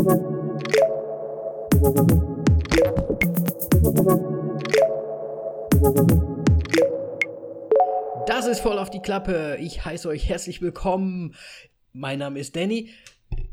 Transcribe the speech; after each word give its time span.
Das 0.00 0.06
ist 8.46 8.60
voll 8.60 8.78
auf 8.78 8.88
die 8.88 9.02
Klappe. 9.02 9.58
Ich 9.60 9.84
heiße 9.84 10.08
euch 10.08 10.26
herzlich 10.26 10.62
willkommen. 10.62 11.34
Mein 11.92 12.20
Name 12.20 12.38
ist 12.38 12.56
Danny. 12.56 12.94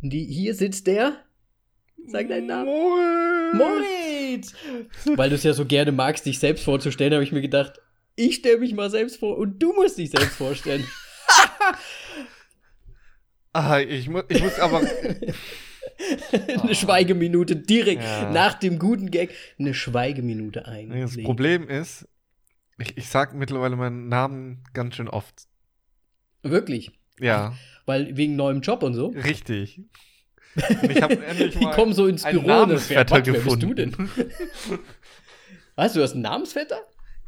Die, 0.02 0.24
hier 0.24 0.56
sitzt 0.56 0.88
der. 0.88 1.18
Sag 2.06 2.30
deinen 2.30 2.48
Namen. 2.48 2.70
Moritz! 3.58 4.54
Weil 5.18 5.30
du 5.30 5.36
es 5.36 5.44
ja 5.44 5.52
so 5.52 5.66
gerne 5.66 5.92
magst, 5.92 6.26
dich 6.26 6.40
selbst 6.40 6.64
vorzustellen, 6.64 7.14
habe 7.14 7.26
ich 7.26 7.34
mir 7.34 7.42
gedacht, 7.42 7.82
ich 8.16 8.36
stelle 8.36 8.60
mich 8.60 8.74
mal 8.74 8.90
selbst 8.90 9.18
vor 9.18 9.38
und 9.38 9.62
du 9.62 9.74
musst 9.74 9.98
dich 9.98 10.12
selbst 10.12 10.38
vorstellen. 10.38 10.88
Ah, 13.54 13.80
ich, 13.80 14.08
mu 14.08 14.22
ich 14.30 14.44
muss 14.44 14.60
aber. 14.60 14.82
eine 16.64 16.76
Schweigeminute 16.76 17.56
direkt 17.56 18.04
Ja. 18.04 18.32
nach 18.32 18.54
dem 18.56 18.80
guten 18.80 19.10
Gag. 19.12 19.34
Eine 19.60 19.74
Schweigeminute 19.74 20.66
ein. 20.68 20.90
Das 20.90 21.18
Problem 21.24 21.68
ist, 21.70 22.08
ich, 22.80 22.98
ich 22.98 23.08
sag 23.08 23.34
mittlerweile 23.34 23.76
meinen 23.76 24.08
Namen 24.10 24.64
ganz 24.74 24.96
schön 24.96 25.08
oft. 25.08 25.48
Wirklich. 26.44 26.92
Ja, 27.20 27.56
Weil 27.86 28.16
wegen 28.16 28.36
neuem 28.36 28.62
Job 28.62 28.84
und 28.84 28.94
so. 28.94 29.08
richtig. 29.08 29.82
Und 30.82 30.90
ich 30.92 31.02
habe 31.04 31.24
endlich 31.24 31.56
Die 31.56 31.64
mal 31.66 31.74
kommen 31.76 31.94
so 31.94 32.08
ins 32.08 32.24
einen 32.24 32.40
Büro. 32.40 32.52
und 32.52 32.58
Namensvetter 32.70 33.16
wer- 33.18 33.26
wer 33.28 33.34
gefunden. 33.34 33.76
bist 33.76 33.98
du 34.00 34.08
denn? 34.08 34.80
Was, 35.76 35.94
du 35.94 36.02
hast 36.02 36.14
einen 36.14 36.24
Namensvetter? 36.24 36.80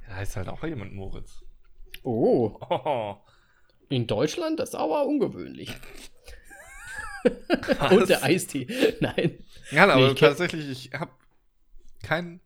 Ja, 0.07 0.15
heißt 0.15 0.35
halt 0.35 0.48
auch 0.48 0.63
jemand 0.63 0.93
Moritz. 0.95 1.43
Oh, 2.04 2.57
Oh, 2.70 3.17
in 3.90 4.07
Deutschland? 4.07 4.59
Das 4.59 4.70
ist 4.70 4.76
aber 4.76 5.05
ungewöhnlich. 5.05 5.70
Und 7.91 8.09
der 8.09 8.23
Eistee. 8.23 8.67
Nein. 8.99 9.39
Ja, 9.71 9.85
Nee, 9.85 9.91
aber 9.93 10.07
ich 10.11 10.13
kenn- 10.17 10.27
tatsächlich, 10.29 10.69
ich 10.91 10.99
habe 10.99 11.12
keinen 12.03 12.39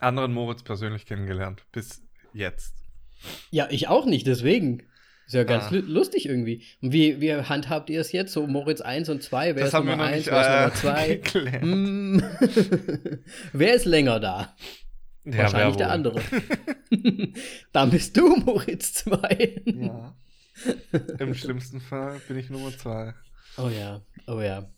anderen 0.00 0.32
Moritz 0.32 0.62
persönlich 0.62 1.06
kennengelernt. 1.06 1.62
Bis 1.72 2.02
jetzt. 2.32 2.74
Ja, 3.50 3.68
ich 3.70 3.88
auch 3.88 4.06
nicht, 4.06 4.26
deswegen. 4.26 4.82
Ist 5.26 5.32
ja 5.32 5.44
ganz 5.44 5.64
Ah. 5.64 5.70
lu- 5.70 5.80
lustig 5.86 6.26
irgendwie. 6.26 6.62
Und 6.82 6.92
wie, 6.92 7.18
wie 7.22 7.32
handhabt 7.34 7.88
ihr 7.88 8.00
es 8.00 8.12
jetzt? 8.12 8.32
So 8.34 8.46
Moritz 8.46 8.82
1 8.82 9.08
und 9.08 9.22
2? 9.22 9.54
Wer 9.56 9.64
das 9.64 9.68
ist 9.72 9.78
Nummer 9.78 9.96
noch 9.96 10.04
1? 10.04 10.16
nicht 10.18 10.30
Wer 10.30 10.40
ist 10.40 10.46
äh, 10.84 10.88
Nummer 10.90 10.96
2? 10.96 11.08
geklärt. 11.16 11.62
Hm. 11.62 12.22
Wer 13.54 13.74
ist 13.74 13.86
länger 13.86 14.20
da? 14.20 14.54
Ja, 15.24 15.38
Wahrscheinlich 15.38 15.76
der 15.76 15.90
andere. 15.90 16.20
Dann 17.72 17.90
bist 17.90 18.14
du 18.18 18.36
Moritz 18.36 18.92
2. 18.94 19.62
Ja. 19.64 20.14
Im 21.18 21.34
schlimmsten 21.34 21.80
Fall 21.80 22.20
bin 22.28 22.36
ich 22.38 22.50
Nummer 22.50 22.76
zwei. 22.76 23.14
Oh 23.58 23.68
ja, 23.68 24.00
oh 24.26 24.40
ja. 24.40 24.68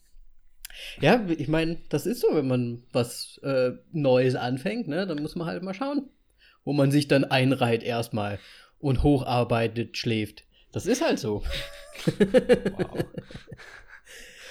Ja, 0.99 1.25
ich 1.27 1.47
meine, 1.47 1.77
das 1.89 2.05
ist 2.05 2.21
so, 2.21 2.27
wenn 2.33 2.47
man 2.47 2.83
was 2.91 3.39
äh, 3.43 3.71
Neues 3.91 4.35
anfängt, 4.35 4.87
ne, 4.87 5.07
dann 5.07 5.21
muss 5.21 5.35
man 5.35 5.47
halt 5.47 5.63
mal 5.63 5.73
schauen, 5.73 6.09
wo 6.63 6.73
man 6.73 6.91
sich 6.91 7.07
dann 7.07 7.23
einreiht 7.23 7.83
erstmal 7.83 8.39
und 8.79 9.03
hocharbeitet, 9.03 9.97
schläft. 9.97 10.43
Das 10.71 10.85
ist 10.85 11.01
halt 11.01 11.19
so. 11.19 11.43
Wow. 12.77 13.05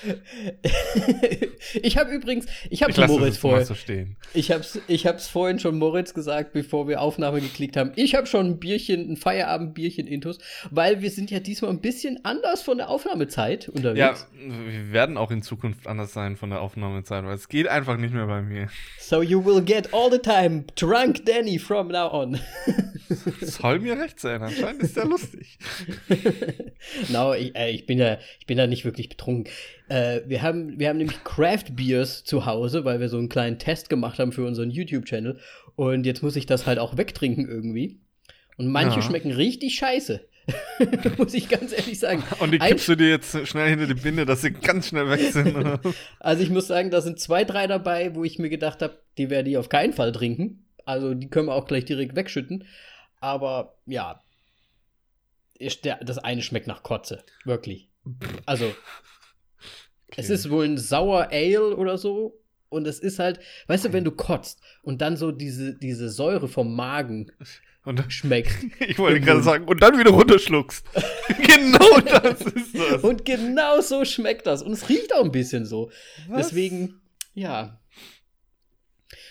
ich 1.83 1.97
habe 1.97 2.11
übrigens, 2.11 2.47
ich 2.71 2.83
habe 2.83 3.07
Moritz 3.07 3.39
vorher, 3.39 3.65
so 3.65 3.75
stehen. 3.75 4.17
ich 4.35 4.51
hab's, 4.51 4.79
ich 4.89 5.07
hab's 5.07 5.29
vorhin 5.29 5.59
schon 5.59 5.79
Moritz 5.79 6.15
gesagt, 6.15 6.53
bevor 6.53 6.89
wir 6.89 7.01
Aufnahme 7.01 7.41
geklickt 7.41 7.77
haben. 7.77 7.93
Ich 7.97 8.15
habe 8.15 8.27
schon 8.27 8.47
ein 8.47 8.59
Bierchen, 8.59 9.13
ein 9.13 9.17
Feierabendbierchen 9.17 10.07
intus, 10.07 10.39
weil 10.71 11.03
wir 11.03 11.11
sind 11.11 11.31
ja 11.31 11.41
diesmal 11.41 11.71
ein 11.71 11.81
bisschen 11.81 12.25
anders 12.25 12.63
von 12.63 12.79
der 12.79 12.89
Aufnahmezeit 12.89 13.65
Ja, 13.67 13.73
unterwegs. 13.73 14.27
wir 14.35 14.93
werden 14.93 15.17
auch 15.17 15.31
in 15.31 15.43
Zukunft 15.43 15.87
anders 15.87 16.13
sein 16.13 16.37
von 16.37 16.51
der 16.51 16.61
Aufnahmezeit, 16.61 17.25
weil 17.25 17.35
es 17.35 17.49
geht 17.49 17.69
einfach 17.69 17.97
nicht 17.97 18.15
mehr 18.15 18.27
bei 18.27 18.43
mir. 18.43 18.69
So 18.99 19.23
you 19.23 19.45
will 19.45 19.63
get 19.63 19.93
all 19.93 20.11
the 20.11 20.19
time 20.19 20.65
drunk 20.77 21.25
Danny 21.25 21.59
from 21.59 21.89
now 21.89 22.13
on. 22.13 22.39
Soll 23.41 23.79
mir 23.81 23.99
recht 23.99 24.21
sein, 24.21 24.43
anscheinend 24.43 24.83
ist 24.83 24.97
der 24.97 25.05
lustig. 25.05 25.59
no, 27.11 27.35
ich, 27.35 27.55
äh, 27.57 27.71
ich 27.71 27.87
bin 27.87 27.99
ja, 27.99 28.19
ich 28.41 28.47
bin 28.47 28.59
ja 28.59 28.67
nicht 28.67 28.85
wirklich 28.85 29.09
betrunken. 29.09 29.53
Äh, 29.89 30.21
wir 30.27 30.43
haben, 30.43 30.79
wir 30.79 30.89
haben 30.89 30.97
nämlich 30.99 31.23
Craft 31.25 31.75
Beers 31.75 32.25
zu 32.25 32.47
Hause, 32.47 32.85
weil 32.85 33.01
wir 33.01 33.09
so 33.09 33.19
einen 33.19 33.29
kleinen 33.29 33.59
Test 33.59 33.89
gemacht 33.89 34.19
haben 34.19 34.33
für 34.33 34.45
unseren 34.47 34.71
YouTube-Channel. 34.71 35.39
Und 35.77 36.07
jetzt 36.07 36.23
muss 36.23 36.37
ich 36.37 36.47
das 36.47 36.67
halt 36.67 36.79
auch 36.79 36.97
wegtrinken 36.97 37.49
irgendwie. 37.49 38.01
Und 38.57 38.69
manche 38.69 38.97
Ja. 39.01 39.03
schmecken 39.03 39.31
richtig 39.33 39.75
scheiße. 39.77 40.21
muss 41.19 41.35
ich 41.35 41.49
ganz 41.49 41.73
ehrlich 41.73 41.99
sagen. 41.99 42.23
Und 42.39 42.53
die 42.53 42.61
Ein- 42.61 42.69
kippst 42.71 42.89
du 42.89 42.95
dir 42.97 43.09
jetzt 43.11 43.47
schnell 43.49 43.69
hinter 43.69 43.87
die 43.89 44.01
Binde, 44.01 44.25
dass 44.25 44.43
sie 44.43 44.53
ganz 44.53 44.89
schnell 44.89 45.09
weg 45.11 45.21
sind. 45.33 45.57
Also 46.21 46.43
ich 46.43 46.51
muss 46.51 46.69
sagen, 46.69 46.91
da 46.91 47.01
sind 47.01 47.19
zwei, 47.21 47.45
drei 47.45 47.67
dabei, 47.67 48.15
wo 48.15 48.23
ich 48.25 48.39
mir 48.39 48.49
gedacht 48.49 48.81
habe, 48.83 49.01
die 49.19 49.29
werde 49.29 49.51
ich 49.51 49.57
auf 49.59 49.69
keinen 49.69 49.93
Fall 49.93 50.13
trinken. 50.13 50.65
Also 50.85 51.15
die 51.15 51.29
können 51.29 51.49
wir 51.49 51.55
auch 51.55 51.67
gleich 51.67 51.85
direkt 51.85 52.15
wegschütten. 52.15 52.65
Aber 53.21 53.77
ja, 53.87 54.21
ich, 55.59 55.81
der, 55.81 55.97
das 56.05 56.19
eine 56.19 56.43
schmeckt 56.43 56.67
nach 56.69 56.83
Kotze. 56.83 57.25
Wirklich. 57.45 57.89
Also, 58.45 58.73
es 60.11 60.27
Okay. 60.27 60.35
ist 60.35 60.51
wohl 60.51 60.65
ein 60.67 60.79
Sauer 60.79 61.29
Ale 61.33 61.77
oder 61.77 61.99
so. 61.99 62.41
Und 62.69 62.87
es 62.87 62.99
ist 62.99 63.19
halt, 63.21 63.39
weißt 63.69 63.87
du, 63.87 63.93
wenn 63.93 64.05
du 64.05 64.11
kotzt 64.11 64.61
und 64.83 65.01
dann 65.01 65.17
so 65.17 65.31
diese, 65.31 65.75
diese 65.79 66.11
Säure 66.11 66.49
vom 66.49 66.75
Magen 66.75 67.31
Und 67.85 68.05
schmeckt. 68.13 68.53
ich 68.81 68.99
wollte 68.99 69.21
gerade 69.21 69.43
sagen, 69.43 69.67
und 69.69 69.81
dann 69.83 69.97
wieder 69.99 70.11
runterschluckst. 70.11 70.85
genau 71.47 72.01
das 72.01 72.41
ist 72.43 72.75
das. 72.77 73.03
Und 73.05 73.25
genau 73.25 73.81
so 73.81 74.05
schmeckt 74.05 74.47
das. 74.49 74.63
Und 74.63 74.73
es 74.73 74.89
riecht 74.89 75.15
auch 75.15 75.25
ein 75.25 75.31
bisschen 75.31 75.65
so. 75.65 75.91
Was? 76.29 76.49
Deswegen, 76.49 77.01
ja. 77.35 77.81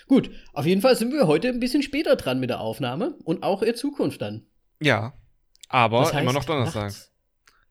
Gut, 0.07 0.29
auf 0.53 0.65
jeden 0.65 0.81
Fall 0.81 0.95
sind 0.95 1.11
wir 1.11 1.27
heute 1.27 1.49
ein 1.49 1.59
bisschen 1.59 1.83
später 1.83 2.15
dran 2.15 2.39
mit 2.39 2.49
der 2.49 2.61
Aufnahme 2.61 3.17
und 3.25 3.43
auch 3.43 3.61
in 3.63 3.75
Zukunft 3.75 4.21
dann. 4.21 4.45
Ja, 4.79 5.13
aber 5.67 5.99
Das 6.01 6.13
heißt, 6.13 6.21
immer 6.23 6.33
noch 6.33 6.45
Donnerstag. 6.45 6.83
nachts. 6.83 7.11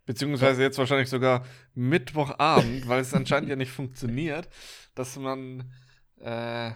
Beziehungsweise 0.06 0.62
jetzt 0.62 0.78
wahrscheinlich 0.78 1.08
sogar 1.08 1.44
Mittwochabend, 1.74 2.86
weil 2.88 3.00
es 3.00 3.14
anscheinend 3.14 3.48
ja 3.48 3.56
nicht 3.56 3.72
funktioniert, 3.72 4.48
dass 4.94 5.16
man. 5.16 5.72
Äh, 6.20 6.72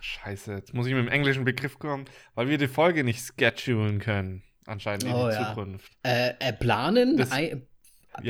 scheiße, 0.00 0.52
jetzt 0.54 0.72
muss 0.74 0.86
ich 0.86 0.94
mit 0.94 1.04
dem 1.04 1.12
englischen 1.12 1.44
Begriff 1.44 1.78
kommen, 1.78 2.06
weil 2.34 2.48
wir 2.48 2.58
die 2.58 2.68
Folge 2.68 3.04
nicht 3.04 3.22
schedulen 3.38 3.98
können. 4.00 4.42
Anscheinend 4.66 5.04
in 5.04 5.12
Oh, 5.12 5.28
die 5.28 5.34
ja. 5.34 5.48
Zukunft. 5.48 5.92
Äh, 6.02 6.34
äh, 6.38 6.52
planen, 6.52 7.16
Das- 7.16 7.30
ja. 7.36 7.54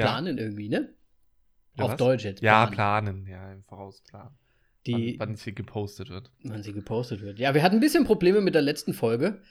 planen 0.06 0.38
irgendwie, 0.38 0.68
ne? 0.68 0.92
Ja, 1.76 1.84
Auf 1.84 1.90
was? 1.92 1.98
Deutsch 1.98 2.24
jetzt. 2.24 2.42
Ja, 2.42 2.66
planen. 2.66 3.24
planen, 3.24 3.26
ja, 3.26 3.52
im 3.52 3.62
Vorausplan. 3.64 4.30
Die, 4.86 5.16
wann, 5.18 5.28
wann 5.30 5.36
sie 5.36 5.54
gepostet 5.54 6.08
wird. 6.08 6.30
wann 6.44 6.62
sie 6.62 6.72
gepostet 6.72 7.20
wird. 7.20 7.38
Ja, 7.38 7.54
wir 7.54 7.62
hatten 7.62 7.76
ein 7.76 7.80
bisschen 7.80 8.04
Probleme 8.04 8.40
mit 8.40 8.54
der 8.54 8.62
letzten 8.62 8.94
Folge. 8.94 9.42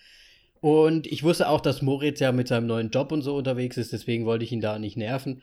Und 0.62 1.08
ich 1.08 1.24
wusste 1.24 1.48
auch, 1.48 1.62
dass 1.62 1.82
Moritz 1.82 2.20
ja 2.20 2.32
mit 2.32 2.48
seinem 2.48 2.68
neuen 2.68 2.90
Job 2.90 3.12
und 3.12 3.22
so 3.22 3.36
unterwegs 3.36 3.78
ist, 3.78 3.94
deswegen 3.94 4.26
wollte 4.26 4.44
ich 4.44 4.52
ihn 4.52 4.62
da 4.62 4.78
nicht 4.80 4.98
nerven. 4.98 5.42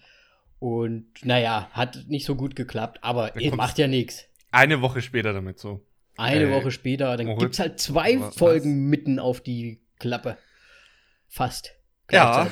Und 0.59 1.06
naja, 1.25 1.69
hat 1.72 2.04
nicht 2.09 2.27
so 2.27 2.34
gut 2.34 2.56
geklappt, 2.56 2.99
aber 3.03 3.32
macht 3.55 3.78
ja 3.78 3.88
nichts. 3.88 4.25
Eine 4.53 4.81
Woche 4.81 5.03
später 5.03 5.32
damit 5.32 5.59
so. 5.59 5.82
Eine 6.16 6.47
Äh, 6.47 6.50
Woche 6.53 6.71
später, 6.71 7.16
dann 7.16 7.26
Moritz, 7.26 7.41
gibt 7.41 7.55
es 7.55 7.60
halt 7.60 7.78
zwei 7.81 8.19
was? 8.21 8.37
Folgen 8.37 8.88
mitten 8.88 9.19
auf 9.19 9.41
die 9.43 9.81
Klappe. 9.99 10.38
Fast. 11.28 11.72
Ja. 12.10 12.50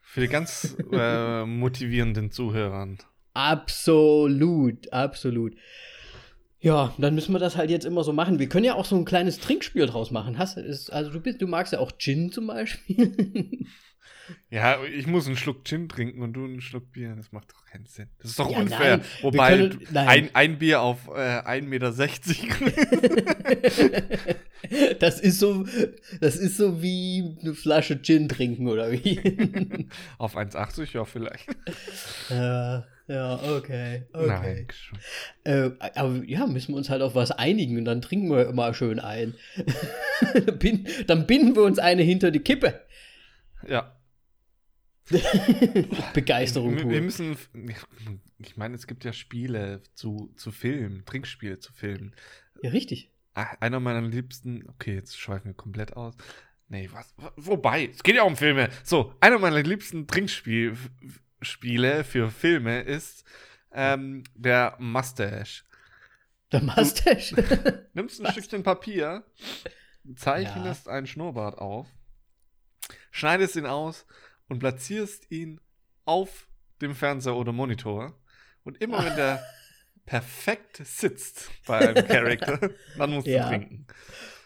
Für 0.00 0.20
die 0.20 0.28
ganz 0.28 0.76
äh, 0.92 1.44
motivierenden 1.44 2.30
Zuhörern. 2.30 2.98
Absolut, 3.34 4.92
absolut. 4.92 5.54
Ja, 6.66 6.92
dann 6.98 7.14
müssen 7.14 7.32
wir 7.32 7.38
das 7.38 7.56
halt 7.56 7.70
jetzt 7.70 7.86
immer 7.86 8.02
so 8.02 8.12
machen. 8.12 8.40
Wir 8.40 8.48
können 8.48 8.64
ja 8.64 8.74
auch 8.74 8.84
so 8.84 8.96
ein 8.96 9.04
kleines 9.04 9.38
Trinkspiel 9.38 9.86
draus 9.86 10.10
machen. 10.10 10.36
Hast, 10.36 10.56
ist, 10.56 10.92
also 10.92 11.12
du 11.12 11.20
bist, 11.20 11.40
du 11.40 11.46
magst 11.46 11.72
ja 11.72 11.78
auch 11.78 11.92
Gin 11.96 12.32
zum 12.32 12.48
Beispiel. 12.48 13.66
Ja, 14.50 14.82
ich 14.82 15.06
muss 15.06 15.28
einen 15.28 15.36
Schluck 15.36 15.64
Gin 15.64 15.88
trinken 15.88 16.20
und 16.20 16.32
du 16.32 16.42
einen 16.44 16.60
Schluck 16.60 16.90
Bier. 16.90 17.14
Das 17.16 17.30
macht 17.30 17.52
doch 17.52 17.64
keinen 17.64 17.86
Sinn. 17.86 18.08
Das 18.18 18.30
ist 18.32 18.38
doch 18.40 18.50
Ja, 18.50 18.58
unfair. 18.58 18.96
nein, 18.96 19.06
Wobei 19.22 19.56
können- 19.68 19.86
ein, 19.94 20.30
ein 20.34 20.58
Bier 20.58 20.80
auf 20.80 21.06
äh, 21.14 21.42
1,60 21.42 21.62
Meter. 21.62 21.92
das 24.98 25.20
ist 25.20 25.38
so, 25.38 25.64
das 26.20 26.34
ist 26.34 26.56
so 26.56 26.82
wie 26.82 27.36
eine 27.40 27.54
Flasche 27.54 28.02
Gin 28.02 28.28
trinken 28.28 28.66
oder 28.66 28.90
wie? 28.90 29.86
auf 30.18 30.36
1,80, 30.36 30.92
ja, 30.94 31.04
vielleicht. 31.04 31.46
ja, 32.28 32.84
ja, 33.08 33.34
okay, 33.56 34.04
okay. 34.12 34.26
Nein. 34.26 34.68
Äh, 35.44 35.70
aber 35.94 36.22
ja, 36.24 36.46
müssen 36.46 36.72
wir 36.72 36.76
uns 36.76 36.90
halt 36.90 37.02
auf 37.02 37.14
was 37.14 37.30
einigen 37.30 37.78
und 37.78 37.84
dann 37.84 38.02
trinken 38.02 38.30
wir 38.30 38.48
immer 38.48 38.72
schön 38.74 38.98
ein. 38.98 39.34
Bin, 40.58 40.88
dann 41.06 41.26
binden 41.26 41.54
wir 41.54 41.62
uns 41.62 41.78
eine 41.78 42.02
hinter 42.02 42.30
die 42.30 42.40
Kippe. 42.40 42.80
Ja. 43.66 43.92
Begeisterung 46.14 46.76
Wir, 46.76 46.88
wir 46.88 46.98
pur. 46.98 47.00
müssen. 47.02 47.36
Ich 48.38 48.56
meine, 48.56 48.74
es 48.74 48.86
gibt 48.86 49.04
ja 49.04 49.12
Spiele 49.12 49.82
zu, 49.94 50.32
zu 50.36 50.50
Filmen, 50.50 51.04
Trinkspiele 51.04 51.58
zu 51.58 51.72
Filmen. 51.72 52.14
Ja, 52.62 52.70
richtig. 52.70 53.12
Ah, 53.34 53.54
Einer 53.60 53.80
meiner 53.80 54.02
liebsten. 54.02 54.68
Okay, 54.68 54.94
jetzt 54.94 55.18
schweifen 55.18 55.48
wir 55.50 55.54
komplett 55.54 55.96
aus. 55.96 56.14
Nee, 56.68 56.88
was? 56.92 57.14
Wobei, 57.36 57.90
es 57.92 58.02
geht 58.02 58.16
ja 58.16 58.24
um 58.24 58.36
Filme. 58.36 58.68
So, 58.82 59.14
einer 59.20 59.38
meiner 59.38 59.62
liebsten 59.62 60.06
Trinkspiele 61.40 62.04
für 62.04 62.30
Filme 62.30 62.80
ist 62.80 63.24
Ähm, 63.72 64.24
der 64.34 64.76
Mustache. 64.78 65.64
Der 66.50 66.62
Mustache? 66.62 67.88
Nimmst 67.92 68.20
ein 68.20 68.24
Was? 68.24 68.32
Stückchen 68.32 68.62
Papier, 68.62 69.24
zeichnest 70.14 70.86
ja. 70.86 70.92
einen 70.92 71.06
Schnurrbart 71.06 71.58
auf, 71.58 71.86
schneidest 73.10 73.56
ihn 73.56 73.66
aus 73.66 74.06
und 74.48 74.60
platzierst 74.60 75.30
ihn 75.30 75.60
auf 76.06 76.48
dem 76.80 76.94
Fernseher 76.94 77.36
oder 77.36 77.52
Monitor. 77.52 78.18
Und 78.64 78.80
immer 78.80 79.04
wenn 79.04 79.16
der 79.16 79.44
perfekt 80.06 80.80
sitzt 80.82 81.50
bei 81.66 81.88
einem 81.88 82.06
Charakter, 82.06 82.70
dann 82.96 83.10
musst 83.10 83.26
ja. 83.26 83.42
du 83.42 83.48
trinken. 83.48 83.86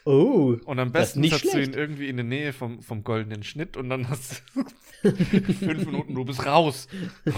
Oh. 0.04 0.56
Und 0.64 0.78
am 0.78 0.92
besten 0.92 1.22
setzt 1.22 1.40
schlecht. 1.40 1.54
du 1.54 1.62
ihn 1.62 1.74
irgendwie 1.74 2.08
in 2.08 2.16
der 2.16 2.24
Nähe 2.24 2.52
vom, 2.52 2.80
vom 2.82 3.04
goldenen 3.04 3.42
Schnitt 3.42 3.76
und 3.76 3.90
dann 3.90 4.08
hast 4.08 4.42
du 4.54 4.64
fünf 5.02 5.86
Minuten, 5.86 6.14
du 6.14 6.24
bist 6.24 6.46
raus. 6.46 6.88
das 7.24 7.34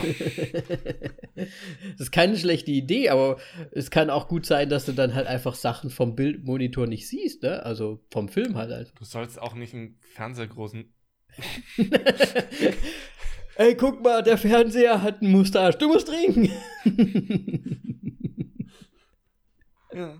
ist 1.98 2.12
keine 2.12 2.36
schlechte 2.36 2.70
Idee, 2.70 3.08
aber 3.08 3.38
es 3.72 3.90
kann 3.90 4.10
auch 4.10 4.28
gut 4.28 4.46
sein, 4.46 4.68
dass 4.68 4.86
du 4.86 4.92
dann 4.92 5.14
halt 5.14 5.26
einfach 5.26 5.54
Sachen 5.54 5.90
vom 5.90 6.14
Bildmonitor 6.14 6.86
nicht 6.86 7.08
siehst, 7.08 7.42
ne? 7.42 7.64
Also 7.64 8.00
vom 8.10 8.28
Film 8.28 8.56
halt. 8.56 8.70
halt. 8.70 8.92
Du 8.98 9.04
sollst 9.04 9.40
auch 9.40 9.54
nicht 9.54 9.74
einen 9.74 9.98
Fernseher 10.00 10.46
großen. 10.46 10.92
Ey, 13.56 13.76
guck 13.76 14.02
mal, 14.02 14.22
der 14.22 14.38
Fernseher 14.38 15.02
hat 15.02 15.20
einen 15.20 15.32
Mustache, 15.32 15.76
du 15.78 15.88
musst 15.88 16.08
trinken. 16.08 16.50
ja. 19.92 20.18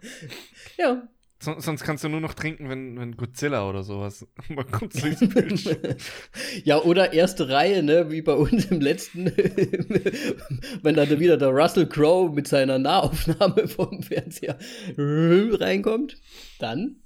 Ja. 0.77 1.09
So, 1.43 1.59
sonst 1.59 1.83
kannst 1.83 2.05
du 2.05 2.09
nur 2.09 2.21
noch 2.21 2.35
trinken, 2.35 2.69
wenn, 2.69 2.97
wenn 3.00 3.17
Godzilla 3.17 3.69
oder 3.69 3.83
sowas 3.83 4.25
mal 4.49 4.65
kommt 4.65 4.94
Ja, 6.65 6.81
oder 6.81 7.12
erste 7.12 7.49
Reihe, 7.49 7.83
ne, 7.83 8.12
wie 8.12 8.23
bei 8.23 8.35
uns 8.35 8.67
im 8.67 8.81
letzten, 8.81 9.27
wenn 10.83 10.94
dann 10.94 11.19
wieder 11.19 11.37
der 11.37 11.49
Russell 11.49 11.89
Crowe 11.89 12.33
mit 12.33 12.47
seiner 12.47 12.79
Nahaufnahme 12.79 13.67
vom 13.67 14.05
Fernseher 14.05 14.56
reinkommt, 14.97 16.17
dann, 16.61 17.03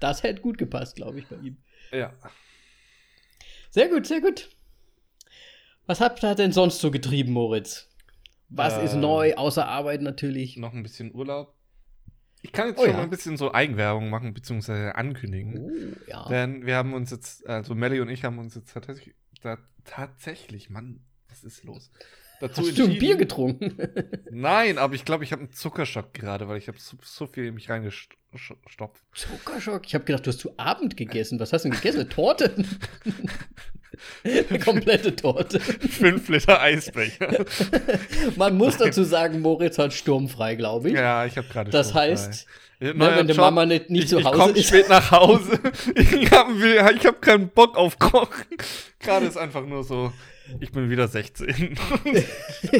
das 0.00 0.22
hätte 0.22 0.42
gut 0.42 0.58
gepasst, 0.58 0.96
glaube 0.96 1.20
ich, 1.20 1.26
bei 1.28 1.36
ihm. 1.36 1.56
Ja. 1.92 2.12
Sehr 3.70 3.88
gut, 3.88 4.06
sehr 4.06 4.20
gut. 4.20 4.50
Was 5.86 6.02
habt 6.02 6.22
ihr 6.22 6.34
denn 6.34 6.52
sonst 6.52 6.78
so 6.80 6.90
getrieben, 6.90 7.32
Moritz? 7.32 7.88
Was 8.50 8.76
äh, 8.76 8.84
ist 8.84 8.96
neu, 8.96 9.34
außer 9.34 9.66
Arbeit 9.66 10.02
natürlich? 10.02 10.58
Noch 10.58 10.74
ein 10.74 10.82
bisschen 10.82 11.14
Urlaub. 11.14 11.54
Ich 12.42 12.52
kann 12.52 12.68
jetzt 12.68 12.78
oh, 12.78 12.82
schon 12.82 12.90
ja. 12.90 12.96
mal 12.96 13.04
ein 13.04 13.10
bisschen 13.10 13.36
so 13.36 13.54
Eigenwerbung 13.54 14.10
machen, 14.10 14.34
beziehungsweise 14.34 14.96
ankündigen. 14.96 15.58
Oh, 15.58 16.10
ja. 16.10 16.28
Denn 16.28 16.66
wir 16.66 16.76
haben 16.76 16.92
uns 16.92 17.10
jetzt, 17.10 17.46
also 17.46 17.74
Melly 17.74 18.00
und 18.00 18.08
ich 18.08 18.24
haben 18.24 18.38
uns 18.38 18.56
jetzt 18.56 18.72
tatsächlich, 18.72 19.14
da, 19.42 19.58
tatsächlich, 19.84 20.68
Mann, 20.68 21.00
was 21.28 21.44
ist 21.44 21.64
los? 21.64 21.90
Dazu 22.40 22.62
Hast 22.62 22.76
du 22.76 22.84
ein 22.84 22.98
Bier 22.98 23.14
getrunken? 23.16 23.76
Nein, 24.32 24.76
aber 24.76 24.94
ich 24.94 25.04
glaube, 25.04 25.22
ich 25.22 25.30
habe 25.30 25.42
einen 25.42 25.52
Zuckerschock 25.52 26.12
gerade, 26.12 26.48
weil 26.48 26.58
ich 26.58 26.66
habe 26.66 26.76
so, 26.76 26.96
so, 27.00 27.28
viel 27.28 27.46
in 27.46 27.54
mich 27.54 27.70
reingestopft. 27.70 28.18
Zuckerschock? 29.12 29.86
Ich 29.86 29.94
habe 29.94 30.04
gedacht, 30.04 30.26
du 30.26 30.30
hast 30.30 30.40
zu 30.40 30.58
Abend 30.58 30.96
gegessen. 30.96 31.38
Was 31.38 31.52
hast 31.52 31.64
du 31.64 31.68
denn 31.68 31.76
gegessen? 31.76 32.10
Torte? 32.10 32.52
Eine 34.24 34.58
komplette 34.58 35.14
Torte. 35.16 35.60
Fünf 35.60 36.28
Liter 36.28 36.60
Eisbecher. 36.60 37.44
Man 38.36 38.56
muss 38.56 38.76
dazu 38.76 39.04
sagen, 39.04 39.40
Moritz 39.40 39.78
hat 39.78 39.92
sturmfrei, 39.92 40.54
glaube 40.54 40.88
ich. 40.88 40.94
Ja, 40.94 41.24
ich 41.26 41.36
habe 41.36 41.48
gerade 41.48 41.70
Das 41.70 41.94
heißt, 41.94 42.46
ne, 42.80 42.94
wenn 42.96 43.26
die 43.26 43.34
Mama 43.34 43.66
nicht, 43.66 43.90
nicht 43.90 44.04
ich, 44.04 44.10
zu 44.10 44.22
Hause 44.22 44.28
ich 44.30 44.40
komm 44.40 44.54
ist. 44.54 44.66
spät 44.68 44.88
nach 44.88 45.10
Hause. 45.10 45.58
ich 45.94 46.30
habe 46.30 47.04
hab 47.04 47.22
keinen 47.22 47.48
Bock 47.48 47.76
auf 47.76 47.98
Kochen. 47.98 48.46
Gerade 49.00 49.26
ist 49.26 49.36
einfach 49.36 49.66
nur 49.66 49.84
so, 49.84 50.12
ich 50.60 50.72
bin 50.72 50.90
wieder 50.90 51.08
16. 51.08 51.76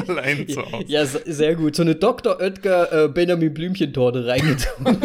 Allein 0.07 0.47
zu 0.47 0.71
Hause. 0.71 0.85
Ja, 0.87 1.05
sehr 1.05 1.55
gut. 1.55 1.75
So 1.75 1.83
eine 1.83 1.95
Dr. 1.95 2.39
Oetker 2.39 3.05
äh, 3.05 3.07
Benjamin 3.09 3.53
Blümchen-Torte 3.53 4.25
reingezogen. 4.27 4.97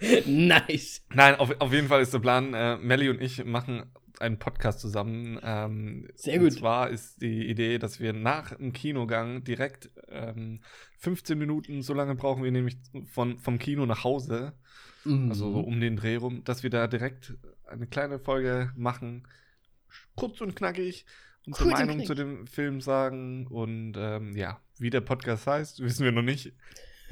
nice. 0.26 1.02
Nein, 1.12 1.36
auf, 1.36 1.54
auf 1.60 1.72
jeden 1.72 1.88
Fall 1.88 2.02
ist 2.02 2.12
der 2.12 2.18
Plan, 2.18 2.54
äh, 2.54 2.76
Melly 2.76 3.08
und 3.08 3.20
ich 3.20 3.44
machen 3.44 3.90
einen 4.20 4.38
Podcast 4.38 4.80
zusammen. 4.80 5.38
Ähm, 5.42 6.08
Sehr 6.14 6.38
gut. 6.38 6.52
Und 6.52 6.58
zwar 6.58 6.90
ist 6.90 7.20
die 7.22 7.48
Idee, 7.48 7.78
dass 7.78 8.00
wir 8.00 8.12
nach 8.12 8.54
dem 8.54 8.72
Kinogang 8.72 9.44
direkt 9.44 9.90
ähm, 10.08 10.60
15 10.98 11.38
Minuten, 11.38 11.82
so 11.82 11.94
lange 11.94 12.14
brauchen 12.14 12.42
wir 12.42 12.50
nämlich 12.50 12.76
von, 13.12 13.38
vom 13.38 13.58
Kino 13.58 13.86
nach 13.86 14.04
Hause, 14.04 14.54
mhm. 15.04 15.30
also 15.30 15.52
so 15.52 15.60
um 15.60 15.80
den 15.80 15.96
Dreh 15.96 16.16
rum, 16.16 16.42
dass 16.44 16.62
wir 16.62 16.70
da 16.70 16.86
direkt 16.86 17.34
eine 17.66 17.86
kleine 17.86 18.18
Folge 18.18 18.72
machen, 18.76 19.26
kurz 20.14 20.40
und 20.40 20.56
knackig, 20.56 21.04
unsere 21.46 21.70
Meinung 21.70 22.04
zu 22.04 22.14
dem 22.14 22.46
Film 22.46 22.80
sagen 22.80 23.46
und 23.46 23.94
ähm, 23.96 24.36
ja, 24.36 24.60
wie 24.78 24.90
der 24.90 25.00
Podcast 25.00 25.46
heißt, 25.46 25.80
wissen 25.82 26.04
wir 26.04 26.12
noch 26.12 26.22
nicht. 26.22 26.52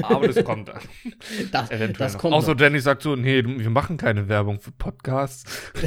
Aber 0.03 0.29
das 0.29 0.45
kommt 0.45 0.69
dann. 0.69 0.81
Das, 1.53 1.71
Eventuell 1.71 1.93
das 2.09 2.19
kommt. 2.19 2.35
Außer 2.35 2.55
Danny 2.55 2.81
sagt 2.81 3.03
so: 3.03 3.17
Nee, 3.17 3.45
wir 3.45 3.71
machen 3.71 3.97
keine 3.97 4.29
Werbung 4.29 4.61
für 4.61 4.73
Podcasts. 4.73 5.45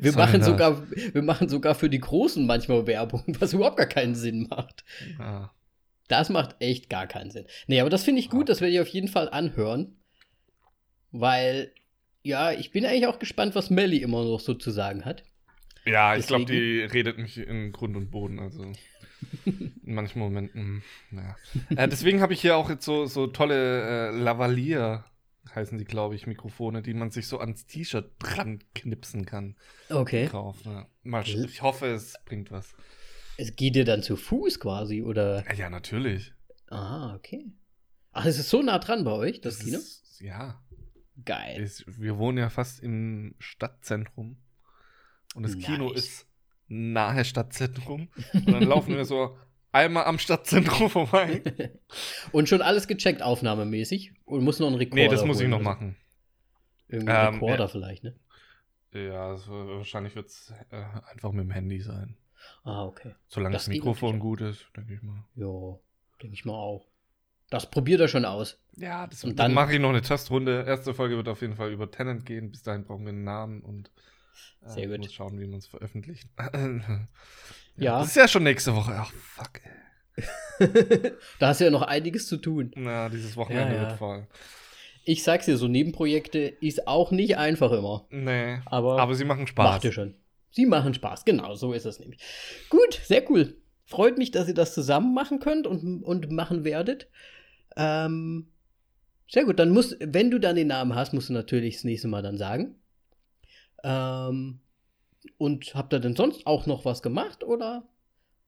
wir, 0.00 0.12
machen 0.12 0.42
sogar, 0.42 0.82
wir 0.90 1.22
machen 1.22 1.48
sogar 1.48 1.74
für 1.74 1.90
die 1.90 1.98
Großen 1.98 2.46
manchmal 2.46 2.86
Werbung, 2.86 3.24
was 3.40 3.52
überhaupt 3.52 3.76
gar 3.76 3.86
keinen 3.86 4.14
Sinn 4.14 4.46
macht. 4.48 4.84
Ah. 5.18 5.50
Das 6.08 6.28
macht 6.28 6.56
echt 6.60 6.88
gar 6.88 7.06
keinen 7.06 7.30
Sinn. 7.30 7.46
Nee, 7.66 7.80
aber 7.80 7.90
das 7.90 8.04
finde 8.04 8.20
ich 8.20 8.30
gut, 8.30 8.44
ah. 8.44 8.52
das 8.52 8.60
werde 8.60 8.74
ich 8.74 8.80
auf 8.80 8.88
jeden 8.88 9.08
Fall 9.08 9.28
anhören. 9.28 9.96
Weil, 11.10 11.72
ja, 12.22 12.52
ich 12.52 12.70
bin 12.70 12.84
eigentlich 12.84 13.06
auch 13.06 13.18
gespannt, 13.18 13.54
was 13.54 13.70
Melly 13.70 13.98
immer 13.98 14.24
noch 14.24 14.40
so 14.40 14.54
zu 14.54 14.70
sagen 14.70 15.04
hat. 15.04 15.24
Ja, 15.86 16.16
ich 16.16 16.26
glaube, 16.26 16.44
die 16.44 16.80
redet 16.80 17.16
mich 17.16 17.38
in 17.38 17.72
Grund 17.72 17.96
und 17.96 18.10
Boden. 18.10 18.40
Also. 18.40 18.72
In 19.44 19.94
manchen 19.94 20.18
Momenten, 20.18 20.82
naja. 21.10 21.36
Äh, 21.70 21.88
deswegen 21.88 22.20
habe 22.20 22.32
ich 22.32 22.40
hier 22.40 22.56
auch 22.56 22.70
jetzt 22.70 22.84
so, 22.84 23.06
so 23.06 23.26
tolle 23.26 24.10
äh, 24.10 24.10
Lavalier, 24.10 25.04
heißen 25.54 25.78
die, 25.78 25.84
glaube 25.84 26.14
ich, 26.14 26.26
Mikrofone, 26.26 26.82
die 26.82 26.94
man 26.94 27.10
sich 27.10 27.28
so 27.28 27.38
ans 27.38 27.66
T-Shirt 27.66 28.10
dran 28.18 28.62
knipsen 28.74 29.26
kann. 29.26 29.56
Okay. 29.88 30.26
Drauf, 30.26 30.56
ja. 30.64 30.86
Mal, 31.02 31.24
ich 31.26 31.62
hoffe, 31.62 31.86
es 31.86 32.14
bringt 32.24 32.50
was. 32.50 32.74
Es 33.36 33.54
geht 33.54 33.76
dir 33.76 33.84
dann 33.84 34.02
zu 34.02 34.16
Fuß 34.16 34.60
quasi, 34.60 35.02
oder? 35.02 35.44
Ja, 35.46 35.54
ja 35.54 35.70
natürlich. 35.70 36.32
Ah, 36.68 37.14
okay. 37.14 37.52
Ach, 38.12 38.24
es 38.24 38.38
ist 38.38 38.48
so 38.48 38.62
nah 38.62 38.78
dran 38.78 39.04
bei 39.04 39.12
euch, 39.12 39.40
das, 39.40 39.58
das 39.58 39.64
Kino? 39.64 39.78
Ist, 39.78 40.20
ja. 40.20 40.62
Geil. 41.24 41.62
Ist, 41.62 41.84
wir 42.00 42.18
wohnen 42.18 42.38
ja 42.38 42.50
fast 42.50 42.80
im 42.80 43.34
Stadtzentrum. 43.38 44.36
Und 45.34 45.42
das 45.42 45.54
nice. 45.54 45.66
Kino 45.66 45.92
ist 45.92 46.26
nahe 46.68 47.24
Stadtzentrum. 47.24 48.08
Und 48.32 48.50
dann 48.50 48.62
laufen 48.64 48.94
wir 48.96 49.04
so 49.04 49.36
einmal 49.72 50.04
am 50.04 50.18
Stadtzentrum 50.18 50.90
vorbei. 50.90 51.42
Und 52.32 52.48
schon 52.48 52.62
alles 52.62 52.88
gecheckt, 52.88 53.22
aufnahmemäßig? 53.22 54.12
Und 54.24 54.44
muss 54.44 54.58
noch 54.58 54.68
ein 54.68 54.74
Rekorder 54.74 55.02
Nee, 55.02 55.08
das 55.08 55.24
muss 55.24 55.40
ich 55.40 55.48
noch 55.48 55.60
machen. 55.60 55.96
Irgendwie 56.88 57.12
ein 57.12 57.28
ähm, 57.28 57.34
Rekorder 57.34 57.64
ja. 57.64 57.68
vielleicht, 57.68 58.04
ne? 58.04 58.14
Ja, 58.92 59.32
das, 59.32 59.48
wahrscheinlich 59.48 60.14
wird 60.14 60.28
es 60.28 60.54
äh, 60.70 60.82
einfach 61.12 61.32
mit 61.32 61.44
dem 61.44 61.50
Handy 61.50 61.80
sein. 61.80 62.16
Ah, 62.64 62.84
okay. 62.84 63.14
Solange 63.28 63.52
das, 63.52 63.64
das 63.64 63.68
Mikrofon 63.68 64.18
gut 64.18 64.40
ist, 64.40 64.66
denke 64.76 64.94
ich 64.94 65.02
mal. 65.02 65.24
Ja, 65.34 65.78
denke 66.22 66.34
ich 66.34 66.44
mal 66.44 66.54
auch. 66.54 66.86
Das 67.50 67.70
probiert 67.70 68.00
er 68.00 68.08
schon 68.08 68.24
aus. 68.24 68.58
Ja, 68.76 69.06
das, 69.06 69.24
und 69.24 69.38
dann, 69.38 69.46
dann 69.46 69.54
mache 69.54 69.74
ich 69.74 69.80
noch 69.80 69.90
eine 69.90 70.02
Testrunde. 70.02 70.64
Erste 70.66 70.94
Folge 70.94 71.16
wird 71.16 71.28
auf 71.28 71.40
jeden 71.42 71.54
Fall 71.54 71.70
über 71.70 71.90
Tenant 71.90 72.26
gehen. 72.26 72.50
Bis 72.50 72.62
dahin 72.62 72.84
brauchen 72.84 73.04
wir 73.04 73.10
einen 73.10 73.24
Namen 73.24 73.60
und 73.60 73.90
äh, 74.64 74.70
Sehr 74.70 74.88
gut. 74.88 74.98
Muss 74.98 75.12
schauen, 75.12 75.38
wie 75.40 75.46
man 75.46 75.58
es 75.58 75.66
veröffentlicht. 75.66 76.28
ja, 76.38 76.80
ja. 77.76 77.98
Das 77.98 78.08
ist 78.08 78.16
ja 78.16 78.28
schon 78.28 78.42
nächste 78.42 78.74
Woche. 78.74 78.94
Ach, 78.96 79.12
fuck. 79.12 79.60
da 81.38 81.48
hast 81.48 81.60
du 81.60 81.64
ja 81.64 81.70
noch 81.70 81.82
einiges 81.82 82.26
zu 82.26 82.38
tun. 82.38 82.72
Na, 82.74 83.08
dieses 83.08 83.36
Wochenende 83.36 83.74
ja, 83.74 83.82
ja. 83.82 83.88
wird 83.88 83.98
voll. 83.98 84.26
Ich 85.04 85.22
sag's 85.22 85.46
dir, 85.46 85.56
so 85.56 85.68
Nebenprojekte 85.68 86.38
ist 86.38 86.88
auch 86.88 87.10
nicht 87.12 87.36
einfach 87.36 87.70
immer. 87.72 88.06
Nee. 88.10 88.58
Aber, 88.64 89.00
aber 89.00 89.14
sie 89.14 89.24
machen 89.24 89.46
Spaß. 89.46 89.64
Macht 89.64 89.84
ihr 89.84 89.92
schon. 89.92 90.14
Sie 90.50 90.66
machen 90.66 90.94
Spaß, 90.94 91.26
genau, 91.26 91.54
so 91.54 91.74
ist 91.74 91.84
es 91.84 92.00
nämlich. 92.00 92.20
Gut, 92.70 93.00
sehr 93.04 93.30
cool. 93.30 93.56
Freut 93.84 94.16
mich, 94.16 94.30
dass 94.30 94.48
ihr 94.48 94.54
das 94.54 94.74
zusammen 94.74 95.12
machen 95.12 95.38
könnt 95.38 95.66
und, 95.66 96.02
und 96.02 96.30
machen 96.32 96.64
werdet. 96.64 97.08
Ähm, 97.76 98.48
sehr 99.28 99.44
gut, 99.44 99.58
dann 99.58 99.70
musst, 99.70 99.96
wenn 100.00 100.30
du 100.30 100.40
dann 100.40 100.56
den 100.56 100.68
Namen 100.68 100.94
hast, 100.94 101.12
musst 101.12 101.28
du 101.28 101.34
natürlich 101.34 101.76
das 101.76 101.84
nächste 101.84 102.08
Mal 102.08 102.22
dann 102.22 102.38
sagen. 102.38 102.76
Ähm, 103.86 104.58
und 105.38 105.74
habt 105.74 105.92
ihr 105.92 106.00
denn 106.00 106.16
sonst 106.16 106.44
auch 106.46 106.66
noch 106.66 106.84
was 106.84 107.02
gemacht 107.02 107.44
oder 107.44 107.86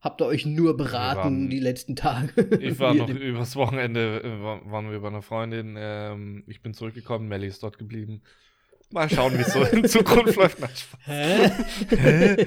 habt 0.01 0.21
ihr 0.21 0.27
euch 0.27 0.45
nur 0.47 0.77
beraten 0.77 1.19
waren, 1.19 1.51
die 1.51 1.61
letzten 1.61 1.95
Tage? 1.95 2.59
Ich 2.61 2.79
war 2.81 2.93
noch 2.95 3.09
übers 3.09 3.55
Wochenende, 3.55 4.21
äh, 4.23 4.71
waren 4.71 4.91
wir 4.91 5.01
bei 5.01 5.09
einer 5.09 5.23
Freundin. 5.23 5.77
Ähm, 5.79 6.43
ich 6.49 6.61
bin 6.61 6.75
zurückgekommen, 6.75 7.29
Melly 7.29 7.47
ist 7.47 7.63
dort 7.63 7.79
geblieben. 7.79 8.23
Mal 8.91 9.09
schauen, 9.09 9.35
wie 9.35 9.43
es 9.43 9.53
so 9.53 9.63
in 9.63 9.85
Zukunft 9.89 10.37
läuft. 10.37 10.59
Hä? 11.05 11.51
Hä? 11.91 12.47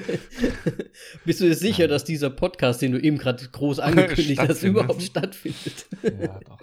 Bist 1.24 1.40
du 1.40 1.44
dir 1.44 1.54
sicher, 1.54 1.88
dass 1.88 2.04
dieser 2.04 2.30
Podcast, 2.30 2.82
den 2.82 2.92
du 2.92 2.98
eben 2.98 3.16
gerade 3.16 3.48
groß 3.48 3.78
angekündigt 3.78 4.40
hast, 4.40 4.62
überhaupt 4.64 5.02
stattfindet? 5.02 5.86
ja, 6.02 6.40
doch. 6.40 6.60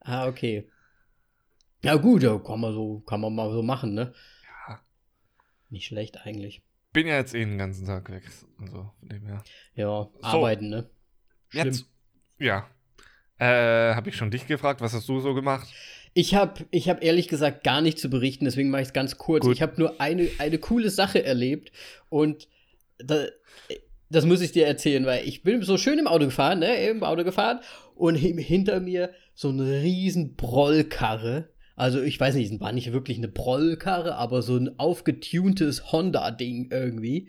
Ah, 0.00 0.28
okay. 0.28 0.68
Ja, 1.82 1.96
gut, 1.96 2.22
ja, 2.22 2.38
kann 2.38 2.60
man 2.60 2.72
so, 2.72 3.00
kann 3.00 3.20
man 3.20 3.34
mal 3.34 3.50
so 3.50 3.62
machen, 3.62 3.94
ne? 3.94 4.12
Nicht 5.70 5.86
schlecht 5.86 6.18
eigentlich. 6.26 6.62
bin 6.92 7.06
ja 7.06 7.16
jetzt 7.16 7.34
eh 7.34 7.44
den 7.44 7.58
ganzen 7.58 7.86
Tag 7.86 8.10
weg. 8.10 8.22
Also, 8.60 8.90
von 8.98 9.08
dem 9.08 9.26
her. 9.26 9.42
Ja, 9.74 10.08
arbeiten, 10.22 10.68
ne? 10.70 10.88
Schlimm. 11.48 11.66
Jetzt, 11.66 11.86
ja. 12.38 12.66
Äh, 13.38 13.94
habe 13.94 14.08
ich 14.08 14.16
schon 14.16 14.30
dich 14.30 14.46
gefragt, 14.46 14.80
was 14.80 14.94
hast 14.94 15.08
du 15.08 15.20
so 15.20 15.34
gemacht? 15.34 15.68
Ich 16.14 16.34
habe 16.34 16.64
ich 16.70 16.88
hab 16.88 17.02
ehrlich 17.04 17.28
gesagt 17.28 17.64
gar 17.64 17.82
nicht 17.82 17.98
zu 17.98 18.08
berichten, 18.08 18.46
deswegen 18.46 18.70
mache 18.70 18.80
ich 18.82 18.88
es 18.88 18.94
ganz 18.94 19.18
kurz. 19.18 19.44
Gut. 19.44 19.54
Ich 19.54 19.60
habe 19.60 19.74
nur 19.76 20.00
eine, 20.00 20.30
eine 20.38 20.56
coole 20.58 20.88
Sache 20.88 21.22
erlebt 21.22 21.70
und 22.08 22.48
da, 22.96 23.26
das 24.08 24.24
muss 24.24 24.40
ich 24.40 24.52
dir 24.52 24.66
erzählen, 24.66 25.04
weil 25.04 25.28
ich 25.28 25.42
bin 25.42 25.60
so 25.62 25.76
schön 25.76 25.98
im 25.98 26.06
Auto 26.06 26.24
gefahren, 26.24 26.60
ne, 26.60 26.86
im 26.88 27.04
Auto 27.04 27.24
gefahren 27.24 27.60
und 27.94 28.14
hin- 28.14 28.38
hinter 28.38 28.80
mir 28.80 29.12
so 29.34 29.50
eine 29.50 29.82
riesen 29.82 30.34
Brollkarre. 30.36 31.50
Also 31.76 32.02
ich 32.02 32.18
weiß 32.18 32.34
nicht, 32.34 32.50
es 32.50 32.60
war 32.60 32.72
nicht 32.72 32.92
wirklich 32.92 33.18
eine 33.18 33.28
Brollkarre, 33.28 34.16
aber 34.16 34.42
so 34.42 34.56
ein 34.56 34.78
aufgetuntes 34.78 35.92
Honda-Ding 35.92 36.70
irgendwie. 36.70 37.28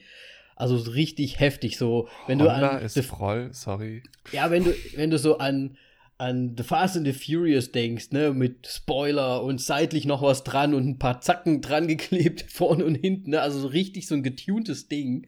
Also 0.55 0.77
so 0.77 0.91
richtig 0.91 1.39
heftig, 1.39 1.77
so 1.77 2.07
wenn 2.25 2.39
Honda 2.39 2.69
du 2.69 2.75
an 2.77 2.81
ist 2.81 2.95
The 2.95 3.03
voll, 3.03 3.49
sorry. 3.51 4.01
ja, 4.31 4.49
wenn 4.49 4.63
du, 4.63 4.73
wenn 4.95 5.11
du 5.11 5.19
so 5.19 5.37
an, 5.37 5.77
an 6.17 6.55
The 6.57 6.63
Fast 6.63 6.97
and 6.97 7.05
the 7.05 7.13
Furious 7.13 7.71
denkst, 7.71 8.11
ne, 8.11 8.33
mit 8.33 8.65
Spoiler 8.65 9.43
und 9.43 9.61
seitlich 9.61 10.05
noch 10.05 10.23
was 10.23 10.43
dran 10.43 10.73
und 10.73 10.87
ein 10.87 10.97
paar 10.97 11.21
Zacken 11.21 11.61
dran 11.61 11.87
geklebt, 11.87 12.41
vorne 12.49 12.85
und 12.85 12.95
hinten, 12.95 13.31
ne, 13.31 13.41
also 13.41 13.59
so 13.59 13.67
richtig 13.67 14.07
so 14.07 14.15
ein 14.15 14.23
getuntes 14.23 14.87
Ding. 14.87 15.27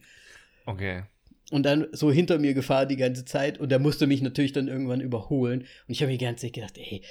Okay. 0.66 1.04
Und 1.50 1.64
dann 1.64 1.88
so 1.92 2.12
hinter 2.12 2.38
mir 2.38 2.54
gefahren 2.54 2.88
die 2.88 2.96
ganze 2.96 3.24
Zeit 3.24 3.58
und 3.58 3.70
der 3.70 3.80
musste 3.80 4.06
mich 4.06 4.22
natürlich 4.22 4.52
dann 4.52 4.68
irgendwann 4.68 5.00
überholen. 5.00 5.60
Und 5.60 5.66
ich 5.88 6.00
habe 6.00 6.12
mir 6.12 6.18
die 6.18 6.24
ganze 6.24 6.46
Zeit 6.46 6.54
gedacht, 6.54 6.78
ey, 6.78 7.02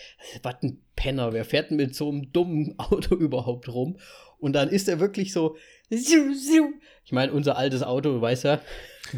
was 0.42 0.56
ein 0.64 0.82
Penner, 0.96 1.34
wer 1.34 1.46
fährt 1.46 1.70
denn 1.70 1.78
mit 1.78 1.94
so 1.94 2.10
einem 2.10 2.32
dummen 2.32 2.76
Auto 2.78 3.16
überhaupt 3.16 3.68
rum? 3.68 3.98
Und 4.40 4.54
dann 4.54 4.70
ist 4.70 4.88
er 4.88 5.02
wirklich 5.02 5.34
so, 5.34 5.58
ich 5.90 7.12
meine, 7.12 7.34
unser 7.34 7.58
altes 7.58 7.84
Auto, 7.84 8.14
du 8.14 8.22
weißt 8.22 8.46
ja. 8.46 8.62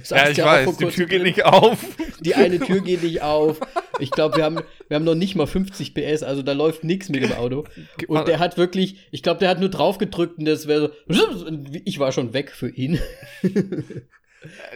Ja, 0.09 0.29
ich 0.29 0.41
auch 0.41 0.47
weiß, 0.47 0.77
die 0.77 0.85
Tür 0.85 1.05
geht 1.05 1.19
drin. 1.19 1.23
nicht 1.23 1.45
auf. 1.45 1.85
Die 2.21 2.35
eine 2.35 2.59
Tür 2.59 2.81
geht 2.81 3.03
nicht 3.03 3.21
auf. 3.21 3.59
Ich 3.99 4.11
glaube, 4.11 4.37
wir 4.37 4.43
haben, 4.45 4.61
wir 4.87 4.95
haben 4.95 5.03
noch 5.03 5.15
nicht 5.15 5.35
mal 5.35 5.47
50 5.47 5.93
PS, 5.93 6.23
also 6.23 6.43
da 6.43 6.53
läuft 6.53 6.83
nichts 6.83 7.09
mit 7.09 7.23
dem 7.23 7.33
Auto. 7.33 7.65
Und 8.07 8.27
der 8.27 8.39
hat 8.39 8.57
wirklich, 8.57 9.07
ich 9.11 9.21
glaube, 9.21 9.39
der 9.39 9.49
hat 9.49 9.59
nur 9.59 9.69
drauf 9.69 9.97
gedrückt 9.97 10.37
und 10.37 10.45
das 10.45 10.67
wäre 10.67 10.93
so. 11.07 11.45
Ich 11.83 11.99
war 11.99 12.11
schon 12.11 12.33
weg 12.33 12.51
für 12.51 12.69
ihn. 12.69 12.99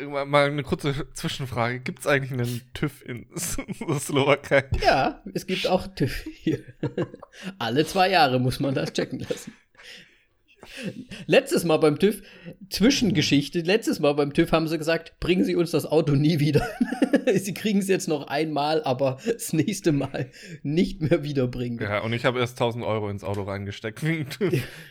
Mal- 0.08 0.26
Mal 0.26 0.48
eine 0.52 0.64
kurze 0.64 1.12
Zwischenfrage. 1.14 1.80
Gibt 1.80 2.00
es 2.00 2.08
eigentlich 2.08 2.32
einen 2.32 2.62
TÜV 2.74 3.04
in 3.06 3.28
der 3.88 4.00
Slowakei? 4.00 4.66
Ja, 4.84 5.22
es 5.34 5.48
gibt 5.48 5.68
auch 5.68 5.88
TÜV 5.88 6.24
hier. 6.34 6.60
Alle 7.60 7.86
zwei 7.86 8.10
Jahre 8.10 8.40
muss 8.40 8.60
man 8.60 8.76
das 8.76 8.94
checken 8.94 9.20
lassen. 9.20 9.54
Letztes 11.28 11.64
Mal 11.64 11.78
beim 11.78 12.00
TÜV, 12.00 12.22
Zwischengeschichte, 12.70 13.60
letztes 13.60 14.00
Mal 14.00 14.14
beim 14.14 14.34
TÜV 14.34 14.52
haben 14.52 14.68
sie 14.68 14.78
gesagt, 14.78 15.20
bringen 15.20 15.44
Sie 15.44 15.56
uns 15.56 15.72
das 15.72 15.86
Auto 15.86 16.14
nie 16.14 16.40
wieder. 16.40 16.68
sie 17.36 17.54
kriegen 17.54 17.80
es 17.80 17.88
jetzt 17.88 18.08
noch 18.08 18.28
einmal, 18.28 18.84
aber 18.84 19.18
das 19.26 19.54
nächste 19.54 19.92
Mal 19.92 20.32
nicht 20.64 21.02
mehr 21.02 21.24
wiederbringen. 21.24 21.80
Ja, 21.80 22.00
und 22.00 22.14
ich 22.14 22.26
habe 22.26 22.40
erst 22.40 22.60
1000 22.60 22.84
Euro 22.84 23.10
ins 23.10 23.24
Auto 23.24 23.44
reingesteckt 23.44 24.04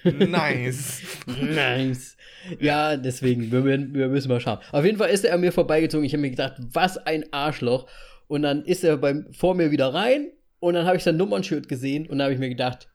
nice. 0.04 1.02
Nice. 1.26 2.16
Ja, 2.60 2.96
deswegen, 2.96 3.50
wir, 3.50 3.64
wir 3.64 4.08
müssen 4.08 4.28
mal 4.28 4.40
schauen. 4.40 4.58
Auf 4.72 4.84
jeden 4.84 4.98
Fall 4.98 5.10
ist 5.10 5.24
er 5.24 5.34
an 5.34 5.40
mir 5.40 5.52
vorbeigezogen. 5.52 6.04
Ich 6.04 6.12
habe 6.12 6.22
mir 6.22 6.30
gedacht, 6.30 6.54
was 6.72 6.98
ein 6.98 7.24
Arschloch. 7.32 7.86
Und 8.26 8.42
dann 8.42 8.64
ist 8.64 8.84
er 8.84 8.96
beim, 8.96 9.26
vor 9.32 9.54
mir 9.54 9.70
wieder 9.70 9.92
rein 9.92 10.28
und 10.60 10.74
dann 10.74 10.86
habe 10.86 10.96
ich 10.96 11.04
sein 11.04 11.16
Nummernschild 11.16 11.68
gesehen 11.68 12.06
und 12.06 12.18
dann 12.18 12.24
habe 12.24 12.34
ich 12.34 12.40
mir 12.40 12.48
gedacht, 12.48 12.88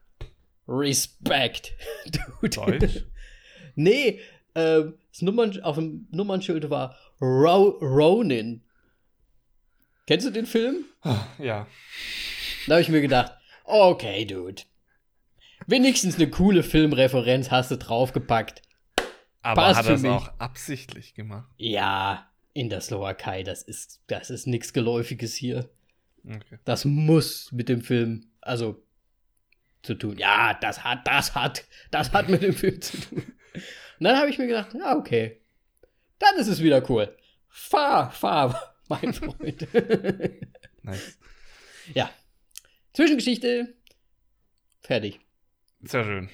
Respekt. 0.70 1.74
Dude. 2.40 2.78
Deutsch? 2.78 3.04
Nee, 3.76 4.20
ähm, 4.56 4.98
das 5.10 5.22
Nummern, 5.22 5.58
auf 5.62 5.76
dem 5.76 6.08
Nummernschild 6.10 6.68
war 6.70 6.96
Ro 7.20 7.78
Ronin. 7.80 8.62
Kennst 10.06 10.26
du 10.26 10.30
den 10.30 10.44
Film? 10.44 10.84
Ja. 11.38 11.68
Da 12.66 12.72
habe 12.72 12.82
ich 12.82 12.88
mir 12.88 13.00
gedacht, 13.00 13.32
okay, 13.64 14.24
Dude. 14.24 14.62
Wenigstens 15.66 16.16
eine 16.16 16.28
coole 16.28 16.62
Filmreferenz 16.64 17.50
hast 17.50 17.70
du 17.70 17.78
draufgepackt. 17.78 18.60
Aber 19.42 19.62
Passt 19.62 19.78
hat 19.78 19.86
er 19.86 19.94
es 19.94 20.04
auch 20.04 20.38
absichtlich 20.38 21.14
gemacht? 21.14 21.48
Ja, 21.56 22.28
in 22.52 22.68
der 22.68 22.80
Slowakei, 22.80 23.44
das 23.44 23.62
ist, 23.62 24.02
das 24.08 24.30
ist 24.30 24.46
nichts 24.46 24.72
Geläufiges 24.72 25.34
hier. 25.34 25.70
Okay. 26.24 26.58
Das 26.64 26.84
muss 26.84 27.52
mit 27.52 27.68
dem 27.68 27.80
Film, 27.80 28.26
also 28.40 28.82
zu 29.82 29.94
tun. 29.94 30.18
Ja, 30.18 30.54
das 30.54 30.84
hat, 30.84 31.06
das 31.06 31.34
hat, 31.34 31.64
das 31.90 32.12
hat 32.12 32.28
mit 32.28 32.42
dem 32.42 32.52
Film 32.54 32.80
zu 32.80 32.98
tun. 32.98 33.22
Und 33.22 34.04
dann 34.04 34.16
habe 34.16 34.30
ich 34.30 34.38
mir 34.38 34.46
gedacht, 34.46 34.74
ja, 34.74 34.96
okay. 34.96 35.40
Dann 36.18 36.36
ist 36.36 36.48
es 36.48 36.62
wieder 36.62 36.88
cool. 36.90 37.14
Fahr, 37.48 38.10
fahr, 38.10 38.74
mein 38.88 39.12
Freund. 39.14 39.66
Nice. 40.82 41.18
ja. 41.94 42.10
Zwischengeschichte. 42.92 43.74
Fertig. 44.80 45.20
Sehr 45.82 46.04
schön. 46.04 46.30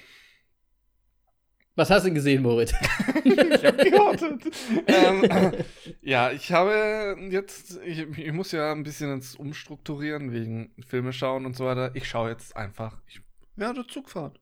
Was 1.76 1.90
hast 1.90 2.06
du 2.06 2.12
gesehen, 2.12 2.42
Moritz? 2.42 2.72
Ich 3.24 3.64
habe 3.64 3.84
gewartet. 3.84 4.44
ähm, 4.86 5.64
ja, 6.00 6.30
ich 6.30 6.52
habe 6.52 7.16
jetzt, 7.30 7.80
ich, 7.84 7.98
ich 7.98 8.32
muss 8.32 8.52
ja 8.52 8.72
ein 8.72 8.82
bisschen 8.84 9.14
jetzt 9.14 9.38
umstrukturieren 9.38 10.32
wegen 10.32 10.70
Filme 10.86 11.12
schauen 11.12 11.44
und 11.44 11.56
so 11.56 11.66
weiter. 11.66 11.90
Ich 11.94 12.08
schaue 12.08 12.30
jetzt 12.30 12.56
einfach, 12.56 13.02
ich 13.08 13.20
werde 13.56 13.86
Zugfahrt. 13.86 14.40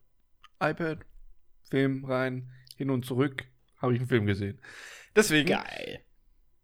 iPad, 0.60 1.04
Film 1.70 2.04
rein, 2.04 2.50
hin 2.76 2.90
und 2.90 3.04
zurück, 3.04 3.44
habe 3.80 3.94
ich 3.94 4.00
einen 4.00 4.08
Film 4.08 4.26
gesehen. 4.26 4.60
Deswegen 5.16 5.48
Geil. 5.48 6.04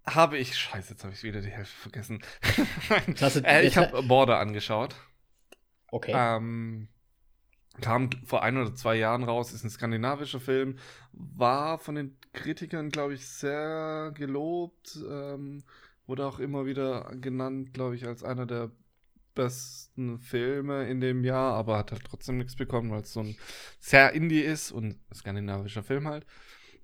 habe 0.06 0.38
ich, 0.38 0.56
scheiße, 0.56 0.92
jetzt 0.92 1.04
habe 1.04 1.14
ich 1.14 1.22
wieder 1.22 1.40
die 1.40 1.50
Hälfte 1.50 1.76
vergessen. 1.76 2.22
Du- 3.06 3.44
äh, 3.44 3.66
ich 3.66 3.76
habe 3.76 4.02
Border 4.02 4.38
angeschaut. 4.38 4.96
Okay. 5.90 6.12
Ähm, 6.14 6.88
kam 7.80 8.10
vor 8.24 8.42
ein 8.42 8.56
oder 8.58 8.74
zwei 8.74 8.96
Jahren 8.96 9.22
raus, 9.24 9.52
ist 9.52 9.64
ein 9.64 9.70
skandinavischer 9.70 10.40
Film, 10.40 10.78
war 11.12 11.78
von 11.78 11.94
den 11.94 12.18
Kritikern, 12.32 12.90
glaube 12.90 13.14
ich, 13.14 13.26
sehr 13.28 14.12
gelobt, 14.14 14.98
ähm, 15.08 15.64
wurde 16.06 16.26
auch 16.26 16.38
immer 16.40 16.66
wieder 16.66 17.10
genannt, 17.20 17.72
glaube 17.72 17.96
ich, 17.96 18.06
als 18.06 18.22
einer 18.22 18.46
der 18.46 18.70
besten 19.34 20.18
Filme 20.18 20.88
in 20.88 21.00
dem 21.00 21.24
Jahr, 21.24 21.54
aber 21.54 21.78
hat 21.78 21.92
halt 21.92 22.04
trotzdem 22.04 22.38
nichts 22.38 22.56
bekommen, 22.56 22.90
weil 22.90 23.02
es 23.02 23.12
so 23.12 23.20
ein 23.20 23.36
sehr 23.78 24.12
Indie 24.12 24.40
ist 24.40 24.72
und 24.72 24.96
skandinavischer 25.14 25.82
Film 25.82 26.08
halt. 26.08 26.26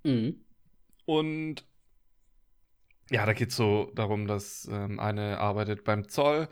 Mhm. 0.05 0.45
Und 1.05 1.65
ja, 3.11 3.25
da 3.25 3.33
geht 3.33 3.51
es 3.51 3.57
so 3.57 3.93
darum, 3.95 4.27
dass 4.27 4.69
ähm, 4.71 4.99
eine 4.99 5.39
arbeitet 5.39 5.85
beim 5.85 6.09
Zoll. 6.09 6.49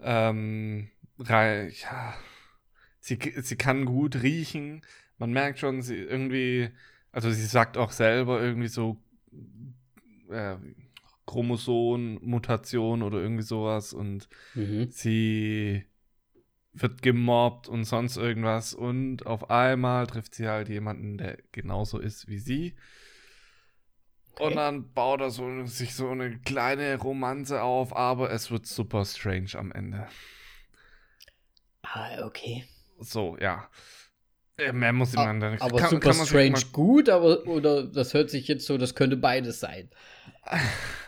Ähm, 0.00 0.90
ja, 1.18 2.14
sie, 3.00 3.18
sie 3.36 3.56
kann 3.56 3.84
gut 3.84 4.22
riechen. 4.22 4.82
Man 5.18 5.32
merkt 5.32 5.58
schon, 5.58 5.82
sie 5.82 5.96
irgendwie, 5.96 6.70
also 7.12 7.30
sie 7.30 7.46
sagt 7.46 7.76
auch 7.76 7.92
selber 7.92 8.40
irgendwie 8.40 8.68
so 8.68 9.00
äh, 10.30 10.56
Chromosom-Mutation 11.28 13.02
oder 13.02 13.18
irgendwie 13.20 13.42
sowas 13.42 13.92
und 13.92 14.28
Mhm. 14.54 14.90
sie 14.90 15.84
wird 16.72 17.02
gemobbt 17.02 17.68
und 17.68 17.84
sonst 17.84 18.16
irgendwas 18.16 18.72
und 18.74 19.26
auf 19.26 19.50
einmal 19.50 20.06
trifft 20.06 20.34
sie 20.34 20.48
halt 20.48 20.68
jemanden, 20.68 21.18
der 21.18 21.38
genauso 21.52 21.98
ist 21.98 22.28
wie 22.28 22.38
sie. 22.38 22.74
Okay. 24.34 24.44
Und 24.46 24.56
dann 24.56 24.92
baut 24.92 25.20
er 25.20 25.30
so, 25.30 25.64
sich 25.66 25.94
so 25.96 26.08
eine 26.10 26.38
kleine 26.38 26.96
Romanze 26.96 27.62
auf, 27.62 27.94
aber 27.96 28.30
es 28.30 28.50
wird 28.52 28.66
super 28.66 29.04
strange 29.04 29.50
am 29.54 29.72
Ende. 29.72 30.06
Ah, 31.82 32.24
okay. 32.24 32.64
So, 33.00 33.36
ja. 33.40 33.68
Mehr 34.72 34.92
muss 34.92 35.16
Ah, 35.16 35.24
man 35.24 35.40
da 35.40 35.50
nicht. 35.50 35.62
Aber 35.62 35.78
kann- 35.78 35.90
super 35.90 36.12
kann 36.12 36.26
strange 36.26 36.62
gut, 36.72 37.08
aber 37.08 37.46
oder 37.46 37.84
das 37.84 38.14
hört 38.14 38.30
sich 38.30 38.46
jetzt 38.48 38.66
so, 38.66 38.76
das 38.78 38.94
könnte 38.94 39.16
beides 39.16 39.58
sein. 39.60 39.88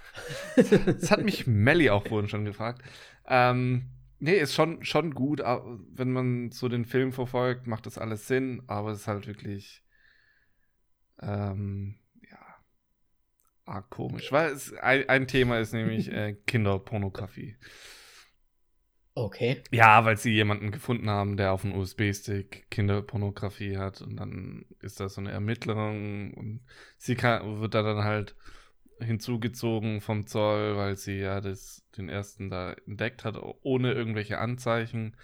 Das 0.57 1.11
hat 1.11 1.25
mich 1.25 1.47
Melly 1.47 1.91
auch 1.91 2.07
vorhin 2.07 2.29
schon 2.29 2.45
gefragt. 2.45 2.83
Ähm, 3.27 3.91
nee, 4.19 4.37
ist 4.37 4.55
schon, 4.55 4.85
schon 4.85 5.15
gut, 5.15 5.41
wenn 5.41 6.13
man 6.13 6.51
so 6.51 6.69
den 6.69 6.85
Film 6.85 7.13
verfolgt, 7.13 7.67
macht 7.67 7.87
das 7.87 7.99
alles 7.99 8.27
Sinn, 8.27 8.63
aber 8.67 8.91
es 8.91 9.01
ist 9.01 9.09
halt 9.09 9.27
wirklich, 9.27 9.83
ähm, 11.21 11.97
ja, 12.31 12.39
arg 13.65 13.91
komisch. 13.91 14.31
Weil 14.33 14.53
es, 14.53 14.73
ein, 14.75 15.09
ein 15.09 15.27
Thema 15.27 15.59
ist 15.59 15.73
nämlich 15.73 16.13
äh, 16.13 16.35
Kinderpornografie. 16.47 17.57
Okay. 19.15 19.63
Ja, 19.71 20.05
weil 20.05 20.17
sie 20.17 20.33
jemanden 20.33 20.71
gefunden 20.71 21.11
haben, 21.11 21.37
der 21.37 21.53
auf 21.53 21.65
einem 21.65 21.75
USB-Stick 21.75 22.71
Kinderpornografie 22.71 23.77
hat 23.77 24.01
und 24.03 24.17
dann 24.17 24.65
ist 24.81 25.01
das 25.01 25.15
so 25.15 25.21
eine 25.21 25.33
Ermittlerin 25.33 26.33
und 26.35 26.61
sie 26.97 27.17
kann, 27.17 27.61
wird 27.61 27.75
da 27.75 27.83
dann 27.83 28.05
halt 28.05 28.37
hinzugezogen 29.00 30.00
vom 30.00 30.26
Zoll, 30.26 30.76
weil 30.76 30.97
sie 30.97 31.19
ja 31.19 31.40
das, 31.40 31.85
den 31.97 32.09
ersten 32.09 32.50
da 32.50 32.73
entdeckt 32.87 33.25
hat, 33.25 33.37
ohne 33.62 33.92
irgendwelche 33.92 34.38
Anzeichen. 34.38 35.16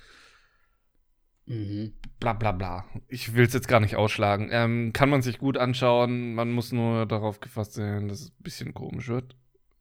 Mhm. 1.47 1.95
Bla 2.19 2.33
bla 2.33 2.53
bla. 2.53 2.85
Ich 3.09 3.35
will 3.35 3.47
es 3.47 3.53
jetzt 3.53 3.69
gar 3.69 3.81
nicht 3.81 3.97
ausschlagen. 3.97 4.49
Ähm, 4.51 4.93
kann 4.93 5.11
man 5.11 5.23
sich 5.23 5.39
gut 5.39 5.57
anschauen. 5.57 6.35
Man 6.35 6.51
muss 6.51 6.73
nur 6.73 7.07
darauf 7.07 7.41
gefasst 7.41 7.75
sein, 7.75 8.09
dass 8.09 8.21
es 8.21 8.31
ein 8.31 8.43
bisschen 8.43 8.75
komisch 8.75 9.09
wird. 9.09 9.37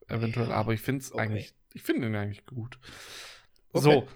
Eventuell. 0.08 0.48
Ja. 0.48 0.54
Aber 0.54 0.72
ich 0.72 0.80
finde 0.80 1.02
es 1.02 1.12
okay. 1.12 1.22
eigentlich, 1.22 1.54
ich 1.74 1.82
finde 1.82 2.06
ihn 2.06 2.14
eigentlich 2.14 2.46
gut. 2.46 2.78
Okay. 3.72 3.82
So. 3.82 4.08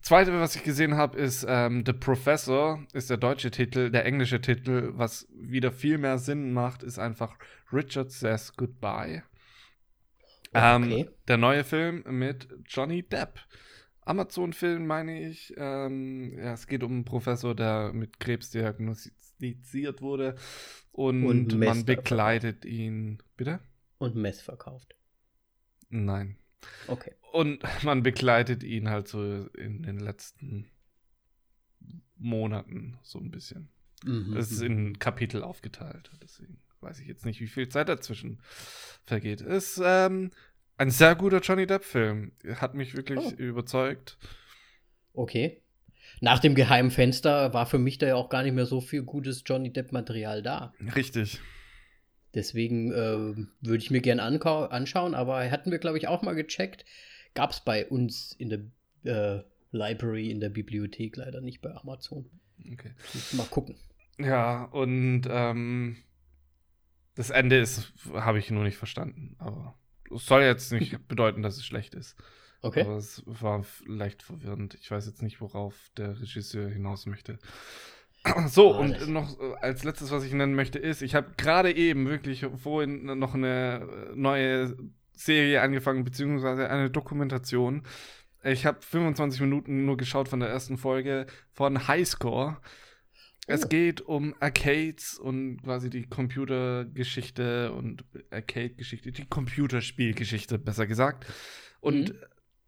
Zweite, 0.00 0.32
was 0.40 0.56
ich 0.56 0.62
gesehen 0.62 0.96
habe, 0.96 1.18
ist 1.18 1.44
ähm, 1.48 1.84
The 1.86 1.92
Professor, 1.92 2.84
ist 2.92 3.10
der 3.10 3.16
deutsche 3.16 3.50
Titel. 3.50 3.90
Der 3.90 4.04
englische 4.04 4.40
Titel, 4.40 4.92
was 4.94 5.28
wieder 5.32 5.72
viel 5.72 5.98
mehr 5.98 6.18
Sinn 6.18 6.52
macht, 6.52 6.82
ist 6.82 6.98
einfach 6.98 7.36
Richard 7.72 8.10
Says 8.10 8.54
Goodbye. 8.56 9.22
Ähm, 10.54 10.84
okay. 10.84 11.10
der 11.26 11.36
neue 11.36 11.64
Film 11.64 12.04
mit 12.08 12.48
Johnny 12.66 13.02
Depp. 13.02 13.40
Amazon-Film, 14.02 14.86
meine 14.86 15.28
ich. 15.28 15.54
Ähm, 15.56 16.38
ja, 16.38 16.52
es 16.52 16.66
geht 16.66 16.82
um 16.82 16.92
einen 16.92 17.04
Professor, 17.04 17.54
der 17.54 17.92
mit 17.92 18.20
Krebs 18.20 18.50
diagnostiziert 18.50 20.02
wurde. 20.02 20.36
Und, 20.92 21.26
und 21.26 21.58
man 21.58 21.84
begleitet 21.84 22.64
ihn. 22.64 23.22
Bitte? 23.36 23.60
Und 23.98 24.14
Mess 24.14 24.40
verkauft. 24.40 24.94
Nein. 25.88 26.36
Okay. 26.88 27.12
Und 27.32 27.62
man 27.82 28.02
begleitet 28.02 28.62
ihn 28.62 28.88
halt 28.88 29.08
so 29.08 29.46
in 29.56 29.82
den 29.82 29.98
letzten 29.98 30.66
Monaten 32.16 32.98
so 33.02 33.18
ein 33.18 33.30
bisschen. 33.30 33.68
Mhm. 34.04 34.36
Es 34.36 34.50
ist 34.50 34.62
in 34.62 34.98
Kapitel 34.98 35.42
aufgeteilt. 35.42 36.10
Deswegen 36.22 36.58
weiß 36.80 37.00
ich 37.00 37.08
jetzt 37.08 37.24
nicht, 37.24 37.40
wie 37.40 37.46
viel 37.46 37.68
Zeit 37.68 37.88
dazwischen 37.88 38.40
vergeht. 39.04 39.40
Ist 39.40 39.80
ähm, 39.82 40.30
ein 40.76 40.90
sehr 40.90 41.14
guter 41.14 41.40
Johnny 41.40 41.66
Depp-Film. 41.66 42.32
Hat 42.56 42.74
mich 42.74 42.94
wirklich 42.94 43.20
oh. 43.20 43.30
überzeugt. 43.36 44.18
Okay. 45.12 45.62
Nach 46.20 46.38
dem 46.38 46.54
geheimen 46.54 46.90
Fenster 46.90 47.52
war 47.54 47.66
für 47.66 47.78
mich 47.78 47.98
da 47.98 48.06
ja 48.06 48.14
auch 48.14 48.28
gar 48.28 48.42
nicht 48.42 48.54
mehr 48.54 48.66
so 48.66 48.80
viel 48.80 49.02
gutes 49.02 49.42
Johnny 49.46 49.72
Depp-Material 49.72 50.42
da. 50.42 50.72
Richtig. 50.94 51.40
Deswegen 52.34 52.92
äh, 52.92 53.46
würde 53.60 53.78
ich 53.78 53.90
mir 53.90 54.00
gern 54.00 54.20
anschauen, 54.20 55.14
aber 55.14 55.50
hatten 55.50 55.70
wir, 55.70 55.78
glaube 55.78 55.98
ich, 55.98 56.08
auch 56.08 56.22
mal 56.22 56.34
gecheckt. 56.34 56.84
Gab 57.34 57.50
es 57.50 57.60
bei 57.60 57.86
uns 57.86 58.32
in 58.32 58.50
der 58.50 58.60
äh, 59.04 59.42
Library, 59.70 60.30
in 60.30 60.40
der 60.40 60.48
Bibliothek 60.48 61.16
leider 61.16 61.40
nicht 61.40 61.60
bei 61.60 61.74
Amazon. 61.74 62.28
Okay. 62.72 62.92
Mal 63.32 63.46
gucken. 63.46 63.76
Ja, 64.18 64.64
und 64.64 65.22
ähm, 65.28 65.96
das 67.14 67.30
Ende 67.30 67.58
ist, 67.58 67.92
habe 68.12 68.38
ich 68.38 68.50
nur 68.50 68.64
nicht 68.64 68.76
verstanden, 68.76 69.36
aber 69.38 69.78
es 70.14 70.26
soll 70.26 70.42
jetzt 70.42 70.72
nicht 70.72 70.96
bedeuten, 71.08 71.42
dass 71.42 71.56
es 71.56 71.64
schlecht 71.64 71.94
ist. 71.94 72.16
Okay. 72.62 72.82
Aber 72.82 72.96
es 72.96 73.22
war 73.26 73.64
leicht 73.84 74.22
verwirrend. 74.22 74.74
Ich 74.80 74.90
weiß 74.90 75.06
jetzt 75.06 75.22
nicht, 75.22 75.40
worauf 75.40 75.90
der 75.96 76.18
Regisseur 76.18 76.68
hinaus 76.68 77.04
möchte. 77.04 77.38
So, 78.48 78.74
oh, 78.74 78.78
und 78.78 79.08
noch 79.08 79.38
äh, 79.38 79.54
als 79.60 79.84
letztes, 79.84 80.10
was 80.10 80.24
ich 80.24 80.32
nennen 80.32 80.54
möchte, 80.54 80.78
ist, 80.78 81.02
ich 81.02 81.14
habe 81.14 81.32
gerade 81.36 81.74
eben 81.74 82.08
wirklich 82.08 82.46
vorhin 82.56 83.04
noch 83.18 83.34
eine 83.34 84.10
äh, 84.10 84.16
neue 84.16 84.76
Serie 85.12 85.60
angefangen, 85.60 86.04
beziehungsweise 86.04 86.68
eine 86.68 86.90
Dokumentation. 86.90 87.82
Ich 88.42 88.66
habe 88.66 88.82
25 88.82 89.40
Minuten 89.40 89.86
nur 89.86 89.96
geschaut 89.96 90.28
von 90.28 90.40
der 90.40 90.48
ersten 90.50 90.76
Folge 90.76 91.26
von 91.52 91.88
Highscore. 91.88 92.58
Es 93.46 93.64
oh. 93.64 93.68
geht 93.68 94.00
um 94.00 94.34
Arcades 94.40 95.18
und 95.18 95.62
quasi 95.62 95.90
die 95.90 96.06
Computergeschichte 96.06 97.72
und 97.72 98.04
Arcade-Geschichte, 98.30 99.12
die 99.12 99.26
Computerspielgeschichte, 99.26 100.58
besser 100.58 100.86
gesagt. 100.86 101.26
Und 101.80 102.10
mhm. 102.10 102.18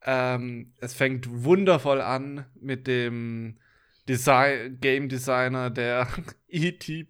ähm, 0.03 0.73
es 0.79 0.95
fängt 0.95 1.29
wundervoll 1.31 2.01
an 2.01 2.47
mit 2.61 2.87
dem 2.87 3.59
Design 4.09 4.79
Game 4.81 5.09
Designer, 5.09 5.71
der 5.71 6.09
E.T. 6.49 7.07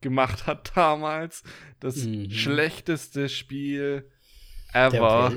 gemacht 0.00 0.46
hat 0.46 0.72
damals. 0.76 1.42
Das 1.80 2.04
mhm. 2.04 2.30
schlechteste 2.30 3.28
Spiel 3.28 4.10
ever. 4.72 5.32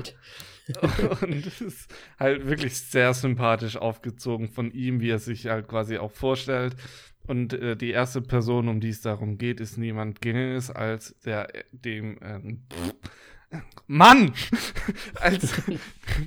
und 1.22 1.46
es 1.46 1.60
ist 1.60 1.94
halt 2.18 2.46
wirklich 2.46 2.78
sehr 2.78 3.14
sympathisch 3.14 3.76
aufgezogen 3.76 4.48
von 4.48 4.70
ihm, 4.70 5.00
wie 5.00 5.10
er 5.10 5.18
sich 5.18 5.46
halt 5.46 5.68
quasi 5.68 5.98
auch 5.98 6.12
vorstellt. 6.12 6.76
Und 7.26 7.52
äh, 7.52 7.76
die 7.76 7.90
erste 7.90 8.20
Person, 8.20 8.68
um 8.68 8.80
die 8.80 8.88
es 8.88 9.00
darum 9.00 9.38
geht, 9.38 9.60
ist 9.60 9.76
niemand 9.76 10.20
Geringeres 10.20 10.70
als 10.70 11.14
der 11.24 11.48
dem 11.70 12.18
ähm, 12.22 12.62
Mann 13.86 14.32
als 15.14 15.54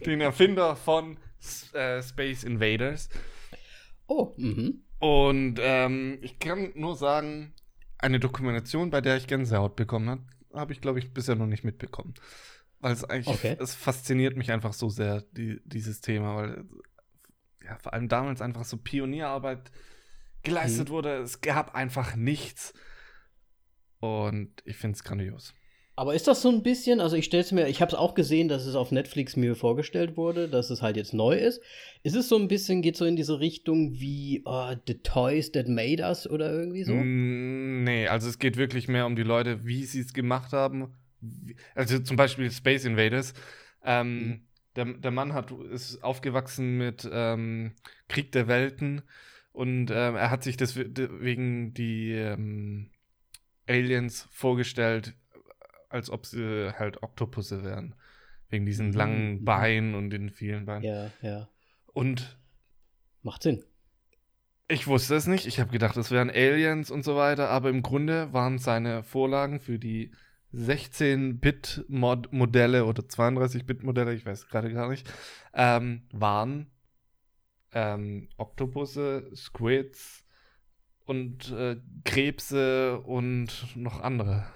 den 0.06 0.22
Erfinder 0.22 0.76
von 0.76 1.18
äh, 1.74 2.02
Space 2.02 2.44
Invaders. 2.44 3.10
Oh, 4.08 4.34
mhm. 4.38 4.84
Und 5.00 5.60
ähm, 5.62 6.20
ich 6.22 6.40
kann 6.40 6.72
nur 6.76 6.96
sagen, 6.96 7.54
eine 7.98 8.20
Dokumentation, 8.20 8.90
bei 8.90 9.02
der 9.02 9.18
ich 9.18 9.28
Gänsehaut 9.28 9.76
bekommen 9.76 10.10
habe, 10.10 10.24
habe 10.54 10.74
ich, 10.74 10.82
glaube 10.82 11.00
ich, 11.00 11.14
bisher 11.14 11.36
noch 11.36 11.48
nicht 11.48 11.64
mitbekommen. 11.64 12.14
Weil 12.80 12.94
es 12.94 13.04
eigentlich, 13.04 13.36
okay. 13.36 13.58
es 13.60 13.74
fasziniert 13.74 14.38
mich 14.38 14.52
einfach 14.52 14.74
so 14.74 14.90
sehr, 14.90 15.22
die, 15.32 15.60
dieses 15.66 16.02
Thema, 16.02 16.36
weil 16.36 16.66
ja, 17.64 17.78
vor 17.80 17.94
allem 17.94 18.08
damals 18.08 18.42
einfach 18.42 18.64
so 18.64 18.78
Pionierarbeit 18.78 19.72
geleistet 20.44 20.90
mhm. 20.90 20.94
wurde. 20.94 21.18
Es 21.18 21.42
gab 21.42 21.76
einfach 21.76 22.16
nichts. 22.16 22.74
Und 24.00 24.62
ich 24.66 24.78
finde 24.78 24.96
es 24.96 25.04
grandios. 25.04 25.54
Aber 25.98 26.14
ist 26.14 26.28
das 26.28 26.42
so 26.42 26.50
ein 26.50 26.62
bisschen, 26.62 27.00
also 27.00 27.16
ich 27.16 27.26
stelle 27.26 27.44
es 27.44 27.52
mir, 27.54 27.68
ich 27.68 27.82
habe 27.82 27.90
es 27.90 27.96
auch 27.96 28.16
gesehen, 28.16 28.50
dass 28.50 28.66
es 28.66 28.76
auf 28.76 28.92
Netflix 28.92 29.38
mir 29.38 29.56
vorgestellt 29.56 30.18
wurde, 30.18 30.50
dass 30.50 30.70
es 30.70 30.82
halt 30.82 30.98
jetzt 30.98 31.14
neu 31.14 31.38
ist. 31.38 31.62
Ist 32.04 32.16
es 32.16 32.28
so 32.28 32.38
ein 32.38 32.50
bisschen, 32.50 32.82
geht 32.82 32.98
so 32.98 33.06
in 33.06 33.16
diese 33.16 33.40
Richtung 33.40 33.94
wie 33.94 34.42
oh, 34.46 34.74
The 34.88 34.96
Toys 34.96 35.54
That 35.54 35.70
Made 35.70 36.04
Us 36.04 36.30
oder 36.30 36.52
irgendwie 36.52 36.84
so? 36.84 36.94
Mm, 36.94 37.84
nee, 37.86 38.08
also 38.08 38.28
es 38.28 38.40
geht 38.40 38.58
wirklich 38.58 38.90
mehr 38.90 39.06
um 39.06 39.16
die 39.16 39.24
Leute, 39.24 39.66
wie 39.66 39.86
sie 39.86 40.02
es 40.02 40.14
gemacht 40.14 40.52
haben. 40.52 40.94
Also 41.76 42.00
zum 42.00 42.18
Beispiel 42.18 42.52
Space 42.52 42.84
Invaders. 42.84 43.34
Ähm, 43.84 44.28
mhm. 44.28 44.42
der, 44.76 44.86
der 44.86 45.12
Mann 45.12 45.34
hat, 45.34 45.52
ist 45.72 46.04
aufgewachsen 46.04 46.78
mit 46.78 47.08
ähm, 47.10 47.74
Krieg 48.10 48.32
der 48.34 48.48
Welten 48.48 49.04
und 49.56 49.90
ähm, 49.90 50.16
er 50.16 50.32
hat 50.32 50.44
sich 50.44 50.58
deswegen 50.58 51.74
die 51.74 52.12
ähm, 52.12 52.90
Aliens 53.68 54.28
vorgestellt, 54.30 55.14
als 55.96 56.10
ob 56.10 56.26
sie 56.26 56.74
halt 56.78 57.02
Oktopusse 57.02 57.64
wären. 57.64 57.96
Wegen 58.50 58.66
diesen 58.66 58.90
mhm. 58.90 58.94
langen 58.94 59.46
Beinen 59.46 59.96
und 59.96 60.10
den 60.12 60.30
vielen 60.30 60.66
Beinen. 60.66 60.84
Ja, 60.84 61.10
ja. 61.22 61.48
Und. 61.94 62.38
Macht 63.24 63.44
Sinn. 63.44 63.64
Ich 64.68 64.88
wusste 64.88 65.16
es 65.16 65.26
nicht. 65.26 65.48
Ich 65.48 65.60
habe 65.60 65.72
gedacht, 65.72 65.98
es 65.98 66.12
wären 66.12 66.30
Aliens 66.30 66.92
und 66.92 67.04
so 67.04 67.16
weiter. 67.16 67.50
Aber 67.50 67.70
im 67.70 67.82
Grunde 67.82 68.32
waren 68.34 68.60
seine 68.60 69.04
Vorlagen 69.04 69.60
für 69.60 69.80
die 69.80 70.12
16-Bit-Modelle 70.54 72.86
oder 72.86 73.02
32-Bit-Modelle, 73.04 74.14
ich 74.14 74.26
weiß 74.26 74.48
gerade 74.48 74.72
gar 74.72 74.88
nicht, 74.90 75.12
ähm, 75.54 76.04
waren 76.12 76.72
ähm, 77.74 78.30
Oktopusse, 78.38 79.30
Squids 79.36 80.24
und 81.04 81.52
äh, 81.52 81.76
Krebse 82.06 83.02
und 83.02 83.76
noch 83.76 84.00
andere. 84.02 84.48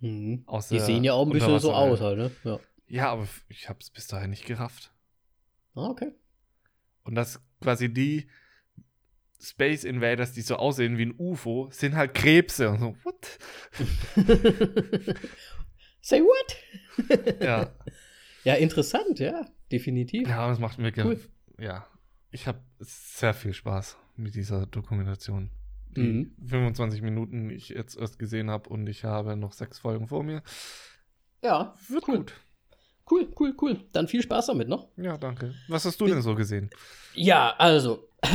Mhm. 0.00 0.44
Die 0.70 0.80
sehen 0.80 1.04
ja 1.04 1.12
auch 1.14 1.26
ein 1.26 1.32
bisschen 1.32 1.58
so 1.58 1.72
aus 1.72 2.00
halt, 2.00 2.18
ne? 2.18 2.30
Ja, 2.44 2.60
ja 2.86 3.10
aber 3.10 3.26
ich 3.48 3.68
habe 3.68 3.78
es 3.80 3.90
bis 3.90 4.06
dahin 4.06 4.30
nicht 4.30 4.46
gerafft. 4.46 4.92
Ah, 5.74 5.88
okay. 5.88 6.12
Und 7.04 7.14
das 7.14 7.40
quasi 7.60 7.92
die 7.92 8.28
Space 9.40 9.84
Invaders, 9.84 10.32
die 10.32 10.42
so 10.42 10.56
aussehen 10.56 10.98
wie 10.98 11.06
ein 11.06 11.14
UFO, 11.16 11.68
sind 11.70 11.94
halt 11.94 12.14
Krebse 12.14 12.70
und 12.70 12.80
so, 12.80 12.96
what? 13.04 13.38
Say 16.00 16.20
what? 16.20 17.40
ja. 17.40 17.72
Ja, 18.44 18.54
interessant, 18.54 19.18
ja, 19.18 19.46
definitiv. 19.70 20.28
Ja, 20.28 20.48
das 20.48 20.58
macht 20.58 20.78
mir 20.78 20.92
cool. 20.98 21.20
Ja, 21.58 21.86
ich 22.30 22.46
habe 22.46 22.60
sehr 22.80 23.34
viel 23.34 23.52
Spaß 23.52 23.96
mit 24.16 24.34
dieser 24.34 24.66
Dokumentation. 24.66 25.50
Die 25.98 26.12
mhm. 26.12 26.46
25 26.46 27.02
Minuten 27.02 27.50
ich 27.50 27.70
jetzt 27.70 27.96
erst 27.96 28.18
gesehen 28.18 28.50
habe 28.50 28.68
und 28.70 28.86
ich 28.88 29.04
habe 29.04 29.36
noch 29.36 29.52
sechs 29.52 29.78
Folgen 29.78 30.08
vor 30.08 30.22
mir. 30.22 30.42
Ja, 31.42 31.74
wird 31.88 32.08
cool. 32.08 32.18
gut. 32.18 32.34
Cool, 33.10 33.28
cool, 33.40 33.54
cool. 33.62 33.80
Dann 33.92 34.08
viel 34.08 34.22
Spaß 34.22 34.46
damit 34.46 34.68
noch. 34.68 34.88
Ja, 34.96 35.16
danke. 35.16 35.54
Was 35.68 35.84
hast 35.84 36.00
du 36.00 36.06
denn 36.06 36.22
so 36.22 36.34
gesehen? 36.34 36.70
Ja, 37.14 37.54
also. 37.56 38.04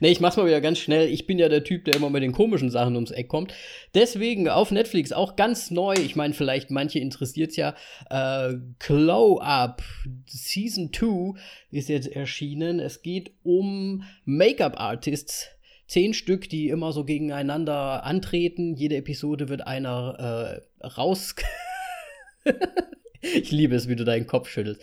nee, 0.00 0.10
ich 0.10 0.20
mach's 0.20 0.36
mal 0.36 0.46
wieder 0.46 0.60
ganz 0.60 0.78
schnell. 0.78 1.08
Ich 1.08 1.26
bin 1.26 1.38
ja 1.38 1.48
der 1.48 1.64
Typ, 1.64 1.84
der 1.84 1.94
immer 1.96 2.10
mit 2.10 2.22
den 2.22 2.32
komischen 2.32 2.70
Sachen 2.70 2.94
ums 2.94 3.12
Eck 3.12 3.28
kommt. 3.28 3.54
Deswegen 3.94 4.48
auf 4.48 4.70
Netflix 4.70 5.12
auch 5.12 5.36
ganz 5.36 5.70
neu. 5.70 5.94
Ich 5.94 6.16
meine, 6.16 6.34
vielleicht 6.34 6.70
manche 6.70 6.98
interessiert's 6.98 7.56
ja. 7.56 7.74
Äh, 8.10 8.54
Glow 8.78 9.38
Up 9.38 9.82
Season 10.26 10.90
2 10.92 11.38
ist 11.70 11.88
jetzt 11.88 12.08
erschienen. 12.08 12.80
Es 12.80 13.02
geht 13.02 13.32
um 13.42 14.02
Make-up-Artists. 14.24 15.55
Zehn 15.86 16.14
Stück, 16.14 16.48
die 16.48 16.68
immer 16.68 16.92
so 16.92 17.04
gegeneinander 17.04 18.04
antreten. 18.04 18.74
Jede 18.74 18.96
Episode 18.96 19.48
wird 19.48 19.66
einer 19.66 20.60
äh, 20.82 20.86
raus. 20.86 21.34
ich 23.20 23.50
liebe 23.50 23.76
es, 23.76 23.88
wie 23.88 23.96
du 23.96 24.04
deinen 24.04 24.26
Kopf 24.26 24.48
schüttelst. 24.48 24.80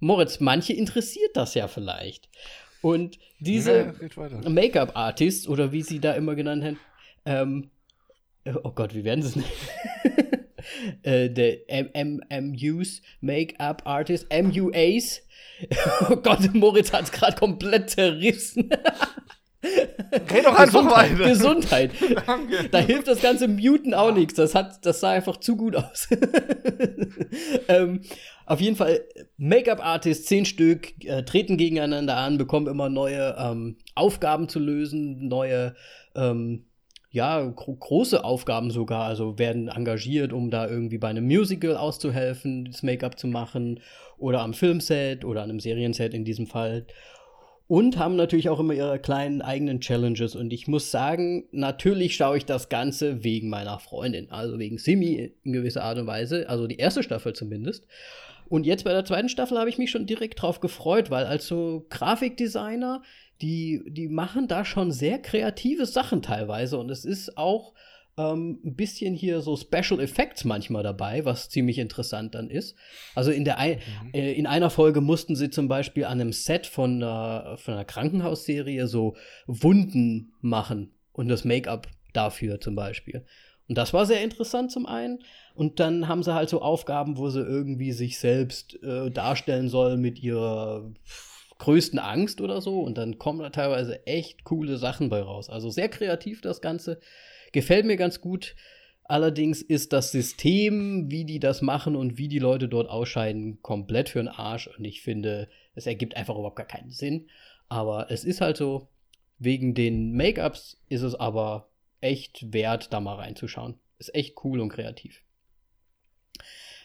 Moritz, 0.00 0.40
manche 0.40 0.72
interessiert 0.72 1.36
das 1.36 1.54
ja 1.54 1.68
vielleicht. 1.68 2.28
Und 2.82 3.18
diese 3.40 3.94
ja, 4.16 4.48
Make-up-Artists, 4.48 5.48
oder 5.48 5.72
wie 5.72 5.82
sie 5.82 5.98
da 5.98 6.12
immer 6.12 6.34
genannt 6.34 6.64
haben, 6.64 6.78
ähm, 7.24 7.70
oh 8.62 8.70
Gott, 8.70 8.94
wie 8.94 9.04
werden 9.04 9.22
sie 9.22 9.28
es 9.28 9.36
nennen? 9.36 10.46
äh, 11.02 11.30
der 11.30 11.58
MMUs, 11.68 13.02
Make-up 13.20 13.82
Artist, 13.84 14.26
MUAs. 14.32 15.22
oh 16.10 16.16
Gott, 16.16 16.54
Moritz 16.54 16.92
hat 16.92 17.04
es 17.04 17.12
gerade 17.12 17.36
komplett 17.36 17.90
zerrissen. 17.90 18.70
Red 19.62 20.44
doch 20.44 20.56
einfach 20.56 20.82
Gesundheit, 20.82 21.18
weiter. 21.18 21.28
Gesundheit. 21.28 21.90
Danke. 22.26 22.68
Da 22.70 22.78
hilft 22.78 23.08
das 23.08 23.20
ganze 23.20 23.48
Muten 23.48 23.94
auch 23.94 24.12
nichts. 24.12 24.34
Das, 24.34 24.54
hat, 24.54 24.84
das 24.84 25.00
sah 25.00 25.10
einfach 25.10 25.38
zu 25.38 25.56
gut 25.56 25.76
aus. 25.76 26.08
ähm, 27.68 28.02
auf 28.44 28.60
jeden 28.60 28.76
Fall, 28.76 29.00
Make-up-Artists, 29.38 30.26
zehn 30.26 30.44
Stück, 30.44 31.04
äh, 31.04 31.24
treten 31.24 31.56
gegeneinander 31.56 32.16
an, 32.16 32.38
bekommen 32.38 32.68
immer 32.68 32.88
neue 32.88 33.34
ähm, 33.38 33.76
Aufgaben 33.94 34.48
zu 34.48 34.60
lösen, 34.60 35.26
neue 35.26 35.74
ähm, 36.14 36.66
ja, 37.10 37.42
gro 37.42 37.74
große 37.74 38.24
Aufgaben 38.24 38.70
sogar, 38.70 39.04
also 39.04 39.38
werden 39.38 39.68
engagiert, 39.68 40.34
um 40.34 40.50
da 40.50 40.68
irgendwie 40.68 40.98
bei 40.98 41.08
einem 41.08 41.24
Musical 41.24 41.76
auszuhelfen, 41.76 42.66
das 42.66 42.82
Make-up 42.82 43.18
zu 43.18 43.26
machen 43.26 43.80
oder 44.18 44.42
am 44.42 44.52
Filmset 44.52 45.24
oder 45.24 45.42
an 45.42 45.50
einem 45.50 45.60
Serienset 45.60 46.12
in 46.12 46.24
diesem 46.24 46.46
Fall. 46.46 46.86
Und 47.68 47.98
haben 47.98 48.14
natürlich 48.14 48.48
auch 48.48 48.60
immer 48.60 48.74
ihre 48.74 49.00
kleinen 49.00 49.42
eigenen 49.42 49.80
Challenges. 49.80 50.36
Und 50.36 50.52
ich 50.52 50.68
muss 50.68 50.92
sagen, 50.92 51.48
natürlich 51.50 52.14
schaue 52.14 52.36
ich 52.36 52.44
das 52.44 52.68
Ganze 52.68 53.24
wegen 53.24 53.48
meiner 53.48 53.80
Freundin, 53.80 54.30
also 54.30 54.58
wegen 54.60 54.78
Simi 54.78 55.32
in 55.42 55.52
gewisser 55.52 55.82
Art 55.82 55.98
und 55.98 56.06
Weise, 56.06 56.48
also 56.48 56.68
die 56.68 56.76
erste 56.76 57.02
Staffel 57.02 57.32
zumindest. 57.32 57.84
Und 58.48 58.64
jetzt 58.66 58.84
bei 58.84 58.92
der 58.92 59.04
zweiten 59.04 59.28
Staffel 59.28 59.58
habe 59.58 59.68
ich 59.68 59.78
mich 59.78 59.90
schon 59.90 60.06
direkt 60.06 60.40
drauf 60.40 60.60
gefreut, 60.60 61.10
weil 61.10 61.24
als 61.24 61.48
so 61.48 61.86
Grafikdesigner 61.90 63.02
die, 63.42 63.82
die 63.86 64.08
machen 64.08 64.48
da 64.48 64.64
schon 64.64 64.92
sehr 64.92 65.18
kreative 65.18 65.86
Sachen 65.86 66.22
teilweise 66.22 66.78
und 66.78 66.90
es 66.90 67.04
ist 67.04 67.36
auch 67.36 67.74
ähm, 68.18 68.60
ein 68.64 68.74
bisschen 68.74 69.14
hier 69.14 69.40
so 69.40 69.56
Special 69.56 70.00
Effects 70.00 70.44
manchmal 70.44 70.82
dabei, 70.82 71.24
was 71.24 71.48
ziemlich 71.48 71.78
interessant 71.78 72.34
dann 72.34 72.50
ist. 72.50 72.76
Also 73.14 73.30
in, 73.30 73.44
der 73.44 73.58
ein, 73.58 73.78
mhm. 74.02 74.10
äh, 74.14 74.32
in 74.32 74.46
einer 74.46 74.70
Folge 74.70 75.00
mussten 75.00 75.36
sie 75.36 75.50
zum 75.50 75.68
Beispiel 75.68 76.04
an 76.04 76.20
einem 76.20 76.32
Set 76.32 76.66
von, 76.66 77.02
äh, 77.02 77.56
von 77.56 77.74
einer 77.74 77.84
Krankenhausserie 77.84 78.86
so 78.86 79.16
Wunden 79.46 80.32
machen 80.40 80.94
und 81.12 81.28
das 81.28 81.44
Make-up 81.44 81.88
dafür 82.12 82.60
zum 82.60 82.74
Beispiel. 82.74 83.24
Und 83.68 83.76
das 83.76 83.92
war 83.92 84.06
sehr 84.06 84.22
interessant 84.22 84.70
zum 84.70 84.86
einen. 84.86 85.18
Und 85.54 85.80
dann 85.80 86.08
haben 86.08 86.22
sie 86.22 86.34
halt 86.34 86.48
so 86.48 86.62
Aufgaben, 86.62 87.18
wo 87.18 87.30
sie 87.30 87.40
irgendwie 87.40 87.92
sich 87.92 88.18
selbst 88.18 88.80
äh, 88.82 89.10
darstellen 89.10 89.68
sollen 89.68 90.00
mit 90.00 90.22
ihrer 90.22 90.92
größten 91.58 91.98
Angst 91.98 92.40
oder 92.40 92.60
so. 92.60 92.80
Und 92.80 92.96
dann 92.96 93.18
kommen 93.18 93.40
da 93.40 93.50
teilweise 93.50 94.06
echt 94.06 94.44
coole 94.44 94.76
Sachen 94.76 95.08
bei 95.08 95.20
raus. 95.20 95.50
Also 95.50 95.70
sehr 95.70 95.88
kreativ 95.88 96.40
das 96.40 96.60
Ganze. 96.60 97.00
Gefällt 97.56 97.86
mir 97.86 97.96
ganz 97.96 98.20
gut. 98.20 98.54
Allerdings 99.04 99.62
ist 99.62 99.94
das 99.94 100.12
System, 100.12 101.10
wie 101.10 101.24
die 101.24 101.40
das 101.40 101.62
machen 101.62 101.96
und 101.96 102.18
wie 102.18 102.28
die 102.28 102.38
Leute 102.38 102.68
dort 102.68 102.90
ausscheiden, 102.90 103.62
komplett 103.62 104.10
für 104.10 104.18
den 104.18 104.28
Arsch. 104.28 104.66
Und 104.66 104.84
ich 104.84 105.00
finde, 105.00 105.48
es 105.74 105.86
ergibt 105.86 106.18
einfach 106.18 106.34
überhaupt 106.34 106.56
gar 106.56 106.66
keinen 106.66 106.90
Sinn. 106.90 107.30
Aber 107.70 108.10
es 108.10 108.24
ist 108.24 108.42
halt 108.42 108.58
so, 108.58 108.90
wegen 109.38 109.72
den 109.72 110.12
Make-ups 110.12 110.82
ist 110.90 111.00
es 111.00 111.14
aber 111.14 111.70
echt 112.02 112.52
wert, 112.52 112.92
da 112.92 113.00
mal 113.00 113.14
reinzuschauen. 113.14 113.78
Ist 113.98 114.14
echt 114.14 114.36
cool 114.44 114.60
und 114.60 114.68
kreativ. 114.68 115.22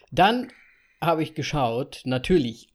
Dann 0.10 0.54
habe 1.02 1.22
ich 1.22 1.34
geschaut, 1.34 2.04
natürlich 2.06 2.70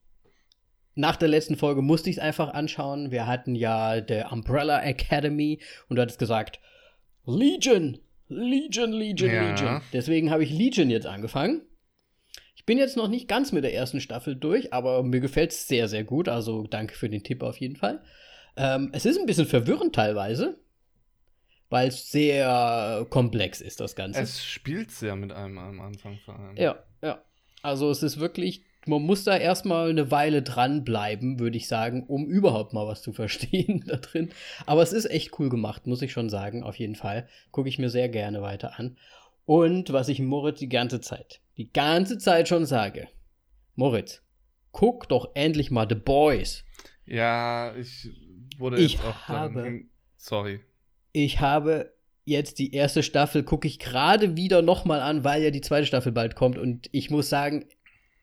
nach 0.94 1.16
der 1.16 1.28
letzten 1.28 1.56
Folge 1.56 1.80
musste 1.80 2.10
ich 2.10 2.16
es 2.16 2.22
einfach 2.22 2.52
anschauen. 2.52 3.10
Wir 3.10 3.26
hatten 3.26 3.54
ja 3.54 4.02
der 4.02 4.32
Umbrella 4.32 4.82
Academy 4.82 5.60
und 5.88 5.96
du 5.96 6.02
hattest 6.02 6.18
gesagt, 6.18 6.60
Legion, 7.26 7.98
Legion, 8.28 8.92
Legion, 8.92 9.30
ja. 9.30 9.50
Legion. 9.50 9.82
Deswegen 9.92 10.30
habe 10.30 10.44
ich 10.44 10.50
Legion 10.50 10.90
jetzt 10.90 11.06
angefangen. 11.06 11.62
Ich 12.54 12.64
bin 12.64 12.78
jetzt 12.78 12.96
noch 12.96 13.08
nicht 13.08 13.28
ganz 13.28 13.52
mit 13.52 13.64
der 13.64 13.74
ersten 13.74 14.00
Staffel 14.00 14.34
durch, 14.34 14.72
aber 14.72 15.02
mir 15.02 15.20
gefällt 15.20 15.50
es 15.50 15.68
sehr, 15.68 15.88
sehr 15.88 16.04
gut. 16.04 16.28
Also 16.28 16.66
danke 16.66 16.94
für 16.94 17.08
den 17.08 17.22
Tipp 17.22 17.42
auf 17.42 17.58
jeden 17.58 17.76
Fall. 17.76 18.02
Ähm, 18.56 18.90
es 18.92 19.06
ist 19.06 19.18
ein 19.18 19.26
bisschen 19.26 19.46
verwirrend 19.46 19.94
teilweise, 19.94 20.58
weil 21.68 21.88
es 21.88 22.10
sehr 22.10 23.06
komplex 23.10 23.60
ist, 23.60 23.80
das 23.80 23.94
Ganze. 23.94 24.20
Es 24.20 24.44
spielt 24.44 24.90
sehr 24.90 25.14
mit 25.16 25.32
einem 25.32 25.58
am 25.58 25.80
Anfang 25.80 26.18
vor 26.24 26.38
allem. 26.38 26.56
Ja, 26.56 26.82
ja. 27.02 27.22
Also 27.62 27.90
es 27.90 28.02
ist 28.02 28.18
wirklich 28.18 28.64
man 28.86 29.02
muss 29.02 29.24
da 29.24 29.36
erstmal 29.36 29.90
eine 29.90 30.10
Weile 30.10 30.42
dranbleiben, 30.42 31.38
würde 31.38 31.56
ich 31.56 31.68
sagen, 31.68 32.04
um 32.06 32.26
überhaupt 32.26 32.72
mal 32.72 32.86
was 32.86 33.02
zu 33.02 33.12
verstehen 33.12 33.84
da 33.86 33.96
drin. 33.96 34.30
Aber 34.66 34.82
es 34.82 34.92
ist 34.92 35.10
echt 35.10 35.38
cool 35.38 35.48
gemacht, 35.48 35.86
muss 35.86 36.02
ich 36.02 36.12
schon 36.12 36.30
sagen, 36.30 36.62
auf 36.62 36.76
jeden 36.78 36.96
Fall. 36.96 37.28
Gucke 37.50 37.68
ich 37.68 37.78
mir 37.78 37.90
sehr 37.90 38.08
gerne 38.08 38.42
weiter 38.42 38.78
an. 38.78 38.96
Und 39.44 39.92
was 39.92 40.08
ich 40.08 40.20
Moritz 40.20 40.58
die 40.58 40.68
ganze 40.68 41.00
Zeit, 41.00 41.40
die 41.56 41.72
ganze 41.72 42.18
Zeit 42.18 42.48
schon 42.48 42.66
sage, 42.66 43.08
Moritz, 43.74 44.22
guck 44.72 45.08
doch 45.08 45.30
endlich 45.34 45.70
mal 45.70 45.86
The 45.88 45.94
Boys. 45.94 46.64
Ja, 47.04 47.74
ich 47.76 48.10
wurde 48.58 48.78
ich 48.78 48.98
auch 49.00 49.28
habe, 49.28 49.82
sorry. 50.16 50.60
Ich 51.12 51.40
habe 51.40 51.92
jetzt 52.24 52.58
die 52.58 52.74
erste 52.74 53.02
Staffel 53.04 53.44
gucke 53.44 53.68
ich 53.68 53.78
gerade 53.78 54.36
wieder 54.36 54.60
nochmal 54.60 55.00
an, 55.00 55.22
weil 55.22 55.42
ja 55.42 55.50
die 55.50 55.60
zweite 55.60 55.86
Staffel 55.86 56.12
bald 56.12 56.34
kommt 56.34 56.58
und 56.58 56.88
ich 56.90 57.08
muss 57.08 57.28
sagen, 57.28 57.66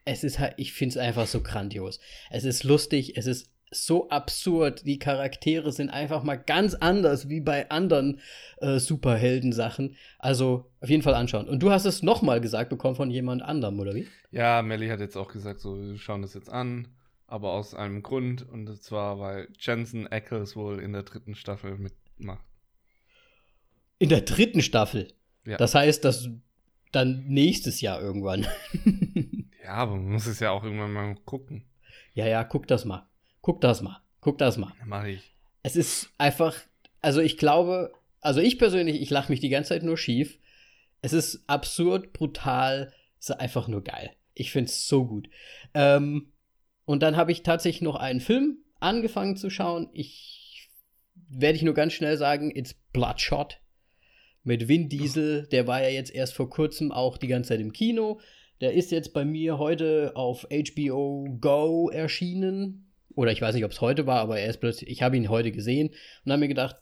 es 0.06 0.24
ist 0.24 0.40
halt, 0.40 0.54
ich 0.58 0.74
finde 0.74 0.94
es 0.94 0.98
einfach 0.98 1.28
so 1.28 1.42
grandios. 1.42 2.00
Es 2.30 2.44
ist 2.44 2.64
lustig, 2.64 3.18
es 3.18 3.26
ist 3.26 3.50
so 3.72 4.10
absurd. 4.10 4.86
Die 4.86 5.00
Charaktere 5.00 5.72
sind 5.72 5.90
einfach 5.90 6.24
mal 6.24 6.36
ganz 6.36 6.76
anders 6.76 7.30
wie 7.30 7.42
bei 7.42 7.70
anderen 7.70 8.20
äh, 8.58 8.80
Superhelden-Sachen. 8.80 9.96
Also 10.20 10.72
auf 10.80 10.90
jeden 10.90 11.04
Fall 11.04 11.16
anschauen. 11.16 11.48
Und 11.48 11.62
du 11.64 11.72
hast 11.72 11.86
es 11.86 12.04
nochmal 12.04 12.42
gesagt 12.42 12.70
bekommen 12.70 12.96
von 12.96 13.10
jemand 13.10 13.42
anderem, 13.42 13.80
oder 13.80 13.96
wie? 13.96 14.08
Ja, 14.32 14.62
Melly 14.62 14.90
hat 14.90 15.00
jetzt 15.00 15.18
auch 15.18 15.32
gesagt, 15.32 15.60
so, 15.60 15.80
wir 15.80 15.98
schauen 15.98 16.22
das 16.22 16.34
jetzt 16.34 16.50
an. 16.50 16.88
Aber 17.28 17.54
aus 17.54 17.74
einem 17.74 18.04
Grund. 18.04 18.48
Und 18.48 18.82
zwar, 18.84 19.20
weil 19.20 19.48
Jensen 19.60 20.08
Ackles 20.08 20.56
wohl 20.56 20.80
in 20.80 20.94
der 20.94 21.04
dritten 21.04 21.36
Staffel 21.36 21.78
mitmacht. 21.78 22.46
In 23.98 24.10
der 24.10 24.22
dritten 24.22 24.62
Staffel? 24.62 25.14
Ja. 25.46 25.58
Das 25.58 25.74
heißt, 25.74 26.06
dass 26.06 26.30
dann 26.92 27.26
nächstes 27.28 27.82
Jahr 27.82 28.02
irgendwann. 28.02 28.46
Ja, 29.64 29.76
aber 29.76 29.96
man 29.96 30.12
muss 30.12 30.26
es 30.26 30.40
ja 30.40 30.52
auch 30.52 30.64
irgendwann 30.64 30.92
mal 30.92 31.16
gucken. 31.26 31.66
Ja, 32.14 32.28
ja, 32.28 32.44
guck 32.44 32.68
das 32.68 32.86
mal. 32.86 33.08
Guck 33.42 33.62
das 33.62 33.82
mal. 33.82 34.02
Guck 34.20 34.38
das 34.38 34.58
mal. 34.58 34.74
Mach 34.86 35.06
ich. 35.06 35.32
Es 35.64 35.76
ist 35.76 36.10
einfach, 36.18 36.56
also 37.02 37.22
ich 37.22 37.38
glaube, 37.38 37.94
also 38.20 38.42
ich 38.42 38.58
persönlich, 38.60 39.02
ich 39.02 39.10
lache 39.10 39.32
mich 39.32 39.40
die 39.40 39.50
ganze 39.50 39.70
Zeit 39.70 39.84
nur 39.84 39.98
schief. 39.98 40.38
Es 41.02 41.14
ist 41.14 41.44
absurd, 41.48 42.14
brutal, 42.14 42.94
es 43.20 43.30
ist 43.30 43.40
einfach 43.40 43.68
nur 43.68 43.84
geil. 43.84 44.12
Ich 44.34 44.52
finde 44.52 44.70
es 44.70 44.88
so 44.88 45.06
gut. 45.06 45.30
Ähm, 45.74 46.32
und 46.86 47.02
dann 47.02 47.16
habe 47.16 47.32
ich 47.32 47.44
tatsächlich 47.44 47.82
noch 47.82 47.96
einen 47.96 48.20
Film 48.20 48.58
angefangen 48.80 49.38
zu 49.38 49.50
schauen. 49.50 49.90
Ich 49.94 50.70
werde 51.30 51.56
ich 51.56 51.64
nur 51.64 51.74
ganz 51.74 51.94
schnell 51.94 52.18
sagen, 52.18 52.52
it's 52.56 52.74
Bloodshot 52.92 53.60
mit 54.44 54.68
Vin 54.68 54.90
Diesel. 54.90 55.48
Der 55.48 55.68
war 55.68 55.82
ja 55.82 55.90
jetzt 55.90 56.14
erst 56.14 56.34
vor 56.34 56.50
kurzem 56.50 56.92
auch 56.92 57.18
die 57.18 57.28
ganze 57.28 57.50
Zeit 57.50 57.62
im 57.62 57.74
Kino. 57.74 58.20
Der 58.64 58.72
ist 58.72 58.92
jetzt 58.92 59.12
bei 59.12 59.26
mir 59.26 59.58
heute 59.58 60.14
auf 60.16 60.48
HBO 60.50 61.28
Go 61.42 61.90
erschienen. 61.90 62.94
Oder 63.14 63.34
ich 63.34 63.42
weiß 63.42 63.54
nicht, 63.56 63.66
ob 63.66 63.72
es 63.72 63.82
heute 63.82 64.08
war, 64.08 64.22
aber 64.22 64.40
er 64.40 64.50
ist 64.50 64.62
plötzlich, 64.62 64.90
ich 64.90 65.02
habe 65.02 65.18
ihn 65.18 65.28
heute 65.28 65.52
gesehen 65.52 65.90
und 66.24 66.32
habe 66.32 66.40
mir 66.40 66.48
gedacht, 66.48 66.78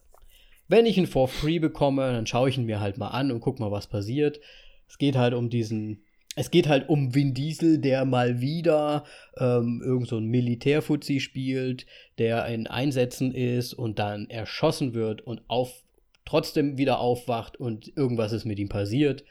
wenn 0.68 0.86
ich 0.86 1.00
ihn 1.00 1.08
for 1.08 1.28
free 1.28 1.58
bekomme, 1.58 2.04
dann 2.14 2.28
schaue 2.28 2.50
ich 2.50 2.58
ihn 2.60 2.68
mir 2.68 2.82
halt 2.82 3.00
mal 3.00 3.08
an 3.08 3.32
und 3.32 3.40
guck 3.40 3.60
mal, 3.60 3.72
was 3.72 3.88
passiert. 3.88 4.40
Es 4.88 5.00
geht 5.00 5.16
halt 5.16 5.34
um 5.34 5.50
diesen, 5.50 6.04
es 6.36 6.52
geht 6.52 6.68
halt 6.68 6.88
um 6.88 7.16
Vin 7.16 7.34
Diesel, 7.34 7.80
der 7.80 8.06
mal 8.06 8.42
wieder 8.42 9.04
ähm, 9.40 9.82
irgend 9.84 10.08
so 10.08 10.18
ein 10.18 10.28
Militärfuzzi 10.28 11.20
spielt, 11.20 11.88
der 12.20 12.46
in 12.46 12.68
Einsätzen 12.68 13.34
ist 13.34 13.74
und 13.74 13.98
dann 13.98 14.30
erschossen 14.30 14.94
wird 14.94 15.22
und 15.22 15.42
auf, 15.48 15.82
trotzdem 16.26 16.78
wieder 16.78 17.00
aufwacht 17.00 17.58
und 17.58 17.92
irgendwas 17.98 18.34
ist 18.34 18.46
mit 18.46 18.60
ihm 18.60 18.70
passiert. 18.70 19.24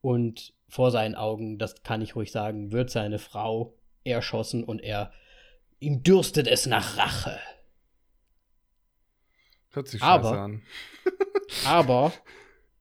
Und 0.00 0.54
vor 0.72 0.90
seinen 0.90 1.14
Augen, 1.14 1.58
das 1.58 1.82
kann 1.82 2.00
ich 2.00 2.16
ruhig 2.16 2.32
sagen, 2.32 2.72
wird 2.72 2.88
seine 2.88 3.18
Frau 3.18 3.74
erschossen 4.04 4.64
und 4.64 4.78
er 4.78 5.12
ihm 5.80 6.02
dürstet 6.02 6.48
es 6.48 6.64
nach 6.64 6.96
Rache. 6.96 7.38
Hört 9.72 9.88
sich 9.88 10.00
aber, 10.00 10.32
an. 10.32 10.62
aber, 11.66 12.14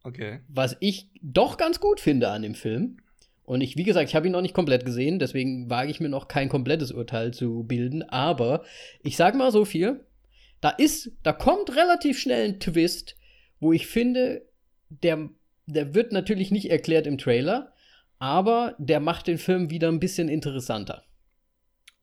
okay. 0.03 0.39
was 0.47 0.77
ich 0.79 1.09
doch 1.21 1.57
ganz 1.57 1.81
gut 1.81 1.99
finde 1.99 2.29
an 2.29 2.43
dem 2.43 2.55
Film, 2.55 2.95
und 3.43 3.59
ich, 3.59 3.75
wie 3.75 3.83
gesagt, 3.83 4.07
ich 4.07 4.15
habe 4.15 4.27
ihn 4.27 4.31
noch 4.31 4.41
nicht 4.41 4.53
komplett 4.53 4.85
gesehen, 4.85 5.19
deswegen 5.19 5.69
wage 5.69 5.91
ich 5.91 5.99
mir 5.99 6.07
noch 6.07 6.29
kein 6.29 6.47
komplettes 6.47 6.93
Urteil 6.93 7.33
zu 7.33 7.65
bilden, 7.65 8.03
aber 8.03 8.63
ich 9.03 9.17
sage 9.17 9.37
mal 9.37 9.51
so 9.51 9.65
viel, 9.65 10.05
da 10.61 10.69
ist, 10.69 11.11
da 11.23 11.33
kommt 11.33 11.75
relativ 11.75 12.17
schnell 12.17 12.47
ein 12.47 12.59
Twist, 12.61 13.17
wo 13.59 13.73
ich 13.73 13.85
finde, 13.87 14.45
der, 14.87 15.27
der 15.65 15.93
wird 15.93 16.13
natürlich 16.13 16.51
nicht 16.51 16.71
erklärt 16.71 17.05
im 17.05 17.17
Trailer, 17.17 17.70
aber 18.21 18.75
der 18.77 18.99
macht 18.99 19.25
den 19.25 19.39
Film 19.39 19.71
wieder 19.71 19.87
ein 19.87 19.99
bisschen 19.99 20.29
interessanter. 20.29 21.03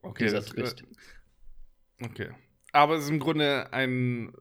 Okay, 0.02 0.28
das, 0.28 0.46
Twist. 0.46 0.83
Äh, 0.83 2.07
okay. 2.07 2.31
Aber 2.72 2.96
es 2.96 3.04
ist 3.04 3.11
im 3.11 3.20
Grunde 3.20 3.72
ein 3.72 4.33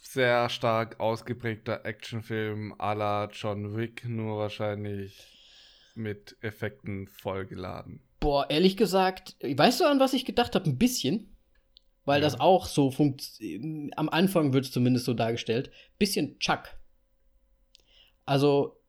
sehr 0.00 0.48
stark 0.48 1.00
ausgeprägter 1.00 1.84
Actionfilm 1.84 2.72
à 2.78 2.94
la 2.94 3.28
John 3.30 3.76
Wick, 3.76 4.08
nur 4.08 4.38
wahrscheinlich 4.38 5.92
mit 5.94 6.38
Effekten 6.40 7.08
vollgeladen. 7.08 8.00
Boah, 8.18 8.48
ehrlich 8.48 8.78
gesagt, 8.78 9.36
weißt 9.42 9.80
du, 9.80 9.84
an 9.84 10.00
was 10.00 10.14
ich 10.14 10.24
gedacht 10.24 10.54
habe? 10.54 10.64
Ein 10.64 10.78
bisschen. 10.78 11.36
Weil 12.06 12.22
ja. 12.22 12.26
das 12.26 12.40
auch 12.40 12.64
so 12.64 12.90
funktioniert. 12.90 13.98
Am 13.98 14.08
Anfang 14.08 14.54
wird 14.54 14.64
es 14.64 14.72
zumindest 14.72 15.04
so 15.04 15.12
dargestellt. 15.12 15.70
Bisschen 15.98 16.38
Chuck. 16.38 16.74
Also, 18.24 18.80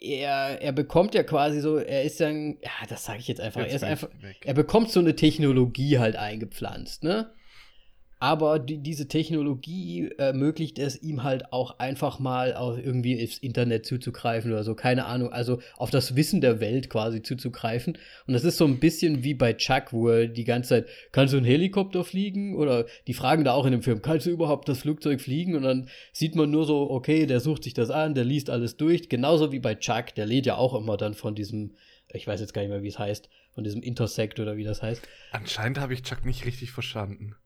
er, 0.00 0.60
er 0.62 0.72
bekommt 0.72 1.14
ja 1.14 1.22
quasi 1.22 1.60
so, 1.60 1.76
er 1.76 2.04
ist 2.04 2.20
dann, 2.20 2.58
ja, 2.62 2.86
das 2.88 3.04
sage 3.04 3.18
ich 3.18 3.28
jetzt 3.28 3.40
einfach, 3.40 3.60
jetzt 3.62 3.70
er 3.70 3.76
ist 3.76 3.84
einfach, 3.84 4.08
weg. 4.20 4.38
er 4.44 4.54
bekommt 4.54 4.90
so 4.90 5.00
eine 5.00 5.16
Technologie 5.16 5.98
halt 5.98 6.16
eingepflanzt, 6.16 7.02
ne? 7.04 7.30
Aber 8.20 8.58
die, 8.58 8.78
diese 8.78 9.06
Technologie 9.06 10.10
ermöglicht 10.18 10.78
es 10.78 11.00
ihm 11.00 11.22
halt 11.22 11.52
auch 11.52 11.78
einfach 11.78 12.18
mal 12.18 12.54
auf 12.54 12.76
irgendwie 12.76 13.12
ins 13.12 13.38
Internet 13.38 13.86
zuzugreifen 13.86 14.50
oder 14.50 14.64
so, 14.64 14.74
keine 14.74 15.06
Ahnung, 15.06 15.32
also 15.32 15.60
auf 15.76 15.90
das 15.90 16.16
Wissen 16.16 16.40
der 16.40 16.60
Welt 16.60 16.90
quasi 16.90 17.22
zuzugreifen. 17.22 17.96
Und 18.26 18.34
das 18.34 18.42
ist 18.42 18.56
so 18.56 18.64
ein 18.64 18.80
bisschen 18.80 19.22
wie 19.22 19.34
bei 19.34 19.52
Chuck, 19.52 19.92
wo 19.92 20.08
er 20.08 20.26
die 20.26 20.44
ganze 20.44 20.68
Zeit, 20.70 20.88
kannst 21.12 21.32
du 21.32 21.38
einen 21.38 21.46
Helikopter 21.46 22.02
fliegen? 22.02 22.56
Oder 22.56 22.86
die 23.06 23.14
fragen 23.14 23.44
da 23.44 23.52
auch 23.52 23.66
in 23.66 23.72
dem 23.72 23.82
Film, 23.82 24.02
kannst 24.02 24.26
du 24.26 24.30
überhaupt 24.30 24.68
das 24.68 24.80
Flugzeug 24.80 25.20
fliegen? 25.20 25.54
Und 25.54 25.62
dann 25.62 25.88
sieht 26.12 26.34
man 26.34 26.50
nur 26.50 26.66
so, 26.66 26.90
okay, 26.90 27.26
der 27.26 27.38
sucht 27.38 27.64
sich 27.64 27.74
das 27.74 27.90
an, 27.90 28.14
der 28.14 28.24
liest 28.24 28.50
alles 28.50 28.76
durch. 28.76 29.08
Genauso 29.08 29.52
wie 29.52 29.60
bei 29.60 29.76
Chuck, 29.76 30.14
der 30.16 30.26
lädt 30.26 30.46
ja 30.46 30.56
auch 30.56 30.74
immer 30.74 30.96
dann 30.96 31.14
von 31.14 31.36
diesem, 31.36 31.76
ich 32.12 32.26
weiß 32.26 32.40
jetzt 32.40 32.52
gar 32.52 32.62
nicht 32.62 32.70
mehr, 32.70 32.82
wie 32.82 32.88
es 32.88 32.98
heißt, 32.98 33.28
von 33.54 33.62
diesem 33.62 33.82
Intersect 33.82 34.40
oder 34.40 34.56
wie 34.56 34.64
das 34.64 34.82
heißt. 34.82 35.02
Anscheinend 35.30 35.78
habe 35.78 35.94
ich 35.94 36.02
Chuck 36.02 36.24
nicht 36.24 36.44
richtig 36.44 36.72
verstanden. 36.72 37.36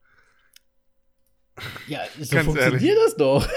Ja, 1.88 2.01
so 2.21 2.35
Ganz 2.35 2.47
funktioniert 2.47 2.83
ehrlich. 2.83 2.99
das 3.05 3.17
doch. 3.17 3.49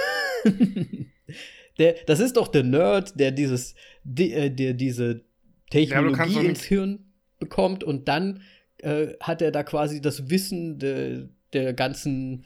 der, 1.79 1.95
das 2.05 2.19
ist 2.19 2.37
doch 2.37 2.47
der 2.47 2.63
Nerd, 2.63 3.19
der 3.19 3.31
dieses, 3.31 3.75
die, 4.03 4.33
äh, 4.33 4.49
der 4.49 4.73
diese 4.73 5.25
Technologie 5.69 6.35
ja, 6.35 6.41
ins 6.41 6.63
Hirn 6.63 7.11
bekommt 7.39 7.83
und 7.83 8.07
dann 8.07 8.41
äh, 8.77 9.13
hat 9.19 9.41
er 9.41 9.51
da 9.51 9.63
quasi 9.63 10.01
das 10.01 10.29
Wissen 10.29 10.79
de, 10.79 11.27
der 11.53 11.73
ganzen 11.73 12.43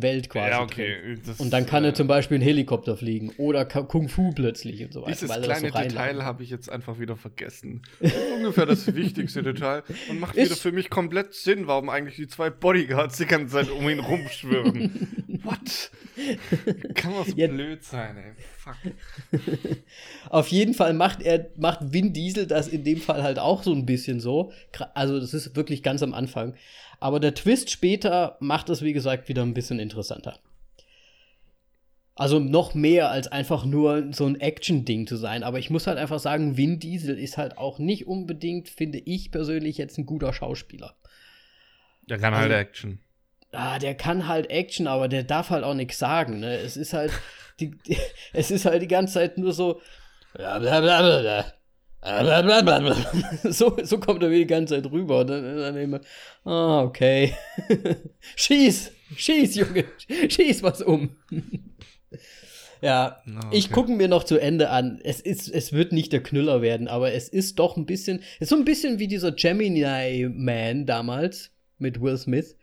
Welt 0.00 0.28
quasi. 0.28 0.50
Ja, 0.50 0.62
okay. 0.62 1.16
Und 1.38 1.52
dann 1.52 1.66
kann 1.66 1.84
er 1.84 1.90
äh, 1.90 1.94
zum 1.94 2.06
Beispiel 2.06 2.36
einen 2.36 2.44
Helikopter 2.44 2.96
fliegen 2.96 3.32
oder 3.38 3.64
Kung 3.64 4.08
Fu 4.08 4.32
plötzlich 4.32 4.84
und 4.84 4.92
so 4.92 5.02
weiter. 5.02 5.12
Dieses 5.12 5.30
kleine 5.30 5.70
so 5.70 5.78
Detail 5.78 6.24
habe 6.24 6.42
ich 6.42 6.50
jetzt 6.50 6.70
einfach 6.70 6.98
wieder 6.98 7.16
vergessen. 7.16 7.82
ungefähr 8.36 8.66
das 8.66 8.94
wichtigste 8.94 9.42
Detail 9.42 9.82
und 10.10 10.20
macht 10.20 10.36
wieder 10.36 10.56
für 10.56 10.72
mich 10.72 10.90
komplett 10.90 11.34
Sinn, 11.34 11.66
warum 11.66 11.88
eigentlich 11.88 12.16
die 12.16 12.28
zwei 12.28 12.50
Bodyguards 12.50 13.16
die 13.16 13.26
ganze 13.26 13.54
Zeit 13.54 13.70
um 13.70 13.88
ihn 13.88 14.00
rumschwirren. 14.00 15.26
What? 15.42 15.90
Kann 16.94 17.12
man 17.12 17.24
so 17.24 17.36
ja. 17.36 17.46
blöd 17.46 17.84
sein, 17.84 18.16
ey. 18.16 18.32
Fuck. 18.56 18.76
Auf 20.30 20.48
jeden 20.48 20.74
Fall 20.74 20.92
macht 20.92 21.22
er, 21.22 21.50
macht 21.56 21.92
Vin 21.92 22.12
Diesel 22.12 22.46
das 22.46 22.68
in 22.68 22.84
dem 22.84 23.00
Fall 23.00 23.22
halt 23.22 23.38
auch 23.38 23.62
so 23.62 23.72
ein 23.72 23.86
bisschen 23.86 24.18
so. 24.18 24.52
Also, 24.94 25.20
das 25.20 25.34
ist 25.34 25.54
wirklich 25.56 25.82
ganz 25.82 26.02
am 26.02 26.14
Anfang. 26.14 26.54
Aber 27.00 27.20
der 27.20 27.34
Twist 27.34 27.70
später 27.70 28.36
macht 28.40 28.68
es, 28.70 28.82
wie 28.82 28.92
gesagt, 28.92 29.28
wieder 29.28 29.42
ein 29.42 29.54
bisschen 29.54 29.78
interessanter. 29.78 30.38
Also 32.14 32.38
noch 32.38 32.74
mehr 32.74 33.10
als 33.10 33.28
einfach 33.28 33.66
nur 33.66 34.12
so 34.12 34.24
ein 34.24 34.40
Action-Ding 34.40 35.06
zu 35.06 35.16
sein. 35.16 35.42
Aber 35.42 35.58
ich 35.58 35.68
muss 35.68 35.86
halt 35.86 35.98
einfach 35.98 36.18
sagen, 36.18 36.56
Vin 36.56 36.78
Diesel 36.78 37.18
ist 37.18 37.36
halt 37.36 37.58
auch 37.58 37.78
nicht 37.78 38.06
unbedingt, 38.06 38.70
finde 38.70 38.98
ich 38.98 39.30
persönlich, 39.30 39.76
jetzt 39.76 39.98
ein 39.98 40.06
guter 40.06 40.32
Schauspieler. 40.32 40.96
Der 42.08 42.18
kann 42.18 42.34
halt 42.34 42.50
also, 42.50 42.54
Action. 42.54 43.00
Ah, 43.52 43.78
der 43.78 43.94
kann 43.94 44.26
halt 44.26 44.48
Action, 44.48 44.86
aber 44.86 45.08
der 45.08 45.24
darf 45.24 45.50
halt 45.50 45.62
auch 45.62 45.74
nichts 45.74 45.98
sagen. 45.98 46.40
Ne? 46.40 46.56
Es 46.56 46.78
ist 46.78 46.94
halt, 46.94 47.12
die, 47.60 47.72
die, 47.86 47.98
es 48.32 48.50
ist 48.50 48.64
halt 48.64 48.80
die 48.80 48.88
ganze 48.88 49.14
Zeit 49.14 49.36
nur 49.36 49.52
so. 49.52 49.82
Blablabla. 50.32 51.52
So, 53.50 53.76
so 53.82 53.98
kommt 53.98 54.22
er 54.22 54.28
mir 54.28 54.38
die 54.38 54.46
ganze 54.46 54.74
Zeit 54.74 54.90
rüber. 54.90 55.20
Und 55.20 55.26
dann, 55.28 55.56
dann 55.56 55.76
immer, 55.76 56.00
ah, 56.44 56.82
okay. 56.82 57.34
schieß, 58.36 58.92
schieß, 59.16 59.56
Junge, 59.56 59.84
schieß 60.28 60.62
was 60.62 60.82
um. 60.82 61.16
ja, 62.80 63.20
okay. 63.26 63.56
ich 63.56 63.72
gucke 63.72 63.92
mir 63.92 64.08
noch 64.08 64.24
zu 64.24 64.38
Ende 64.38 64.70
an. 64.70 65.00
Es, 65.02 65.20
ist, 65.20 65.48
es 65.48 65.72
wird 65.72 65.92
nicht 65.92 66.12
der 66.12 66.22
Knüller 66.22 66.62
werden, 66.62 66.88
aber 66.88 67.12
es 67.12 67.28
ist 67.28 67.58
doch 67.58 67.76
ein 67.76 67.86
bisschen, 67.86 68.20
es 68.36 68.42
ist 68.42 68.48
so 68.50 68.56
ein 68.56 68.64
bisschen 68.64 68.98
wie 68.98 69.08
dieser 69.08 69.32
Gemini 69.32 70.28
Man 70.32 70.86
damals 70.86 71.50
mit 71.78 72.00
Will 72.00 72.16
Smith 72.16 72.56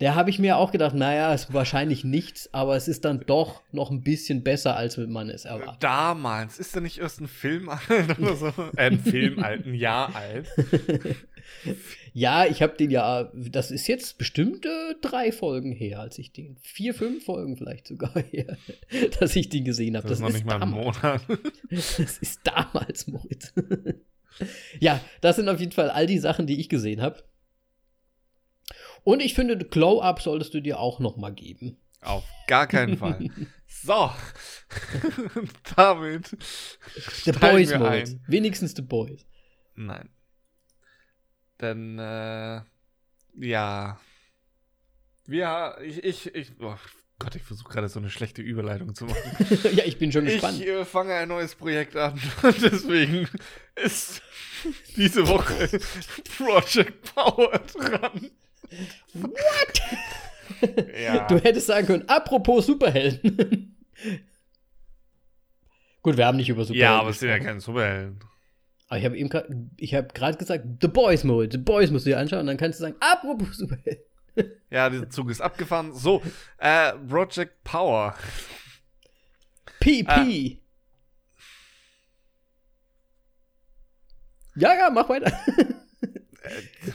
der 0.00 0.14
habe 0.14 0.30
ich 0.30 0.38
mir 0.38 0.58
auch 0.58 0.70
gedacht, 0.70 0.94
naja, 0.94 1.34
ist 1.34 1.52
wahrscheinlich 1.52 2.04
nichts, 2.04 2.52
aber 2.54 2.76
es 2.76 2.86
ist 2.86 3.04
dann 3.04 3.20
doch 3.26 3.62
noch 3.72 3.90
ein 3.90 4.02
bisschen 4.02 4.44
besser, 4.44 4.76
als 4.76 4.96
man 4.96 5.28
es 5.28 5.44
erwartet. 5.44 5.82
Damals, 5.82 6.58
ist 6.58 6.76
er 6.76 6.82
nicht 6.82 6.98
erst 6.98 7.20
ein 7.20 7.26
Film 7.26 7.68
alt 7.68 8.18
oder 8.18 8.36
so? 8.36 8.46
äh, 8.46 8.52
ein 8.86 9.00
Film 9.00 9.42
alt, 9.42 9.66
ein 9.66 9.74
Jahr 9.74 10.14
alt. 10.14 10.46
ja, 12.12 12.46
ich 12.46 12.62
habe 12.62 12.76
den 12.76 12.90
ja, 12.90 13.32
das 13.34 13.72
ist 13.72 13.88
jetzt 13.88 14.18
bestimmt 14.18 14.66
äh, 14.66 14.94
drei 15.00 15.32
Folgen 15.32 15.72
her, 15.72 15.98
als 15.98 16.18
ich 16.18 16.32
den, 16.32 16.56
vier, 16.62 16.94
fünf 16.94 17.24
Folgen 17.24 17.56
vielleicht 17.56 17.88
sogar 17.88 18.14
her, 18.30 18.56
dass 19.18 19.34
ich 19.34 19.48
den 19.48 19.64
gesehen 19.64 19.96
habe. 19.96 20.06
Das, 20.06 20.20
das, 20.20 20.28
ist 20.28 20.32
noch 20.32 20.32
nicht 20.32 20.46
mal 20.46 20.62
ein 20.62 20.70
Monat. 20.70 21.22
das 21.70 22.18
ist 22.18 22.40
damals, 22.44 23.08
Moritz. 23.08 23.52
ja, 24.78 25.00
das 25.22 25.36
sind 25.36 25.48
auf 25.48 25.58
jeden 25.58 25.72
Fall 25.72 25.90
all 25.90 26.06
die 26.06 26.18
Sachen, 26.18 26.46
die 26.46 26.60
ich 26.60 26.68
gesehen 26.68 27.02
habe. 27.02 27.24
Und 29.08 29.20
ich 29.20 29.32
finde, 29.32 29.56
Glow-Up 29.56 30.20
solltest 30.20 30.52
du 30.52 30.60
dir 30.60 30.78
auch 30.78 30.98
noch 31.00 31.16
mal 31.16 31.32
geben. 31.32 31.78
Auf 32.02 32.24
gar 32.46 32.66
keinen 32.66 32.98
Fall. 32.98 33.30
so. 33.66 34.10
Damit. 35.76 36.36
The 37.24 37.32
Boys 37.32 37.74
Mode. 37.74 38.20
Wenigstens 38.26 38.76
The 38.76 38.82
Boys. 38.82 39.24
Nein. 39.76 40.10
Denn, 41.58 41.98
äh, 41.98 42.60
ja. 43.40 43.98
Wir, 45.24 45.78
ich, 45.82 46.04
ich, 46.04 46.34
ich, 46.34 46.52
oh 46.60 46.76
Gott, 47.18 47.34
ich 47.34 47.44
versuche 47.44 47.72
gerade 47.72 47.88
so 47.88 48.00
eine 48.00 48.10
schlechte 48.10 48.42
Überleitung 48.42 48.94
zu 48.94 49.06
machen. 49.06 49.48
ja, 49.74 49.84
ich 49.86 49.96
bin 49.96 50.12
schon 50.12 50.26
gespannt. 50.26 50.60
Ich 50.60 50.66
äh, 50.66 50.84
fange 50.84 51.14
ein 51.14 51.28
neues 51.28 51.54
Projekt 51.54 51.96
an 51.96 52.20
und 52.42 52.62
deswegen 52.62 53.26
ist 53.74 54.20
diese 54.96 55.26
Woche 55.26 55.80
Project 56.36 57.14
Power 57.14 57.58
dran. 57.58 58.32
What? 59.14 59.82
ja. 61.02 61.26
Du 61.26 61.38
hättest 61.38 61.66
sagen 61.66 61.86
können, 61.86 62.08
apropos 62.08 62.66
Superhelden. 62.66 63.76
Gut, 66.02 66.16
wir 66.16 66.26
haben 66.26 66.36
nicht 66.36 66.48
über 66.48 66.64
Superhelden. 66.64 66.82
Ja, 66.82 67.00
aber 67.00 67.10
es 67.10 67.20
sind 67.20 67.28
ja 67.28 67.38
keine 67.38 67.60
Superhelden. 67.60 68.20
Aber 68.88 68.98
ich 68.98 69.04
habe 69.04 69.18
eben 69.18 69.28
gerade, 69.28 69.68
ich 69.76 69.94
habe 69.94 70.08
gerade 70.14 70.38
gesagt, 70.38 70.64
The 70.80 70.88
Boys 70.88 71.24
Mode, 71.24 71.50
The 71.52 71.58
Boys 71.58 71.90
musst 71.90 72.06
du 72.06 72.10
dir 72.10 72.18
anschauen 72.18 72.40
und 72.40 72.46
dann 72.46 72.56
kannst 72.56 72.80
du 72.80 72.84
sagen, 72.84 72.96
apropos 73.00 73.58
Superhelden. 73.58 74.02
ja, 74.70 74.88
der 74.88 75.10
Zug 75.10 75.30
ist 75.30 75.40
abgefahren. 75.40 75.92
So, 75.94 76.22
äh, 76.58 76.92
Project 77.08 77.62
Power. 77.64 78.14
PP. 79.80 80.10
Äh. 80.10 80.58
Ja, 84.56 84.74
ja, 84.74 84.90
mach 84.90 85.08
weiter. 85.08 85.32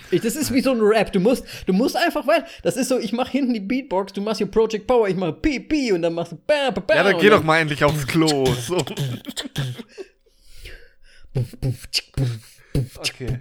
Ich, 0.09 0.21
das 0.21 0.35
ist 0.35 0.53
wie 0.53 0.61
so 0.61 0.71
ein 0.71 0.81
Rap. 0.81 1.11
Du 1.11 1.19
musst, 1.19 1.45
du 1.65 1.73
musst 1.73 1.95
einfach 1.95 2.25
weiter. 2.25 2.47
Das 2.63 2.77
ist 2.77 2.89
so, 2.89 2.97
ich 2.97 3.11
mach 3.11 3.29
hinten 3.29 3.53
die 3.53 3.59
Beatbox, 3.59 4.13
du 4.13 4.21
machst 4.21 4.37
hier 4.37 4.47
Project 4.47 4.87
Power, 4.87 5.07
ich 5.07 5.15
mach 5.15 5.33
Pi 5.41 5.59
Pi 5.59 5.91
und 5.91 6.01
dann 6.01 6.13
machst 6.13 6.31
du 6.31 6.37
bam, 6.47 6.73
bam, 6.73 6.83
Ja, 6.89 7.03
dann 7.03 7.19
geh 7.19 7.29
doch 7.29 7.43
mal 7.43 7.59
endlich 7.59 7.83
aufs 7.83 8.07
Klo. 8.07 8.45
So. 8.45 8.77
Okay. 12.97 13.39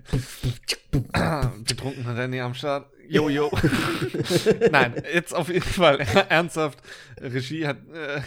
Betrunken 1.64 2.04
hat 2.04 2.18
Danny 2.18 2.40
am 2.40 2.54
Start. 2.54 2.90
Jo, 3.08 3.28
jo. 3.28 3.50
Nein, 4.70 5.02
jetzt 5.12 5.34
auf 5.34 5.48
jeden 5.48 5.62
Fall 5.62 6.00
ernsthaft. 6.28 6.78
Regie 7.20 7.66
hat 7.66 7.78
äh, 7.92 8.20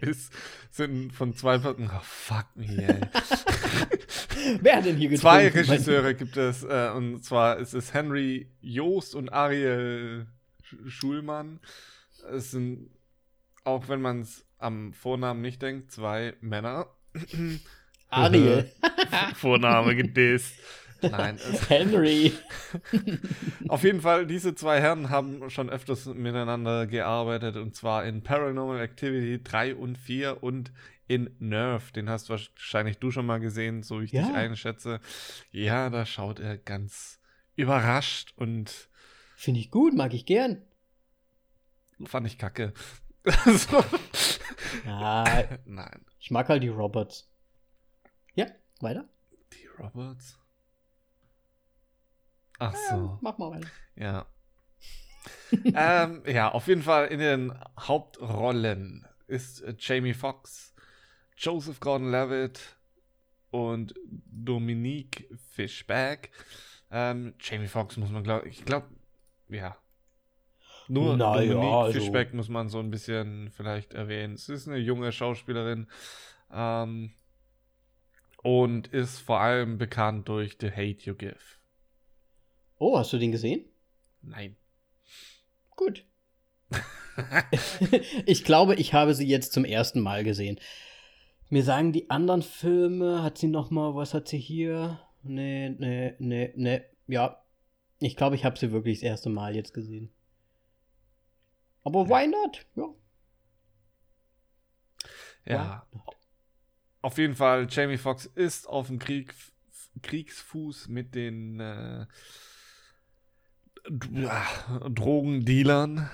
ist, 0.00 0.32
sind 0.70 1.12
von 1.12 1.34
zwei 1.34 1.58
Personen. 1.58 1.90
Oh, 1.92 2.00
fuck 2.02 2.46
me, 2.54 2.66
ey. 2.66 3.00
Wer 4.60 4.76
hat 4.76 4.84
denn 4.84 4.96
hier 4.96 5.08
getrunken? 5.08 5.20
Zwei 5.20 5.48
Regisseure 5.48 6.14
gibt 6.14 6.36
es, 6.36 6.64
äh, 6.64 6.90
und 6.94 7.24
zwar 7.24 7.58
ist 7.58 7.74
es 7.74 7.94
Henry 7.94 8.48
Joost 8.60 9.14
und 9.14 9.32
Ariel 9.32 10.26
Schulmann. 10.86 11.60
Es 12.32 12.50
sind, 12.50 12.90
auch 13.64 13.88
wenn 13.88 14.00
man 14.00 14.20
es 14.20 14.44
am 14.58 14.92
Vornamen 14.92 15.40
nicht 15.40 15.62
denkt, 15.62 15.92
zwei 15.92 16.34
Männer. 16.40 16.86
Ariel. 18.14 18.70
Vorname 19.34 19.96
gedisst. 19.96 20.54
Nein. 21.10 21.38
Henry. 21.68 22.32
Auf 23.68 23.84
jeden 23.84 24.00
Fall, 24.00 24.26
diese 24.26 24.54
zwei 24.54 24.80
Herren 24.80 25.10
haben 25.10 25.50
schon 25.50 25.70
öfters 25.70 26.06
miteinander 26.06 26.86
gearbeitet 26.86 27.56
und 27.56 27.74
zwar 27.74 28.04
in 28.04 28.22
Paranormal 28.22 28.80
Activity 28.80 29.42
3 29.42 29.74
und 29.74 29.98
4 29.98 30.42
und 30.42 30.72
in 31.06 31.30
Nerf. 31.38 31.92
Den 31.92 32.08
hast 32.08 32.30
wahrscheinlich 32.30 32.98
du 32.98 33.10
schon 33.10 33.26
mal 33.26 33.40
gesehen, 33.40 33.82
so 33.82 34.00
wie 34.00 34.04
ich 34.04 34.12
ja. 34.12 34.22
dich 34.22 34.34
einschätze. 34.34 35.00
Ja, 35.50 35.90
da 35.90 36.06
schaut 36.06 36.40
er 36.40 36.56
ganz 36.56 37.20
überrascht 37.56 38.32
und 38.36 38.88
Finde 39.36 39.60
ich 39.60 39.70
gut, 39.70 39.94
mag 39.94 40.14
ich 40.14 40.26
gern. 40.26 40.62
Fand 42.04 42.26
ich 42.26 42.38
kacke. 42.38 42.72
Ja, 44.84 45.44
Nein. 45.66 46.04
ich 46.18 46.32
mag 46.32 46.48
halt 46.48 46.62
die 46.62 46.68
Robots. 46.68 47.30
Ja, 48.80 48.88
weiter. 48.88 49.08
Die 49.52 49.66
Roberts? 49.78 50.38
Ach 52.58 52.72
Ja, 52.72 52.78
so, 52.96 53.18
mach 53.20 53.38
mal 53.38 53.50
weiter. 53.52 53.68
ja. 53.96 54.26
ähm, 55.64 56.22
ja, 56.26 56.50
auf 56.52 56.66
jeden 56.66 56.82
Fall 56.82 57.06
in 57.06 57.18
den 57.18 57.58
Hauptrollen 57.78 59.06
ist 59.26 59.62
äh, 59.62 59.74
Jamie 59.78 60.12
Foxx, 60.12 60.74
Joseph 61.36 61.80
Gordon-Levitt 61.80 62.76
und 63.50 63.94
Dominique 64.04 65.28
Fishback. 65.52 66.30
Ähm, 66.90 67.34
Jamie 67.40 67.68
Foxx 67.68 67.96
muss 67.96 68.10
man 68.10 68.22
glaube 68.22 68.48
ich 68.48 68.64
glaube 68.64 68.86
ja. 69.48 69.76
Nur 70.88 71.16
Na 71.16 71.40
ja, 71.40 71.52
Dominique 71.54 71.74
also- 71.74 71.98
Fishback 72.00 72.34
muss 72.34 72.48
man 72.50 72.68
so 72.68 72.80
ein 72.80 72.90
bisschen 72.90 73.50
vielleicht 73.50 73.94
erwähnen. 73.94 74.34
Es 74.34 74.48
ist 74.50 74.68
eine 74.68 74.76
junge 74.78 75.10
Schauspielerin 75.12 75.86
ähm, 76.52 77.12
und 78.44 78.86
ist 78.88 79.18
vor 79.18 79.40
allem 79.40 79.78
bekannt 79.78 80.28
durch 80.28 80.58
The 80.60 80.70
Hate 80.70 80.98
You 81.00 81.14
Give. 81.14 81.34
Oh, 82.78 82.96
hast 82.96 83.12
du 83.12 83.18
den 83.18 83.32
gesehen? 83.32 83.64
Nein. 84.22 84.56
Gut. 85.74 86.04
ich 88.26 88.44
glaube, 88.44 88.74
ich 88.74 88.92
habe 88.94 89.14
sie 89.14 89.26
jetzt 89.26 89.52
zum 89.52 89.64
ersten 89.64 90.00
Mal 90.00 90.24
gesehen. 90.24 90.60
Mir 91.48 91.62
sagen 91.62 91.92
die 91.92 92.10
anderen 92.10 92.42
Filme, 92.42 93.22
hat 93.22 93.38
sie 93.38 93.48
noch 93.48 93.70
mal, 93.70 93.94
was 93.94 94.14
hat 94.14 94.28
sie 94.28 94.38
hier? 94.38 95.00
Nee, 95.22 95.70
nee, 95.70 96.14
nee, 96.18 96.52
nee. 96.56 96.82
Ja, 97.06 97.42
ich 98.00 98.16
glaube, 98.16 98.36
ich 98.36 98.44
habe 98.44 98.58
sie 98.58 98.72
wirklich 98.72 98.98
das 98.98 99.04
erste 99.04 99.30
Mal 99.30 99.54
jetzt 99.54 99.72
gesehen. 99.72 100.10
Aber 101.82 102.08
why 102.08 102.26
not? 102.26 102.66
Ja. 102.76 102.94
Ja. 105.46 105.86
Auf 107.04 107.18
jeden 107.18 107.34
Fall, 107.34 107.66
Jamie 107.68 107.98
Foxx 107.98 108.24
ist 108.24 108.66
auf 108.66 108.86
dem 108.86 108.98
Krieg, 108.98 109.34
Kriegsfuß 110.02 110.88
mit 110.88 111.14
den 111.14 111.60
äh, 111.60 112.06
Drogendealern, 114.90 116.08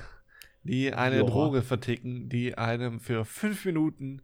die 0.64 0.92
eine 0.92 1.18
Ja. 1.18 1.22
Droge 1.22 1.62
verticken, 1.62 2.29
die 2.29 2.59
einem 2.59 2.98
für 2.98 3.24
fünf 3.24 3.64
Minuten 3.64 4.22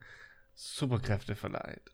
Superkräfte 0.55 1.37
verleiht. 1.37 1.93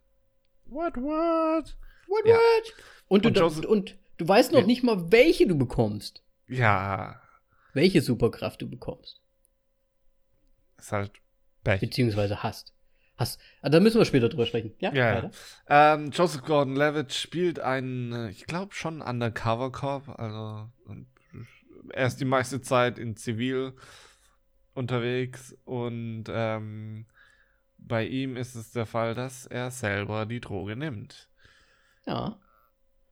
What, 0.65 0.97
what? 0.97 1.77
What, 2.07 2.27
Ja. 2.27 2.37
what? 2.37 2.75
Und, 3.09 3.27
Und 3.27 3.37
du, 3.37 3.41
Joseph- 3.41 3.67
und 3.67 3.99
du 4.17 4.27
weißt 4.27 4.53
noch 4.53 4.61
Ja. 4.61 4.67
nicht 4.67 4.83
mal, 4.83 5.13
welche 5.13 5.47
du 5.47 5.55
bekommst. 5.57 6.23
Ja, 6.49 7.21
Welche 7.75 8.01
Superkraft 8.01 8.63
du 8.63 8.71
bekommst. 8.71 9.21
ist 10.79 10.93
halt 10.93 11.13
Pech. 11.63 11.81
Beziehungsweise 11.81 12.43
hast. 12.43 12.73
Hast. 13.23 13.41
Ah, 13.61 13.69
da 13.69 13.79
müssen 13.79 13.99
wir 13.99 14.05
später 14.05 14.29
drüber 14.29 14.47
sprechen. 14.47 14.75
Ja, 14.81 14.93
Ja, 14.93 15.31
ja. 15.69 15.95
Ähm, 15.95 16.11
Joseph 16.11 16.43
Gordon-Levitt 16.43 17.13
spielt 17.13 17.61
einen, 17.61 18.13
äh, 18.13 18.31
ich 18.31 18.47
glaube 18.47 18.75
schon 18.75 19.01
Undercover 19.01 19.71
Cop, 19.71 20.09
also 20.19 20.69
er 21.91 22.07
ist 22.07 22.17
die 22.17 22.25
meiste 22.25 22.61
Zeit 22.61 22.99
in 22.99 23.17
Zivil 23.17 23.75
unterwegs 24.75 25.57
und 25.65 26.25
ähm, 26.29 27.07
bei 27.79 28.07
ihm 28.07 28.37
ist 28.37 28.57
es 28.57 28.73
der 28.73 28.87
Fall, 28.87 29.15
dass 29.15 29.47
er 29.47 29.71
selber 29.71 30.27
die 30.27 30.41
Droge 30.41 30.75
nimmt. 30.75 31.29
Ja. 32.07 32.41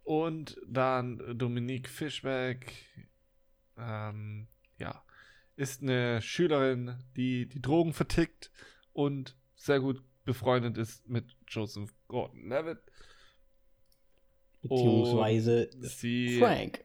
Und 0.03 0.61
dann 0.67 1.39
Dominique 1.39 1.89
Fishback, 1.89 2.73
ähm, 3.79 4.49
ja, 4.79 5.05
ist 5.55 5.83
eine 5.83 6.21
Schülerin, 6.21 6.97
die 7.17 7.47
die 7.47 7.63
Drogen 7.63 7.93
vertickt 7.93 8.51
und 8.93 9.37
sehr 9.61 9.81
gut 9.81 10.03
befreundet 10.25 10.79
ist 10.79 11.07
mit 11.09 11.37
Joseph 11.47 11.95
Gordon-Levitt. 12.09 12.79
Beziehungsweise 14.63 15.71
Sie, 15.81 16.39
Frank. 16.39 16.85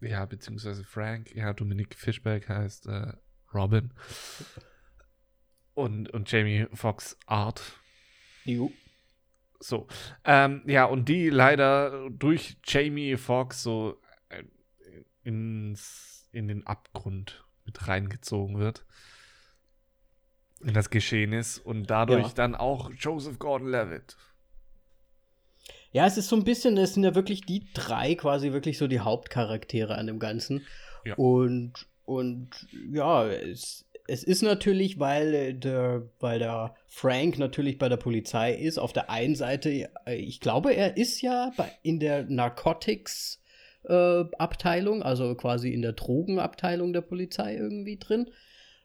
Ja, 0.00 0.24
beziehungsweise 0.24 0.84
Frank. 0.84 1.34
Ja, 1.34 1.52
Dominique 1.52 1.94
Fishback 1.94 2.48
heißt 2.48 2.86
äh, 2.86 3.12
Robin. 3.52 3.92
Und, 5.74 6.10
und 6.10 6.30
Jamie 6.30 6.66
Foxx 6.72 7.18
Art. 7.26 7.62
Jo. 8.44 8.72
So. 9.60 9.86
Ähm, 10.24 10.62
ja, 10.66 10.84
und 10.84 11.08
die 11.08 11.28
leider 11.28 12.10
durch 12.10 12.56
Jamie 12.64 13.16
Foxx 13.16 13.62
so 13.62 14.00
äh, 14.28 14.42
ins, 15.24 16.28
in 16.32 16.48
den 16.48 16.66
Abgrund 16.66 17.44
mit 17.64 17.88
reingezogen 17.88 18.58
wird. 18.58 18.86
In 20.64 20.74
das 20.74 20.90
Geschehen 20.90 21.32
ist. 21.32 21.58
Und 21.58 21.90
dadurch 21.90 22.28
Ja. 22.28 22.32
dann 22.34 22.54
auch 22.54 22.90
Joseph 22.98 23.38
Gordon-Levitt. 23.38 24.16
Ja, 25.92 26.06
es 26.06 26.16
ist 26.18 26.28
so 26.28 26.36
ein 26.36 26.44
bisschen, 26.44 26.76
es 26.76 26.94
sind 26.94 27.04
ja 27.04 27.14
wirklich 27.14 27.42
die 27.42 27.66
drei 27.72 28.14
quasi 28.14 28.52
wirklich 28.52 28.76
so 28.78 28.86
die 28.86 29.00
Hauptcharaktere 29.00 29.96
an 29.96 30.06
dem 30.06 30.18
Ganzen. 30.18 30.66
Ja. 31.04 31.14
Und, 31.14 31.86
und 32.04 32.50
ja, 32.92 33.26
es, 33.28 33.86
es 34.06 34.22
ist 34.22 34.42
natürlich, 34.42 34.98
weil 34.98 35.54
der, 35.54 36.02
weil 36.20 36.38
der 36.38 36.74
Frank 36.86 37.38
natürlich 37.38 37.78
bei 37.78 37.88
der 37.88 37.96
Polizei 37.96 38.52
ist, 38.54 38.78
auf 38.78 38.92
der 38.92 39.10
einen 39.10 39.34
Seite, 39.36 39.88
ich 40.06 40.40
glaube, 40.40 40.74
er 40.74 40.96
ist 40.96 41.20
ja 41.22 41.52
bei, 41.56 41.70
in 41.82 41.98
der 42.00 42.24
Narcotics 42.24 43.40
äh, 43.84 44.24
Abteilung, 44.38 45.02
also 45.02 45.34
quasi 45.34 45.72
in 45.72 45.82
der 45.82 45.92
Drogenabteilung 45.92 46.92
der 46.92 47.02
Polizei 47.02 47.56
irgendwie 47.56 47.98
drin. 47.98 48.30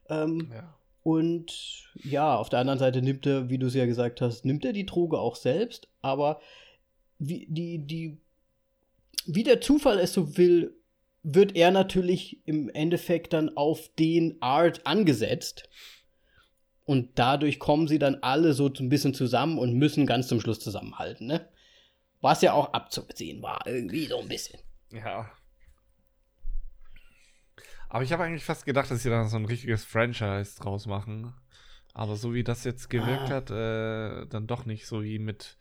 Ähm, 0.09 0.49
Ja. 0.53 0.75
Und 1.03 1.89
ja, 2.03 2.35
auf 2.35 2.49
der 2.49 2.59
anderen 2.59 2.79
Seite 2.79 3.01
nimmt 3.01 3.25
er, 3.25 3.49
wie 3.49 3.57
du 3.57 3.67
es 3.67 3.73
ja 3.73 3.85
gesagt 3.85 4.21
hast, 4.21 4.45
nimmt 4.45 4.65
er 4.65 4.73
die 4.73 4.85
Droge 4.85 5.17
auch 5.17 5.35
selbst, 5.35 5.87
aber 6.01 6.39
wie, 7.17 7.47
die, 7.49 7.79
die, 7.79 8.17
wie 9.25 9.43
der 9.43 9.61
Zufall 9.61 9.99
es 9.99 10.13
so 10.13 10.37
will, 10.37 10.75
wird 11.23 11.55
er 11.55 11.71
natürlich 11.71 12.39
im 12.45 12.69
Endeffekt 12.69 13.33
dann 13.33 13.55
auf 13.55 13.89
den 13.99 14.41
Art 14.41 14.85
angesetzt. 14.85 15.69
Und 16.85 17.09
dadurch 17.15 17.59
kommen 17.59 17.87
sie 17.87 17.99
dann 17.99 18.17
alle 18.21 18.53
so 18.53 18.67
ein 18.67 18.89
bisschen 18.89 19.13
zusammen 19.13 19.59
und 19.59 19.75
müssen 19.75 20.07
ganz 20.07 20.27
zum 20.27 20.41
Schluss 20.41 20.59
zusammenhalten, 20.59 21.27
ne? 21.27 21.47
Was 22.21 22.41
ja 22.41 22.53
auch 22.53 22.73
abzusehen 22.73 23.41
war, 23.41 23.65
irgendwie 23.65 24.05
so 24.05 24.19
ein 24.19 24.27
bisschen. 24.27 24.59
Ja. 24.91 25.31
Aber 27.93 28.03
ich 28.05 28.13
habe 28.13 28.23
eigentlich 28.23 28.45
fast 28.45 28.65
gedacht, 28.65 28.89
dass 28.89 29.03
sie 29.03 29.09
da 29.09 29.25
so 29.25 29.35
ein 29.35 29.43
richtiges 29.45 29.83
Franchise 29.83 30.57
draus 30.59 30.85
machen. 30.85 31.33
Aber 31.93 32.15
so 32.15 32.33
wie 32.33 32.43
das 32.45 32.63
jetzt 32.63 32.89
gewirkt 32.89 33.29
Ah. 33.29 33.35
hat, 33.35 33.51
äh, 33.51 34.25
dann 34.27 34.47
doch 34.47 34.65
nicht 34.65 34.85
so 34.87 35.03
wie 35.03 35.19
mit 35.19 35.57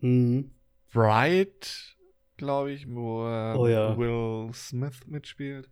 Mhm. 0.00 0.50
Bright, 0.92 1.96
glaube 2.36 2.72
ich, 2.72 2.88
wo 2.88 3.24
äh, 3.28 3.54
Oh 3.56 3.68
ja. 3.68 3.96
Will 3.96 4.52
Smith 4.54 5.06
mitspielt. 5.06 5.70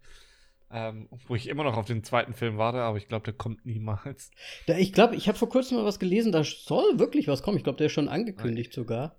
Ähm, 0.71 1.09
wo 1.27 1.35
ich 1.35 1.49
immer 1.49 1.65
noch 1.65 1.77
auf 1.77 1.87
den 1.87 2.05
zweiten 2.05 2.35
Film 2.35 2.57
warte, 2.57 2.79
aber 2.83 2.99
ich 2.99 3.09
glaube, 3.09 3.25
der 3.25 3.35
kommt 3.35 3.65
niemals. 3.67 4.31
Da, 4.67 4.77
ich 4.77 4.93
glaube, 4.93 5.17
ich 5.17 5.27
habe 5.29 5.39
vor 5.39 5.49
kurzem 5.49 5.77
mal 5.79 5.85
was 5.85 5.99
gelesen, 5.99 6.31
da 6.33 6.43
soll 6.45 6.99
wirklich 6.99 7.27
was 7.29 7.43
kommen. 7.43 7.57
Ich 7.57 7.65
glaube, 7.65 7.79
der 7.79 7.87
ist 7.87 7.93
schon 7.93 8.09
angekündigt 8.09 8.73
sogar. 8.73 9.17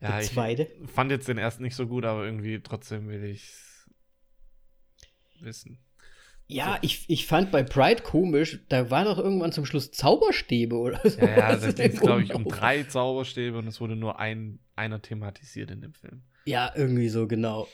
Ja, 0.00 0.12
der 0.12 0.20
ich 0.20 0.30
zweite. 0.32 0.68
fand 0.86 1.10
jetzt 1.10 1.26
den 1.28 1.38
ersten 1.38 1.62
nicht 1.64 1.76
so 1.76 1.86
gut, 1.88 2.04
aber 2.04 2.24
irgendwie 2.24 2.60
trotzdem 2.60 3.08
will 3.08 3.24
ich 3.24 3.52
wissen. 5.40 5.78
Ja, 6.52 6.78
ich, 6.82 7.04
ich 7.08 7.26
fand 7.26 7.50
bei 7.50 7.62
Pride 7.62 8.02
komisch, 8.02 8.60
da 8.68 8.90
war 8.90 9.04
doch 9.04 9.18
irgendwann 9.18 9.52
zum 9.52 9.64
Schluss 9.64 9.90
Zauberstäbe 9.90 10.76
oder 10.76 11.00
so. 11.04 11.20
Ja, 11.20 11.38
ja, 11.38 11.56
da 11.56 11.72
ging 11.72 11.92
es, 11.92 12.00
glaube 12.00 12.22
ich, 12.22 12.34
um 12.34 12.44
drei 12.44 12.82
Zauberstäbe 12.82 13.58
und 13.58 13.66
es 13.66 13.80
wurde 13.80 13.96
nur 13.96 14.18
ein, 14.18 14.58
einer 14.76 15.00
thematisiert 15.00 15.70
in 15.70 15.80
dem 15.80 15.94
Film. 15.94 16.22
Ja, 16.44 16.72
irgendwie 16.74 17.08
so, 17.08 17.26
genau. 17.26 17.68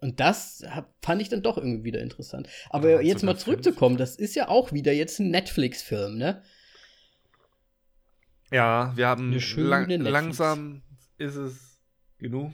Und 0.00 0.20
das 0.20 0.62
hab, 0.68 0.94
fand 1.02 1.22
ich 1.22 1.28
dann 1.28 1.42
doch 1.42 1.56
irgendwie 1.56 1.84
wieder 1.84 2.00
interessant. 2.00 2.48
Aber 2.70 2.90
Ja, 2.90 3.00
jetzt 3.00 3.22
mal 3.22 3.36
zurückzukommen, 3.36 3.96
das 3.96 4.16
ist 4.16 4.34
ja 4.34 4.48
auch 4.48 4.72
wieder 4.72 4.92
jetzt 4.92 5.18
ein 5.18 5.30
Netflix-Film, 5.30 6.18
ne? 6.18 6.42
Ja, 8.50 8.92
wir 8.96 9.08
haben 9.08 9.32
lang, 9.56 9.86
Netflix. 9.86 10.12
langsam 10.12 10.82
ist 11.18 11.36
es 11.36 11.80
genug. 12.18 12.52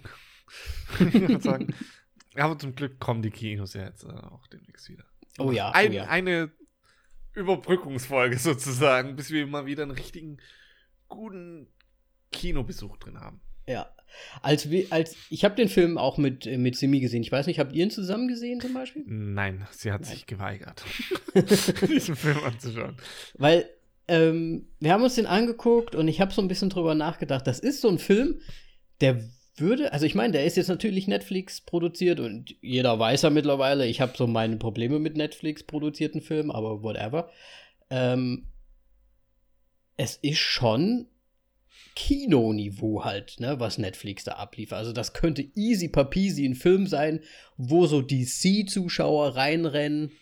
ich 1.01 1.15
würde 1.15 1.41
sagen. 1.41 1.75
Aber 2.37 2.59
zum 2.59 2.75
Glück 2.75 3.01
kommen 3.01 3.23
die 3.23 3.31
Kinos 3.31 3.75
ja 3.75 3.85
jetzt 3.85 4.05
äh, 4.05 4.09
auch 4.09 4.47
demnächst 4.47 4.89
wieder. 4.89 5.05
Oh 5.39 5.53
ja, 5.53 5.71
Ein, 5.71 5.91
oh 5.91 5.95
ja. 5.95 6.05
Eine 6.05 6.51
Überbrückungsfolge 7.35 8.39
sozusagen, 8.39 9.17
bis 9.17 9.31
wir 9.31 9.47
mal 9.47 9.67
wieder 9.67 9.83
einen 9.83 9.93
richtigen 9.93 10.39
guten 11.09 11.69
Kinobesuch 12.33 12.97
drin 12.99 13.21
haben. 13.21 13.41
Ja. 13.67 13.91
Als, 14.43 14.69
als, 14.91 15.15
ich 15.29 15.45
habe 15.45 15.55
den 15.55 15.69
Film 15.69 15.97
auch 15.97 16.19
mit, 16.19 16.45
äh, 16.47 16.59
mit 16.59 16.77
Simi 16.77 16.99
gesehen. 16.99 17.23
Ich 17.23 17.31
weiß 17.31 17.47
nicht, 17.47 17.61
habt 17.61 17.73
ihr 17.73 17.85
ihn 17.85 17.91
zusammen 17.91 18.27
gesehen 18.27 18.61
zum 18.61 18.75
Beispiel? 18.75 19.05
Nein, 19.07 19.67
sie 19.71 19.93
hat 19.93 20.03
Nein. 20.03 20.11
sich 20.11 20.27
geweigert, 20.27 20.83
diesen 21.89 22.17
Film 22.17 22.39
anzuschauen. 22.45 22.97
Weil 23.35 23.71
ähm, 24.09 24.67
wir 24.81 24.93
haben 24.93 25.05
uns 25.05 25.15
den 25.15 25.27
angeguckt 25.27 25.95
und 25.95 26.09
ich 26.09 26.21
habe 26.21 26.33
so 26.33 26.43
ein 26.43 26.49
bisschen 26.49 26.71
drüber 26.71 26.97
nachgedacht. 26.97 27.47
Das 27.47 27.61
ist 27.61 27.81
so 27.81 27.89
ein 27.89 27.99
Film, 27.99 28.41
der 29.01 29.23
würde, 29.61 29.93
also 29.93 30.07
ich 30.07 30.15
meine, 30.15 30.33
der 30.33 30.45
ist 30.45 30.57
jetzt 30.57 30.69
natürlich 30.69 31.07
Netflix 31.07 31.61
produziert 31.61 32.21
und 32.21 32.57
jeder 32.61 32.99
weiß 32.99 33.23
ja 33.23 33.31
mittlerweile, 33.31 33.87
ich 33.87 34.01
habe 34.01 34.13
so 34.17 34.27
meine 34.27 34.57
Probleme 34.57 34.99
mit 34.99 35.17
Netflix 35.17 35.63
produzierten 35.63 36.21
Filmen, 36.21 36.51
aber 36.51 36.83
whatever. 36.83 37.31
Ähm, 37.91 38.47
es 39.97 40.17
ist 40.17 40.39
schon 40.39 41.07
Kinoniveau 41.95 43.05
halt, 43.05 43.41
ne, 43.41 43.61
was 43.61 43.79
Netflix 43.79 44.25
da 44.25 44.33
abliefert. 44.33 44.79
Also 44.79 44.93
das 44.93 45.13
könnte 45.13 45.43
easy 45.55 45.89
papisi 45.89 46.47
ein 46.47 46.55
Film 46.55 46.87
sein, 46.87 47.21
wo 47.57 47.87
so 47.87 48.01
DC-Zuschauer 48.01 49.37
reinrennen 49.37 50.13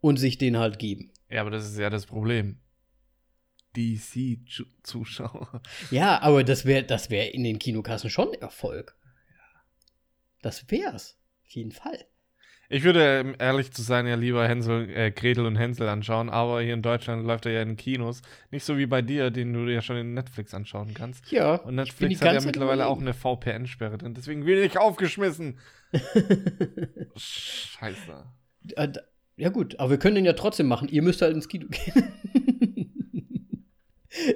und 0.00 0.18
sich 0.18 0.38
den 0.38 0.58
halt 0.58 0.78
geben. 0.78 1.10
Ja, 1.30 1.40
aber 1.42 1.50
das 1.50 1.70
ist 1.70 1.78
ja 1.78 1.90
das 1.90 2.06
Problem. 2.06 2.58
DC-Zuschauer. 3.78 5.62
Ja, 5.90 6.20
aber 6.20 6.42
das 6.44 6.64
wäre 6.64 6.82
das 6.82 7.10
wär 7.10 7.32
in 7.32 7.44
den 7.44 7.58
Kinokassen 7.58 8.10
schon 8.10 8.34
Erfolg. 8.34 8.96
Das 10.42 10.70
wär's. 10.70 11.16
Auf 11.44 11.50
jeden 11.50 11.72
Fall. 11.72 12.04
Ich 12.70 12.84
würde, 12.84 13.22
um 13.22 13.34
ehrlich 13.38 13.72
zu 13.72 13.80
sein, 13.80 14.06
ja 14.06 14.14
lieber 14.14 14.46
Hänsel, 14.46 14.90
äh, 14.90 15.10
Gretel 15.10 15.46
und 15.46 15.56
Hänsel 15.56 15.88
anschauen, 15.88 16.28
aber 16.28 16.60
hier 16.60 16.74
in 16.74 16.82
Deutschland 16.82 17.24
läuft 17.26 17.46
er 17.46 17.52
ja 17.52 17.62
in 17.62 17.78
Kinos. 17.78 18.20
Nicht 18.50 18.64
so 18.64 18.76
wie 18.76 18.84
bei 18.84 19.00
dir, 19.00 19.30
den 19.30 19.54
du 19.54 19.60
ja 19.72 19.80
schon 19.80 19.96
in 19.96 20.12
Netflix 20.12 20.52
anschauen 20.52 20.92
kannst. 20.92 21.30
Ja. 21.32 21.54
Und 21.54 21.76
Netflix 21.76 22.20
hat 22.20 22.34
ja 22.34 22.40
mittlerweile 22.42 22.86
auch 22.86 23.00
eine 23.00 23.14
VPN-Sperre 23.14 23.96
drin. 23.96 24.12
Deswegen 24.12 24.44
bin 24.44 24.62
ich 24.62 24.76
aufgeschmissen. 24.76 25.58
Scheiße. 27.16 28.26
Äh, 28.76 28.88
ja, 29.36 29.48
gut, 29.48 29.80
aber 29.80 29.90
wir 29.90 29.98
können 29.98 30.16
den 30.16 30.26
ja 30.26 30.34
trotzdem 30.34 30.66
machen. 30.66 30.88
Ihr 30.88 31.02
müsst 31.02 31.22
halt 31.22 31.34
ins 31.34 31.48
Kino 31.48 31.68
gehen. 31.70 32.57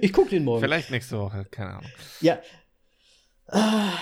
Ich 0.00 0.12
gucke 0.12 0.30
den 0.30 0.44
morgen. 0.44 0.62
Vielleicht 0.62 0.90
nächste 0.90 1.18
Woche, 1.18 1.46
keine 1.50 1.70
Ahnung. 1.76 1.90
Ja. 2.20 2.40
Ah. 3.48 3.92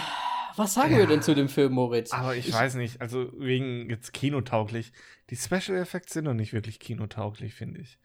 Was 0.57 0.75
sagen 0.75 0.93
ja, 0.93 0.99
wir 0.99 1.07
denn 1.07 1.23
zu 1.23 1.35
dem 1.35 1.49
Film, 1.49 1.73
Moritz? 1.73 2.13
Aber 2.13 2.37
ich, 2.37 2.49
ich, 2.49 2.55
weiß 2.55 2.75
nicht, 2.75 3.01
also 3.01 3.31
wegen 3.39 3.89
jetzt 3.89 4.13
kinotauglich. 4.13 4.93
Die 5.31 5.37
Special 5.37 5.79
Effects 5.79 6.13
sind 6.13 6.25
noch 6.25 6.35
nicht 6.35 6.53
wirklich 6.53 6.81
kinotauglich, 6.81 7.55
finde 7.55 7.81
ich. 7.81 7.99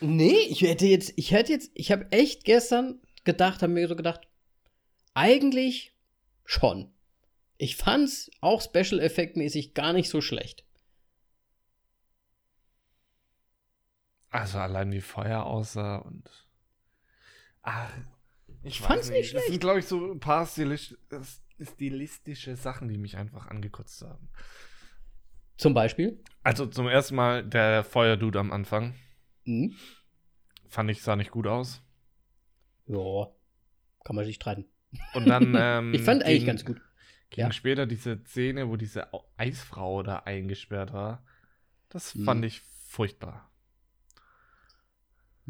Nee, 0.00 0.38
ich 0.48 0.62
hätte 0.62 0.86
jetzt, 0.86 1.12
ich 1.16 1.32
hätte 1.32 1.52
jetzt, 1.52 1.70
ich 1.74 1.92
habe 1.92 2.10
echt 2.10 2.44
gestern 2.44 3.00
gedacht, 3.24 3.62
habe 3.62 3.72
mir 3.72 3.86
so 3.86 3.96
gedacht, 3.96 4.22
eigentlich 5.14 5.94
schon. 6.44 6.90
Ich 7.58 7.76
fand's 7.76 8.30
auch 8.40 8.62
Special 8.62 9.00
Effect 9.00 9.36
mäßig 9.36 9.74
gar 9.74 9.92
nicht 9.92 10.08
so 10.08 10.20
schlecht. 10.20 10.64
Also 14.30 14.58
allein 14.58 14.92
wie 14.92 15.00
Feuer 15.00 15.44
aussah 15.44 15.96
und. 15.96 16.30
Ach, 17.62 17.90
ich, 18.62 18.72
ich 18.72 18.80
fand's 18.80 19.08
nicht, 19.08 19.18
nicht 19.18 19.30
schlecht. 19.30 19.44
Das 19.44 19.50
sind, 19.50 19.60
glaube 19.60 19.78
ich, 19.78 19.86
so 19.86 20.12
ein 20.12 20.20
paar 20.20 20.46
stilistisch, 20.46 20.98
stilistische 21.60 22.56
Sachen, 22.56 22.88
die 22.88 22.98
mich 22.98 23.16
einfach 23.16 23.46
angekotzt 23.48 24.02
haben. 24.02 24.28
Zum 25.56 25.74
Beispiel? 25.74 26.22
Also 26.42 26.66
zum 26.66 26.88
ersten 26.88 27.16
Mal 27.16 27.44
der 27.44 27.84
Feuerdude 27.84 28.38
am 28.38 28.50
Anfang. 28.50 28.94
Mhm. 29.44 29.76
Fand 30.68 30.90
ich, 30.90 31.02
sah 31.02 31.16
nicht 31.16 31.30
gut 31.30 31.46
aus. 31.46 31.82
Ja, 32.86 33.28
kann 34.04 34.16
man 34.16 34.24
sich 34.24 34.36
streiten. 34.36 34.66
Und 35.14 35.28
dann. 35.28 35.54
Ähm, 35.60 35.92
ich 35.92 36.02
fand 36.02 36.22
eigentlich 36.22 36.46
ganz 36.46 36.64
gut. 36.64 36.80
Ging 37.30 37.44
ja. 37.44 37.52
später 37.52 37.86
diese 37.86 38.22
Szene, 38.24 38.68
wo 38.68 38.76
diese 38.76 39.08
Eisfrau 39.36 40.02
da 40.02 40.20
eingesperrt 40.20 40.92
war. 40.92 41.22
Das 41.88 42.14
mhm. 42.14 42.24
fand 42.24 42.44
ich 42.44 42.60
furchtbar. 42.60 43.49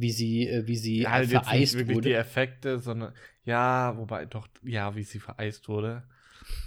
Wie 0.00 0.10
sie, 0.10 0.48
äh, 0.48 0.66
wie 0.66 0.76
sie 0.76 1.02
ja, 1.02 1.10
halt 1.10 1.30
vereist 1.30 1.52
jetzt 1.52 1.60
nicht 1.60 1.74
wirklich 1.74 1.96
wurde. 1.96 2.08
die 2.08 2.14
Effekte, 2.14 2.78
sondern 2.78 3.12
ja, 3.44 3.96
wobei 3.96 4.24
doch, 4.26 4.48
ja, 4.62 4.96
wie 4.96 5.02
sie 5.02 5.20
vereist 5.20 5.68
wurde. 5.68 6.04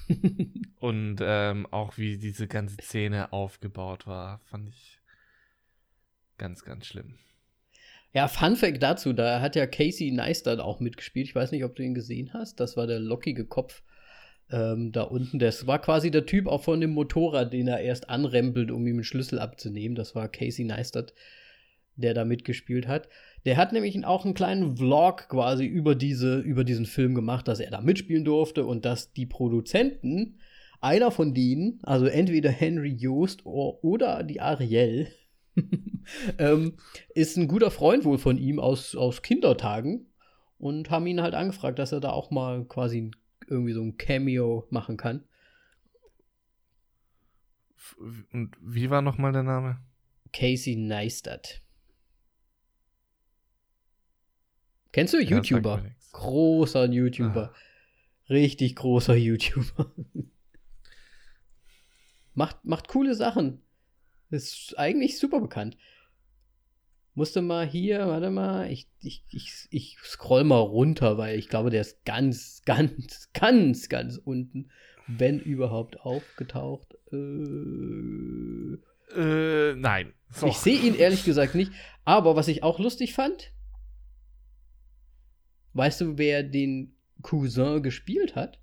und 0.79 1.17
ähm, 1.21 1.67
auch 1.71 1.97
wie 1.97 2.17
diese 2.17 2.47
ganze 2.47 2.75
Szene 2.81 3.33
aufgebaut 3.33 4.05
war, 4.05 4.39
fand 4.45 4.69
ich 4.69 4.99
ganz, 6.37 6.63
ganz 6.63 6.85
schlimm. 6.85 7.15
Ja, 8.13 8.27
Fun 8.27 8.55
Fact 8.55 8.83
dazu, 8.83 9.11
da 9.11 9.41
hat 9.41 9.55
ja 9.55 9.65
Casey 9.65 10.11
Neistat 10.11 10.59
auch 10.59 10.79
mitgespielt. 10.79 11.27
Ich 11.27 11.35
weiß 11.35 11.51
nicht, 11.51 11.63
ob 11.63 11.75
du 11.75 11.83
ihn 11.83 11.95
gesehen 11.95 12.31
hast. 12.33 12.59
Das 12.59 12.77
war 12.77 12.85
der 12.85 12.99
lockige 12.99 13.45
Kopf 13.45 13.81
ähm, 14.51 14.91
da 14.91 15.03
unten. 15.03 15.39
Das 15.39 15.65
war 15.65 15.79
quasi 15.79 16.11
der 16.11 16.27
Typ 16.27 16.47
auch 16.47 16.63
von 16.63 16.79
dem 16.79 16.91
Motorrad, 16.91 17.53
den 17.53 17.67
er 17.67 17.79
erst 17.79 18.09
anrempelt, 18.09 18.69
um 18.69 18.85
ihm 18.85 18.97
einen 18.97 19.03
Schlüssel 19.03 19.39
abzunehmen. 19.39 19.95
Das 19.95 20.13
war 20.13 20.27
Casey 20.27 20.63
Neistat 20.63 21.13
der 21.95 22.13
da 22.13 22.25
mitgespielt 22.25 22.87
hat. 22.87 23.07
Der 23.45 23.57
hat 23.57 23.73
nämlich 23.73 24.03
auch 24.05 24.25
einen 24.25 24.33
kleinen 24.33 24.77
Vlog 24.77 25.29
quasi 25.29 25.65
über, 25.65 25.95
diese, 25.95 26.39
über 26.39 26.63
diesen 26.63 26.85
Film 26.85 27.13
gemacht, 27.15 27.47
dass 27.47 27.59
er 27.59 27.71
da 27.71 27.81
mitspielen 27.81 28.25
durfte 28.25 28.65
und 28.65 28.85
dass 28.85 29.13
die 29.13 29.25
Produzenten, 29.25 30.39
einer 30.81 31.11
von 31.11 31.33
denen, 31.33 31.79
also 31.83 32.05
entweder 32.05 32.49
Henry 32.49 32.91
Joost 32.91 33.45
oder 33.45 34.23
die 34.23 34.41
Ariel, 34.41 35.07
ähm, 36.39 36.77
ist 37.13 37.37
ein 37.37 37.47
guter 37.47 37.71
Freund 37.71 38.05
wohl 38.05 38.17
von 38.17 38.37
ihm 38.37 38.59
aus, 38.59 38.95
aus 38.95 39.21
Kindertagen 39.21 40.07
und 40.57 40.89
haben 40.89 41.07
ihn 41.07 41.21
halt 41.21 41.35
angefragt, 41.35 41.79
dass 41.79 41.91
er 41.91 41.99
da 41.99 42.11
auch 42.11 42.31
mal 42.31 42.65
quasi 42.65 43.11
irgendwie 43.47 43.73
so 43.73 43.81
ein 43.81 43.97
Cameo 43.97 44.65
machen 44.69 44.97
kann. 44.97 45.23
Und 48.31 48.55
wie 48.61 48.89
war 48.89 49.01
nochmal 49.01 49.33
der 49.33 49.43
Name? 49.43 49.79
Casey 50.31 50.75
Neistat. 50.75 51.62
Kennst 54.93 55.13
du 55.15 55.19
YouTuber? 55.19 55.83
Großer 56.11 56.85
YouTuber. 56.85 57.51
Ah. 57.51 58.29
Richtig 58.29 58.75
großer 58.75 59.15
YouTuber. 59.15 59.91
macht, 62.35 62.63
macht 62.63 62.87
coole 62.87 63.15
Sachen. 63.15 63.63
Ist 64.29 64.77
eigentlich 64.77 65.19
super 65.19 65.41
bekannt. 65.41 65.77
Musste 67.15 67.41
mal 67.41 67.67
hier, 67.67 68.07
warte 68.07 68.29
mal, 68.29 68.71
ich, 68.71 68.87
ich, 69.01 69.23
ich, 69.29 69.67
ich 69.71 69.97
scroll 70.03 70.43
mal 70.43 70.59
runter, 70.59 71.17
weil 71.17 71.37
ich 71.39 71.49
glaube, 71.49 71.71
der 71.71 71.81
ist 71.81 72.05
ganz, 72.05 72.61
ganz, 72.65 73.29
ganz, 73.33 73.89
ganz 73.89 74.17
unten, 74.17 74.69
wenn 75.07 75.39
überhaupt 75.39 76.01
aufgetaucht. 76.01 76.95
Äh, 77.11 77.17
äh 79.15 79.75
nein. 79.75 80.13
So. 80.29 80.45
Ich 80.47 80.57
sehe 80.57 80.79
ihn 80.79 80.93
ehrlich 80.95 81.25
gesagt 81.25 81.55
nicht. 81.55 81.71
Aber 82.05 82.35
was 82.35 82.47
ich 82.47 82.61
auch 82.61 82.79
lustig 82.79 83.13
fand, 83.13 83.51
Weißt 85.73 86.01
du, 86.01 86.17
wer 86.17 86.43
den 86.43 86.95
Cousin 87.21 87.81
gespielt 87.81 88.35
hat? 88.35 88.59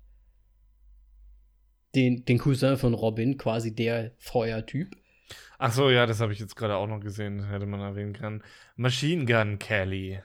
Den, 1.93 2.23
den 2.23 2.37
Cousin 2.37 2.77
von 2.77 2.93
Robin, 2.93 3.37
quasi 3.37 3.75
der 3.75 4.11
Feuertyp. 4.17 4.95
Ach 5.57 5.71
so, 5.71 5.89
ja, 5.89 6.05
das 6.05 6.21
habe 6.21 6.33
ich 6.33 6.39
jetzt 6.39 6.55
gerade 6.55 6.75
auch 6.75 6.87
noch 6.87 7.01
gesehen, 7.01 7.47
hätte 7.47 7.65
man 7.65 7.81
erwähnen 7.81 8.13
können. 8.13 8.43
Machine 8.75 9.25
Gun 9.25 9.59
Kelly. 9.59 10.21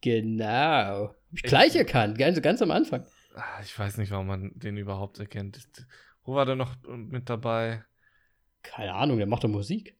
Genau. 0.00 1.08
Hab 1.08 1.16
ich 1.32 1.42
gleich 1.42 1.76
erkannt, 1.76 2.18
ganz, 2.18 2.40
ganz 2.40 2.62
am 2.62 2.70
Anfang. 2.70 3.04
Ah, 3.34 3.60
ich 3.62 3.78
weiß 3.78 3.98
nicht, 3.98 4.10
warum 4.10 4.26
man 4.26 4.52
den 4.54 4.76
überhaupt 4.76 5.18
erkennt. 5.18 5.68
Wo 6.24 6.34
war 6.34 6.46
der 6.46 6.56
noch 6.56 6.76
mit 6.88 7.28
dabei? 7.28 7.84
Keine 8.62 8.94
Ahnung, 8.94 9.18
der 9.18 9.26
macht 9.26 9.44
doch 9.44 9.48
Musik. 9.48 9.96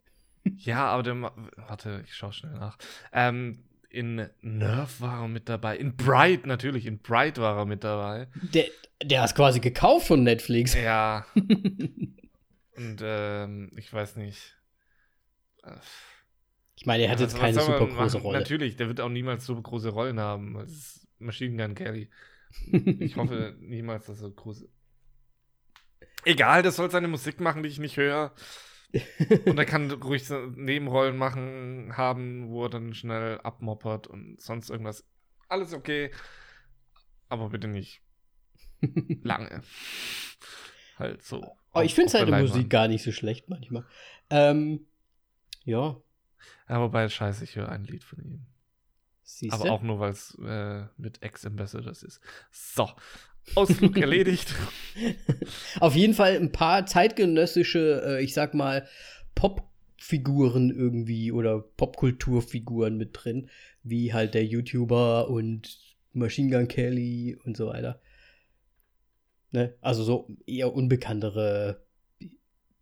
Ja, 0.57 0.87
aber 0.87 1.03
der. 1.03 1.15
Warte, 1.57 2.03
ich 2.05 2.15
schaue 2.15 2.33
schnell 2.33 2.55
nach. 2.55 2.77
Ähm, 3.13 3.65
in 3.93 4.27
Nerf 4.41 5.01
war 5.01 5.23
er 5.23 5.29
mit 5.29 5.49
dabei. 5.49 5.77
In 5.77 5.97
Bright 5.97 6.47
natürlich, 6.47 6.87
in 6.87 6.99
Bright 6.99 7.39
war 7.39 7.59
er 7.59 7.67
mit 7.67 7.85
dabei. 7.85 8.29
Der, 8.35 8.67
der 9.03 9.25
ist 9.25 9.35
quasi 9.35 9.61
gekauft 9.61 10.07
von 10.07 10.23
Netflix. 10.23 10.75
Ja. 10.75 11.27
Und 11.35 13.01
ähm, 13.03 13.71
ich 13.77 13.93
weiß 13.93 14.17
nicht. 14.17 14.57
Ich 16.77 16.87
meine, 16.87 17.05
er 17.05 17.11
hat 17.11 17.21
jetzt 17.21 17.39
keine 17.39 17.61
super 17.61 17.87
große 17.87 18.19
Rolle. 18.19 18.39
Natürlich, 18.39 18.77
der 18.77 18.89
wird 18.89 19.01
auch 19.01 19.11
niemals 19.11 19.45
so 19.45 19.61
große 19.61 19.91
Rollen 19.91 20.19
haben. 20.19 20.55
Das 20.55 20.71
ist 20.71 21.09
Machine 21.19 21.63
Gun 21.63 21.75
Kelly. 21.75 22.09
Ich 22.73 23.17
hoffe 23.17 23.55
niemals, 23.61 24.07
dass 24.07 24.23
er 24.23 24.31
große. 24.31 24.69
Egal, 26.25 26.63
das 26.63 26.77
soll 26.77 26.91
seine 26.91 27.09
Musik 27.09 27.41
machen, 27.41 27.63
die 27.63 27.69
ich 27.69 27.79
nicht 27.79 27.99
höre. 27.99 28.33
Und 29.47 29.59
er 29.59 29.65
kann 29.65 29.91
ruhig 29.91 30.27
so 30.27 30.39
Nebenrollen 30.39 31.17
machen, 31.17 31.97
haben, 31.97 32.49
wo 32.51 32.65
er 32.65 32.71
dann 32.71 32.95
schnell 32.95 33.39
abmoppert 33.41 34.07
und 34.07 34.41
sonst 34.41 34.71
irgendwas. 34.71 35.07
Alles 35.49 35.73
okay. 35.73 36.11
Aber 37.29 37.49
bitte 37.49 37.69
nicht 37.69 38.03
lange. 39.23 39.63
halt 40.99 41.23
so. 41.23 41.57
Oh, 41.73 41.81
ich 41.81 41.95
finde 41.95 42.11
seine 42.11 42.39
Musik 42.39 42.69
gar 42.69 42.89
nicht 42.89 43.03
so 43.03 43.13
schlecht 43.13 43.49
manchmal. 43.49 43.87
Ähm, 44.29 44.87
ja. 45.65 45.97
Ja, 46.69 46.81
wobei, 46.81 47.09
scheiße, 47.09 47.45
ich 47.45 47.57
höre 47.57 47.71
ein 47.71 47.85
Lied 47.85 48.05
von 48.05 48.23
ihm. 48.23 48.47
Siehste? 49.23 49.59
Aber 49.59 49.71
auch 49.73 49.83
nur, 49.83 50.01
weil 50.01 50.11
es 50.11 50.37
äh, 50.45 50.87
mit 50.97 51.23
Ex-Ambassadors 51.23 52.03
ist. 52.03 52.21
So, 52.51 52.91
Ausflug 53.55 53.97
erledigt. 54.01 54.55
Auf 55.81 55.95
jeden 55.95 56.15
Fall 56.15 56.37
ein 56.37 56.53
paar 56.53 56.87
zeitgenössische, 56.87 58.03
äh, 58.05 58.23
ich 58.23 58.35
sag 58.35 58.55
mal, 58.55 58.87
Popfiguren 59.35 60.71
irgendwie 60.71 61.33
oder 61.33 61.61
Popkulturfiguren 61.61 62.97
mit 62.97 63.11
drin, 63.13 63.49
wie 63.83 64.13
halt 64.13 64.35
der 64.35 64.45
YouTuber 64.45 65.29
und 65.29 65.79
Machine 66.13 66.51
Gun 66.51 66.69
Kelly 66.69 67.39
und 67.45 67.57
so 67.57 67.69
weiter. 67.69 68.01
Ne? 69.51 69.75
Also 69.81 70.03
so 70.03 70.29
eher 70.47 70.73
unbekanntere 70.73 71.83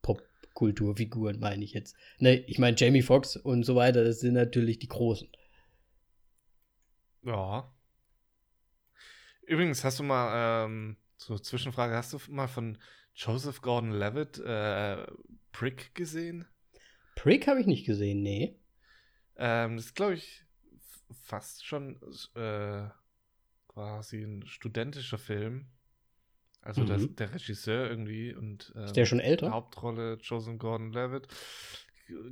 Popkulturfiguren, 0.03 1.41
meine 1.41 1.65
ich 1.65 1.73
jetzt. 1.73 1.97
Ne, 2.19 2.37
ich 2.37 2.59
meine, 2.59 2.77
Jamie 2.77 3.03
Foxx 3.03 3.37
und 3.37 3.65
so 3.65 3.77
weiter, 3.77 4.05
das 4.05 4.21
sind 4.21 4.35
natürlich 4.35 4.79
die 4.79 4.89
Großen. 4.89 5.29
Ja. 7.25 7.73
Übrigens, 9.51 9.83
hast 9.83 9.99
du 9.99 10.05
mal, 10.05 10.65
ähm, 10.65 10.97
so 11.17 11.37
Zwischenfrage, 11.37 11.97
hast 11.97 12.13
du 12.13 12.19
mal 12.29 12.47
von 12.47 12.79
Joseph 13.17 13.61
Gordon-Levitt 13.63 14.39
äh, 14.39 15.05
Prick 15.51 15.93
gesehen? 15.97 16.47
Prick 17.17 17.49
habe 17.49 17.61
ich 17.61 17.67
nicht 17.67 17.85
gesehen, 17.85 18.23
nee. 18.23 18.61
Ähm, 19.35 19.75
das 19.75 19.87
ist, 19.87 19.97
glaube 19.97 20.15
ich, 20.15 20.45
fast 21.25 21.67
schon 21.67 22.01
äh, 22.37 22.91
quasi 23.67 24.23
ein 24.23 24.47
studentischer 24.47 25.19
Film. 25.19 25.67
Also 26.63 26.83
mhm. 26.83 26.87
das, 26.87 27.15
der 27.17 27.35
Regisseur 27.35 27.91
irgendwie 27.91 28.33
und 28.33 28.73
ähm, 28.77 28.85
ist 28.85 28.97
der 28.97 29.05
schon 29.05 29.19
älter? 29.19 29.51
Hauptrolle 29.51 30.17
Joseph 30.23 30.61
Gordon-Levitt, 30.61 31.27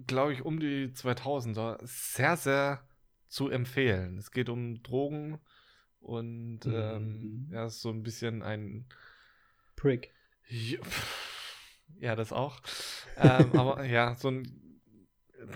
glaube 0.06 0.34
ich, 0.34 0.42
um 0.42 0.60
die 0.60 0.92
2000er. 0.94 1.80
Sehr, 1.82 2.36
sehr 2.36 2.88
zu 3.26 3.48
empfehlen. 3.48 4.18
Es 4.18 4.30
geht 4.30 4.48
um 4.48 4.84
Drogen 4.84 5.40
und 6.00 6.60
ähm, 6.66 6.72
mhm. 6.72 6.74
ähm, 6.74 7.48
ja, 7.52 7.66
ist 7.66 7.80
so 7.80 7.90
ein 7.90 8.02
bisschen 8.02 8.42
ein 8.42 8.86
Prick. 9.76 10.12
Ja, 12.00 12.16
das 12.16 12.32
auch. 12.32 12.60
ähm, 13.16 13.52
aber 13.52 13.84
ja, 13.84 14.14
so 14.14 14.30
ein 14.30 14.68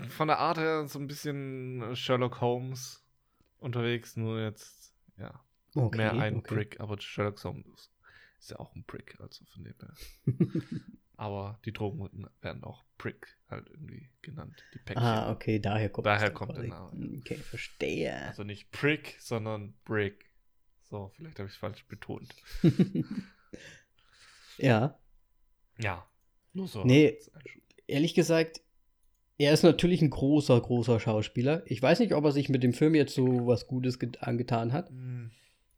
von 0.09 0.27
der 0.27 0.39
Art 0.39 0.57
her 0.57 0.87
so 0.87 0.99
ein 0.99 1.07
bisschen 1.07 1.95
Sherlock 1.95 2.41
Holmes 2.41 3.03
unterwegs, 3.59 4.15
nur 4.15 4.39
jetzt 4.39 4.93
ja 5.17 5.43
okay, 5.75 5.97
mehr 5.97 6.13
ein 6.13 6.37
okay. 6.37 6.55
Prick, 6.55 6.79
aber 6.79 6.99
Sherlock 6.99 7.43
Holmes 7.43 7.91
ist 8.39 8.51
ja 8.51 8.59
auch 8.59 8.75
ein 8.75 8.83
Prick, 8.85 9.19
also 9.19 9.45
von 9.45 9.63
dem 9.63 9.75
her. 9.79 9.93
aber 11.15 11.59
die 11.65 11.71
Drogen 11.73 12.27
werden 12.41 12.63
auch 12.63 12.83
Prick 12.97 13.37
halt 13.49 13.69
irgendwie 13.69 14.09
genannt. 14.21 14.63
Die 14.73 14.79
Päckchen. 14.79 15.03
Ah, 15.03 15.31
okay, 15.31 15.59
daher 15.59 15.89
kommt 15.89 16.07
Daher 16.07 16.31
kommt 16.31 16.57
der 16.57 16.67
Name. 16.67 17.19
Okay, 17.19 17.37
verstehe. 17.37 18.27
Also 18.27 18.43
nicht 18.43 18.71
Prick, 18.71 19.17
sondern 19.19 19.73
Brick. 19.85 20.32
So, 20.93 21.11
vielleicht 21.15 21.39
habe 21.39 21.49
ich 21.49 21.55
es 21.55 21.59
falsch 21.59 21.87
betont. 21.87 22.35
ja. 24.59 24.99
Ja. 25.79 26.07
Nur 26.53 26.67
so. 26.67 26.83
Nee, 26.83 27.17
ehrlich 27.87 28.13
gesagt, 28.13 28.61
er 29.39 29.53
ist 29.53 29.63
natürlich 29.63 30.03
ein 30.03 30.11
großer, 30.11 30.61
großer 30.61 30.99
Schauspieler. 30.99 31.63
Ich 31.65 31.81
weiß 31.81 31.97
nicht, 31.97 32.13
ob 32.13 32.23
er 32.25 32.31
sich 32.31 32.47
mit 32.47 32.61
dem 32.61 32.73
Film 32.73 32.93
jetzt 32.93 33.15
so 33.15 33.47
was 33.47 33.65
Gutes 33.65 33.97
angetan 34.19 34.71
hat. 34.71 34.91
Mhm. 34.91 35.31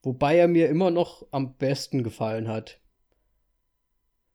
Wobei 0.03 0.35
er 0.35 0.49
mir 0.49 0.67
immer 0.67 0.91
noch 0.91 1.25
am 1.31 1.55
besten 1.55 2.03
gefallen 2.03 2.49
hat. 2.49 2.81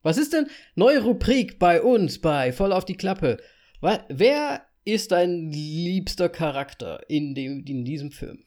Was 0.00 0.16
ist 0.16 0.32
denn 0.32 0.46
neue 0.76 1.02
Rubrik 1.02 1.58
bei 1.58 1.82
uns 1.82 2.22
bei 2.22 2.54
Voll 2.54 2.72
auf 2.72 2.86
die 2.86 2.96
Klappe? 2.96 3.36
Wer 3.82 4.66
ist 4.86 5.12
dein 5.12 5.52
liebster 5.52 6.30
Charakter 6.30 7.02
in, 7.10 7.34
dem, 7.34 7.66
in 7.66 7.84
diesem 7.84 8.12
Film? 8.12 8.46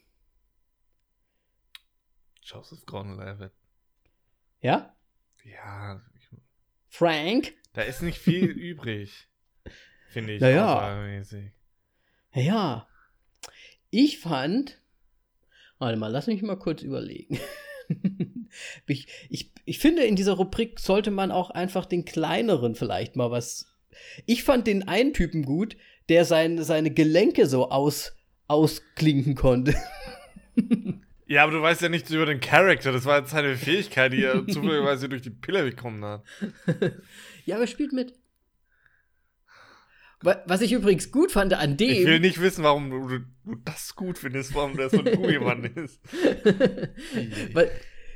Joseph 2.45 2.85
Gordon-Levitt. 2.85 3.51
Ja? 4.61 4.95
Ja. 5.43 6.01
Frank? 6.89 7.53
Da 7.73 7.81
ist 7.81 8.01
nicht 8.01 8.19
viel 8.19 8.45
übrig, 8.49 9.27
finde 10.09 10.33
ich. 10.33 10.41
Naja. 10.41 11.21
Ja. 12.33 12.87
Ich 13.89 14.19
fand. 14.19 14.79
Warte 15.79 15.97
mal, 15.97 16.11
lass 16.11 16.27
mich 16.27 16.41
mal 16.43 16.55
kurz 16.55 16.81
überlegen. 16.81 17.39
ich, 18.87 19.07
ich, 19.29 19.51
ich 19.65 19.79
finde, 19.79 20.03
in 20.03 20.15
dieser 20.15 20.33
Rubrik 20.33 20.79
sollte 20.79 21.11
man 21.11 21.31
auch 21.31 21.49
einfach 21.49 21.85
den 21.85 22.05
kleineren 22.05 22.75
vielleicht 22.75 23.15
mal 23.15 23.31
was. 23.31 23.73
Ich 24.25 24.43
fand 24.43 24.67
den 24.67 24.87
einen 24.87 25.13
Typen 25.13 25.43
gut, 25.43 25.75
der 26.09 26.25
sein, 26.25 26.63
seine 26.63 26.91
Gelenke 26.91 27.47
so 27.47 27.69
aus, 27.69 28.15
ausklinken 28.47 29.35
konnte. 29.35 29.75
Ja, 31.25 31.43
aber 31.43 31.53
du 31.53 31.61
weißt 31.61 31.81
ja 31.81 31.89
nichts 31.89 32.11
über 32.11 32.25
den 32.25 32.39
Charakter. 32.39 32.91
Das 32.91 33.05
war 33.05 33.19
jetzt 33.19 33.31
seine 33.31 33.55
Fähigkeit, 33.55 34.13
die 34.13 34.23
er 34.23 34.45
zufälligerweise 34.47 35.09
durch 35.09 35.21
die 35.21 35.29
Pille 35.29 35.63
bekommen 35.63 36.03
hat. 36.03 36.23
ja, 37.45 37.55
aber 37.55 37.63
er 37.63 37.67
spielt 37.67 37.93
mit. 37.93 38.13
Was 40.21 40.61
ich 40.61 40.71
übrigens 40.71 41.11
gut 41.11 41.33
fand 41.33 41.53
an 41.53 41.75
dem. 41.75 41.89
Ich 41.89 42.05
will 42.05 42.21
nicht 42.21 42.39
wissen, 42.39 42.63
warum 42.63 42.89
du, 42.89 43.19
du 43.43 43.55
das 43.65 43.93
gut 43.93 44.17
findest, 44.17 44.55
warum 44.55 44.77
der 44.77 44.89
so 44.89 44.99
ein 44.99 45.05
Gummimann 45.15 45.65
ist. 45.65 45.99
Weil 47.53 47.69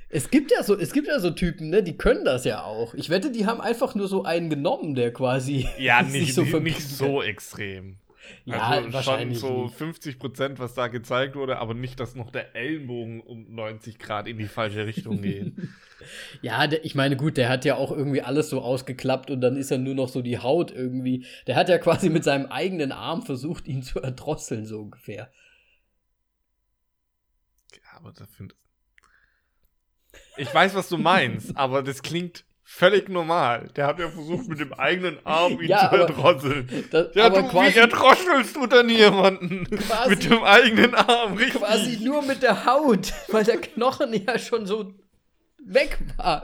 es 0.07 0.29
gibt 0.29 0.51
ja 0.51 0.63
so, 0.63 0.77
es 0.77 0.93
gibt 0.93 1.07
ja 1.07 1.19
so 1.19 1.31
Typen, 1.31 1.69
ne, 1.69 1.83
die 1.83 1.97
können 1.97 2.23
das 2.23 2.45
ja 2.45 2.63
auch. 2.63 2.93
Ich 2.93 3.09
wette, 3.09 3.29
die 3.29 3.45
haben 3.45 3.59
einfach 3.59 3.93
nur 3.93 4.07
so 4.07 4.23
einen 4.23 4.49
genommen, 4.49 4.95
der 4.95 5.11
quasi. 5.11 5.67
Ja, 5.77 6.01
nicht 6.01 6.33
so, 6.33 6.43
nicht 6.43 6.81
so 6.81 7.21
extrem. 7.21 7.97
Ja, 8.45 8.69
also 8.69 8.93
wahrscheinlich 8.93 9.39
schon 9.39 9.69
so 9.69 9.75
50 9.75 10.19
Prozent, 10.19 10.59
was 10.59 10.73
da 10.73 10.87
gezeigt 10.87 11.35
wurde, 11.35 11.59
aber 11.59 11.73
nicht, 11.73 11.99
dass 11.99 12.15
noch 12.15 12.31
der 12.31 12.55
Ellenbogen 12.55 13.21
um 13.21 13.53
90 13.53 13.99
Grad 13.99 14.27
in 14.27 14.37
die 14.37 14.47
falsche 14.47 14.85
Richtung 14.85 15.21
geht. 15.21 15.53
ja, 16.41 16.67
der, 16.67 16.85
ich 16.85 16.95
meine, 16.95 17.17
gut, 17.17 17.37
der 17.37 17.49
hat 17.49 17.65
ja 17.65 17.75
auch 17.75 17.91
irgendwie 17.91 18.21
alles 18.21 18.49
so 18.49 18.61
ausgeklappt 18.61 19.31
und 19.31 19.41
dann 19.41 19.57
ist 19.57 19.71
er 19.71 19.77
nur 19.77 19.95
noch 19.95 20.09
so 20.09 20.21
die 20.21 20.39
Haut 20.39 20.71
irgendwie. 20.71 21.25
Der 21.45 21.55
hat 21.55 21.69
ja 21.69 21.77
quasi 21.77 22.09
mit 22.09 22.23
seinem 22.23 22.47
eigenen 22.47 22.91
Arm 22.91 23.21
versucht, 23.21 23.67
ihn 23.67 23.83
zu 23.83 23.99
erdrosseln, 24.01 24.65
so 24.65 24.79
ungefähr. 24.79 25.31
Ja, 27.73 27.97
aber 27.97 28.13
dafür. 28.13 28.47
Ich 30.37 30.53
weiß, 30.53 30.75
was 30.75 30.89
du 30.89 30.97
meinst, 30.97 31.55
aber 31.57 31.83
das 31.83 32.01
klingt 32.01 32.46
völlig 32.69 33.07
normal. 33.07 33.69
Der 33.77 33.87
hat 33.87 33.97
ja 33.97 34.09
versucht, 34.09 34.49
mit 34.49 34.59
dem 34.59 34.73
eigenen 34.73 35.25
Arm 35.25 35.53
ihn 35.61 35.69
ja, 35.69 35.89
zu 35.89 35.95
erdrosseln. 35.95 36.69
Das, 36.91 37.15
ja, 37.15 37.29
du, 37.29 37.37
wie 37.37 37.77
erdrosselst 37.77 38.55
du 38.57 38.67
denn 38.67 38.89
jemanden? 38.89 39.65
Quasi, 39.65 40.09
mit 40.09 40.29
dem 40.29 40.43
eigenen 40.43 40.93
Arm, 40.93 41.37
richtig. 41.37 41.61
Quasi 41.61 41.97
nur 42.03 42.21
mit 42.23 42.43
der 42.43 42.65
Haut, 42.65 43.13
weil 43.29 43.45
der 43.45 43.57
Knochen 43.61 44.13
ja 44.13 44.37
schon 44.37 44.65
so 44.65 44.93
weg 45.63 45.97
war. 46.17 46.43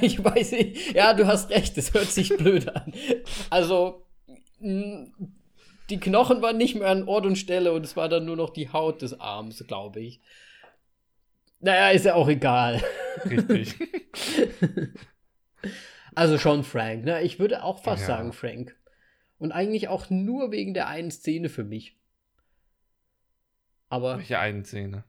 Ich 0.00 0.22
weiß 0.22 0.50
nicht. 0.50 0.94
Ja, 0.94 1.14
du 1.14 1.28
hast 1.28 1.50
recht, 1.50 1.76
das 1.76 1.94
hört 1.94 2.10
sich 2.10 2.36
blöd 2.36 2.68
an. 2.74 2.92
Also, 3.50 4.04
die 4.58 6.00
Knochen 6.00 6.42
waren 6.42 6.56
nicht 6.56 6.74
mehr 6.74 6.88
an 6.88 7.06
Ort 7.06 7.24
und 7.24 7.36
Stelle 7.36 7.72
und 7.72 7.84
es 7.84 7.96
war 7.96 8.08
dann 8.08 8.24
nur 8.24 8.34
noch 8.34 8.50
die 8.50 8.70
Haut 8.70 9.00
des 9.00 9.20
Arms, 9.20 9.64
glaube 9.68 10.00
ich. 10.00 10.20
Naja, 11.64 11.90
ist 11.90 12.04
ja 12.04 12.14
auch 12.14 12.28
egal. 12.28 12.82
Richtig. 13.24 13.74
also 16.14 16.36
schon 16.36 16.62
Frank, 16.62 17.06
ne? 17.06 17.22
Ich 17.22 17.38
würde 17.38 17.62
auch 17.62 17.82
fast 17.82 18.02
ja. 18.02 18.08
sagen 18.08 18.34
Frank. 18.34 18.76
Und 19.38 19.50
eigentlich 19.50 19.88
auch 19.88 20.10
nur 20.10 20.52
wegen 20.52 20.74
der 20.74 20.88
einen 20.88 21.10
Szene 21.10 21.48
für 21.48 21.64
mich. 21.64 21.96
Aber. 23.88 24.18
Welche 24.18 24.38
einen 24.38 24.66
Szene? 24.66 25.04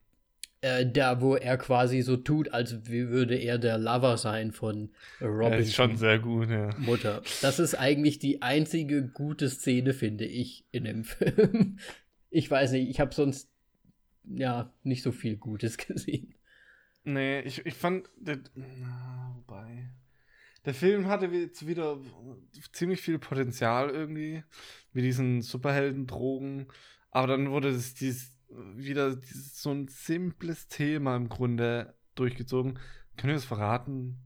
Äh, 0.62 0.89
da, 0.89 1.20
wo 1.20 1.36
er 1.36 1.58
quasi 1.58 2.01
so 2.01 2.16
tut, 2.16 2.53
als 2.53 2.88
würde 2.88 3.36
er 3.36 3.58
der 3.58 3.78
Lover 3.78 4.16
sein 4.16 4.53
von 4.53 4.93
Robin. 5.20 5.51
Das 5.51 5.68
ist 5.68 5.76
schon 5.76 5.97
sehr 5.97 6.20
gut, 6.20 6.49
ja. 6.49 6.74
Mutter. 6.78 7.22
Das 7.41 7.60
ist 7.60 7.76
eigentlich 7.76 8.20
die 8.20 8.41
einzige 8.41 9.06
gute 9.06 9.49
Szene, 9.49 9.93
finde 9.93 10.26
ich, 10.26 10.66
in 10.72 10.86
dem 10.86 11.03
Film. 11.03 11.80
Ich 12.32 12.51
weiß 12.51 12.74
nicht, 12.74 12.89
ich 12.89 12.99
habe 12.99 13.16
sonst 13.16 13.49
ja 14.26 14.74
nicht 14.84 15.03
so 15.03 15.14
viel 15.14 15.38
Gutes 15.38 15.78
gesehen. 15.88 16.36
Nee, 17.06 17.41
ich, 17.41 17.66
ich 17.66 17.76
fand. 17.76 18.10
Der, 18.18 18.39
na, 18.56 19.34
wobei. 19.36 19.89
Der 20.66 20.74
Film 20.74 21.08
hatte 21.08 21.28
jetzt 21.28 21.68
wieder 21.68 21.99
ziemlich 22.74 23.01
viel 23.01 23.20
Potenzial 23.20 23.89
irgendwie. 23.91 24.43
Mit 24.91 25.06
diesen 25.06 25.41
Superhelden-Drogen. 25.41 26.68
Aber 27.12 27.28
dann 27.28 27.51
wurde 27.51 27.70
es 27.70 27.93
dieses, 27.93 28.36
wieder 28.49 29.16
dieses, 29.16 29.62
so 29.62 29.72
ein 29.72 29.88
simples 29.88 30.68
Thema 30.68 31.16
im 31.16 31.30
Grunde 31.30 31.95
durchgezogen. 32.16 32.80
Können 33.16 33.32
wir 33.32 33.36
das 33.36 33.45
verraten? 33.45 34.20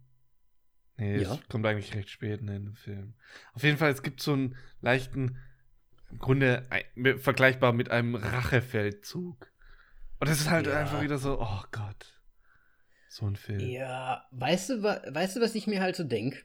Nee, 0.97 1.21
ja. 1.21 1.33
es 1.33 1.47
kommt 1.47 1.65
eigentlich 1.65 1.93
recht 1.95 2.09
spät 2.09 2.41
in 2.41 2.47
den 2.47 2.75
Film. 2.75 3.13
Auf 3.53 3.63
jeden 3.63 3.77
Fall, 3.77 3.91
es 3.91 4.03
gibt 4.03 4.21
so 4.21 4.33
einen 4.33 4.55
leichten, 4.81 5.37
im 6.11 6.17
Grunde 6.17 6.67
vergleichbar 7.19 7.73
mit 7.73 7.89
einem 7.89 8.15
Rachefeldzug. 8.15 9.51
Und 10.19 10.27
es 10.27 10.41
ist 10.41 10.49
halt 10.49 10.67
ja. 10.67 10.79
einfach 10.79 11.01
wieder 11.01 11.17
so, 11.17 11.39
oh 11.39 11.63
Gott. 11.71 12.18
So 13.09 13.25
ein 13.25 13.35
Film. 13.35 13.59
Ja, 13.59 14.27
weißt 14.31 14.69
du, 14.69 14.83
weißt 14.83 15.35
du, 15.35 15.41
was 15.41 15.55
ich 15.55 15.65
mir 15.65 15.81
halt 15.81 15.95
so 15.95 16.03
denke? 16.03 16.37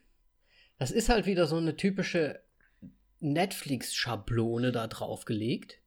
Das 0.78 0.90
ist 0.90 1.10
halt 1.10 1.26
wieder 1.26 1.46
so 1.46 1.56
eine 1.56 1.76
typische 1.76 2.40
Netflix-Schablone 3.20 4.72
da 4.72 4.86
draufgelegt. 4.86 5.78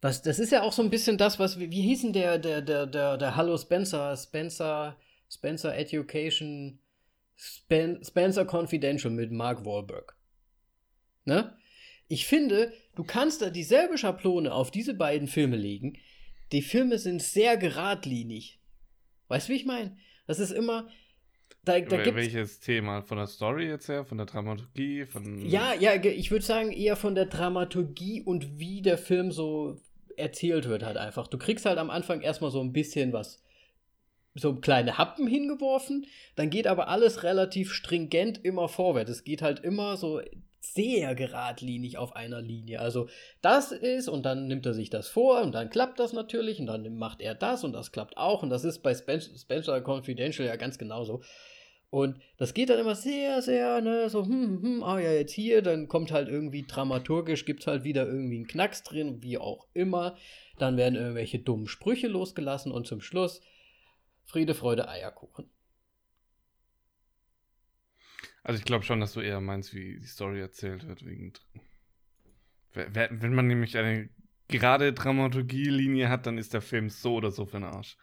Was, 0.00 0.22
das 0.22 0.38
ist 0.38 0.50
ja 0.50 0.62
auch 0.62 0.72
so 0.72 0.82
ein 0.82 0.90
bisschen 0.90 1.18
das, 1.18 1.38
was, 1.38 1.58
wie, 1.58 1.70
wie 1.70 1.82
hieß 1.82 2.02
denn 2.02 2.12
der, 2.14 2.38
der, 2.38 2.62
der, 2.62 2.86
der, 2.86 3.18
der 3.18 3.36
Hallo 3.36 3.56
Spencer, 3.56 4.16
Spencer, 4.16 4.98
Spencer 5.30 5.76
Education, 5.76 6.80
Spen, 7.36 8.02
Spencer 8.02 8.46
Confidential 8.50 9.12
mit 9.12 9.30
Mark 9.30 9.64
Wahlberg. 9.64 10.16
Ne? 11.26 11.54
Ich 12.08 12.26
finde, 12.26 12.72
du 12.94 13.04
kannst 13.04 13.42
da 13.42 13.50
dieselbe 13.50 13.98
Schablone 13.98 14.52
auf 14.52 14.70
diese 14.70 14.94
beiden 14.94 15.28
Filme 15.28 15.56
legen. 15.56 15.98
Die 16.50 16.62
Filme 16.62 16.98
sind 16.98 17.22
sehr 17.22 17.56
geradlinig. 17.56 18.58
Weißt 19.32 19.48
du, 19.48 19.54
wie 19.54 19.56
ich 19.56 19.64
meine? 19.64 19.96
Das 20.26 20.38
ist 20.38 20.50
immer. 20.50 20.88
da, 21.64 21.80
da 21.80 22.14
Welches 22.14 22.60
Thema? 22.60 23.00
Von 23.00 23.16
der 23.16 23.26
Story 23.26 23.66
jetzt 23.66 23.88
her? 23.88 24.04
Von 24.04 24.18
der 24.18 24.26
Dramaturgie? 24.26 25.06
Von 25.06 25.46
ja, 25.46 25.72
ja, 25.72 25.94
ich 25.94 26.30
würde 26.30 26.44
sagen 26.44 26.70
eher 26.70 26.96
von 26.96 27.14
der 27.14 27.24
Dramaturgie 27.24 28.20
und 28.20 28.58
wie 28.58 28.82
der 28.82 28.98
Film 28.98 29.32
so 29.32 29.80
erzählt 30.18 30.68
wird 30.68 30.82
halt 30.82 30.98
einfach. 30.98 31.28
Du 31.28 31.38
kriegst 31.38 31.64
halt 31.64 31.78
am 31.78 31.88
Anfang 31.88 32.20
erstmal 32.20 32.50
so 32.50 32.60
ein 32.60 32.74
bisschen 32.74 33.14
was, 33.14 33.42
so 34.34 34.54
kleine 34.56 34.98
Happen 34.98 35.26
hingeworfen, 35.26 36.04
dann 36.36 36.50
geht 36.50 36.66
aber 36.66 36.88
alles 36.88 37.22
relativ 37.22 37.72
stringent 37.72 38.44
immer 38.44 38.68
vorwärts. 38.68 39.10
Es 39.10 39.24
geht 39.24 39.40
halt 39.40 39.60
immer 39.60 39.96
so 39.96 40.20
sehr 40.62 41.14
geradlinig 41.14 41.98
auf 41.98 42.14
einer 42.14 42.40
Linie. 42.40 42.80
Also 42.80 43.08
das 43.40 43.72
ist 43.72 44.08
und 44.08 44.24
dann 44.24 44.46
nimmt 44.46 44.64
er 44.64 44.74
sich 44.74 44.90
das 44.90 45.08
vor 45.08 45.42
und 45.42 45.52
dann 45.52 45.70
klappt 45.70 45.98
das 45.98 46.12
natürlich 46.12 46.60
und 46.60 46.66
dann 46.66 46.96
macht 46.96 47.20
er 47.20 47.34
das 47.34 47.64
und 47.64 47.72
das 47.72 47.90
klappt 47.90 48.16
auch 48.16 48.42
und 48.42 48.50
das 48.50 48.64
ist 48.64 48.78
bei 48.78 48.94
Spencer, 48.94 49.82
Confidential 49.82 50.46
ja 50.46 50.56
ganz 50.56 50.78
genauso. 50.78 51.22
Und 51.90 52.18
das 52.38 52.54
geht 52.54 52.70
dann 52.70 52.78
immer 52.78 52.94
sehr, 52.94 53.42
sehr, 53.42 53.82
ne, 53.82 54.08
so, 54.08 54.24
hm, 54.24 54.30
hm, 54.30 54.62
hm, 54.62 54.82
ah 54.82 54.98
ja, 54.98 55.12
jetzt 55.12 55.32
hier, 55.32 55.60
dann 55.60 55.88
kommt 55.88 56.10
halt 56.10 56.28
irgendwie 56.28 56.64
dramaturgisch, 56.66 57.44
gibt's 57.44 57.66
halt 57.66 57.84
wieder 57.84 58.06
irgendwie 58.06 58.36
einen 58.36 58.46
Knacks 58.46 58.82
drin, 58.82 59.22
wie 59.22 59.36
auch 59.36 59.66
immer. 59.74 60.16
Dann 60.58 60.78
werden 60.78 60.94
irgendwelche 60.94 61.38
dummen 61.38 61.66
Sprüche 61.66 62.08
losgelassen 62.08 62.72
und 62.72 62.86
zum 62.86 63.02
Schluss 63.02 63.42
Friede, 64.24 64.54
Freude, 64.54 64.88
Eierkuchen. 64.88 65.50
Also 68.42 68.58
ich 68.58 68.64
glaube 68.64 68.84
schon, 68.84 69.00
dass 69.00 69.12
du 69.12 69.20
eher 69.20 69.40
meinst, 69.40 69.74
wie 69.74 69.98
die 70.00 70.06
Story 70.06 70.40
erzählt 70.40 70.86
wird. 70.86 71.04
Wegen 71.04 71.32
wenn 72.74 73.34
man 73.34 73.46
nämlich 73.46 73.76
eine 73.76 74.08
gerade 74.48 74.92
Dramaturgie-Linie 74.92 76.08
hat, 76.08 76.26
dann 76.26 76.38
ist 76.38 76.54
der 76.54 76.62
Film 76.62 76.88
so 76.88 77.14
oder 77.14 77.30
so 77.30 77.44
für 77.44 77.58
den 77.58 77.64
Arsch. 77.64 77.96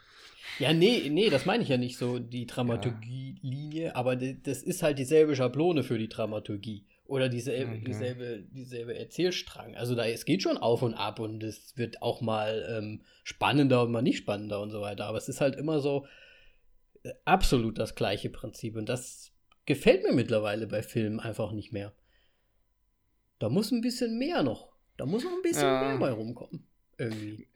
Ja, 0.57 0.73
nee, 0.73 1.09
nee, 1.09 1.29
das 1.29 1.45
meine 1.45 1.63
ich 1.63 1.69
ja 1.69 1.77
nicht 1.77 1.97
so, 1.97 2.19
die 2.19 2.45
Dramaturgie-Linie, 2.45 3.85
ja. 3.85 3.95
aber 3.95 4.15
das 4.15 4.63
ist 4.63 4.83
halt 4.83 4.99
dieselbe 4.99 5.35
Schablone 5.35 5.83
für 5.83 5.97
die 5.97 6.09
Dramaturgie. 6.09 6.85
Oder 7.05 7.27
dieselbe, 7.27 7.71
okay. 7.71 7.83
dieselbe, 7.85 8.43
dieselbe 8.51 8.95
Erzählstrang. 8.95 9.75
Also 9.75 9.95
da, 9.95 10.05
es 10.05 10.25
geht 10.25 10.43
schon 10.43 10.57
auf 10.57 10.83
und 10.83 10.93
ab 10.93 11.19
und 11.19 11.43
es 11.43 11.75
wird 11.75 12.03
auch 12.03 12.21
mal 12.21 12.67
ähm, 12.69 13.01
spannender 13.23 13.81
und 13.81 13.91
mal 13.91 14.03
nicht 14.03 14.19
spannender 14.19 14.61
und 14.61 14.69
so 14.69 14.81
weiter. 14.81 15.05
Aber 15.05 15.17
es 15.17 15.27
ist 15.27 15.41
halt 15.41 15.55
immer 15.55 15.79
so 15.79 16.05
äh, 17.01 17.09
absolut 17.25 17.79
das 17.79 17.95
gleiche 17.95 18.29
Prinzip. 18.29 18.75
Und 18.75 18.89
das 18.89 19.31
gefällt 19.69 20.03
mir 20.03 20.13
mittlerweile 20.13 20.65
bei 20.65 20.81
Filmen 20.81 21.19
einfach 21.19 21.51
nicht 21.51 21.71
mehr. 21.71 21.93
Da 23.37 23.49
muss 23.49 23.71
ein 23.71 23.81
bisschen 23.81 24.17
mehr 24.17 24.41
noch. 24.41 24.73
Da 24.97 25.05
muss 25.05 25.23
noch 25.23 25.31
ein 25.31 25.43
bisschen 25.43 25.67
ja. 25.67 25.87
mehr 25.89 25.97
bei 25.99 26.11
rumkommen. 26.11 26.67
Irgendwie. 26.97 27.47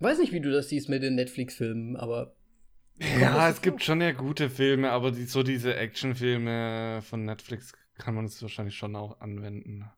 Weiß 0.00 0.18
nicht, 0.18 0.32
wie 0.32 0.40
du 0.40 0.50
das 0.50 0.68
siehst 0.68 0.88
mit 0.88 1.04
den 1.04 1.14
Netflix-Filmen, 1.14 1.96
aber. 1.96 2.34
Ja, 2.98 3.48
es 3.48 3.62
gibt 3.62 3.84
schon 3.84 4.00
ja 4.00 4.10
gute 4.10 4.50
Filme, 4.50 4.90
aber 4.90 5.12
die, 5.12 5.24
so 5.24 5.44
diese 5.44 5.76
Actionfilme 5.76 7.00
von 7.02 7.24
Netflix 7.24 7.72
kann 7.96 8.16
man 8.16 8.24
es 8.24 8.42
wahrscheinlich 8.42 8.76
schon 8.76 8.96
auch 8.96 9.20
anwenden. 9.20 9.88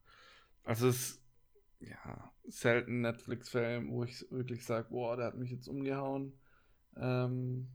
Also 0.65 0.89
es 0.89 1.13
ist 1.13 1.23
ja 1.81 2.31
selten 2.45 3.01
Netflix-Film, 3.01 3.91
wo 3.91 4.05
ich 4.05 4.27
wirklich 4.31 4.67
sage, 4.67 4.89
boah, 4.91 5.17
der 5.17 5.27
hat 5.27 5.37
mich 5.37 5.51
jetzt 5.51 5.67
umgehauen. 5.67 6.39
Ähm, 6.97 7.69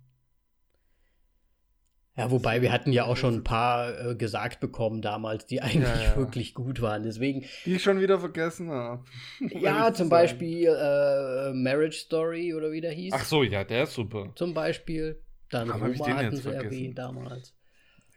ja, 2.17 2.29
wobei 2.29 2.61
wir 2.61 2.73
hatten 2.73 2.91
ja 2.91 3.05
auch 3.05 3.15
schon 3.15 3.35
ein 3.35 3.43
paar 3.43 4.09
äh, 4.09 4.15
gesagt 4.15 4.59
bekommen 4.59 5.01
damals, 5.01 5.45
die 5.45 5.61
eigentlich 5.61 5.87
ja, 5.87 6.09
ja. 6.09 6.15
wirklich 6.17 6.53
gut 6.53 6.81
waren. 6.81 7.03
Deswegen. 7.03 7.45
Die 7.65 7.75
ich 7.75 7.83
schon 7.83 8.01
wieder 8.01 8.19
vergessen 8.19 8.69
habe. 8.69 9.05
ja, 9.39 9.93
zum 9.93 10.09
Beispiel 10.09 10.67
äh, 10.67 11.53
Marriage 11.53 11.97
Story 11.97 12.53
oder 12.53 12.71
wie 12.71 12.81
der 12.81 12.91
hieß. 12.91 13.13
Ach 13.15 13.23
so, 13.23 13.43
ja, 13.43 13.63
der 13.63 13.83
ist 13.83 13.93
super. 13.93 14.31
Zum 14.35 14.53
Beispiel. 14.53 15.21
Dann 15.49 15.69
Roma 15.69 16.15
hatten 16.15 16.35
sie 16.35 16.53
erwähnt 16.53 16.97
damals. 16.97 17.53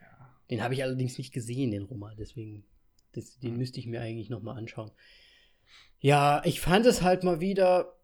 Ja. 0.00 0.30
Den 0.50 0.62
habe 0.62 0.74
ich 0.74 0.82
allerdings 0.82 1.16
nicht 1.18 1.32
gesehen, 1.32 1.70
den 1.70 1.84
Roma. 1.84 2.12
Deswegen, 2.18 2.64
das, 3.12 3.38
den 3.38 3.56
müsste 3.56 3.78
ich 3.78 3.86
mir 3.86 4.00
eigentlich 4.00 4.28
nochmal 4.28 4.58
anschauen. 4.58 4.90
Ja, 6.00 6.42
ich 6.44 6.60
fand 6.60 6.84
es 6.86 7.02
halt 7.02 7.22
mal 7.22 7.40
wieder. 7.40 7.94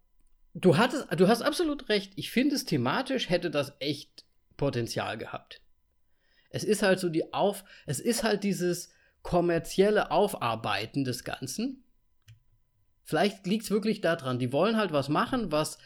Du 0.55 0.77
hattest, 0.77 1.09
du 1.17 1.27
hast 1.27 1.43
absolut 1.43 1.89
recht. 1.89 2.13
Ich 2.15 2.31
finde 2.31 2.55
es 2.55 2.65
thematisch 2.65 3.29
hätte 3.29 3.51
das 3.51 3.73
echt 3.81 4.25
Potenzial 4.57 5.19
gehabt. 5.19 5.61
Es 6.51 6.65
ist 6.65 6.83
halt 6.83 7.01
so 7.01 7.09
die 7.09 7.33
Auf, 7.33 7.65
es 7.87 8.01
ist 8.01 8.23
halt 8.23 8.45
dieses 8.45 8.91
kommerzielle 9.23 10.11
Aufarbeiten 10.11 11.05
des 11.05 11.25
Ganzen. 11.25 11.85
Vielleicht 13.05 13.47
liegt 13.47 13.65
es 13.65 13.71
wirklich 13.71 14.01
daran, 14.01 14.39
die 14.39 14.53
wollen 14.53 14.77
halt 14.77 14.93
was 14.93 15.09
machen, 15.09 15.51
was 15.51 15.79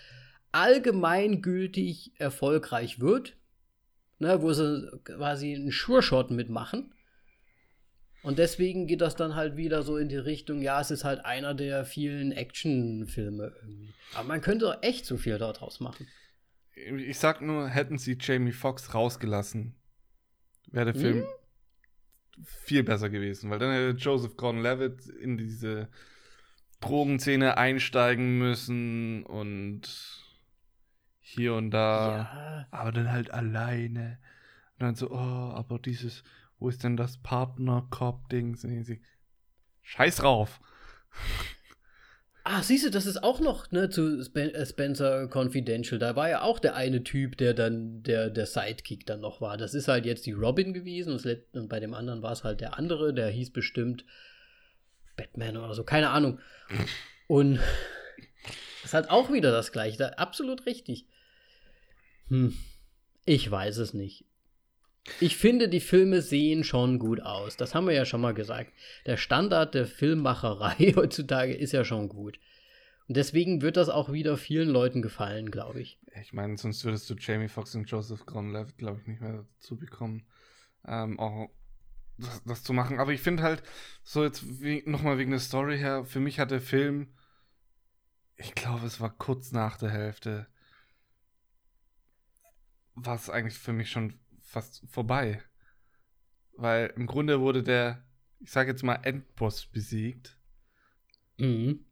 allgemeingültig 0.53 2.13
erfolgreich 2.19 3.01
wird, 3.01 3.37
ne, 4.19 4.41
wo 4.43 4.53
sie 4.53 4.91
quasi 5.05 5.55
einen 5.55 5.71
Sure-Shot 5.71 6.31
mitmachen. 6.31 6.95
Und 8.23 8.39
deswegen 8.39 8.87
geht 8.87 9.03
das 9.03 9.17
dann 9.17 9.35
halt 9.35 9.57
wieder 9.57 9.83
so 9.83 9.99
in 9.99 10.09
die 10.09 10.17
Richtung, 10.17 10.63
ja, 10.63 10.81
es 10.81 10.91
ist 10.91 11.05
halt 11.05 11.25
einer 11.27 11.55
der 11.55 11.85
vielen 11.85 12.33
Actionfilme 12.33 13.53
irgendwie. 13.61 13.93
Aber 14.15 14.29
man 14.29 14.41
könnte 14.41 14.79
echt 14.81 15.05
so 15.05 15.19
viel 15.19 15.37
daraus 15.37 15.81
machen. 15.81 16.07
Ich 16.75 17.19
sag 17.19 17.43
nur, 17.43 17.69
hätten 17.69 17.99
sie 17.99 18.17
Jamie 18.19 18.53
Foxx 18.53 18.95
rausgelassen, 18.95 19.75
wäre 20.75 20.93
der 20.93 21.01
Film 21.01 21.23
hm? 21.23 22.45
viel 22.45 22.83
besser 22.83 23.11
gewesen, 23.11 23.51
weil 23.51 23.59
dann 23.59 23.73
hätte 23.73 23.97
Joseph 23.99 24.37
Gordon-Levitt 24.37 25.07
in 25.07 25.39
diese 25.39 25.89
Drogenszene 26.81 27.57
einsteigen 27.57 28.39
müssen 28.39 29.25
und 29.25 29.83
hier 31.21 31.55
und 31.55 31.71
da, 31.71 32.17
ja. 32.17 32.67
aber 32.71 32.93
dann 32.93 33.11
halt 33.11 33.33
alleine. 33.33 34.19
Und 34.75 34.83
dann 34.83 34.95
so, 34.95 35.11
oh, 35.11 35.17
aber 35.17 35.79
dieses, 35.79 36.25
wo 36.59 36.69
ist 36.69 36.85
denn 36.85 36.97
das 36.97 37.19
Partner-Cop-Dings? 37.19 38.67
Scheiß 39.83 40.17
drauf. 40.17 40.61
Ah, 42.47 42.63
siehst 42.63 42.85
du, 42.85 42.91
das 42.91 43.07
ist 43.07 43.23
auch 43.23 43.41
noch 43.41 43.71
ne, 43.73 43.89
zu 43.89 44.21
äh, 44.21 44.67
Spencer 44.67 45.29
Confidential. 45.33 45.99
Da 45.99 46.15
war 46.15 46.29
ja 46.29 46.43
auch 46.43 46.59
der 46.59 46.77
eine 46.77 47.03
Typ, 47.03 47.39
der 47.39 47.55
dann 47.55 48.03
der, 48.03 48.29
der 48.29 48.45
Sidekick 48.45 49.07
dann 49.07 49.21
noch 49.21 49.41
war. 49.41 49.57
Das 49.57 49.73
ist 49.73 49.89
halt 49.89 50.05
jetzt 50.05 50.27
die 50.27 50.33
Robin 50.33 50.75
gewesen 50.75 51.19
und 51.55 51.69
bei 51.71 51.81
dem 51.81 51.95
anderen 51.95 52.21
war 52.21 52.33
es 52.33 52.45
halt 52.45 52.61
der 52.61 52.79
andere, 52.79 53.15
der 53.15 53.29
hieß 53.29 53.51
bestimmt 53.51 54.05
Batman 55.17 55.57
oder 55.57 55.73
so, 55.73 55.85
keine 55.85 56.11
Ahnung. 56.11 56.39
Und 57.29 57.61
ist 58.85 58.93
halt 58.93 59.09
auch 59.09 59.33
wieder 59.33 59.51
das 59.51 59.73
gleiche. 59.73 59.97
Da, 59.97 60.09
absolut 60.11 60.67
richtig. 60.67 61.07
Hm, 62.29 62.55
ich 63.25 63.51
weiß 63.51 63.79
es 63.79 63.95
nicht. 63.95 64.27
Ich 65.21 65.37
finde, 65.37 65.69
die 65.69 65.81
Filme 65.81 66.23
sehen 66.23 66.65
schon 66.65 66.99
gut 66.99 67.21
aus. 67.21 67.57
Das 67.57 67.75
haben 67.75 67.87
wir 67.87 67.95
ja 67.95 68.07
schon 68.07 68.23
mal 68.23 68.35
gesagt. 68.35 68.73
Der 69.07 69.17
Standard 69.17 69.75
der 69.75 69.87
Filmmacherei 69.87 70.93
heutzutage 70.97 71.55
ist 71.55 71.73
ja 71.73 71.85
schon 71.85 72.09
gut. 72.09 72.39
Und 73.07 73.17
deswegen 73.17 73.61
wird 73.61 73.77
das 73.77 73.91
auch 73.91 74.13
wieder 74.13 74.39
vielen 74.39 74.71
Leuten 74.71 75.03
gefallen, 75.03 75.51
glaube 75.51 75.83
ich. 75.83 75.99
Ich 76.23 76.33
meine, 76.33 76.57
sonst 76.57 76.85
würdest 76.85 77.09
du 77.11 77.15
Jamie 77.15 77.49
Foxx 77.49 77.75
und 77.75 77.91
Joseph 77.91 78.25
Gordon-Levitt, 78.25 78.79
glaube 78.79 79.01
ich, 79.01 79.07
nicht 79.07 79.21
mehr 79.21 79.45
dazu 79.59 79.77
bekommen, 79.77 80.27
ähm, 80.87 81.19
auch 81.21 81.51
das, 82.17 82.43
das, 82.45 82.63
zu 82.63 82.73
machen. 82.73 82.99
Aber 82.99 83.13
ich 83.13 83.21
finde 83.21 83.43
halt, 83.43 83.63
so 84.03 84.25
jetzt 84.25 84.45
nochmal 84.87 85.19
wegen 85.19 85.33
der 85.33 85.41
Story 85.41 85.77
her, 85.77 86.05
für 86.05 86.21
mich 86.21 86.39
hat 86.39 86.51
der 86.51 86.63
Film, 86.63 87.13
ich 88.37 88.55
glaube, 88.55 88.87
es 88.87 89.01
war 89.01 89.11
kurz 89.11 89.53
nach 89.53 89.77
der 89.77 89.91
Hälfte, 89.91 90.47
war 92.95 93.17
es 93.17 93.29
eigentlich 93.29 93.59
für 93.59 93.73
mich 93.73 93.91
schon 93.91 94.19
fast 94.55 94.85
vorbei. 94.89 95.43
Weil 96.57 96.93
im 96.97 97.07
Grunde 97.07 97.41
wurde 97.41 97.63
der, 97.63 98.05
ich 98.41 98.51
sage 98.51 98.71
jetzt 98.71 98.85
mal, 98.85 99.01
Endboss 99.03 99.67
besiegt. 99.67 100.39
Mhm. 101.39 101.85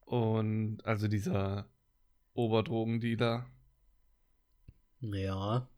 Und 0.00 0.84
also 0.84 1.08
dieser 1.08 1.68
Oberdrogendealer. 2.34 3.46
Ja. 5.00 5.68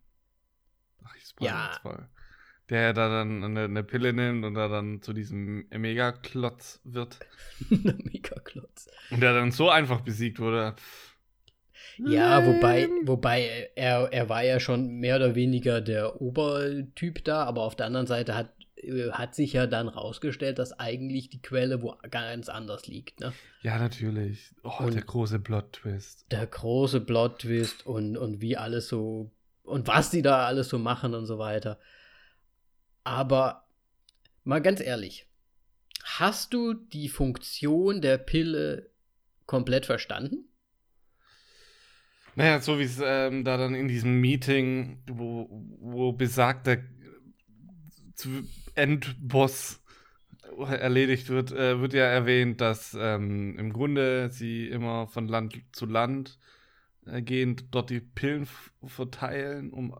Ach, 1.05 1.17
ich 1.17 1.35
ja. 1.41 1.69
jetzt 1.69 1.83
voll. 1.83 2.09
Der 2.69 2.93
da 2.93 3.09
dann 3.09 3.43
eine, 3.43 3.65
eine, 3.65 3.83
Pille 3.83 4.13
nimmt 4.13 4.45
und 4.45 4.55
da 4.55 4.69
dann 4.69 5.03
zu 5.03 5.13
diesem 5.13 5.69
Megaklotz 5.71 6.81
wird. 6.85 7.19
Megaklotz. 7.71 8.89
Und 9.11 9.21
der 9.21 9.35
dann 9.35 9.51
so 9.51 9.71
einfach 9.71 10.01
besiegt 10.03 10.39
wurde. 10.39 10.75
Pff 10.77 11.10
ja, 12.07 12.47
wobei, 12.47 12.89
wobei 13.05 13.71
er, 13.75 14.13
er 14.13 14.29
war 14.29 14.45
ja 14.45 14.61
schon 14.61 14.89
mehr 14.97 15.17
oder 15.17 15.35
weniger 15.35 15.81
der 15.81 16.21
Obertyp 16.21 17.25
da, 17.25 17.45
aber 17.45 17.63
auf 17.63 17.77
der 17.77 17.87
anderen 17.87 18.07
Seite 18.07 18.35
hat, 18.35 18.51
äh, 18.77 19.11
hat 19.11 19.35
sich 19.35 19.53
ja 19.53 19.67
dann 19.67 19.89
rausgestellt, 19.89 20.59
dass 20.59 20.79
eigentlich 20.79 21.31
die 21.31 21.43
Quelle 21.43 21.83
wo 21.83 21.97
ganz 22.11 22.49
anders 22.49 22.87
liegt. 22.87 23.21
Ne? 23.21 23.33
Ja, 23.63 23.79
natürlich. 23.79 24.55
Oh, 24.63 24.85
und 24.85 24.95
der 24.95 25.03
große 25.03 25.41
Plot-Twist. 25.41 26.27
Der 26.31 26.47
große 26.47 27.01
Plot-Twist 27.01 27.87
und, 27.87 28.17
und 28.17 28.41
wie 28.41 28.57
alles 28.57 28.89
so 28.89 29.31
und 29.71 29.87
was 29.87 30.11
die 30.11 30.23
da 30.23 30.47
alles 30.47 30.69
so 30.69 30.79
machen 30.79 31.15
und 31.15 31.27
so 31.27 31.39
weiter. 31.39 31.79
Aber 33.05 33.65
mal 34.45 34.61
ganz 34.61 34.81
ehrlich, 34.81 35.27
hast 36.05 36.53
du 36.53 36.75
die 36.75 37.09
Funktion 37.09 38.01
der 38.01 38.19
Pille 38.19 38.91
komplett 39.47 39.87
verstanden? 39.87 40.50
Naja, 42.37 42.61
so 42.61 42.79
wie 42.79 42.85
es 42.85 43.01
ähm, 43.03 43.45
da 43.45 43.57
dann 43.57 43.75
in 43.75 43.89
diesem 43.89 44.21
Meeting, 44.21 45.03
wo, 45.07 45.49
wo 45.81 46.13
besagter 46.13 46.79
Endboss 48.75 49.81
erledigt 50.59 51.29
wird, 51.29 51.53
äh, 51.53 51.81
wird 51.81 51.95
ja 51.95 52.05
erwähnt, 52.05 52.61
dass 52.61 52.97
ähm, 52.99 53.59
im 53.59 53.73
Grunde 53.73 54.31
sie 54.31 54.69
immer 54.69 55.07
von 55.07 55.29
Land 55.29 55.61
zu 55.73 55.87
Land 55.87 56.39
äh, 57.07 57.23
gehen, 57.23 57.57
dort 57.71 57.91
die 57.91 58.01
Pillen 58.01 58.47
verteilen, 58.85 59.71
um 59.73 59.97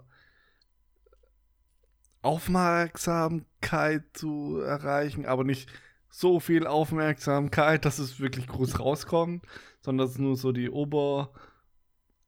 Aufmerksamkeit 2.23 4.05
zu 4.13 4.61
erreichen, 4.61 5.25
aber 5.25 5.45
nicht 5.45 5.71
so 6.11 6.41
viel 6.41 6.67
Aufmerksamkeit, 6.67 7.85
dass 7.85 7.99
es 7.99 8.21
wirklich 8.21 8.47
groß 8.49 8.81
rauskommt, 8.81 9.45
sondern 9.81 10.07
dass 10.07 10.15
es 10.15 10.19
nur 10.19 10.37
so 10.37 10.53
die 10.53 10.69
Ober, 10.69 11.33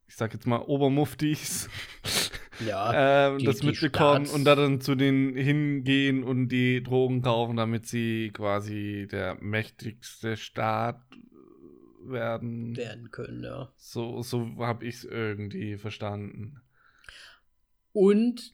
ich 0.07 0.15
sag 0.15 0.33
jetzt 0.33 0.45
mal 0.45 0.59
Obermuftis 0.59 1.69
ja, 2.67 3.29
ähm, 3.29 3.39
die, 3.39 3.45
das 3.45 3.57
die 3.57 3.67
mitbekommen 3.67 4.25
Staats 4.25 4.35
und 4.35 4.45
da 4.45 4.55
dann 4.55 4.81
zu 4.81 4.95
denen 4.95 5.35
hingehen 5.35 6.23
und 6.23 6.49
die 6.49 6.83
Drogen 6.83 7.21
kaufen, 7.21 7.55
damit 7.55 7.87
sie 7.87 8.31
quasi 8.33 9.07
der 9.11 9.35
mächtigste 9.41 10.37
Staat 10.37 11.01
werden. 12.05 12.75
Werden 12.75 13.11
können, 13.11 13.43
ja. 13.43 13.71
So, 13.77 14.21
so 14.21 14.49
habe 14.59 14.85
ich 14.85 14.95
es 14.95 15.03
irgendwie 15.05 15.77
verstanden. 15.77 16.61
Und 17.91 18.51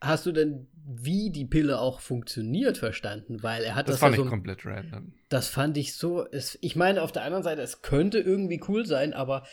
hast 0.00 0.26
du 0.26 0.32
denn, 0.32 0.68
wie 0.84 1.30
die 1.30 1.44
Pille 1.44 1.80
auch 1.80 2.00
funktioniert, 2.00 2.78
verstanden? 2.78 3.42
Weil 3.42 3.64
er 3.64 3.74
hat 3.74 3.88
das. 3.88 3.94
Das 3.94 4.00
fand 4.00 4.16
ja 4.16 4.22
ich 4.22 4.28
komplett 4.28 4.64
random. 4.64 5.12
Das 5.28 5.48
fand 5.48 5.76
ich 5.76 5.94
so. 5.94 6.26
Es, 6.30 6.58
ich 6.60 6.76
meine, 6.76 7.02
auf 7.02 7.12
der 7.12 7.22
anderen 7.22 7.42
Seite, 7.42 7.62
es 7.62 7.82
könnte 7.82 8.18
irgendwie 8.18 8.60
cool 8.68 8.86
sein, 8.86 9.12
aber 9.12 9.44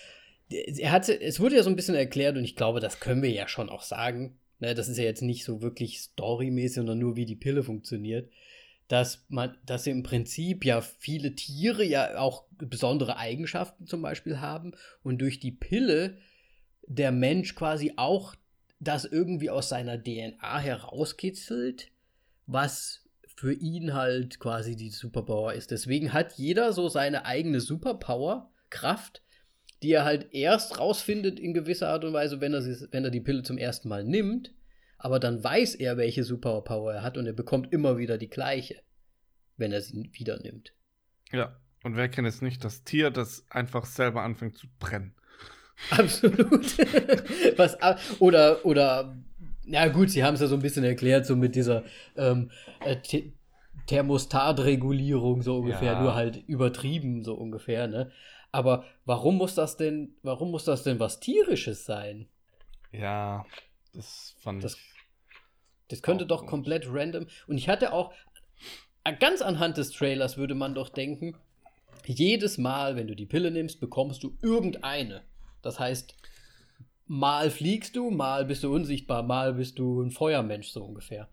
er 0.53 0.91
hatte, 0.91 1.19
es 1.19 1.39
wurde 1.39 1.55
ja 1.55 1.63
so 1.63 1.69
ein 1.69 1.75
bisschen 1.75 1.95
erklärt 1.95 2.37
und 2.37 2.43
ich 2.43 2.55
glaube, 2.55 2.79
das 2.79 2.99
können 2.99 3.21
wir 3.21 3.31
ja 3.31 3.47
schon 3.47 3.69
auch 3.69 3.83
sagen. 3.83 4.37
Ne, 4.59 4.75
das 4.75 4.87
ist 4.87 4.97
ja 4.97 5.03
jetzt 5.03 5.21
nicht 5.21 5.43
so 5.43 5.61
wirklich 5.61 5.99
storymäßig, 5.99 6.75
sondern 6.75 6.99
nur, 6.99 7.15
wie 7.15 7.25
die 7.25 7.35
Pille 7.35 7.63
funktioniert. 7.63 8.31
Dass 8.87 9.25
man, 9.29 9.57
dass 9.65 9.87
im 9.87 10.03
Prinzip 10.03 10.65
ja 10.65 10.81
viele 10.81 11.35
Tiere 11.35 11.83
ja 11.83 12.17
auch 12.17 12.45
besondere 12.57 13.17
Eigenschaften 13.17 13.87
zum 13.87 14.01
Beispiel 14.01 14.39
haben 14.39 14.73
und 15.03 15.19
durch 15.19 15.39
die 15.39 15.51
Pille 15.51 16.17
der 16.85 17.11
Mensch 17.11 17.55
quasi 17.55 17.93
auch 17.95 18.35
das 18.79 19.05
irgendwie 19.05 19.49
aus 19.49 19.69
seiner 19.69 20.01
DNA 20.01 20.59
herauskitzelt, 20.59 21.91
was 22.45 23.05
für 23.35 23.53
ihn 23.53 23.93
halt 23.93 24.39
quasi 24.39 24.75
die 24.75 24.89
Superpower 24.89 25.53
ist. 25.53 25.71
Deswegen 25.71 26.13
hat 26.13 26.33
jeder 26.33 26.73
so 26.73 26.89
seine 26.89 27.25
eigene 27.25 27.61
Superpower, 27.61 28.51
Kraft, 28.69 29.23
die 29.83 29.91
er 29.91 30.05
halt 30.05 30.33
erst 30.33 30.79
rausfindet 30.79 31.39
in 31.39 31.53
gewisser 31.53 31.89
Art 31.89 32.05
und 32.05 32.13
Weise, 32.13 32.41
wenn 32.41 32.53
er, 32.53 32.61
sie, 32.61 32.87
wenn 32.91 33.03
er 33.03 33.11
die 33.11 33.21
Pille 33.21 33.43
zum 33.43 33.57
ersten 33.57 33.89
Mal 33.89 34.03
nimmt. 34.03 34.53
Aber 34.97 35.19
dann 35.19 35.43
weiß 35.43 35.75
er, 35.75 35.97
welche 35.97 36.23
Superpower 36.23 36.93
er 36.93 37.03
hat 37.03 37.17
und 37.17 37.27
er 37.27 37.33
bekommt 37.33 37.73
immer 37.73 37.97
wieder 37.97 38.17
die 38.17 38.29
gleiche, 38.29 38.81
wenn 39.57 39.73
er 39.73 39.81
sie 39.81 40.09
wieder 40.13 40.39
nimmt. 40.41 40.73
Ja, 41.31 41.59
und 41.83 41.97
wer 41.97 42.07
kennt 42.07 42.27
es 42.27 42.41
nicht, 42.41 42.63
das 42.63 42.85
Tier, 42.85 43.11
das 43.11 43.45
einfach 43.49 43.85
selber 43.85 44.21
anfängt 44.21 44.57
zu 44.57 44.67
brennen. 44.79 45.13
Absolut. 45.89 46.77
Was, 47.57 47.77
oder, 48.19 48.65
oder, 48.65 49.17
ja 49.65 49.87
gut, 49.87 50.09
sie 50.09 50.23
haben 50.23 50.35
es 50.35 50.41
ja 50.41 50.47
so 50.47 50.55
ein 50.55 50.61
bisschen 50.61 50.85
erklärt, 50.85 51.25
so 51.25 51.35
mit 51.35 51.55
dieser 51.55 51.83
ähm, 52.15 52.49
äh, 52.85 52.95
Thermostatregulierung 53.87 55.41
so 55.41 55.57
ungefähr, 55.57 55.93
ja. 55.93 56.01
nur 56.01 56.15
halt 56.15 56.41
übertrieben 56.47 57.23
so 57.23 57.33
ungefähr, 57.33 57.87
ne? 57.87 58.11
Aber 58.53 58.85
warum 59.03 59.37
muss 59.37 59.55
das 59.55 59.77
denn, 59.77 60.15
warum 60.21 60.51
muss 60.51 60.63
das 60.63 60.83
denn 60.83 60.99
was 60.99 61.19
Tierisches 61.19 61.85
sein? 61.85 62.29
Ja, 62.91 63.45
das 63.93 64.35
fand 64.39 64.63
das, 64.63 64.75
ich. 64.75 64.93
Das 65.87 66.03
könnte 66.03 66.27
doch 66.27 66.45
komplett 66.45 66.85
random. 66.87 67.25
Und 67.47 67.57
ich 67.57 67.67
hatte 67.67 67.91
auch, 67.91 68.13
äh, 69.03 69.15
ganz 69.17 69.41
anhand 69.41 69.77
des 69.77 69.91
Trailers 69.91 70.37
würde 70.37 70.53
man 70.53 70.75
doch 70.75 70.89
denken, 70.89 71.35
jedes 72.05 72.59
Mal, 72.59 72.95
wenn 72.95 73.07
du 73.07 73.15
die 73.15 73.25
Pille 73.25 73.49
nimmst, 73.49 73.79
bekommst 73.79 74.21
du 74.21 74.37
irgendeine. 74.43 75.23
Das 75.63 75.79
heißt, 75.79 76.15
mal 77.07 77.49
fliegst 77.49 77.95
du, 77.95 78.11
mal 78.11 78.45
bist 78.45 78.63
du 78.63 78.71
unsichtbar, 78.71 79.23
mal 79.23 79.53
bist 79.53 79.79
du 79.79 79.99
ein 79.99 80.11
Feuermensch, 80.11 80.69
so 80.69 80.83
ungefähr. 80.83 81.27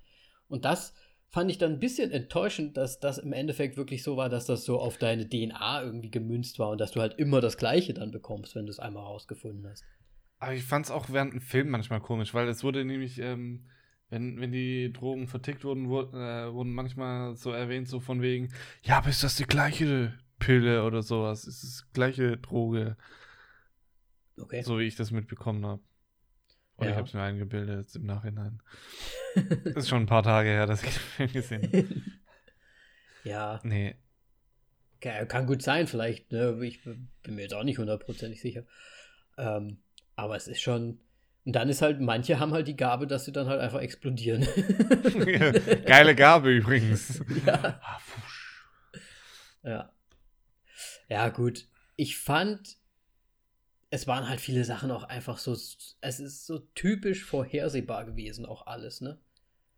Und 0.49 0.65
das 0.65 0.95
fand 1.31 1.51
ich 1.51 1.59
dann 1.59 1.73
ein 1.73 1.79
bisschen 1.79 2.11
enttäuschend, 2.11 2.77
dass 2.77 2.99
das 2.99 3.19
im 3.19 3.33
Endeffekt 3.33 3.77
wirklich 3.77 4.03
so 4.03 4.17
war, 4.17 4.29
dass 4.29 4.47
das 4.47 4.65
so 4.65 4.81
auf 4.81 4.99
deine 4.99 5.29
DNA 5.29 5.83
irgendwie 5.83 6.11
gemünzt 6.11 6.59
war 6.59 6.71
und 6.71 6.81
dass 6.81 6.91
du 6.91 7.01
halt 7.01 7.15
immer 7.19 7.41
das 7.41 7.57
Gleiche 7.57 7.95
dann 7.95 8.11
bekommst, 8.11 8.57
wenn 8.57 8.67
du 8.67 8.71
es 8.71 8.81
einmal 8.81 9.05
rausgefunden 9.05 9.67
hast. 9.69 9.85
Aber 10.39 10.55
ich 10.55 10.65
fand 10.65 10.87
es 10.87 10.91
auch 10.91 11.09
während 11.11 11.35
dem 11.35 11.41
Film 11.41 11.71
manchmal 11.71 12.01
komisch, 12.01 12.35
weil 12.35 12.49
es 12.49 12.65
wurde 12.65 12.85
nämlich, 12.85 13.21
ähm, 13.21 13.67
wenn, 14.09 14.41
wenn 14.41 14.51
die 14.51 14.93
Drogen 14.93 15.29
vertickt 15.29 15.65
wurden, 15.65 15.89
wurde, 15.89 16.17
äh, 16.17 16.53
wurden 16.53 16.73
manchmal 16.73 17.37
so 17.37 17.53
erwähnt, 17.53 17.89
so 17.89 18.01
von 18.01 18.23
wegen, 18.23 18.53
ja, 18.83 18.99
aber 18.99 19.11
ist 19.11 19.23
das 19.23 19.37
die 19.37 19.45
gleiche 19.45 20.19
Pille 20.41 20.85
oder 20.85 21.03
sowas? 21.03 21.45
Ist 21.45 21.63
das 21.63 21.87
die 21.87 21.93
gleiche 21.93 22.39
Droge? 22.39 22.97
Okay. 24.37 24.63
So 24.63 24.79
wie 24.79 24.85
ich 24.85 24.97
das 24.97 25.13
mitbekommen 25.13 25.65
habe. 25.65 25.83
Oder 26.79 26.87
ja. 26.87 26.93
ich 26.93 26.97
habe 26.97 27.09
es 27.09 27.15
mir 27.15 27.23
eingebildet 27.23 27.95
im 27.95 28.07
Nachhinein. 28.07 28.63
Das 29.35 29.77
ist 29.77 29.89
schon 29.89 30.03
ein 30.03 30.07
paar 30.07 30.23
Tage 30.23 30.49
her, 30.49 30.67
dass 30.67 30.83
ich 30.83 30.91
den 30.91 31.01
Film 31.01 31.33
gesehen 31.33 31.63
habe. 31.65 32.03
ja. 33.25 33.61
Nee. 33.63 33.97
Kann 35.01 35.47
gut 35.47 35.63
sein, 35.63 35.87
vielleicht. 35.87 36.31
Ne? 36.31 36.59
Ich 36.63 36.83
bin 36.85 37.09
mir 37.25 37.43
jetzt 37.43 37.55
auch 37.55 37.65
nicht 37.65 37.79
hundertprozentig 37.79 38.41
sicher. 38.41 38.65
Ähm, 39.39 39.79
aber 40.17 40.37
es 40.37 40.47
ist 40.47 40.61
schon. 40.61 41.01
Und 41.47 41.55
dann 41.55 41.71
ist 41.71 41.81
halt, 41.81 42.01
manche 42.01 42.39
haben 42.39 42.53
halt 42.53 42.69
die 42.69 42.77
Gabe, 42.77 43.07
dass 43.07 43.25
sie 43.25 43.33
dann 43.33 43.47
halt 43.47 43.61
einfach 43.61 43.81
explodieren. 43.81 44.43
Geile 45.87 46.15
Gabe 46.15 46.51
übrigens. 46.51 47.23
Ja. 47.47 47.81
Ah, 47.83 48.01
ja. 49.63 49.93
Ja, 51.09 51.29
gut. 51.31 51.67
Ich 51.97 52.19
fand, 52.19 52.77
es 53.91 54.07
waren 54.07 54.29
halt 54.29 54.41
viele 54.41 54.65
Sachen 54.65 54.93
auch 54.93 55.05
einfach 55.05 55.39
so, 55.39 55.53
es 55.53 56.21
ist 56.21 56.47
so 56.47 56.59
typisch 56.75 57.25
vorhersehbar 57.25 58.05
gewesen, 58.05 58.45
auch 58.47 58.67
alles, 58.67 59.01
ne? 59.01 59.19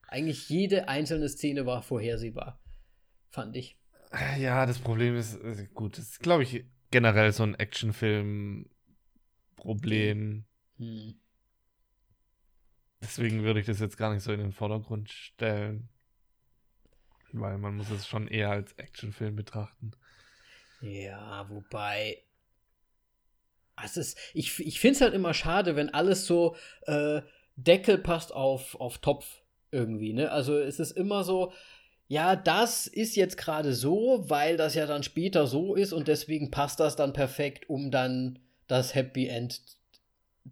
Eigentlich 0.07 0.49
jede 0.51 0.89
einzelne 0.89 1.31
Szene 1.31 1.65
war 1.65 1.83
vorhersehbar, 1.83 2.61
fand 3.31 3.57
ich. 3.57 3.79
Ja, 4.39 4.67
das 4.67 4.79
Problem 4.79 5.17
ist, 5.17 5.37
äh, 5.37 5.67
gut, 5.73 5.97
das 5.97 6.11
ist, 6.11 6.21
glaube 6.21 6.43
ich, 6.43 6.67
generell 6.91 7.33
so 7.33 7.45
ein 7.45 7.55
Actionfilm-Problem. 7.55 10.45
Hm. 10.77 11.15
Deswegen 13.01 13.43
würde 13.43 13.61
ich 13.61 13.67
das 13.67 13.81
jetzt 13.81 13.97
gar 13.97 14.13
nicht 14.13 14.23
so 14.23 14.33
in 14.33 14.41
den 14.41 14.53
Vordergrund 14.53 15.11
stellen. 15.11 15.89
Weil 17.33 17.57
man 17.57 17.77
muss 17.77 17.91
es 17.91 18.07
schon 18.07 18.29
eher 18.29 18.51
als 18.51 18.75
Actionfilm 18.75 19.35
betrachten. 19.35 19.93
Ja, 20.83 21.49
wobei, 21.49 22.23
es 23.83 23.97
ist, 23.97 24.19
ich 24.35 24.59
ich 24.61 24.81
finde 24.81 24.97
es 24.97 25.01
halt 25.01 25.15
immer 25.15 25.35
schade, 25.35 25.77
wenn 25.77 25.93
alles 25.93 26.27
so 26.27 26.57
äh, 26.87 27.23
Deckel 27.57 27.99
passt 27.99 28.33
auf, 28.33 28.75
auf 28.81 28.99
Topf 28.99 29.43
irgendwie. 29.71 30.13
Ne? 30.13 30.31
Also 30.31 30.59
es 30.59 30.79
ist 30.79 30.93
immer 30.93 31.25
so, 31.25 31.53
ja, 32.09 32.37
das 32.37 32.87
ist 32.87 33.17
jetzt 33.17 33.37
gerade 33.37 33.73
so, 33.73 34.25
weil 34.29 34.57
das 34.57 34.75
ja 34.75 34.87
dann 34.87 35.03
später 35.03 35.47
so 35.47 35.75
ist 35.75 35.93
und 35.93 36.09
deswegen 36.09 36.51
passt 36.51 36.81
das 36.81 36.97
dann 36.97 37.13
perfekt, 37.13 37.69
um 37.69 37.91
dann 37.91 38.39
das 38.69 38.95
Happy 38.95 39.29
End 39.29 39.63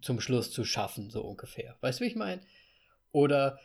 zum 0.02 0.20
Schluss 0.20 0.50
zu 0.50 0.64
schaffen, 0.64 1.10
so 1.10 1.22
ungefähr. 1.22 1.76
Weißt 1.80 2.00
du, 2.00 2.04
wie 2.04 2.08
ich 2.08 2.16
meine? 2.16 2.40
Oder, 3.12 3.58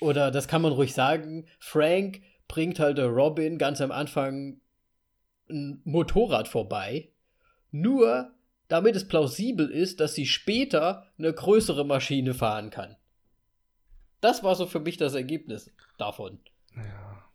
oder 0.00 0.30
das 0.30 0.48
kann 0.48 0.62
man 0.62 0.72
ruhig 0.72 0.94
sagen, 0.94 1.46
Frank 1.58 2.22
bringt 2.48 2.78
halt 2.78 2.98
Robin 2.98 3.58
ganz 3.58 3.80
am 3.80 3.90
Anfang 3.90 4.60
ein 5.50 5.82
Motorrad 5.84 6.48
vorbei 6.48 7.10
nur 7.74 8.32
damit 8.68 8.94
es 8.94 9.06
plausibel 9.06 9.68
ist, 9.68 10.00
dass 10.00 10.14
sie 10.14 10.26
später 10.26 11.12
eine 11.18 11.32
größere 11.32 11.84
Maschine 11.84 12.32
fahren 12.32 12.70
kann. 12.70 12.96
Das 14.20 14.42
war 14.42 14.54
so 14.54 14.66
für 14.66 14.80
mich 14.80 14.96
das 14.96 15.14
Ergebnis 15.14 15.70
davon. 15.98 16.40
Ja. 16.76 17.30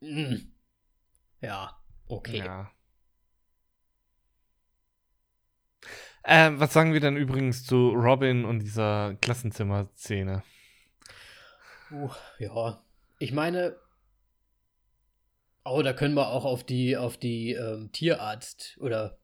Hm. 0.00 0.52
Ja, 1.40 1.78
okay. 2.08 2.38
Ja. 2.38 2.70
Ähm, 6.24 6.58
was 6.58 6.72
sagen 6.72 6.94
wir 6.94 7.00
denn 7.00 7.16
übrigens 7.16 7.64
zu 7.64 7.90
Robin 7.90 8.46
und 8.46 8.60
dieser 8.60 9.14
Klassenzimmer-Szene? 9.20 10.42
Uh, 11.90 12.10
ja. 12.38 12.82
Ich 13.18 13.32
meine, 13.32 13.76
Oh, 15.64 15.82
da 15.82 15.92
können 15.92 16.14
wir 16.14 16.28
auch 16.28 16.44
auf 16.44 16.64
die, 16.64 16.96
auf 16.96 17.16
die 17.16 17.52
ähm, 17.52 17.90
Tierarzt 17.92 18.76
oder 18.80 19.18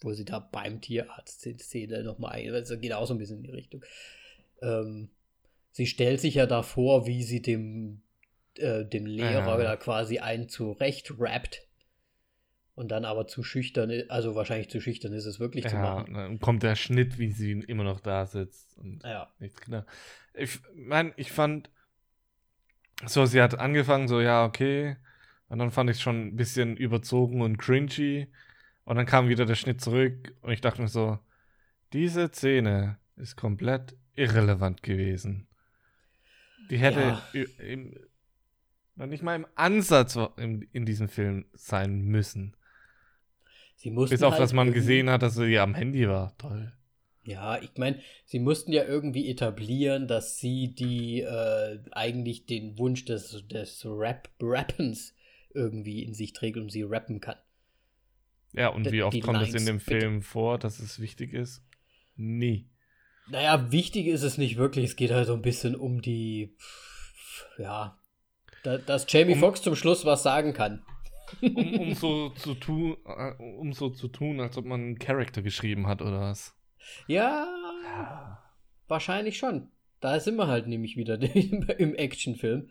wo 0.00 0.12
sie 0.12 0.24
da 0.24 0.38
beim 0.38 0.80
Tierarzt 0.80 1.40
Szene 1.40 2.02
nochmal 2.02 2.32
ein. 2.32 2.52
Das 2.52 2.80
geht 2.80 2.92
auch 2.92 3.06
so 3.06 3.14
ein 3.14 3.18
bisschen 3.18 3.38
in 3.38 3.44
die 3.44 3.50
Richtung. 3.50 3.84
Ähm, 4.62 5.10
sie 5.70 5.86
stellt 5.86 6.20
sich 6.20 6.34
ja 6.34 6.46
da 6.46 6.62
vor, 6.62 7.06
wie 7.06 7.22
sie 7.22 7.42
dem, 7.42 8.02
äh, 8.56 8.84
dem 8.84 9.06
Lehrer 9.06 9.58
ja. 9.58 9.62
da 9.62 9.76
quasi 9.76 10.18
einen 10.18 10.48
zurecht 10.48 11.12
rappt. 11.18 11.62
Und 12.74 12.88
dann 12.88 13.06
aber 13.06 13.26
zu 13.26 13.42
schüchtern, 13.42 13.90
also 14.10 14.34
wahrscheinlich 14.34 14.68
zu 14.68 14.82
schüchtern 14.82 15.14
ist 15.14 15.24
es 15.24 15.40
wirklich 15.40 15.64
ja, 15.64 15.70
zu 15.70 15.76
machen. 15.76 16.12
dann 16.12 16.40
kommt 16.40 16.62
der 16.62 16.76
Schnitt, 16.76 17.18
wie 17.18 17.32
sie 17.32 17.52
immer 17.52 17.84
noch 17.84 18.00
da 18.00 18.26
sitzt 18.26 18.76
und 18.76 19.02
Ja. 19.02 19.32
nichts 19.38 19.62
genau. 19.62 19.82
Ich 20.34 20.60
meine, 20.74 21.14
ich 21.16 21.32
fand, 21.32 21.70
so, 23.06 23.24
sie 23.24 23.40
hat 23.40 23.58
angefangen, 23.58 24.08
so, 24.08 24.20
ja, 24.20 24.44
okay. 24.44 24.96
Und 25.48 25.58
dann 25.58 25.70
fand 25.70 25.90
ich 25.90 26.00
schon 26.00 26.28
ein 26.28 26.36
bisschen 26.36 26.76
überzogen 26.76 27.40
und 27.40 27.58
cringy. 27.58 28.28
Und 28.84 28.96
dann 28.96 29.06
kam 29.06 29.28
wieder 29.28 29.46
der 29.46 29.54
Schnitt 29.54 29.80
zurück 29.80 30.34
und 30.42 30.52
ich 30.52 30.60
dachte 30.60 30.82
mir 30.82 30.88
so, 30.88 31.18
diese 31.92 32.28
Szene 32.28 32.98
ist 33.16 33.36
komplett 33.36 33.96
irrelevant 34.14 34.82
gewesen. 34.82 35.46
Die 36.70 36.78
hätte 36.78 37.00
Ja. 37.00 37.44
im, 37.58 37.94
noch 38.96 39.06
nicht 39.06 39.22
mal 39.22 39.36
im 39.36 39.46
Ansatz 39.54 40.18
in, 40.36 40.62
in 40.72 40.84
diesem 40.84 41.08
Film 41.08 41.46
sein 41.52 42.00
müssen. 42.00 42.56
Sie 43.76 43.90
mussten 43.90 44.14
Bis 44.14 44.22
auf, 44.22 44.32
halt 44.32 44.42
dass 44.42 44.52
man 44.52 44.72
gesehen 44.72 45.10
hat, 45.10 45.22
dass 45.22 45.34
sie 45.34 45.46
ja 45.46 45.62
am 45.62 45.74
Handy 45.74 46.08
war. 46.08 46.36
Toll. 46.38 46.72
Ja, 47.24 47.60
ich 47.60 47.76
meine, 47.76 48.00
sie 48.24 48.38
mussten 48.38 48.72
ja 48.72 48.84
irgendwie 48.84 49.28
etablieren, 49.28 50.06
dass 50.06 50.38
sie 50.38 50.74
die 50.74 51.22
äh, 51.22 51.80
eigentlich 51.90 52.46
den 52.46 52.78
Wunsch 52.78 53.04
des, 53.04 53.46
des 53.48 53.84
Rap 53.84 54.30
Rappens 54.40 55.12
irgendwie 55.56 56.02
in 56.04 56.14
sich 56.14 56.32
trägt 56.32 56.56
und 56.58 56.70
sie 56.70 56.82
rappen 56.82 57.20
kann. 57.20 57.36
Ja, 58.52 58.68
und 58.68 58.84
D- 58.86 58.92
wie 58.92 59.02
oft 59.02 59.20
kommt 59.22 59.42
es 59.42 59.48
in 59.48 59.54
Lines, 59.54 59.64
dem 59.66 59.78
bitte. 59.78 60.00
Film 60.00 60.22
vor, 60.22 60.58
dass 60.58 60.78
es 60.78 61.00
wichtig 61.00 61.32
ist? 61.32 61.62
Nie. 62.16 62.68
Naja, 63.28 63.72
wichtig 63.72 64.06
ist 64.06 64.22
es 64.22 64.38
nicht 64.38 64.56
wirklich. 64.56 64.84
Es 64.84 64.96
geht 64.96 65.10
halt 65.10 65.26
so 65.26 65.34
ein 65.34 65.42
bisschen 65.42 65.74
um 65.74 66.00
die, 66.00 66.56
ja, 67.58 67.98
da, 68.62 68.78
dass 68.78 69.04
Jamie 69.08 69.32
Um- 69.34 69.40
Foxx 69.40 69.62
zum 69.62 69.74
Schluss 69.76 70.04
was 70.04 70.22
sagen 70.22 70.52
kann. 70.52 70.82
Um, 71.42 71.56
um 71.80 71.94
so 71.94 72.28
zu 72.30 72.54
tun, 72.54 72.96
äh, 73.04 73.32
um 73.42 73.72
so 73.72 73.90
zu 73.90 74.06
tun, 74.08 74.40
als 74.40 74.56
ob 74.56 74.64
man 74.64 74.80
einen 74.80 74.98
Charakter 74.98 75.42
geschrieben 75.42 75.86
hat 75.88 76.00
oder 76.00 76.20
was. 76.20 76.54
Ja, 77.08 78.42
wahrscheinlich 78.86 79.36
schon. 79.38 79.68
Da 80.00 80.20
sind 80.20 80.36
wir 80.36 80.46
halt 80.46 80.68
nämlich 80.68 80.96
wieder 80.96 81.20
im 81.80 81.94
Actionfilm. 81.96 82.70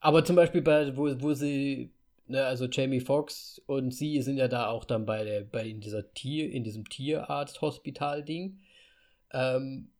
Aber 0.00 0.24
zum 0.24 0.36
Beispiel 0.36 0.62
bei, 0.62 0.96
wo, 0.96 1.08
wo 1.20 1.34
sie, 1.34 1.90
ne, 2.26 2.44
also 2.44 2.66
Jamie 2.66 3.00
Foxx 3.00 3.60
und 3.66 3.92
sie 3.92 4.22
sind 4.22 4.36
ja 4.36 4.48
da 4.48 4.68
auch 4.68 4.84
dann 4.84 5.06
bei 5.06 5.24
der, 5.24 5.42
bei 5.42 5.66
in 5.66 5.80
dieser 5.80 6.12
Tier, 6.14 6.50
in 6.50 6.64
diesem 6.64 6.88
Tierarzt-Hospital-Ding. 6.88 8.60
Ähm, 9.32 9.90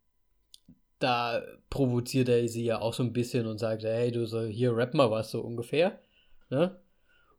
da 0.99 1.43
provoziert 1.71 2.29
er 2.29 2.49
sie 2.49 2.65
ja 2.65 2.81
auch 2.81 2.95
so 2.95 3.03
ein 3.03 3.13
bisschen 3.13 3.47
und 3.47 3.59
sagt, 3.59 3.85
hey, 3.85 4.11
du 4.11 4.27
soll 4.27 4.51
hier 4.51 4.77
rap 4.77 4.95
mal 4.95 5.11
was, 5.11 5.31
so 5.31 5.41
ungefähr. 5.41 5.99
Ne? 6.51 6.77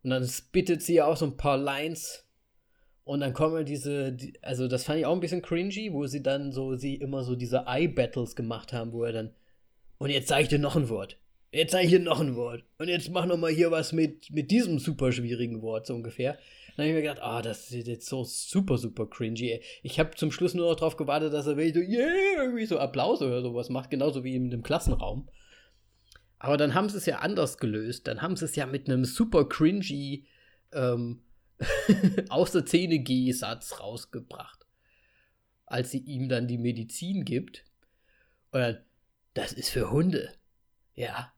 Und 0.03 0.11
dann 0.11 0.25
spittet 0.27 0.81
sie 0.81 0.95
ja 0.95 1.05
auch 1.05 1.17
so 1.17 1.25
ein 1.25 1.37
paar 1.37 1.57
Lines. 1.57 2.25
Und 3.03 3.21
dann 3.21 3.33
kommen 3.33 3.65
diese, 3.65 4.13
die, 4.13 4.33
also 4.43 4.67
das 4.67 4.83
fand 4.83 4.99
ich 4.99 5.05
auch 5.05 5.13
ein 5.13 5.19
bisschen 5.19 5.41
cringy, 5.41 5.91
wo 5.93 6.05
sie 6.07 6.21
dann 6.21 6.51
so, 6.51 6.75
sie 6.75 6.95
immer 6.95 7.23
so 7.23 7.35
diese 7.35 7.65
Eye-Battles 7.65 8.35
gemacht 8.35 8.71
haben, 8.71 8.93
wo 8.93 9.03
er 9.03 9.11
dann, 9.11 9.33
und 9.97 10.09
jetzt 10.09 10.27
sage 10.27 10.43
ich 10.43 10.49
dir 10.49 10.59
noch 10.59 10.75
ein 10.75 10.89
Wort. 10.89 11.17
Jetzt 11.51 11.71
sage 11.71 11.85
ich 11.85 11.89
dir 11.91 11.99
noch 11.99 12.19
ein 12.19 12.35
Wort. 12.35 12.63
Und 12.77 12.89
jetzt 12.89 13.09
mach 13.09 13.25
noch 13.25 13.37
mal 13.37 13.51
hier 13.51 13.71
was 13.71 13.91
mit, 13.91 14.29
mit 14.31 14.51
diesem 14.51 14.77
super 14.77 15.11
schwierigen 15.11 15.61
Wort, 15.61 15.87
so 15.87 15.95
ungefähr. 15.95 16.37
Dann 16.75 16.85
habe 16.85 16.89
ich 16.89 16.95
mir 16.95 17.01
gedacht, 17.01 17.21
ah, 17.21 17.41
das 17.41 17.71
ist 17.71 17.87
jetzt 17.87 18.07
so 18.07 18.23
super, 18.23 18.77
super 18.77 19.07
cringy. 19.07 19.51
ey. 19.51 19.63
Ich 19.81 19.99
habe 19.99 20.15
zum 20.15 20.31
Schluss 20.31 20.53
nur 20.53 20.69
noch 20.69 20.77
drauf 20.77 20.95
gewartet, 20.95 21.33
dass 21.33 21.47
er 21.47 21.57
wirklich 21.57 21.73
so, 21.73 21.81
yeah, 21.81 22.43
irgendwie 22.43 22.65
so 22.65 22.77
Applaus 22.77 23.21
oder 23.21 23.41
sowas 23.41 23.69
macht, 23.69 23.89
genauso 23.89 24.23
wie 24.23 24.35
in 24.35 24.51
dem 24.51 24.63
Klassenraum. 24.63 25.27
Aber 26.37 26.55
dann 26.55 26.73
haben 26.73 26.87
sie 26.87 26.97
es 26.97 27.05
ja 27.05 27.19
anders 27.19 27.57
gelöst. 27.57 28.07
Dann 28.07 28.21
haben 28.21 28.35
sie 28.35 28.45
es 28.45 28.55
ja 28.55 28.65
mit 28.65 28.87
einem 28.87 29.03
super 29.03 29.49
cringy 29.49 30.25
ähm, 30.71 31.23
aus 32.29 32.51
der 32.51 32.65
Zähne 32.65 32.99
G-Satz 32.99 33.79
rausgebracht. 33.79 34.65
Als 35.65 35.91
sie 35.91 35.99
ihm 35.99 36.29
dann 36.29 36.47
die 36.47 36.57
Medizin 36.57 37.25
gibt. 37.25 37.65
Und 38.51 38.61
dann, 38.61 38.77
das 39.33 39.51
ist 39.51 39.69
für 39.69 39.91
Hunde. 39.91 40.33
Ja. 40.95 41.33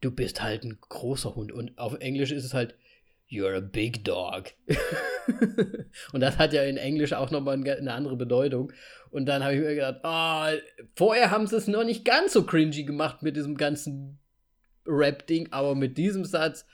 Du 0.00 0.10
bist 0.10 0.42
halt 0.42 0.64
ein 0.64 0.78
großer 0.80 1.34
Hund. 1.34 1.52
Und 1.52 1.76
auf 1.78 1.94
Englisch 2.00 2.30
ist 2.30 2.44
es 2.44 2.54
halt, 2.54 2.74
you're 3.30 3.56
a 3.56 3.60
big 3.60 4.04
dog. 4.04 4.52
und 6.12 6.20
das 6.20 6.38
hat 6.38 6.52
ja 6.52 6.62
in 6.62 6.76
Englisch 6.76 7.12
auch 7.12 7.30
nochmal 7.30 7.54
eine 7.54 7.92
andere 7.92 8.16
Bedeutung. 8.16 8.72
Und 9.10 9.26
dann 9.26 9.42
habe 9.42 9.54
ich 9.54 9.60
mir 9.60 9.74
gedacht, 9.74 10.04
ah, 10.04 10.52
vorher 10.94 11.30
haben 11.30 11.46
sie 11.46 11.56
es 11.56 11.68
noch 11.68 11.84
nicht 11.84 12.04
ganz 12.04 12.32
so 12.32 12.44
cringy 12.44 12.84
gemacht 12.84 13.22
mit 13.22 13.36
diesem 13.36 13.56
ganzen 13.56 14.18
Rap-Ding, 14.86 15.48
aber 15.50 15.74
mit 15.74 15.98
diesem 15.98 16.24
Satz, 16.24 16.64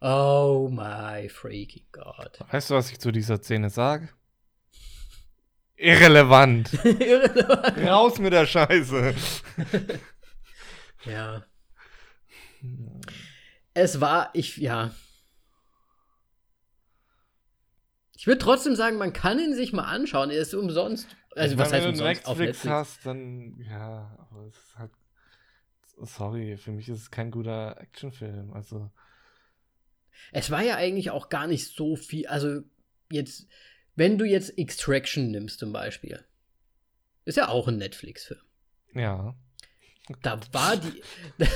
oh 0.00 0.68
my 0.70 1.28
freaking 1.28 1.86
God. 1.92 2.38
Weißt 2.50 2.70
du, 2.70 2.74
was 2.74 2.90
ich 2.90 2.98
zu 2.98 3.12
dieser 3.12 3.38
Szene 3.38 3.70
sage? 3.70 4.10
Irrelevant. 5.76 6.72
Irrelevant. 6.84 7.78
Raus 7.86 8.18
mit 8.18 8.32
der 8.32 8.46
Scheiße. 8.46 9.14
ja. 11.06 11.44
Es 13.74 14.00
war, 14.00 14.30
ich, 14.34 14.56
ja. 14.56 14.94
Ich 18.16 18.26
würde 18.26 18.38
trotzdem 18.38 18.76
sagen, 18.76 18.96
man 18.96 19.12
kann 19.12 19.38
ihn 19.38 19.54
sich 19.54 19.72
mal 19.72 19.84
anschauen. 19.84 20.30
Er 20.30 20.38
ist 20.38 20.54
umsonst. 20.54 21.08
Also, 21.34 21.58
was 21.58 21.72
heißt 21.72 21.84
wenn 21.84 21.94
du 21.94 22.00
umsonst? 22.00 22.26
Auf 22.26 22.38
Netflix 22.38 22.64
Netflix. 22.64 22.74
hast, 22.74 23.06
dann 23.06 23.58
ja, 23.60 24.16
aber 24.30 24.46
es 24.46 24.56
ist 24.56 24.78
halt. 24.78 24.92
Sorry, 25.96 26.56
für 26.56 26.72
mich 26.72 26.88
ist 26.88 26.98
es 26.98 27.10
kein 27.10 27.30
guter 27.30 27.80
Actionfilm. 27.80 28.52
Also, 28.52 28.90
Es 30.32 30.50
war 30.50 30.62
ja 30.62 30.76
eigentlich 30.76 31.10
auch 31.10 31.28
gar 31.28 31.46
nicht 31.46 31.68
so 31.68 31.96
viel. 31.96 32.26
Also, 32.26 32.62
jetzt, 33.10 33.46
wenn 33.94 34.18
du 34.18 34.24
jetzt 34.24 34.58
Extraction 34.58 35.30
nimmst 35.30 35.58
zum 35.58 35.72
Beispiel, 35.72 36.24
ist 37.24 37.36
ja 37.36 37.48
auch 37.48 37.68
ein 37.68 37.76
Netflix-Film. 37.78 38.40
ja. 38.94 39.36
Da 40.22 40.38
war 40.52 40.76
die, 40.76 41.02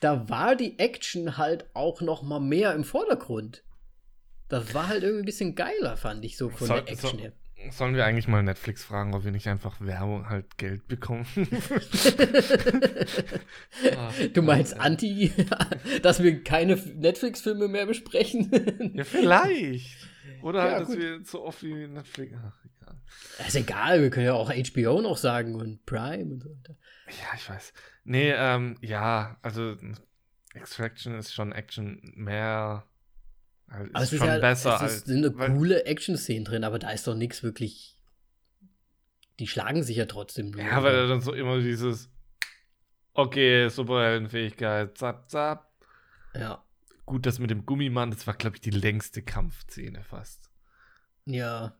da 0.00 0.28
war 0.28 0.56
die 0.56 0.78
Action 0.78 1.36
halt 1.38 1.66
auch 1.74 2.00
noch 2.00 2.22
mal 2.22 2.40
mehr 2.40 2.74
im 2.74 2.84
Vordergrund. 2.84 3.62
Das 4.48 4.74
war 4.74 4.88
halt 4.88 5.02
irgendwie 5.02 5.22
ein 5.22 5.26
bisschen 5.26 5.54
geiler, 5.54 5.96
fand 5.96 6.24
ich 6.24 6.36
so 6.36 6.50
von 6.50 6.66
Soll- 6.66 6.82
der 6.82 6.92
Action 6.92 7.18
her. 7.18 7.32
Sollen 7.70 7.94
wir 7.94 8.04
eigentlich 8.04 8.26
mal 8.26 8.42
Netflix 8.42 8.82
fragen, 8.82 9.14
ob 9.14 9.22
wir 9.24 9.30
nicht 9.30 9.46
einfach 9.46 9.80
Werbung 9.80 10.28
halt 10.28 10.58
Geld 10.58 10.88
bekommen? 10.88 11.24
Ah, 13.96 14.10
Du 14.32 14.42
meinst. 14.42 14.78
Anti, 14.78 15.32
dass 16.02 16.22
wir 16.22 16.42
keine 16.42 16.76
Netflix-Filme 16.76 17.68
mehr 17.68 17.86
besprechen? 17.86 18.50
Ja, 18.94 19.04
vielleicht. 19.04 20.08
Oder 20.42 20.64
Ja, 20.66 20.70
halt, 20.72 20.80
dass 20.82 20.88
gut. 20.88 20.98
wir 20.98 21.24
so 21.24 21.44
oft 21.44 21.62
wie 21.62 21.86
Netflix. 21.86 22.34
Ach, 22.36 22.52
egal. 22.64 22.96
ist 23.46 23.56
egal, 23.56 24.02
wir 24.02 24.10
können 24.10 24.26
ja 24.26 24.34
auch 24.34 24.50
HBO 24.52 25.00
noch 25.00 25.16
sagen 25.16 25.54
und 25.54 25.84
Prime 25.86 26.32
und 26.34 26.42
so 26.42 26.50
weiter. 26.50 26.76
Ja, 27.08 27.36
ich 27.36 27.48
weiß. 27.48 27.72
Nee, 28.04 28.32
ähm, 28.32 28.76
ja, 28.80 29.38
also 29.42 29.76
Extraction 30.54 31.14
ist 31.14 31.32
schon 31.34 31.52
Action 31.52 32.00
mehr. 32.16 32.86
Ist 33.68 33.94
Aber 33.94 34.02
es 34.02 34.10
schon 34.10 34.18
ist 34.18 34.24
ja, 34.24 34.38
besser 34.38 34.74
es 34.76 34.80
als. 34.82 34.94
ist, 34.94 35.06
sind 35.06 35.24
eine 35.24 35.54
coole 35.54 35.84
Action-Szenen 35.84 36.44
drin, 36.44 36.64
aber 36.64 36.78
da 36.78 36.90
ist 36.90 37.06
doch 37.06 37.14
nichts 37.14 37.42
wirklich. 37.42 37.96
Die 39.38 39.46
schlagen 39.46 39.82
sich 39.82 39.96
ja 39.96 40.06
trotzdem 40.06 40.50
nur. 40.50 40.60
Ja, 40.62 40.82
weil 40.82 41.08
dann 41.08 41.20
so 41.20 41.32
immer 41.32 41.58
dieses. 41.60 42.10
Okay, 43.14 43.68
Superheldenfähigkeit, 43.68 44.96
zap, 44.96 45.30
zap. 45.30 45.72
ja. 46.34 46.64
Gut, 47.04 47.26
das 47.26 47.38
mit 47.38 47.50
dem 47.50 47.66
Gummimann, 47.66 48.10
das 48.10 48.26
war, 48.26 48.34
glaube 48.34 48.56
ich, 48.56 48.60
die 48.62 48.70
längste 48.70 49.22
Kampfszene 49.22 50.04
fast. 50.04 50.50
Ja. 51.26 51.76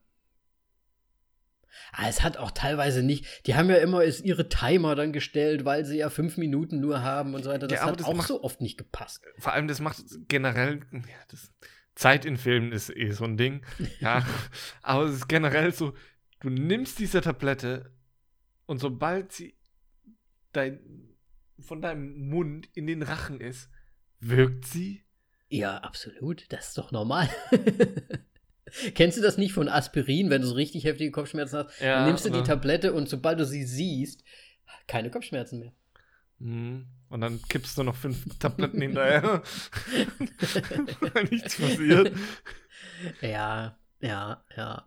Ah, 1.93 2.09
es 2.09 2.23
hat 2.23 2.37
auch 2.37 2.51
teilweise 2.51 3.03
nicht. 3.03 3.47
Die 3.47 3.55
haben 3.55 3.69
ja 3.71 3.77
immer 3.77 4.03
ist 4.05 4.25
ihre 4.25 4.49
Timer 4.49 4.95
dann 4.95 5.13
gestellt, 5.13 5.65
weil 5.65 5.85
sie 5.85 5.99
ja 5.99 6.11
fünf 6.11 6.37
Minuten 6.37 6.81
nur 6.81 7.03
haben 7.03 7.35
und 7.35 7.43
so 7.43 7.51
weiter. 7.51 7.67
Das 7.69 7.81
Ja, 7.81 7.87
hat 7.87 8.01
das 8.01 8.07
auch 8.07 8.15
macht- 8.15 8.29
so 8.29 8.43
oft 8.43 8.61
nicht 8.61 8.79
gepasst. 8.79 9.23
Vor 9.39 9.53
allem, 9.53 9.69
das 9.69 9.81
macht 9.81 10.03
generell. 10.29 10.81
Ja, 10.93 11.01
das, 11.29 11.53
Zeit 11.95 12.25
in 12.25 12.37
Filmen 12.39 12.73
ist 12.73 12.89
eh 12.89 13.11
so 13.11 13.25
ein 13.25 13.37
Ding. 13.37 13.65
Ja. 14.01 14.27
aber 14.83 15.05
es 15.05 15.17
ist 15.17 15.29
generell 15.29 15.73
so, 15.73 15.95
du 16.41 16.49
nimmst 16.49 16.99
diese 16.99 17.21
Tablette 17.21 17.93
und 18.67 18.79
sobald 18.79 19.33
sie 19.33 19.57
dein, 20.53 20.81
von 21.61 21.83
deinem 21.83 22.29
Mund 22.31 22.69
in 22.75 22.87
den 22.87 23.03
Rachen 23.03 23.41
ist, 23.41 23.69
wirkt 24.21 24.65
sie. 24.67 25.05
Ja, 25.49 25.79
absolut. 25.79 26.51
Das 26.51 26.69
ist 26.69 26.79
doch 26.79 26.93
normal. 26.93 27.29
Kennst 28.95 29.19
du 29.19 29.23
das 29.23 29.39
nicht 29.39 29.53
von 29.53 29.69
Aspirin, 29.69 30.31
wenn 30.31 30.43
du 30.43 30.49
so 30.49 30.55
richtig 30.55 30.85
heftige 30.85 31.11
Kopfschmerzen 31.11 31.59
hast? 31.59 31.81
Ja, 31.81 31.97
dann 31.97 32.07
nimmst 32.07 32.25
du 32.25 32.31
die 32.31 32.43
Tablette 32.43 32.93
und 32.93 33.09
sobald 33.09 33.39
du 33.39 33.47
sie 33.47 33.65
siehst, 33.65 34.25
keine 34.87 35.11
Kopfschmerzen 35.11 35.59
mehr. 35.61 35.73
Mhm. 36.39 36.87
Und 37.09 37.21
dann 37.21 37.41
kippst 37.49 37.77
du 37.77 37.83
noch 37.83 37.97
fünf 37.97 38.25
Tabletten 38.39 38.81
hinterher. 38.81 39.43
Weil 41.01 41.25
nichts 41.31 41.57
passiert. 41.57 42.17
Ja, 43.21 43.79
ja, 44.01 44.45
ja. 44.57 44.87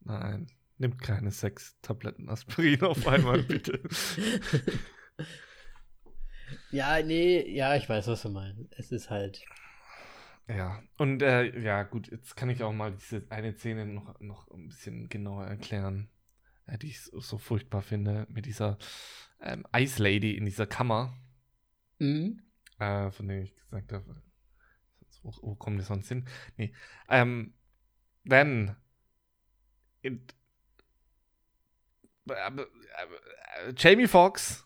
Nein, 0.00 0.48
nimmt 0.78 1.02
keine 1.02 1.30
sechs 1.30 1.76
Tabletten 1.82 2.28
Aspirin 2.28 2.82
auf 2.82 3.06
einmal, 3.06 3.42
bitte. 3.42 3.80
ja, 6.70 7.02
nee, 7.02 7.54
ja, 7.54 7.76
ich 7.76 7.88
weiß, 7.88 8.06
was 8.06 8.22
du 8.22 8.30
meinst. 8.30 8.72
Es 8.76 8.90
ist 8.90 9.10
halt. 9.10 9.42
Ja, 10.48 10.82
und 10.96 11.22
äh, 11.22 11.60
ja, 11.60 11.84
gut, 11.84 12.10
jetzt 12.10 12.36
kann 12.36 12.50
ich 12.50 12.62
auch 12.62 12.72
mal 12.72 12.92
diese 12.92 13.24
eine 13.30 13.52
Szene 13.52 13.86
noch, 13.86 14.18
noch 14.20 14.50
ein 14.50 14.68
bisschen 14.68 15.08
genauer 15.08 15.46
erklären, 15.46 16.10
äh, 16.66 16.76
die 16.76 16.88
ich 16.88 17.02
so, 17.02 17.20
so, 17.20 17.38
furchtbar 17.38 17.82
finde, 17.82 18.26
mit 18.28 18.46
dieser 18.46 18.76
ähm, 19.40 19.64
Ice 19.74 20.02
Lady 20.02 20.36
in 20.36 20.44
dieser 20.44 20.66
Kammer. 20.66 21.16
Mhm. 21.98 22.42
Äh, 22.78 23.10
von 23.10 23.28
der 23.28 23.42
ich 23.42 23.54
gesagt 23.54 23.92
habe, 23.92 24.22
wo, 25.22 25.32
wo 25.42 25.54
kommen 25.54 25.78
die 25.78 25.84
sonst 25.84 26.08
hin? 26.08 26.26
Nee. 26.56 26.74
Ähm, 27.08 27.54
then, 28.28 28.74
it, 30.02 30.34
äh, 32.28 32.66
Jamie 33.76 34.08
Foxx 34.08 34.64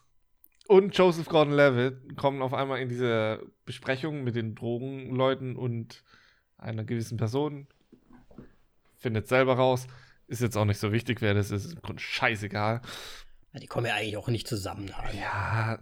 und 0.67 0.97
Joseph 0.97 1.27
Gordon-Levitt 1.27 2.17
kommen 2.17 2.41
auf 2.41 2.53
einmal 2.53 2.79
in 2.79 2.89
diese 2.89 3.41
Besprechung 3.65 4.23
mit 4.23 4.35
den 4.35 4.55
Drogenleuten 4.55 5.55
und 5.55 6.03
einer 6.57 6.83
gewissen 6.83 7.17
Person. 7.17 7.67
Findet 8.97 9.27
selber 9.27 9.55
raus. 9.55 9.87
Ist 10.27 10.41
jetzt 10.41 10.57
auch 10.57 10.65
nicht 10.65 10.79
so 10.79 10.91
wichtig, 10.91 11.21
wer 11.21 11.33
das 11.33 11.51
ist. 11.51 11.65
Ist 11.65 11.73
im 11.73 11.81
Grunde 11.81 12.01
scheißegal. 12.01 12.81
Die 13.53 13.67
kommen 13.67 13.85
ja 13.85 13.95
eigentlich 13.95 14.17
auch 14.17 14.27
nicht 14.27 14.47
zusammen. 14.47 14.91
Ja, 15.13 15.79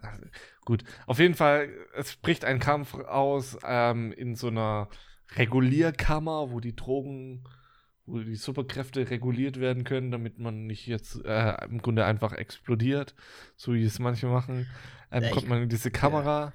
gut. 0.65 0.83
Auf 1.07 1.19
jeden 1.19 1.33
Fall, 1.33 1.69
es 1.95 2.15
bricht 2.15 2.45
ein 2.45 2.59
Kampf 2.59 2.93
aus 2.93 3.57
ähm, 3.63 4.11
in 4.11 4.35
so 4.35 4.47
einer 4.47 4.89
Regulierkammer, 5.35 6.51
wo 6.51 6.59
die 6.59 6.75
Drogen 6.75 7.45
wo 8.05 8.19
die 8.19 8.35
Superkräfte 8.35 9.09
reguliert 9.09 9.59
werden 9.59 9.83
können, 9.83 10.11
damit 10.11 10.39
man 10.39 10.65
nicht 10.67 10.87
jetzt 10.87 11.23
äh, 11.23 11.55
im 11.65 11.81
Grunde 11.81 12.05
einfach 12.05 12.33
explodiert, 12.33 13.15
so 13.55 13.73
wie 13.73 13.83
es 13.83 13.99
manche 13.99 14.27
machen. 14.27 14.67
Ähm, 15.11 15.31
kommt 15.31 15.47
man 15.47 15.63
in 15.63 15.69
diese 15.69 15.91
Kamera. 15.91 16.45
Ja. 16.45 16.53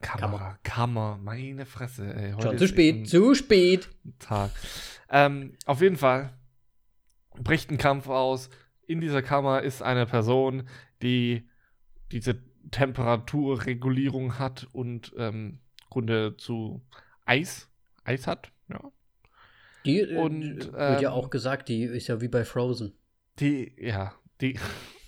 Kamera, 0.00 0.58
Kammer, 0.62 1.18
meine 1.22 1.64
Fresse. 1.64 2.14
Ey, 2.14 2.34
Schon 2.40 2.58
zu 2.58 2.68
spät, 2.68 3.08
zu 3.08 3.34
spät. 3.34 3.88
Tag. 4.18 4.50
Ähm, 5.08 5.56
auf 5.64 5.80
jeden 5.80 5.96
Fall 5.96 6.36
bricht 7.42 7.70
ein 7.70 7.78
Kampf 7.78 8.08
aus. 8.08 8.50
In 8.86 9.00
dieser 9.00 9.22
Kammer 9.22 9.62
ist 9.62 9.82
eine 9.82 10.04
Person, 10.04 10.68
die 11.00 11.48
diese 12.12 12.42
Temperaturregulierung 12.70 14.38
hat 14.38 14.68
und 14.72 15.14
ähm, 15.16 15.60
Grunde 15.88 16.36
zu 16.36 16.82
Eis, 17.24 17.70
Eis 18.04 18.26
hat, 18.26 18.52
ja, 18.68 18.80
die 19.84 20.00
äh, 20.00 20.16
und, 20.16 20.56
wird 20.56 20.72
ähm, 20.76 21.02
ja 21.02 21.10
auch 21.10 21.30
gesagt, 21.30 21.68
die 21.68 21.84
ist 21.84 22.08
ja 22.08 22.20
wie 22.20 22.28
bei 22.28 22.44
Frozen. 22.44 22.94
Die, 23.40 23.72
ja, 23.78 24.14
die 24.40 24.58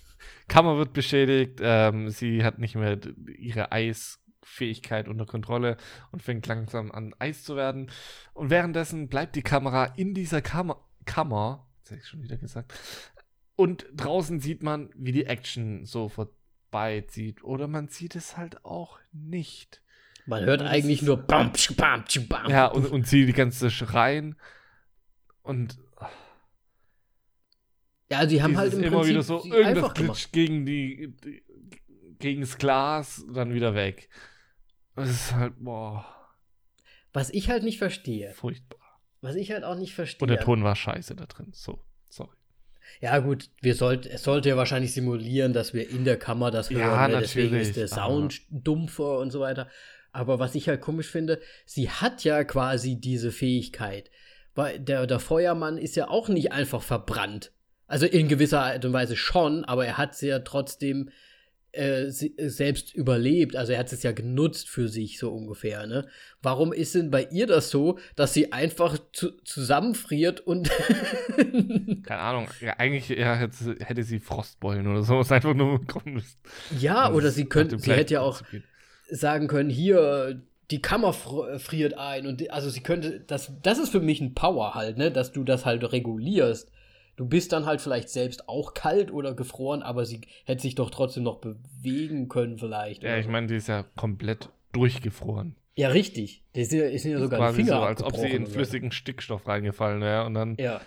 Kammer 0.47 0.77
wird 0.77 0.93
beschädigt, 0.93 1.59
ähm, 1.61 2.09
sie 2.09 2.43
hat 2.43 2.59
nicht 2.59 2.75
mehr 2.75 2.99
ihre 3.37 3.71
Eisfähigkeit 3.71 5.07
unter 5.07 5.25
Kontrolle 5.25 5.77
und 6.11 6.21
fängt 6.23 6.47
langsam 6.47 6.91
an 6.91 7.13
Eis 7.19 7.43
zu 7.43 7.55
werden. 7.55 7.91
Und 8.33 8.49
währenddessen 8.49 9.07
bleibt 9.07 9.35
die 9.35 9.41
Kamera 9.41 9.85
in 9.85 10.13
dieser 10.13 10.41
Kammer, 10.41 10.85
Kammer, 11.05 11.67
das 11.81 11.91
habe 11.91 12.01
ich 12.01 12.07
schon 12.07 12.23
wieder 12.23 12.37
gesagt, 12.37 12.73
und 13.57 13.87
draußen 13.95 14.39
sieht 14.39 14.61
man, 14.61 14.91
wie 14.95 15.11
die 15.11 15.25
Action 15.25 15.83
so 15.83 16.09
vorbeizieht. 16.09 17.43
Oder 17.43 17.67
man 17.67 17.87
sieht 17.87 18.15
es 18.15 18.37
halt 18.37 18.63
auch 18.63 18.99
nicht. 19.11 19.81
Man 20.27 20.45
hört 20.45 20.61
eigentlich 20.61 21.01
nur 21.01 21.17
bam, 21.17 21.51
bam, 21.75 22.03
bam. 22.29 22.51
Ja, 22.51 22.67
und, 22.67 22.85
und 22.91 23.07
sie 23.07 23.25
die 23.25 23.33
ganze 23.33 23.71
Schreien. 23.71 24.35
Und. 25.47 25.77
Ja, 28.09 28.27
sie 28.27 28.41
haben 28.41 28.57
halt 28.57 28.73
im 28.73 28.83
immer 28.83 28.97
Prinzip 28.97 29.11
wieder 29.11 29.23
so 29.23 29.43
irgendwas 29.43 29.93
glitscht 29.93 30.31
gegen 30.31 30.65
die, 30.65 31.13
die, 31.23 31.43
gegen 32.19 32.41
das 32.41 32.57
Glas, 32.57 33.25
dann 33.33 33.53
wieder 33.53 33.75
weg. 33.75 34.09
Das 34.95 35.09
ist 35.09 35.33
halt, 35.33 35.53
boah. 35.57 36.05
Was 37.13 37.29
ich 37.31 37.49
halt 37.49 37.63
nicht 37.63 37.77
verstehe. 37.77 38.31
Furchtbar. 38.31 38.79
Was 39.21 39.35
ich 39.35 39.51
halt 39.51 39.63
auch 39.63 39.75
nicht 39.75 39.93
verstehe. 39.93 40.21
Und 40.21 40.29
der 40.29 40.39
Ton 40.39 40.63
war 40.63 40.75
scheiße 40.75 41.15
da 41.15 41.25
drin. 41.25 41.51
So, 41.53 41.79
sorry. 42.09 42.35
Ja, 43.01 43.19
gut, 43.19 43.49
wir 43.61 43.75
sollt, 43.75 44.05
es 44.05 44.23
sollte 44.23 44.49
ja 44.49 44.57
wahrscheinlich 44.57 44.93
simulieren, 44.93 45.51
dass 45.51 45.73
wir 45.73 45.89
in 45.89 46.05
der 46.05 46.17
Kammer 46.17 46.51
das 46.51 46.69
hören. 46.69 46.79
Ja, 46.79 47.07
ne? 47.07 47.19
Deswegen 47.19 47.55
ist 47.55 47.75
der 47.75 47.87
Sound 47.87 48.41
aber. 48.49 48.59
dumpfer 48.61 49.19
und 49.19 49.31
so 49.31 49.39
weiter. 49.41 49.69
Aber 50.11 50.39
was 50.39 50.55
ich 50.55 50.69
halt 50.69 50.81
komisch 50.81 51.07
finde, 51.07 51.41
sie 51.65 51.89
hat 51.89 52.23
ja 52.23 52.43
quasi 52.43 52.99
diese 52.99 53.31
Fähigkeit 53.31 54.09
weil 54.57 54.79
der, 54.79 55.07
der 55.07 55.19
Feuermann 55.19 55.77
ist 55.77 55.95
ja 55.95 56.09
auch 56.09 56.29
nicht 56.29 56.51
einfach 56.51 56.81
verbrannt. 56.81 57.51
Also 57.85 58.05
in 58.05 58.27
gewisser 58.27 58.63
Art 58.63 58.83
und 58.83 58.91
Weise 58.91 59.15
schon, 59.15 59.63
aber 59.63 59.85
er 59.85 59.97
hat 59.97 60.13
es 60.13 60.21
ja 60.21 60.39
trotzdem 60.39 61.09
äh, 61.71 62.09
selbst 62.09 62.93
überlebt. 62.95 63.55
Also 63.55 63.73
er 63.73 63.79
hat 63.79 63.93
es 63.93 64.01
ja 64.01 64.11
genutzt 64.11 64.67
für 64.67 64.89
sich, 64.89 65.19
so 65.19 65.31
ungefähr. 65.31 65.85
Ne? 65.85 66.07
Warum 66.41 66.73
ist 66.73 66.95
denn 66.95 67.11
bei 67.11 67.27
ihr 67.29 67.45
das 67.45 67.69
so, 67.69 67.99
dass 68.15 68.33
sie 68.33 68.51
einfach 68.51 68.97
zu, 69.13 69.31
zusammenfriert 69.43 70.41
und. 70.41 70.69
Keine 72.03 72.19
Ahnung. 72.19 72.47
Ja, 72.59 72.73
eigentlich 72.77 73.09
ja, 73.09 73.35
hätte, 73.35 74.03
sie 74.03 74.19
Frostbeulen 74.19 74.87
oder 74.87 75.03
so. 75.03 75.21
Ist 75.21 75.31
einfach 75.31 75.53
nur 75.53 75.79
bekommen 75.79 76.23
Ja, 76.79 77.13
oder 77.13 77.29
sie 77.29 77.45
könnte, 77.45 77.77
sie 77.77 77.93
hätte 77.93 78.15
ja 78.15 78.21
auch 78.21 78.41
sagen 79.09 79.47
können: 79.47 79.69
Hier, 79.69 80.41
die 80.71 80.81
Kammer 80.81 81.09
äh, 81.09 81.59
friert 81.59 81.97
ein 81.97 82.27
und 82.27 82.41
die, 82.41 82.51
also 82.51 82.69
sie 82.69 82.81
könnte 82.81 83.21
das 83.21 83.51
das 83.61 83.79
ist 83.79 83.89
für 83.89 84.01
mich 84.01 84.21
ein 84.21 84.33
Power 84.33 84.75
halt, 84.75 84.97
ne, 84.97 85.11
dass 85.11 85.31
du 85.31 85.43
das 85.43 85.65
halt 85.65 85.91
regulierst. 85.91 86.71
Du 87.15 87.25
bist 87.25 87.51
dann 87.51 87.65
halt 87.65 87.81
vielleicht 87.81 88.09
selbst 88.09 88.47
auch 88.47 88.75
kalt 88.75 89.11
oder 89.11 89.33
gefroren, 89.33 89.81
aber 89.81 90.05
sie 90.05 90.21
hätte 90.45 90.61
sich 90.61 90.75
doch 90.75 90.91
trotzdem 90.91 91.23
noch 91.23 91.39
bewegen 91.39 92.27
können 92.27 92.59
vielleicht. 92.59 93.01
Ja, 93.01 93.17
ich 93.17 93.27
meine, 93.27 93.47
die 93.47 93.55
ist 93.55 93.67
ja 93.67 93.85
komplett 93.95 94.49
durchgefroren. 94.71 95.55
Ja, 95.75 95.89
richtig. 95.89 96.43
Die 96.55 96.61
ist 96.61 96.71
ja, 96.71 96.85
ist 96.85 97.05
ja 97.05 97.19
sogar 97.19 97.49
die 97.49 97.55
Finger 97.55 97.77
so, 97.77 97.83
als 97.83 98.03
ob 98.03 98.15
sie 98.15 98.27
in 98.27 98.45
flüssigen 98.45 98.91
Stickstoff 98.91 99.47
reingefallen 99.47 100.01
wäre 100.01 100.25
und 100.25 100.35
dann 100.35 100.55
Ja. 100.59 100.81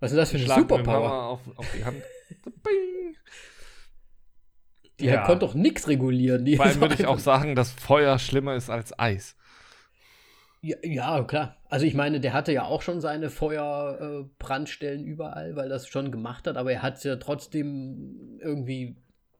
Was 0.00 0.12
ist 0.12 0.16
das 0.16 0.30
für 0.30 0.36
eine 0.36 0.46
Superpower? 0.46 1.24
Auf, 1.24 1.40
auf 1.56 1.66
die 1.76 1.84
Hand. 1.84 2.02
Die 5.00 5.06
ja. 5.06 5.24
konnte 5.24 5.46
doch 5.46 5.54
nichts 5.54 5.86
regulieren. 5.86 6.44
Die 6.44 6.56
Vor 6.56 6.66
allem 6.66 6.80
würde 6.80 6.94
ich 6.94 7.06
auch 7.06 7.18
sagen, 7.18 7.54
dass 7.54 7.70
Feuer 7.70 8.18
schlimmer 8.18 8.54
ist 8.56 8.68
als 8.68 8.98
Eis. 8.98 9.36
Ja, 10.60 10.76
ja, 10.82 11.22
klar. 11.22 11.56
Also 11.68 11.86
ich 11.86 11.94
meine, 11.94 12.20
der 12.20 12.32
hatte 12.32 12.52
ja 12.52 12.64
auch 12.64 12.82
schon 12.82 13.00
seine 13.00 13.30
Feuerbrandstellen 13.30 15.04
äh, 15.04 15.08
überall, 15.08 15.54
weil 15.54 15.68
das 15.68 15.86
schon 15.86 16.10
gemacht 16.10 16.46
hat, 16.46 16.56
aber 16.56 16.72
er 16.72 16.82
hat 16.82 16.96
es 16.96 17.04
ja 17.04 17.16
trotzdem 17.16 18.38
irgendwie 18.40 18.96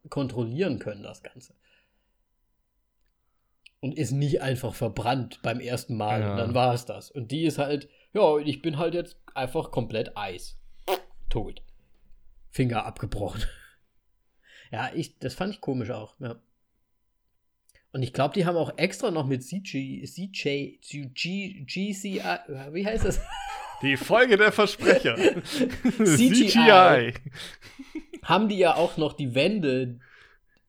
kontrollieren 0.09 0.79
können, 0.79 1.03
das 1.03 1.23
Ganze. 1.23 1.55
Und 3.81 3.97
ist 3.97 4.13
nicht 4.13 4.43
einfach 4.43 4.75
verbrannt 4.75 5.41
beim 5.43 5.61
ersten 5.61 5.97
Mal 5.97 6.21
ja. 6.21 6.31
und 6.31 6.37
dann 6.37 6.55
war 6.55 6.75
es 6.75 6.85
das. 6.85 7.11
Und 7.11 7.33
die 7.33 7.45
ist 7.45 7.59
halt, 7.59 7.89
ja, 8.13 8.39
ich 8.39 8.63
bin 8.63 8.79
halt 8.79 8.95
jetzt 8.95 9.17
einfach 9.35 9.71
komplett 9.71 10.17
Eis. 10.17 10.59
Tot. 11.29 11.63
Finger 12.51 12.87
abgebrochen. 12.87 13.43
Ja, 14.71 14.91
ich, 14.95 15.19
das 15.19 15.35
fand 15.35 15.55
ich 15.55 15.61
komisch 15.61 15.91
auch, 15.91 16.15
ja. 16.21 16.37
Und 17.93 18.03
ich 18.03 18.13
glaube, 18.13 18.35
die 18.35 18.45
haben 18.45 18.57
auch 18.57 18.77
extra 18.77 19.11
noch 19.11 19.27
mit 19.27 19.43
CG, 19.43 20.05
CJ, 20.05 20.79
G, 21.15 21.65
GCI, 21.65 22.21
wie 22.73 22.87
heißt 22.87 23.05
das? 23.05 23.21
Die 23.81 23.97
Folge 23.97 24.37
der 24.37 24.53
Versprecher. 24.53 25.17
CGI. 25.83 26.49
CGI. 26.51 27.15
Haben 28.23 28.49
die 28.49 28.59
ja 28.59 28.75
auch 28.75 28.99
noch 28.99 29.15
die 29.15 29.35
Wände 29.35 30.01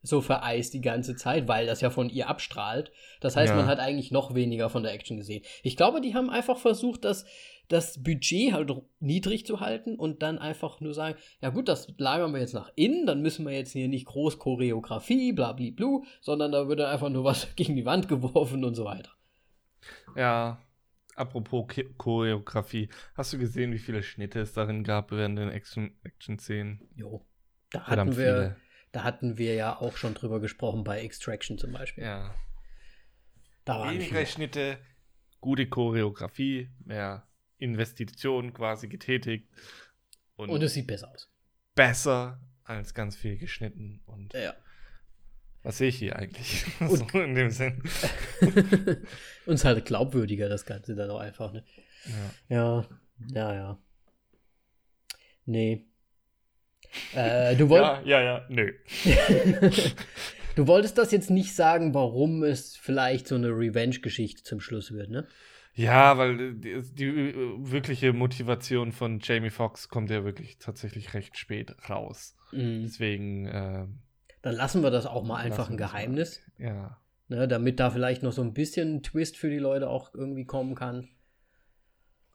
so 0.02 0.22
vereist 0.22 0.74
die 0.74 0.82
ganze 0.82 1.16
Zeit, 1.16 1.48
weil 1.48 1.66
das 1.66 1.82
ja 1.82 1.90
von 1.90 2.10
ihr 2.10 2.30
abstrahlt. 2.30 2.92
Das 3.20 3.36
heißt, 3.36 3.50
ja. 3.50 3.56
man 3.56 3.68
hat 3.68 3.80
eigentlich 3.80 4.12
noch 4.12 4.34
weniger 4.34 4.70
von 4.70 4.84
der 4.84 4.94
Action 4.94 5.18
gesehen. 5.18 5.44
Ich 5.62 5.76
glaube, 5.76 6.00
die 6.00 6.14
haben 6.14 6.30
einfach 6.30 6.58
versucht, 6.58 7.04
das 7.04 7.26
das 7.70 8.02
Budget 8.02 8.52
halt 8.52 8.72
niedrig 9.00 9.46
zu 9.46 9.60
halten 9.60 9.96
und 9.96 10.22
dann 10.24 10.40
einfach 10.40 10.82
nur 10.82 10.94
sagen, 10.94 11.18
ja 11.40 11.50
gut, 11.50 11.68
das 11.68 11.88
lagern 11.98 12.34
wir 12.34 12.40
jetzt 12.40 12.56
nach 12.56 12.72
innen, 12.76 13.06
dann 13.06 13.22
müssen 13.22 13.46
wir 13.46 13.54
jetzt 13.54 13.72
hier 13.72 13.88
nicht 13.88 14.08
groß 14.08 14.40
Choreografie, 14.40 15.32
blablablu, 15.34 16.04
sondern 16.20 16.52
da 16.52 16.68
wird 16.68 16.80
dann 16.80 16.92
einfach 16.92 17.10
nur 17.10 17.24
was 17.24 17.48
gegen 17.56 17.76
die 17.76 17.86
Wand 17.86 18.08
geworfen 18.08 18.64
und 18.64 18.74
so 18.74 18.86
weiter. 18.86 19.12
Ja, 20.16 20.60
apropos 21.16 21.68
Choreografie, 21.98 22.90
hast 23.14 23.34
du 23.34 23.38
gesehen, 23.38 23.72
wie 23.72 23.80
viele 23.80 24.02
Schnitte 24.02 24.40
es 24.40 24.54
darin 24.54 24.84
gab 24.84 25.12
während 25.12 25.38
den 25.38 25.50
Action-Szenen? 25.50 26.90
jo, 26.96 27.24
da 27.70 27.86
hatten 27.86 28.18
wir, 28.18 28.58
da 28.92 29.04
hatten 29.04 29.38
wir 29.38 29.54
ja 29.54 29.80
auch 29.80 29.96
schon 29.96 30.16
drüber 30.16 30.40
gesprochen 30.40 30.84
bei 30.84 31.02
Extraction 31.02 31.60
zum 31.60 31.72
Beispiel. 31.72 32.04
Ja. 32.04 32.34
Da 33.64 33.80
waren 33.80 33.94
Weniger 33.94 34.26
Schnitte, 34.26 34.80
gute 35.40 35.68
Choreografie, 35.68 36.72
mehr 36.84 37.29
Investition 37.60 38.54
quasi 38.54 38.88
getätigt. 38.88 39.48
Und, 40.36 40.50
und, 40.50 40.64
es 40.64 40.74
sieht 40.74 40.88
besser 40.88 41.12
aus. 41.12 41.30
Besser 41.76 42.40
als 42.64 42.94
ganz 42.94 43.16
viel 43.16 43.38
geschnitten. 43.38 44.02
Und 44.06 44.34
ja. 44.34 44.56
was 45.64 45.78
sehe 45.78 45.90
ich 45.90 45.98
hier 45.98 46.16
eigentlich? 46.16 46.66
Und, 46.80 47.12
so 47.12 47.20
in 47.20 47.36
dem 47.36 47.50
Sinn. 47.52 47.84
und 48.42 49.54
es 49.54 49.62
ist 49.62 49.66
halt 49.66 49.86
glaubwürdiger, 49.86 50.50
das 50.50 50.66
Ganze 50.66 50.96
dann 50.96 51.10
auch 51.10 51.20
einfach. 51.20 51.52
Ne? 51.52 51.64
Ja. 52.48 52.56
ja, 52.58 52.88
ja, 53.34 53.54
ja. 53.54 53.80
Nee. 55.46 55.86
Äh, 57.14 57.56
du 57.56 57.70
wolltest. 57.70 58.06
ja, 58.06 58.22
ja, 58.22 58.40
ja, 58.40 58.46
nö. 58.50 58.74
du 60.56 60.68
wolltest 60.68 60.98
das 60.98 61.12
jetzt 61.12 61.30
nicht 61.30 61.56
sagen, 61.56 61.94
warum 61.94 62.44
es 62.44 62.78
vielleicht 62.78 63.28
so 63.28 63.36
eine 63.36 63.50
Revenge-Geschichte 63.50 64.44
zum 64.44 64.60
Schluss 64.60 64.92
wird, 64.92 65.10
ne? 65.10 65.28
Ja, 65.80 66.18
weil 66.18 66.56
die, 66.56 66.82
die, 66.82 67.34
wirkliche 67.60 68.12
Motivation 68.12 68.92
von 68.92 69.22
Jamie 69.22 69.50
Foxx 69.50 69.88
kommt 69.88 70.10
ja 70.10 70.26
wirklich 70.26 70.58
tatsächlich 70.58 71.14
recht 71.14 71.38
spät 71.38 71.74
raus. 71.90 72.36
Mhm. 72.52 72.82
Deswegen. 72.84 73.46
Äh, 73.46 73.88
Dann 74.42 74.56
lassen 74.56 74.84
wir 74.84 74.92
das 74.92 75.06
auch 75.06 75.24
mal 75.24 75.38
einfach 75.38 75.70
ein 75.70 75.78
Geheimnis. 75.78 76.42
Mal. 76.58 76.68
Ja. 76.68 77.02
Ne, 77.30 77.48
damit 77.48 77.80
da 77.80 77.92
vielleicht 77.92 78.24
noch 78.24 78.34
so 78.34 78.42
ein 78.42 78.54
bisschen 78.54 79.04
Twist 79.04 79.38
für 79.38 79.50
die 79.50 79.58
Leute 79.58 79.88
auch 79.88 80.14
irgendwie 80.14 80.44
kommen 80.44 80.76
kann. 80.76 81.08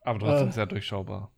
Aber 0.00 0.20
trotzdem 0.20 0.48
äh, 0.48 0.52
sehr 0.52 0.66
durchschaubar. 0.66 1.30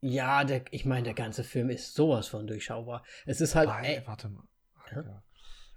Ja, 0.00 0.42
der, 0.44 0.64
ich 0.70 0.86
meine, 0.86 1.02
der 1.02 1.14
ganze 1.14 1.44
Film 1.44 1.68
ist 1.68 1.94
sowas 1.94 2.28
von 2.28 2.46
durchschaubar. 2.46 3.04
Es 3.26 3.42
ist 3.42 3.54
halt. 3.54 3.68
Nein, 3.68 4.02
warte 4.06 4.30
mal. 4.30 4.44
Ja? 4.90 5.02
Ja. 5.02 5.22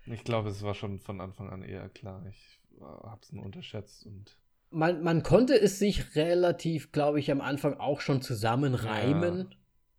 Ich 0.05 0.24
glaube, 0.24 0.49
es 0.49 0.64
war 0.64 0.74
schon 0.74 0.99
von 0.99 1.20
Anfang 1.20 1.49
an 1.49 1.64
eher 1.64 1.89
klar. 1.89 2.26
Ich 2.28 2.62
äh, 2.80 2.82
habe 2.82 3.20
es 3.22 3.34
nur 3.34 3.43
unterschätzt 3.43 4.05
und. 4.05 4.38
Man, 4.72 5.01
man 5.01 5.24
konnte 5.24 5.59
es 5.59 5.80
sich 5.80 6.15
relativ, 6.15 6.91
glaube 6.91 7.20
ich, 7.20 7.32
am 7.32 7.41
Anfang 7.41 7.76
auch 7.76 8.01
schon 8.01 8.22
zusammenreimen. 8.22 9.38
Ja. 9.49 9.57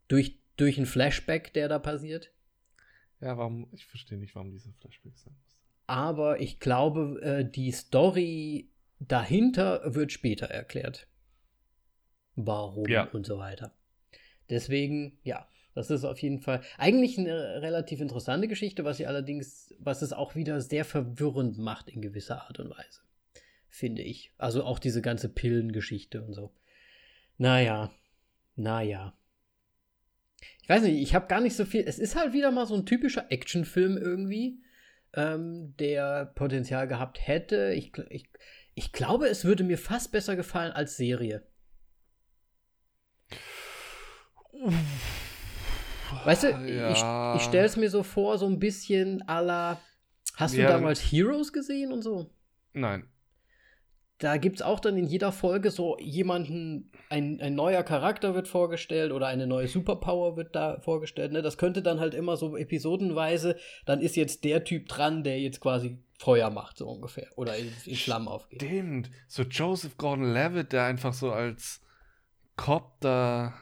Durch, 0.09 0.39
durch 0.57 0.77
einen 0.77 0.87
Flashback, 0.87 1.53
der 1.55 1.69
da 1.69 1.79
passiert. 1.79 2.33
Ja, 3.21 3.37
warum? 3.37 3.69
Ich 3.73 3.87
verstehe 3.87 4.19
nicht, 4.19 4.35
warum 4.35 4.51
dieser 4.51 4.73
Flashback 4.81 5.17
sein 5.19 5.35
muss. 5.35 5.59
Aber 5.87 6.41
ich 6.41 6.61
glaube, 6.61 7.21
äh, 7.23 7.45
die 7.45 7.73
Story 7.73 8.71
dahinter 9.01 9.95
wird 9.95 10.13
später 10.13 10.47
erklärt. 10.47 11.09
Warum 12.37 12.87
ja. 12.89 13.09
und 13.11 13.27
so 13.27 13.39
weiter. 13.39 13.75
Deswegen, 14.49 15.19
ja, 15.23 15.49
das 15.75 15.91
ist 15.91 16.05
auf 16.05 16.19
jeden 16.21 16.41
Fall 16.41 16.63
eigentlich 16.79 17.19
eine 17.19 17.63
relativ 17.63 18.01
interessante 18.01 18.49
Geschichte, 18.49 18.85
was 18.85 18.97
sie 18.97 19.07
allerdings, 19.07 19.75
was 19.79 20.03
es 20.03 20.13
auch 20.13 20.35
wieder 20.35 20.61
sehr 20.61 20.85
verwirrend 20.85 21.59
macht 21.59 21.89
in 21.89 22.03
gewisser 22.03 22.43
Art 22.43 22.59
und 22.59 22.71
Weise. 22.71 23.01
Finde 23.71 24.03
ich. 24.03 24.33
Also 24.37 24.65
auch 24.65 24.81
diese 24.81 25.01
ganze 25.01 25.29
Pillengeschichte 25.29 26.23
und 26.23 26.35
so. 26.35 26.53
Naja, 27.39 27.91
naja. 28.57 29.17
Ich 30.63 30.69
weiß 30.69 30.83
nicht, 30.83 31.01
ich 31.01 31.15
habe 31.15 31.29
gar 31.29 31.41
nicht 31.41 31.57
so 31.57 31.65
viel. 31.65 31.85
Es 31.87 31.99
ist 31.99 32.17
halt 32.17 32.33
wieder 32.33 32.51
mal 32.51 32.67
so 32.67 32.75
ein 32.75 32.85
typischer 32.85 33.31
Actionfilm 33.31 33.97
irgendwie, 33.97 34.63
ähm, 35.15 35.75
der 35.79 36.27
Potenzial 36.35 36.89
gehabt 36.89 37.27
hätte. 37.27 37.73
Ich, 37.75 37.93
ich, 38.11 38.29
ich 38.75 38.93
glaube, 38.93 39.29
es 39.29 39.45
würde 39.45 39.65
mir 39.65 39.79
fast 39.79 40.13
besser 40.13 40.37
gefallen 40.37 40.73
als 40.73 40.97
Serie. 40.97 41.47
Weißt 46.25 46.43
du, 46.43 46.49
ja. 46.49 46.91
ich, 47.35 47.41
ich 47.41 47.47
stelle 47.49 47.67
es 47.67 47.77
mir 47.77 47.89
so 47.89 48.03
vor, 48.03 48.37
so 48.37 48.47
ein 48.47 48.59
bisschen 48.59 49.23
à 49.23 49.41
la. 49.41 49.81
Hast 50.35 50.57
du 50.57 50.61
ja. 50.61 50.69
damals 50.69 51.01
Heroes 51.01 51.53
gesehen 51.53 51.93
und 51.93 52.03
so? 52.03 52.31
Nein. 52.73 53.09
Da 54.21 54.37
gibt 54.37 54.57
es 54.57 54.63
auch 54.63 54.81
dann 54.81 54.99
in 54.99 55.07
jeder 55.07 55.33
Folge 55.33 55.71
so 55.71 55.99
jemanden, 55.99 56.91
ein, 57.09 57.41
ein 57.41 57.55
neuer 57.55 57.83
Charakter 57.83 58.35
wird 58.35 58.49
vorgestellt 58.49 59.13
oder 59.13 59.27
eine 59.27 59.47
neue 59.47 59.67
Superpower 59.67 60.37
wird 60.37 60.55
da 60.55 60.79
vorgestellt. 60.81 61.33
Ne? 61.33 61.41
Das 61.41 61.57
könnte 61.57 61.81
dann 61.81 62.01
halt 62.01 62.13
immer 62.13 62.37
so 62.37 62.55
episodenweise, 62.55 63.57
dann 63.87 64.03
ist 64.03 64.17
jetzt 64.17 64.45
der 64.45 64.63
Typ 64.63 64.89
dran, 64.89 65.25
der 65.25 65.41
jetzt 65.41 65.61
quasi 65.61 65.99
Feuer 66.19 66.51
macht, 66.51 66.77
so 66.77 66.87
ungefähr. 66.87 67.29
Oder 67.37 67.57
in, 67.57 67.73
in 67.87 67.97
Schlamm 67.97 68.29
aufgeht. 68.29 68.61
Stimmt. 68.63 69.11
So 69.27 69.43
Joseph 69.43 69.97
Gordon-Levitt, 69.97 70.75
der 70.75 70.85
einfach 70.85 71.15
so 71.15 71.33
als 71.33 71.81
Cop 72.57 73.01
da 73.01 73.55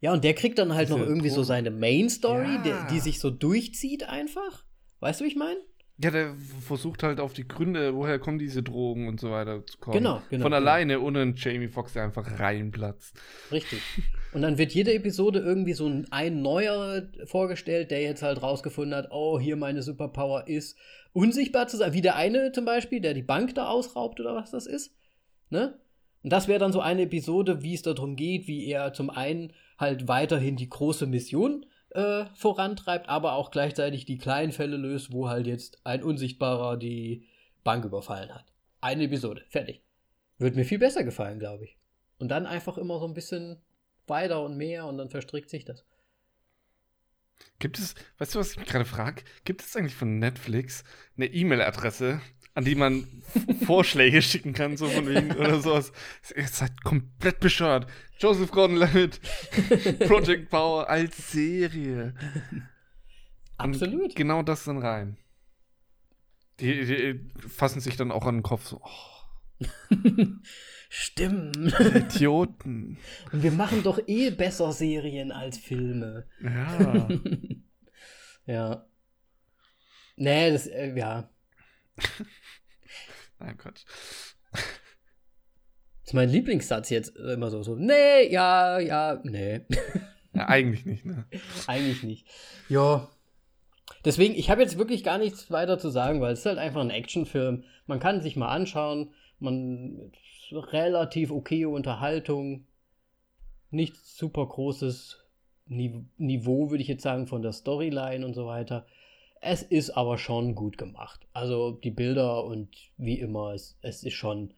ja, 0.00 0.12
und 0.12 0.22
der 0.22 0.34
kriegt 0.34 0.58
dann 0.58 0.74
halt 0.74 0.90
noch 0.90 0.98
irgendwie 0.98 1.28
Pro 1.28 1.36
so 1.36 1.42
seine 1.44 1.70
Main 1.70 2.10
Story, 2.10 2.58
ja. 2.62 2.86
die 2.90 3.00
sich 3.00 3.20
so 3.20 3.30
durchzieht 3.30 4.06
einfach. 4.06 4.62
Weißt 5.00 5.20
du, 5.20 5.24
wie 5.24 5.28
ich 5.28 5.36
meine? 5.36 5.58
Ja, 5.96 6.10
der 6.10 6.34
versucht 6.60 7.04
halt 7.04 7.20
auf 7.20 7.34
die 7.34 7.46
Gründe, 7.46 7.94
woher 7.94 8.18
kommen 8.18 8.38
diese 8.40 8.64
Drogen 8.64 9.06
und 9.06 9.20
so 9.20 9.30
weiter 9.30 9.64
zu 9.64 9.78
kommen. 9.78 9.96
Genau, 9.96 10.22
genau. 10.28 10.42
Von 10.42 10.50
genau. 10.50 10.56
alleine, 10.56 11.00
ohne 11.00 11.20
einen 11.22 11.36
Jamie 11.36 11.68
Foxx, 11.68 11.92
der 11.92 12.02
einfach 12.02 12.40
reinplatzt. 12.40 13.16
Richtig. 13.52 13.80
Und 14.32 14.42
dann 14.42 14.58
wird 14.58 14.72
jede 14.72 14.92
Episode 14.92 15.38
irgendwie 15.38 15.74
so 15.74 15.86
ein, 15.86 16.08
ein 16.10 16.42
neuer 16.42 17.02
vorgestellt, 17.26 17.92
der 17.92 18.02
jetzt 18.02 18.22
halt 18.22 18.42
rausgefunden 18.42 18.96
hat, 18.96 19.08
oh, 19.12 19.38
hier 19.38 19.54
meine 19.54 19.82
Superpower 19.82 20.48
ist, 20.48 20.76
unsichtbar 21.12 21.68
zu 21.68 21.76
sein. 21.76 21.92
Wie 21.92 22.02
der 22.02 22.16
eine 22.16 22.50
zum 22.50 22.64
Beispiel, 22.64 23.00
der 23.00 23.14
die 23.14 23.22
Bank 23.22 23.54
da 23.54 23.68
ausraubt 23.68 24.18
oder 24.18 24.34
was 24.34 24.50
das 24.50 24.66
ist. 24.66 24.96
Ne? 25.50 25.78
Und 26.24 26.32
das 26.32 26.48
wäre 26.48 26.58
dann 26.58 26.72
so 26.72 26.80
eine 26.80 27.02
Episode, 27.02 27.62
wie 27.62 27.74
es 27.74 27.82
darum 27.82 28.16
geht, 28.16 28.48
wie 28.48 28.66
er 28.66 28.92
zum 28.92 29.10
einen 29.10 29.52
halt 29.78 30.08
weiterhin 30.08 30.56
die 30.56 30.68
große 30.68 31.06
Mission 31.06 31.64
äh, 31.94 32.26
vorantreibt, 32.34 33.08
aber 33.08 33.34
auch 33.34 33.50
gleichzeitig 33.50 34.04
die 34.04 34.18
kleinen 34.18 34.52
Fälle 34.52 34.76
löst, 34.76 35.12
wo 35.12 35.28
halt 35.28 35.46
jetzt 35.46 35.78
ein 35.84 36.02
Unsichtbarer 36.02 36.76
die 36.76 37.26
Bank 37.62 37.84
überfallen 37.84 38.34
hat. 38.34 38.52
Eine 38.80 39.04
Episode, 39.04 39.44
fertig. 39.48 39.82
Wird 40.38 40.56
mir 40.56 40.64
viel 40.64 40.78
besser 40.78 41.04
gefallen, 41.04 41.38
glaube 41.38 41.64
ich. 41.64 41.78
Und 42.18 42.28
dann 42.28 42.46
einfach 42.46 42.78
immer 42.78 42.98
so 42.98 43.06
ein 43.06 43.14
bisschen 43.14 43.62
weiter 44.06 44.42
und 44.42 44.56
mehr 44.56 44.86
und 44.86 44.98
dann 44.98 45.08
verstrickt 45.08 45.48
sich 45.48 45.64
das. 45.64 45.84
Gibt 47.58 47.78
es, 47.78 47.94
weißt 48.18 48.34
du, 48.34 48.38
was 48.38 48.52
ich 48.52 48.58
mich 48.58 48.68
gerade 48.68 48.84
frage? 48.84 49.22
Gibt 49.44 49.62
es 49.62 49.74
eigentlich 49.76 49.94
von 49.94 50.18
Netflix 50.18 50.84
eine 51.16 51.26
E-Mail-Adresse, 51.26 52.20
an 52.54 52.64
die 52.64 52.76
man 52.76 53.06
Vorschläge 53.66 54.22
schicken 54.22 54.52
kann, 54.52 54.76
so 54.76 54.86
von 54.86 55.08
wegen 55.08 55.32
oder 55.32 55.60
sowas. 55.60 55.92
Ihr 56.36 56.46
seid 56.46 56.82
komplett 56.84 57.40
bescheuert. 57.40 57.86
Joseph 58.18 58.52
Gordon-Levitt, 58.52 59.20
Project 60.06 60.50
Power 60.50 60.88
als 60.88 61.32
Serie. 61.32 62.14
Absolut. 63.56 64.02
Und 64.02 64.16
genau 64.16 64.42
das 64.42 64.64
dann 64.64 64.78
rein. 64.78 65.16
Die, 66.60 66.84
die, 66.84 67.48
fassen 67.48 67.80
sich 67.80 67.96
dann 67.96 68.12
auch 68.12 68.26
an 68.26 68.36
den 68.36 68.42
Kopf 68.44 68.66
so. 68.66 68.80
Oh. 68.82 69.14
Stimmt. 70.88 71.56
Idioten. 71.80 72.98
Und 73.32 73.42
wir 73.42 73.50
machen 73.50 73.82
doch 73.82 73.98
eh 74.06 74.30
besser 74.30 74.72
Serien 74.72 75.32
als 75.32 75.58
Filme. 75.58 76.28
Ja. 76.40 77.08
ja. 78.46 78.86
Nee, 80.16 80.52
das, 80.52 80.68
äh, 80.68 80.96
ja. 80.96 81.28
Nein, 83.44 83.58
Quatsch. 83.58 83.84
Das 84.52 84.62
ist 86.06 86.14
mein 86.14 86.30
Lieblingssatz 86.30 86.90
jetzt 86.90 87.16
immer 87.16 87.50
so, 87.50 87.62
so, 87.62 87.76
nee, 87.76 88.30
ja, 88.30 88.78
ja, 88.78 89.20
nee. 89.22 89.62
Ja, 90.32 90.48
eigentlich 90.48 90.84
nicht, 90.86 91.04
ne? 91.04 91.26
eigentlich 91.66 92.02
nicht. 92.02 92.26
Ja. 92.68 93.08
Deswegen, 94.04 94.34
ich 94.34 94.50
habe 94.50 94.62
jetzt 94.62 94.78
wirklich 94.78 95.04
gar 95.04 95.18
nichts 95.18 95.50
weiter 95.50 95.78
zu 95.78 95.90
sagen, 95.90 96.20
weil 96.20 96.32
es 96.32 96.40
ist 96.40 96.46
halt 96.46 96.58
einfach 96.58 96.80
ein 96.80 96.90
Actionfilm. 96.90 97.64
Man 97.86 98.00
kann 98.00 98.22
sich 98.22 98.36
mal 98.36 98.48
anschauen. 98.48 99.12
Man 99.38 100.12
relativ 100.50 101.30
okay 101.30 101.66
Unterhaltung. 101.66 102.66
Nichts 103.70 104.16
super 104.16 104.46
großes 104.46 105.22
Niveau, 105.66 106.70
würde 106.70 106.82
ich 106.82 106.88
jetzt 106.88 107.02
sagen, 107.02 107.26
von 107.26 107.42
der 107.42 107.52
Storyline 107.52 108.24
und 108.24 108.34
so 108.34 108.46
weiter. 108.46 108.86
Es 109.46 109.62
ist 109.62 109.90
aber 109.90 110.16
schon 110.16 110.54
gut 110.54 110.78
gemacht. 110.78 111.28
Also 111.34 111.72
die 111.72 111.90
Bilder 111.90 112.44
und 112.44 112.74
wie 112.96 113.20
immer, 113.20 113.52
es, 113.52 113.76
es 113.82 114.02
ist 114.02 114.14
schon, 114.14 114.54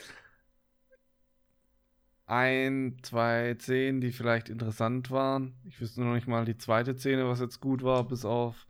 ein, 2.27 2.97
zwei 3.03 3.55
Szenen, 3.59 4.01
die 4.01 4.11
vielleicht 4.11 4.49
interessant 4.49 5.11
waren. 5.11 5.53
Ich 5.63 5.79
wüsste 5.79 6.01
noch 6.01 6.15
nicht 6.15 6.27
mal 6.27 6.45
die 6.45 6.57
zweite 6.57 6.97
Szene, 6.97 7.27
was 7.27 7.39
jetzt 7.39 7.59
gut 7.59 7.83
war, 7.83 8.07
bis 8.07 8.25
auf 8.25 8.65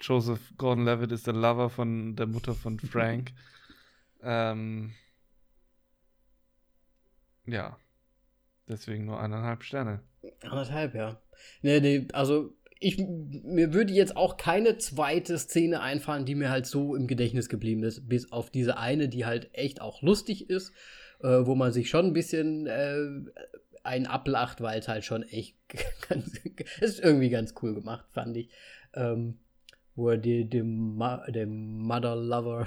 Joseph 0.00 0.54
Gordon-Levitt 0.56 1.12
ist 1.12 1.26
der 1.26 1.34
Lover 1.34 1.70
von 1.70 2.16
der 2.16 2.26
Mutter 2.26 2.54
von 2.54 2.78
Frank. 2.80 3.32
ähm, 4.22 4.92
ja. 7.46 7.76
Deswegen 8.68 9.04
nur 9.04 9.20
eineinhalb 9.20 9.64
Sterne. 9.64 10.00
Anderthalb, 10.42 10.94
ja. 10.94 11.20
Nee, 11.62 11.80
nee, 11.80 12.08
also 12.12 12.54
ich, 12.78 12.98
mir 12.98 13.74
würde 13.74 13.92
jetzt 13.92 14.16
auch 14.16 14.36
keine 14.36 14.78
zweite 14.78 15.36
Szene 15.38 15.80
einfallen, 15.80 16.24
die 16.24 16.36
mir 16.36 16.50
halt 16.50 16.66
so 16.66 16.94
im 16.94 17.06
Gedächtnis 17.06 17.48
geblieben 17.48 17.82
ist, 17.82 18.08
bis 18.08 18.30
auf 18.30 18.50
diese 18.50 18.76
eine, 18.76 19.08
die 19.08 19.26
halt 19.26 19.50
echt 19.52 19.80
auch 19.80 20.00
lustig 20.02 20.48
ist 20.48 20.72
äh, 21.22 21.46
wo 21.46 21.54
man 21.54 21.72
sich 21.72 21.88
schon 21.88 22.06
ein 22.06 22.12
bisschen 22.12 22.66
äh, 22.66 22.96
einen 23.84 24.06
ablacht, 24.06 24.60
weil 24.60 24.78
es 24.78 24.88
halt 24.88 25.04
schon 25.04 25.22
echt 25.22 25.56
ganz, 26.08 26.38
ist 26.80 27.00
irgendwie 27.00 27.30
ganz 27.30 27.54
cool 27.62 27.74
gemacht, 27.74 28.04
fand 28.12 28.36
ich. 28.36 28.50
Ähm, 28.94 29.38
wo 29.94 30.10
er 30.10 30.16
die, 30.16 30.48
dem, 30.48 31.00
dem 31.28 31.78
Mother 31.78 32.16
Lover 32.16 32.66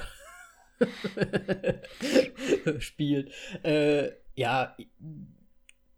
spielt. 2.80 3.32
Äh, 3.64 4.12
ja, 4.36 4.76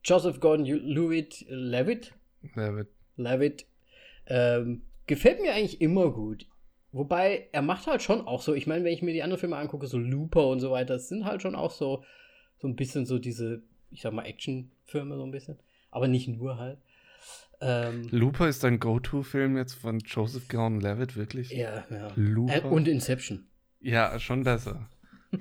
Joseph 0.03 0.39
Gordon-Levitt, 0.39 1.45
Levitt, 1.49 2.13
Levitt, 2.55 2.87
Levitt 3.17 3.65
ähm, 4.27 4.83
gefällt 5.05 5.41
mir 5.41 5.53
eigentlich 5.53 5.81
immer 5.81 6.11
gut. 6.11 6.45
Wobei, 6.91 7.49
er 7.51 7.61
macht 7.61 7.87
halt 7.87 8.01
schon 8.01 8.25
auch 8.25 8.41
so, 8.41 8.53
ich 8.53 8.67
meine, 8.67 8.83
wenn 8.83 8.93
ich 8.93 9.01
mir 9.01 9.13
die 9.13 9.23
anderen 9.23 9.39
Filme 9.39 9.57
angucke, 9.57 9.87
so 9.87 9.97
Looper 9.97 10.47
und 10.47 10.59
so 10.59 10.71
weiter, 10.71 10.93
das 10.93 11.09
sind 11.09 11.25
halt 11.25 11.41
schon 11.41 11.55
auch 11.55 11.71
so, 11.71 12.03
so 12.57 12.67
ein 12.67 12.75
bisschen 12.75 13.05
so 13.05 13.19
diese, 13.19 13.61
ich 13.91 14.01
sag 14.01 14.13
mal, 14.13 14.25
Actionfilme 14.25 15.17
so 15.17 15.23
ein 15.23 15.31
bisschen. 15.31 15.59
Aber 15.91 16.07
nicht 16.07 16.27
nur 16.27 16.57
halt. 16.57 16.79
Ähm, 17.59 18.07
Looper 18.11 18.47
ist 18.47 18.63
dein 18.63 18.79
Go-To-Film 18.79 19.57
jetzt 19.57 19.73
von 19.73 19.99
Joseph 19.99 20.47
Gordon-Levitt, 20.47 21.15
wirklich? 21.15 21.51
Ja, 21.51 21.85
ja. 21.89 22.11
Looper? 22.15 22.65
Äh, 22.65 22.67
und 22.67 22.87
Inception. 22.87 23.47
Ja, 23.79 24.19
schon 24.19 24.43
besser. 24.43 24.89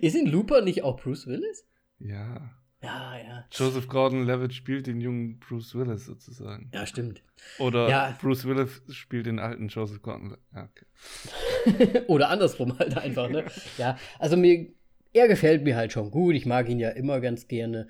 ist 0.00 0.14
in 0.14 0.26
Looper 0.26 0.62
nicht 0.62 0.82
auch 0.82 1.00
Bruce 1.00 1.26
Willis? 1.26 1.66
Ja. 1.98 2.50
Ja, 2.82 3.16
ja. 3.16 3.44
Joseph 3.52 3.86
Gordon-Levitt 3.86 4.54
spielt 4.54 4.88
den 4.88 5.00
jungen 5.00 5.38
Bruce 5.38 5.74
Willis 5.76 6.04
sozusagen. 6.04 6.68
Ja, 6.74 6.84
stimmt. 6.84 7.22
Oder 7.58 7.88
ja. 7.88 8.18
Bruce 8.20 8.44
Willis 8.44 8.82
spielt 8.90 9.26
den 9.26 9.38
alten 9.38 9.68
Joseph 9.68 10.02
Gordon. 10.02 10.36
Ja, 10.52 10.68
okay. 10.68 12.02
Oder 12.08 12.28
andersrum 12.28 12.76
halt 12.78 12.96
einfach, 12.96 13.30
ne? 13.30 13.44
ja, 13.78 13.96
also 14.18 14.36
mir, 14.36 14.72
er 15.12 15.28
gefällt 15.28 15.62
mir 15.62 15.76
halt 15.76 15.92
schon 15.92 16.10
gut. 16.10 16.34
Ich 16.34 16.44
mag 16.44 16.68
ihn 16.68 16.80
ja 16.80 16.90
immer 16.90 17.20
ganz 17.20 17.46
gerne. 17.46 17.88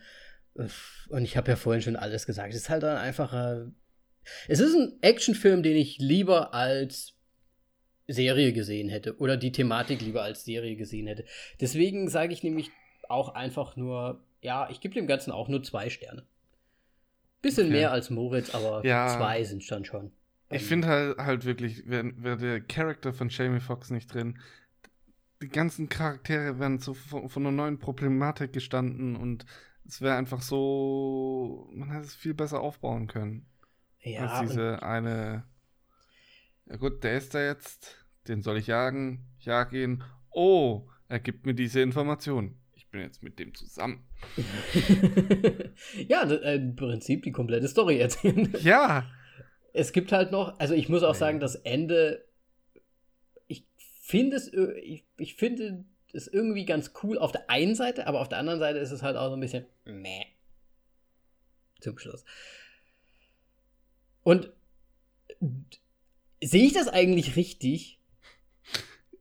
Und 0.55 1.24
ich 1.24 1.37
habe 1.37 1.51
ja 1.51 1.57
vorhin 1.57 1.83
schon 1.83 1.97
alles 1.97 2.27
gesagt. 2.27 2.53
Es 2.53 2.62
ist 2.62 2.70
halt 2.70 2.85
ein 2.85 2.97
einfacher. 2.97 3.70
Es 4.49 4.61
ist 4.61 4.74
ein 4.74 4.99
Actionfilm, 5.01 5.62
den 5.62 5.77
ich 5.77 5.99
lieber 5.99 6.55
als 6.55 7.15
Serie 8.07 8.53
gesehen 8.53 8.89
hätte 8.89 9.16
oder 9.19 9.37
die 9.37 9.53
Thematik 9.53 10.01
lieber 10.01 10.23
als 10.23 10.45
Serie 10.45 10.77
gesehen 10.77 11.07
hätte. 11.07 11.24
Deswegen 11.61 12.09
sage 12.09 12.33
ich 12.33 12.43
nämlich 12.43 12.70
auch 13.09 13.35
einfach 13.35 13.77
nur 13.77 14.23
ja, 14.43 14.69
ich 14.70 14.81
gebe 14.81 14.95
dem 14.95 15.07
Ganzen 15.07 15.31
auch 15.31 15.49
nur 15.49 15.62
zwei 15.62 15.89
Sterne. 15.89 16.27
Bisschen 17.41 17.69
okay. 17.69 17.77
mehr 17.77 17.93
als 17.93 18.11
Moritz, 18.11 18.55
aber 18.55 18.85
ja. 18.85 19.16
zwei 19.16 19.43
sind 19.45 19.69
dann 19.70 19.85
schon. 19.85 20.12
Ich 20.51 20.65
finde 20.65 20.89
halt, 20.89 21.19
halt 21.19 21.45
wirklich, 21.45 21.89
wäre 21.89 22.12
wär 22.16 22.37
der 22.37 22.61
Charakter 22.61 23.15
von 23.15 23.31
Jamie 23.31 23.61
Foxx 23.61 23.91
nicht 23.91 24.12
drin, 24.12 24.39
die 25.41 25.49
ganzen 25.49 25.89
Charaktere 25.89 26.59
wären 26.59 26.79
so 26.79 26.95
von, 26.95 27.29
von 27.29 27.43
einer 27.43 27.57
neuen 27.57 27.79
Problematik 27.79 28.53
gestanden 28.53 29.16
und 29.16 29.47
es 29.86 30.00
wäre 30.00 30.16
einfach 30.16 30.42
so, 30.42 31.70
man 31.72 31.90
hätte 31.90 32.06
es 32.06 32.14
viel 32.14 32.34
besser 32.34 32.60
aufbauen 32.60 33.06
können. 33.06 33.46
Ja. 34.00 34.26
Als 34.26 34.48
diese 34.48 34.82
eine. 34.82 35.44
Ja 36.66 36.76
gut, 36.76 37.04
der 37.04 37.16
ist 37.16 37.34
da 37.34 37.44
jetzt, 37.44 38.06
den 38.28 38.42
soll 38.42 38.59
ich 38.59 38.68
jagen, 38.68 39.26
ich 39.38 39.46
jag 39.46 39.72
ihn. 39.72 40.02
Oh, 40.30 40.88
er 41.09 41.20
gibt 41.20 41.44
mir 41.44 41.54
diese 41.54 41.80
Information 41.80 42.56
bin 42.92 43.00
jetzt 43.00 43.22
mit 43.22 43.38
dem 43.38 43.54
zusammen. 43.54 44.06
ja, 46.09 46.22
äh, 46.30 46.56
im 46.56 46.76
Prinzip 46.76 47.24
die 47.24 47.32
komplette 47.32 47.66
Story 47.66 47.98
erzählen. 47.98 48.52
Ja. 48.62 49.10
Es 49.74 49.92
gibt 49.92 50.12
halt 50.12 50.30
noch, 50.30 50.59
also 50.60 50.74
ich 50.74 50.90
muss 50.90 51.02
auch 51.02 51.14
sagen, 51.14 51.40
das 51.40 51.54
Ende, 51.54 52.26
ich 53.46 53.66
finde 54.02 54.36
es, 54.36 54.52
ich, 54.82 55.06
ich 55.16 55.34
finde 55.34 55.86
es 56.12 56.28
irgendwie 56.28 56.64
ganz 56.64 56.93
cool 57.02 57.18
auf 57.18 57.32
der 57.32 57.48
einen 57.48 57.74
Seite, 57.74 58.06
aber 58.06 58.20
auf 58.20 58.28
der 58.28 58.39
anderen 58.39 58.59
Seite 58.59 58.78
ist 58.78 58.90
es 58.90 59.02
halt 59.02 59.16
auch 59.16 59.28
so 59.28 59.34
ein 59.34 59.40
bisschen 59.40 59.66
meh. 59.84 60.24
Zum 61.80 61.98
Schluss. 61.98 62.24
Und 64.22 64.52
sehe 66.40 66.64
ich 66.64 66.72
das 66.72 66.89
eigentlich 66.89 67.36
richtig? 67.36 67.98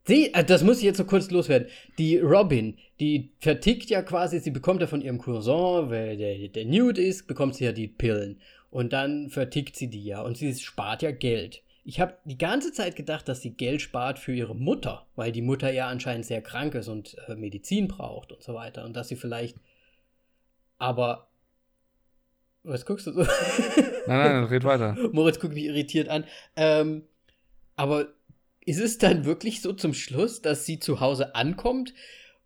Sie, 0.06 0.34
äh, 0.34 0.44
das 0.44 0.64
muss 0.64 0.78
ich 0.78 0.84
jetzt 0.84 0.98
so 0.98 1.06
kurz 1.06 1.30
loswerden. 1.32 1.68
Die 1.98 2.18
Robin, 2.18 2.78
die 3.00 3.32
vertickt 3.40 3.90
ja 3.90 4.02
quasi, 4.02 4.40
sie 4.40 4.52
bekommt 4.52 4.82
ja 4.82 4.88
von 4.88 5.02
ihrem 5.02 5.20
Cousin, 5.20 5.90
weil 5.90 6.18
der, 6.18 6.50
der 6.50 6.66
Nude 6.66 7.02
ist, 7.02 7.28
bekommt 7.28 7.56
sie 7.56 7.66
ja 7.66 7.72
die 7.72 7.88
Pillen. 7.88 8.40
Und 8.70 8.94
dann 8.94 9.30
vertickt 9.30 9.76
sie 9.76 9.90
die 9.90 10.04
ja 10.04 10.22
und 10.22 10.38
sie 10.38 10.54
spart 10.56 11.02
ja 11.02 11.12
Geld. 11.12 11.64
Ich 11.84 12.00
habe 12.00 12.18
die 12.26 12.38
ganze 12.38 12.72
Zeit 12.72 12.96
gedacht, 12.96 13.28
dass 13.28 13.42
sie 13.42 13.52
Geld 13.52 13.82
spart 13.82 14.20
für 14.20 14.34
ihre 14.34 14.56
Mutter, 14.56 15.08
weil 15.16 15.32
die 15.32 15.42
Mutter 15.42 15.72
ja 15.72 15.88
anscheinend 15.88 16.26
sehr 16.26 16.42
krank 16.42 16.76
ist 16.76 16.88
und 16.88 17.18
äh, 17.28 17.36
Medizin 17.36 17.88
braucht 17.88 18.32
und 18.32 18.44
so 18.44 18.54
weiter. 18.54 18.86
Und 18.86 18.96
dass 18.96 19.08
sie 19.08 19.16
vielleicht. 19.16 19.58
Aber. 20.78 21.28
Was 22.64 22.86
guckst 22.86 23.08
du 23.08 23.12
so? 23.14 23.22
Nein, 23.22 24.08
nein, 24.08 24.44
red 24.44 24.64
weiter. 24.64 24.96
Moritz 25.12 25.40
guckt 25.40 25.56
mich 25.56 25.64
irritiert 25.64 26.10
an. 26.10 26.26
Ähm, 26.56 27.04
aber 27.76 28.10
ist 28.64 28.80
es 28.80 29.00
dann 29.00 29.26
wirklich 29.26 29.62
so 29.62 29.74
zum 29.74 29.96
Schluss, 29.96 30.42
dass 30.42 30.66
sie 30.66 30.80
zu 30.80 31.00
Hause 31.00 31.34
ankommt 31.34 31.96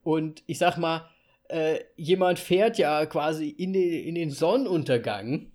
und 0.03 0.43
ich 0.45 0.57
sag 0.57 0.77
mal, 0.77 1.09
äh, 1.49 1.79
jemand 1.95 2.39
fährt 2.39 2.77
ja 2.77 3.05
quasi 3.05 3.49
in 3.49 3.73
den, 3.73 4.05
in 4.05 4.15
den 4.15 4.31
Sonnenuntergang 4.31 5.51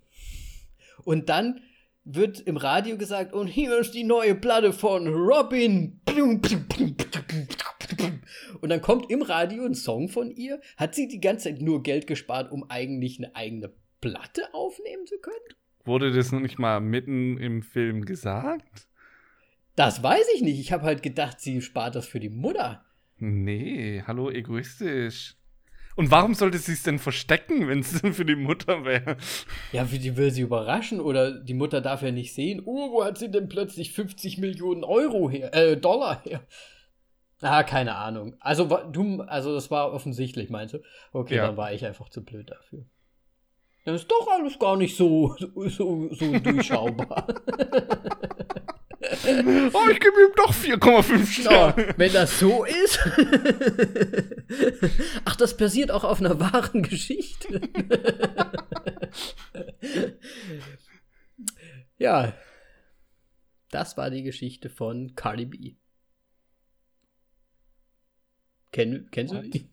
und 1.03 1.29
dann 1.29 1.61
wird 2.15 2.39
im 2.41 2.57
Radio 2.57 2.97
gesagt, 2.97 3.33
und 3.33 3.47
hier 3.47 3.77
ist 3.77 3.91
die 3.91 4.03
neue 4.03 4.35
Platte 4.35 4.73
von 4.73 5.07
Robin. 5.07 6.01
Und 8.61 8.69
dann 8.69 8.81
kommt 8.81 9.11
im 9.11 9.21
Radio 9.21 9.65
ein 9.65 9.75
Song 9.75 10.09
von 10.09 10.31
ihr. 10.31 10.61
Hat 10.77 10.95
sie 10.95 11.07
die 11.07 11.19
ganze 11.19 11.49
Zeit 11.49 11.61
nur 11.61 11.83
Geld 11.83 12.07
gespart, 12.07 12.51
um 12.51 12.69
eigentlich 12.69 13.19
eine 13.19 13.35
eigene 13.35 13.73
Platte 14.01 14.53
aufnehmen 14.53 15.05
zu 15.05 15.17
können? 15.19 15.35
Wurde 15.83 16.11
das 16.11 16.31
noch 16.31 16.39
nicht 16.39 16.59
mal 16.59 16.79
mitten 16.79 17.37
im 17.37 17.61
Film 17.61 18.05
gesagt? 18.05 18.87
Das 19.75 20.03
weiß 20.03 20.25
ich 20.35 20.41
nicht. 20.41 20.59
Ich 20.59 20.71
habe 20.71 20.83
halt 20.83 21.01
gedacht, 21.01 21.39
sie 21.39 21.61
spart 21.61 21.95
das 21.95 22.07
für 22.07 22.19
die 22.19 22.29
Mutter. 22.29 22.85
Nee, 23.17 24.03
hallo, 24.05 24.29
egoistisch. 24.29 25.35
Und 25.95 26.11
warum 26.11 26.33
sollte 26.33 26.57
sie 26.57 26.73
es 26.73 26.83
denn 26.83 26.99
verstecken, 26.99 27.67
wenn 27.67 27.79
es 27.79 27.99
für 28.15 28.25
die 28.25 28.35
Mutter 28.35 28.85
wäre? 28.85 29.17
Ja, 29.71 29.83
die 29.83 30.17
will 30.17 30.31
sie 30.31 30.41
überraschen 30.41 30.99
oder 30.99 31.31
die 31.31 31.53
Mutter 31.53 31.81
darf 31.81 32.01
ja 32.01 32.11
nicht 32.11 32.33
sehen. 32.33 32.61
Oh, 32.65 32.91
wo 32.91 33.03
hat 33.03 33.17
sie 33.17 33.29
denn 33.29 33.49
plötzlich 33.49 33.93
50 33.93 34.37
Millionen 34.37 34.83
Euro 34.83 35.29
her, 35.29 35.53
äh, 35.53 35.77
Dollar 35.77 36.23
her? 36.23 36.41
Ah, 37.41 37.63
keine 37.63 37.95
Ahnung. 37.95 38.35
Also, 38.39 38.65
du, 38.65 39.21
also 39.21 39.53
das 39.53 39.71
war 39.71 39.91
offensichtlich, 39.93 40.49
meinst 40.49 40.75
du? 40.75 40.79
Okay, 41.11 41.37
ja. 41.37 41.47
dann 41.47 41.57
war 41.57 41.73
ich 41.73 41.85
einfach 41.85 42.09
zu 42.09 42.23
blöd 42.23 42.51
dafür. 42.51 42.85
Das 43.83 44.01
ist 44.01 44.11
doch 44.11 44.27
alles 44.27 44.59
gar 44.59 44.77
nicht 44.77 44.95
so, 44.95 45.35
so, 45.55 46.13
so 46.13 46.39
durchschaubar. 46.39 47.27
oh, 49.73 49.89
ich 49.89 49.99
gebe 49.99 50.21
ihm 50.21 50.31
doch 50.35 50.53
4,5 50.53 51.25
Sterne. 51.25 51.87
Oh, 51.89 51.93
wenn 51.97 52.13
das 52.13 52.39
so 52.39 52.63
ist. 52.63 52.99
Ach, 55.25 55.35
das 55.35 55.57
basiert 55.57 55.91
auch 55.91 56.05
auf 56.05 56.19
einer 56.19 56.39
wahren 56.39 56.83
Geschichte. 56.83 57.59
ja. 61.97 62.33
Das 63.69 63.97
war 63.97 64.09
die 64.09 64.23
Geschichte 64.23 64.69
von 64.69 65.15
Cardi 65.15 65.45
B. 65.45 65.75
Kenn, 68.71 69.09
kennst 69.11 69.33
du 69.33 69.41
die? 69.41 69.69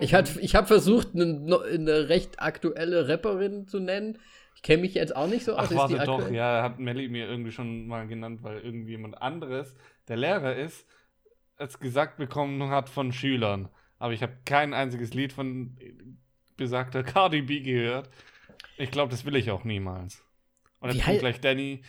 Ich, 0.00 0.12
ich 0.12 0.54
habe 0.54 0.66
versucht, 0.66 1.14
eine, 1.14 1.60
eine 1.62 2.08
recht 2.08 2.40
aktuelle 2.40 3.08
Rapperin 3.08 3.66
zu 3.66 3.78
nennen. 3.78 4.18
Ich 4.60 4.64
kenne 4.64 4.82
mich 4.82 4.92
jetzt 4.92 5.16
auch 5.16 5.26
nicht 5.26 5.42
so 5.42 5.56
aus. 5.56 5.70
Ach, 5.72 5.74
warte 5.74 5.96
doch, 6.04 6.30
ja, 6.30 6.62
hat 6.62 6.78
Melly 6.78 7.08
mir 7.08 7.26
irgendwie 7.26 7.50
schon 7.50 7.86
mal 7.86 8.06
genannt, 8.06 8.42
weil 8.42 8.60
irgendjemand 8.60 9.22
anderes, 9.22 9.74
der 10.06 10.18
Lehrer 10.18 10.54
ist, 10.54 10.86
es 11.56 11.80
gesagt 11.80 12.18
bekommen 12.18 12.68
hat 12.68 12.90
von 12.90 13.10
Schülern. 13.10 13.70
Aber 13.98 14.12
ich 14.12 14.22
habe 14.22 14.36
kein 14.44 14.74
einziges 14.74 15.14
Lied 15.14 15.32
von 15.32 15.78
besagter 16.58 17.02
Cardi 17.02 17.40
B 17.40 17.60
gehört. 17.60 18.10
Ich 18.76 18.90
glaube, 18.90 19.10
das 19.10 19.24
will 19.24 19.34
ich 19.36 19.50
auch 19.50 19.64
niemals. 19.64 20.22
Und 20.80 20.92
jetzt 20.92 21.06
kommt 21.06 21.20
gleich 21.20 21.40
Danny. 21.40 21.80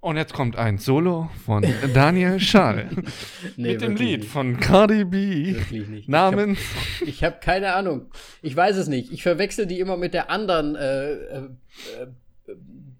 Und 0.00 0.16
jetzt 0.16 0.34
kommt 0.34 0.56
ein 0.56 0.78
Solo 0.78 1.30
von 1.44 1.64
Daniel 1.92 2.38
Schall. 2.38 2.90
nee, 3.56 3.72
mit 3.72 3.80
dem 3.80 3.96
Lied 3.96 4.20
nicht. 4.20 4.30
von 4.30 4.60
Cardi 4.60 5.04
B. 5.04 5.54
Wirklich 5.54 5.88
nicht. 5.88 6.08
Namens. 6.08 6.60
Ich 7.04 7.24
habe 7.24 7.36
hab 7.36 7.40
keine 7.40 7.74
Ahnung. 7.74 8.06
Ich 8.42 8.54
weiß 8.54 8.76
es 8.76 8.88
nicht. 8.88 9.10
Ich 9.12 9.22
verwechsel 9.22 9.66
die 9.66 9.80
immer 9.80 9.96
mit 9.96 10.14
der 10.14 10.30
anderen 10.30 10.76
äh, 10.76 11.12
äh, 11.12 11.38
äh, 11.38 11.46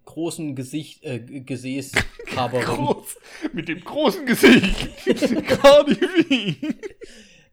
großen 0.04 0.56
Gesicht, 0.56 1.04
äh, 1.04 1.20
Gesäßhaberin. 1.20 2.64
Groß, 2.64 3.16
mit 3.52 3.68
dem 3.68 3.80
großen 3.82 4.24
Gesicht. 4.24 4.88
Cardi 5.46 5.94
B. 5.94 6.54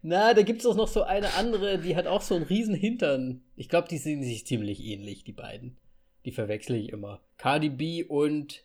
Na, 0.02 0.34
da 0.34 0.42
gibt 0.42 0.60
es 0.60 0.66
auch 0.66 0.76
noch 0.76 0.88
so 0.88 1.02
eine 1.02 1.34
andere, 1.34 1.78
die 1.78 1.96
hat 1.96 2.06
auch 2.06 2.22
so 2.22 2.34
einen 2.34 2.44
riesen 2.44 2.74
Hintern. 2.74 3.42
Ich 3.56 3.68
glaube, 3.68 3.88
die 3.88 3.98
sehen 3.98 4.22
sich 4.22 4.46
ziemlich 4.46 4.82
ähnlich, 4.82 5.24
die 5.24 5.32
beiden. 5.32 5.76
Die 6.24 6.32
verwechsel 6.32 6.76
ich 6.76 6.88
immer. 6.88 7.20
Cardi 7.36 7.68
B 7.68 8.04
und 8.04 8.64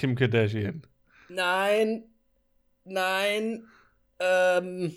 Kim 0.00 0.16
Kardashian. 0.16 0.82
Nein. 1.28 2.04
Nein. 2.84 3.68
Ähm. 4.18 4.94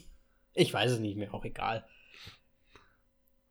Ich 0.53 0.73
weiß 0.73 0.91
es 0.91 0.99
nicht 0.99 1.17
mehr, 1.17 1.33
auch 1.33 1.43
egal. 1.43 1.85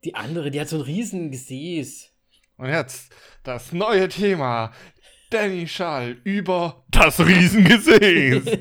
Die 0.03 0.15
andere, 0.15 0.51
die 0.51 0.59
hat 0.59 0.69
so 0.70 0.77
ein 0.77 0.83
riesen 0.83 1.31
Gesäß. 1.31 2.11
Und 2.57 2.69
jetzt 2.69 3.15
das 3.43 3.73
neue 3.73 4.09
Thema. 4.09 4.73
Danny 5.29 5.69
Schall 5.69 6.20
über 6.24 6.87
das 6.91 7.20
Riesengesäß. 7.20 8.45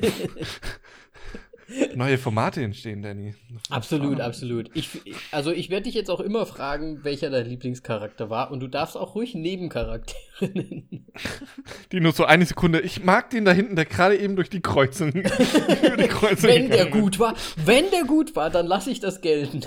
Neue 1.94 2.18
Formate 2.18 2.62
entstehen, 2.62 3.02
Danny. 3.02 3.34
Absolut, 3.70 4.20
absolut. 4.20 4.70
Ich, 4.74 4.88
also 5.30 5.50
ich 5.50 5.70
werde 5.70 5.84
dich 5.84 5.94
jetzt 5.94 6.10
auch 6.10 6.20
immer 6.20 6.46
fragen, 6.46 7.04
welcher 7.04 7.30
dein 7.30 7.46
Lieblingscharakter 7.46 8.30
war 8.30 8.50
und 8.50 8.60
du 8.60 8.68
darfst 8.68 8.96
auch 8.96 9.14
ruhig 9.14 9.34
Nebencharaktere 9.34 10.50
nennen. 10.52 11.06
Die 11.92 12.00
nur 12.00 12.12
so 12.12 12.24
eine 12.24 12.46
Sekunde. 12.46 12.80
Ich 12.80 13.04
mag 13.04 13.30
den 13.30 13.44
da 13.44 13.52
hinten, 13.52 13.76
der 13.76 13.84
gerade 13.84 14.16
eben 14.16 14.36
durch 14.36 14.50
die 14.50 14.60
Kreuzung. 14.60 15.12
die 15.12 16.08
Kreuzung 16.08 16.50
wenn 16.50 16.70
der 16.70 16.86
gut 16.86 17.18
war, 17.18 17.34
wenn 17.64 17.90
der 17.90 18.04
gut 18.04 18.36
war, 18.36 18.50
dann 18.50 18.66
lasse 18.66 18.90
ich 18.90 19.00
das 19.00 19.20
gelten. 19.20 19.62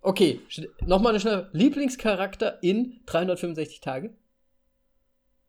okay, 0.00 0.40
nochmal 0.84 1.12
eine 1.12 1.20
schnelle 1.20 1.50
Lieblingscharakter 1.52 2.62
in 2.62 3.00
365 3.06 3.80
Tage? 3.80 4.14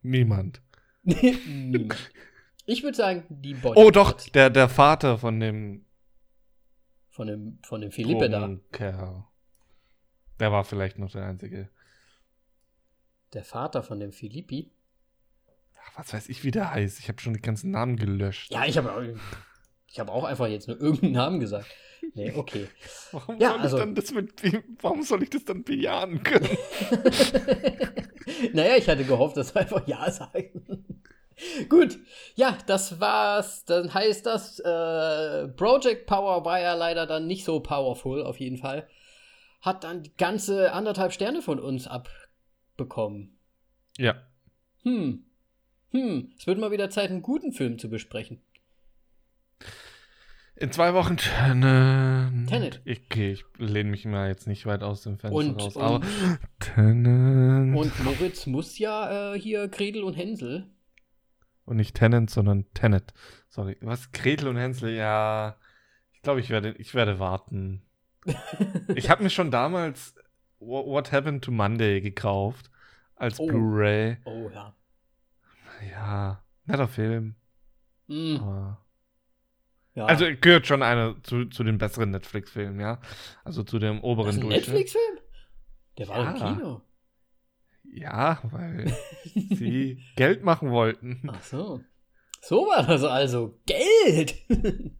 Niemand. 0.02 0.62
Niemand. 1.02 1.96
Ich 2.70 2.84
würde 2.84 2.96
sagen, 2.96 3.24
die 3.28 3.54
Body. 3.54 3.80
Oh, 3.80 3.90
doch, 3.90 4.12
der, 4.12 4.48
der 4.48 4.68
Vater 4.68 5.18
von 5.18 5.40
dem. 5.40 5.84
Von 7.08 7.26
dem, 7.26 7.58
von 7.64 7.80
dem 7.80 7.90
Philippe 7.90 8.30
da. 8.30 8.48
Kerl. 8.70 9.24
Der 10.38 10.52
war 10.52 10.62
vielleicht 10.62 10.96
noch 10.96 11.10
der 11.10 11.24
Einzige. 11.24 11.68
Der 13.32 13.42
Vater 13.42 13.82
von 13.82 13.98
dem 13.98 14.12
Philippi? 14.12 14.70
Ach, 15.84 15.98
was 15.98 16.14
weiß 16.14 16.28
ich, 16.28 16.44
wie 16.44 16.52
der 16.52 16.70
heißt. 16.70 17.00
Ich 17.00 17.08
habe 17.08 17.20
schon 17.20 17.34
die 17.34 17.42
ganzen 17.42 17.72
Namen 17.72 17.96
gelöscht. 17.96 18.52
Ja, 18.52 18.64
ich 18.64 18.78
habe 18.78 18.92
auch, 18.92 19.98
hab 19.98 20.08
auch 20.08 20.24
einfach 20.24 20.46
jetzt 20.46 20.68
nur 20.68 20.80
irgendeinen 20.80 21.12
Namen 21.14 21.40
gesagt. 21.40 21.66
Nee, 22.14 22.32
okay. 22.36 22.68
Warum, 23.10 23.40
ja, 23.40 23.50
soll 23.50 23.60
also, 23.60 23.76
ich 23.78 23.82
dann 23.82 23.94
das 23.96 24.12
mit, 24.12 24.32
warum 24.80 25.02
soll 25.02 25.24
ich 25.24 25.30
das 25.30 25.44
dann 25.44 25.64
bejahen 25.64 26.22
können? 26.22 26.48
naja, 28.52 28.76
ich 28.76 28.88
hatte 28.88 29.04
gehofft, 29.04 29.36
dass 29.36 29.54
wir 29.54 29.62
einfach 29.62 29.86
Ja 29.88 30.08
sagen. 30.10 30.84
Gut, 31.68 31.98
ja, 32.34 32.56
das 32.66 33.00
war's. 33.00 33.64
Dann 33.64 33.92
heißt 33.92 34.26
das, 34.26 34.58
äh, 34.60 35.48
Project 35.48 36.06
Power 36.06 36.44
war 36.44 36.60
ja 36.60 36.74
leider 36.74 37.06
dann 37.06 37.26
nicht 37.26 37.44
so 37.44 37.60
powerful, 37.60 38.22
auf 38.22 38.38
jeden 38.40 38.58
Fall. 38.58 38.88
Hat 39.60 39.84
dann 39.84 40.02
die 40.02 40.16
ganze 40.16 40.72
anderthalb 40.72 41.12
Sterne 41.12 41.42
von 41.42 41.58
uns 41.58 41.86
abbekommen. 41.86 43.38
Ja. 43.98 44.22
Hm. 44.82 45.24
Hm. 45.92 46.32
Es 46.38 46.46
wird 46.46 46.58
mal 46.58 46.70
wieder 46.70 46.90
Zeit, 46.90 47.10
einen 47.10 47.22
guten 47.22 47.52
Film 47.52 47.78
zu 47.78 47.90
besprechen. 47.90 48.40
In 50.56 50.72
zwei 50.72 50.92
Wochen 50.92 51.16
Tenet. 51.16 52.48
Tenet. 52.48 52.80
Ich, 52.84 53.00
okay, 53.10 53.32
ich 53.32 53.44
lehne 53.56 53.90
mich 53.90 54.04
mal 54.04 54.28
jetzt 54.28 54.46
nicht 54.46 54.66
weit 54.66 54.82
aus 54.82 55.02
dem 55.02 55.18
Fenster 55.18 55.36
und, 55.36 55.58
raus, 55.58 55.76
und, 55.76 55.82
aber 55.82 56.06
Tenet. 56.58 57.76
Und 57.76 58.04
Moritz 58.04 58.46
muss 58.46 58.78
ja 58.78 59.34
äh, 59.34 59.40
hier 59.40 59.68
Gretel 59.68 60.04
und 60.04 60.14
Hänsel 60.14 60.66
und 61.64 61.76
nicht 61.76 61.96
Tenant, 61.96 62.30
sondern 62.30 62.70
Tenet. 62.74 63.12
Sorry. 63.48 63.76
Was? 63.80 64.12
Gretel 64.12 64.48
und 64.48 64.56
Hänsel? 64.56 64.94
Ja. 64.94 65.56
Ich 66.12 66.22
glaube, 66.22 66.40
ich 66.40 66.50
werde, 66.50 66.72
ich 66.78 66.94
werde 66.94 67.18
warten. 67.18 67.82
ich 68.94 69.08
habe 69.10 69.22
mir 69.22 69.30
schon 69.30 69.50
damals 69.50 70.14
What 70.58 71.12
Happened 71.12 71.44
to 71.44 71.50
Monday 71.50 72.00
gekauft. 72.00 72.70
Als 73.16 73.38
oh. 73.38 73.46
Blu-ray. 73.46 74.18
Oh 74.24 74.50
ja. 74.52 74.74
Ja. 75.90 76.44
Netter 76.64 76.88
Film. 76.88 77.36
Mm. 78.06 78.36
Aber 78.36 78.86
ja. 79.94 80.06
Also 80.06 80.24
gehört 80.40 80.66
schon 80.66 80.82
einer 80.82 81.22
zu, 81.22 81.46
zu 81.46 81.64
den 81.64 81.78
besseren 81.78 82.10
Netflix-Filmen, 82.10 82.80
ja. 82.80 83.00
Also 83.44 83.62
zu 83.64 83.78
dem 83.78 84.00
oberen 84.00 84.40
Durchschnitt. 84.40 84.68
Netflix-Film? 84.68 85.18
Der 85.98 86.08
war 86.08 86.18
ja. 86.18 86.30
im 86.30 86.56
Kino. 86.56 86.82
Ja, 87.92 88.40
weil 88.44 88.92
sie 89.24 90.02
Geld 90.16 90.42
machen 90.44 90.70
wollten. 90.70 91.22
Ach 91.28 91.42
so. 91.42 91.80
So 92.42 92.66
war 92.66 92.86
das 92.86 93.04
also. 93.04 93.58
Geld! 93.66 94.34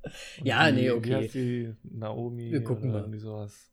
ja, 0.44 0.70
die, 0.70 0.76
nee, 0.76 0.90
okay. 0.90 1.08
Wie 1.08 1.14
heißt 1.14 1.34
die? 1.34 1.74
Naomi 1.84 2.50
Wir 2.52 2.62
gucken 2.62 2.90
oder 2.90 3.06
mal. 3.06 3.18
sowas. 3.18 3.70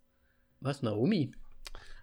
Was, 0.62 0.82
Naomi? 0.82 1.32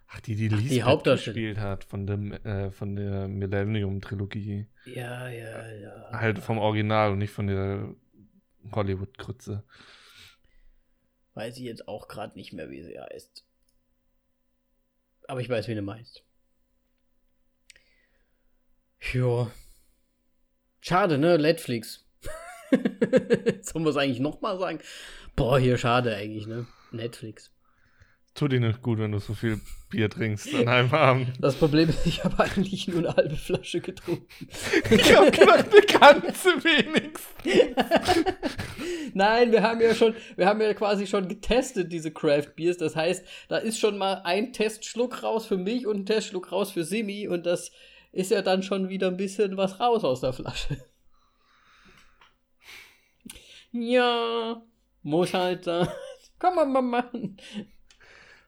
Ach, 0.07 0.19
die, 0.19 0.35
die 0.35 0.47
Lisbeth 0.47 0.71
die 0.71 0.83
Hauptdarstellerin. 0.83 1.43
gespielt 1.55 1.65
hat 1.65 1.83
von, 1.83 2.05
dem, 2.05 2.31
äh, 2.31 2.69
von 2.69 2.95
der 2.95 3.27
Millennium-Trilogie. 3.27 4.67
Ja, 4.85 5.27
ja, 5.29 5.71
ja. 5.71 6.09
Halt 6.11 6.39
vom 6.39 6.59
Original 6.59 7.11
und 7.11 7.17
nicht 7.17 7.31
von 7.31 7.47
der 7.47 7.95
Hollywood-Krütze. 8.71 9.63
Weiß 11.33 11.57
ich 11.57 11.63
jetzt 11.63 11.87
auch 11.87 12.07
gerade 12.07 12.37
nicht 12.37 12.53
mehr, 12.53 12.69
wie 12.69 12.83
sie 12.83 12.99
heißt. 12.99 13.43
Aber 15.27 15.41
ich 15.41 15.49
weiß, 15.49 15.67
wie 15.67 15.75
du 15.75 15.81
meinst. 15.81 16.24
Ja. 19.13 19.51
Schade, 20.81 21.17
ne? 21.17 21.37
Netflix. 21.37 22.05
Sollen 23.61 23.85
wir 23.85 23.89
es 23.89 23.97
eigentlich 23.97 24.19
nochmal 24.19 24.57
sagen? 24.59 24.79
Boah, 25.35 25.59
hier 25.59 25.77
schade 25.77 26.15
eigentlich, 26.15 26.47
ne? 26.47 26.67
Netflix. 26.91 27.51
Tut 28.35 28.51
dir 28.51 28.59
nicht 28.59 28.81
gut, 28.81 28.99
wenn 28.99 29.13
du 29.13 29.19
so 29.19 29.33
viel 29.33 29.61
Bier 29.89 30.09
trinkst 30.09 30.53
an 30.53 30.67
einem 30.67 30.93
Abend. 30.93 31.31
Das 31.39 31.55
Problem 31.55 31.87
ist, 31.87 32.05
ich 32.05 32.25
habe 32.25 32.43
eigentlich 32.43 32.85
nur 32.85 32.99
eine 32.99 33.15
halbe 33.15 33.37
Flasche 33.37 33.79
getrunken. 33.79 34.27
ich 34.89 35.15
habe 35.15 35.31
gedacht, 35.31 35.67
eine 35.71 35.81
ganze 35.85 36.49
wenigstens. 36.63 37.25
Nein, 39.13 39.53
wir 39.53 39.63
haben 39.63 39.79
ja 39.79 39.95
schon, 39.95 40.15
wir 40.35 40.47
haben 40.47 40.59
ja 40.59 40.73
quasi 40.73 41.07
schon 41.07 41.29
getestet, 41.29 41.93
diese 41.93 42.11
Craft 42.11 42.55
Beers. 42.57 42.75
Das 42.75 42.97
heißt, 42.97 43.25
da 43.47 43.55
ist 43.55 43.79
schon 43.79 43.97
mal 43.97 44.21
ein 44.25 44.51
Testschluck 44.51 45.23
raus 45.23 45.45
für 45.45 45.57
mich 45.57 45.87
und 45.87 45.99
ein 45.99 46.05
Testschluck 46.05 46.51
raus 46.51 46.71
für 46.71 46.83
Simi 46.83 47.29
und 47.29 47.45
das 47.45 47.71
ist 48.15 48.31
ja 48.31 48.41
dann 48.41 48.63
schon 48.63 48.89
wieder 48.89 49.07
ein 49.07 49.17
bisschen 49.17 49.57
was 49.57 49.79
raus 49.79 50.03
aus 50.03 50.21
der 50.21 50.33
Flasche. 50.33 50.77
Ja, 53.71 54.63
muss 55.03 55.33
halt 55.33 55.65
sein. 55.65 55.87
Man 56.41 56.71
mal 56.71 56.81
machen. 56.81 57.37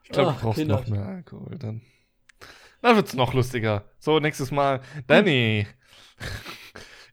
Ich 0.03 0.09
glaube, 0.11 0.33
du 0.33 0.39
brauchst 0.39 0.65
noch 0.65 0.87
mehr 0.87 1.05
Alkohol 1.05 1.57
dann. 1.57 1.81
Dann 2.81 2.95
wird's 2.95 3.15
noch 3.15 3.33
lustiger. 3.33 3.89
So, 3.97 4.19
nächstes 4.19 4.51
Mal. 4.51 4.81
Danny. 5.07 5.65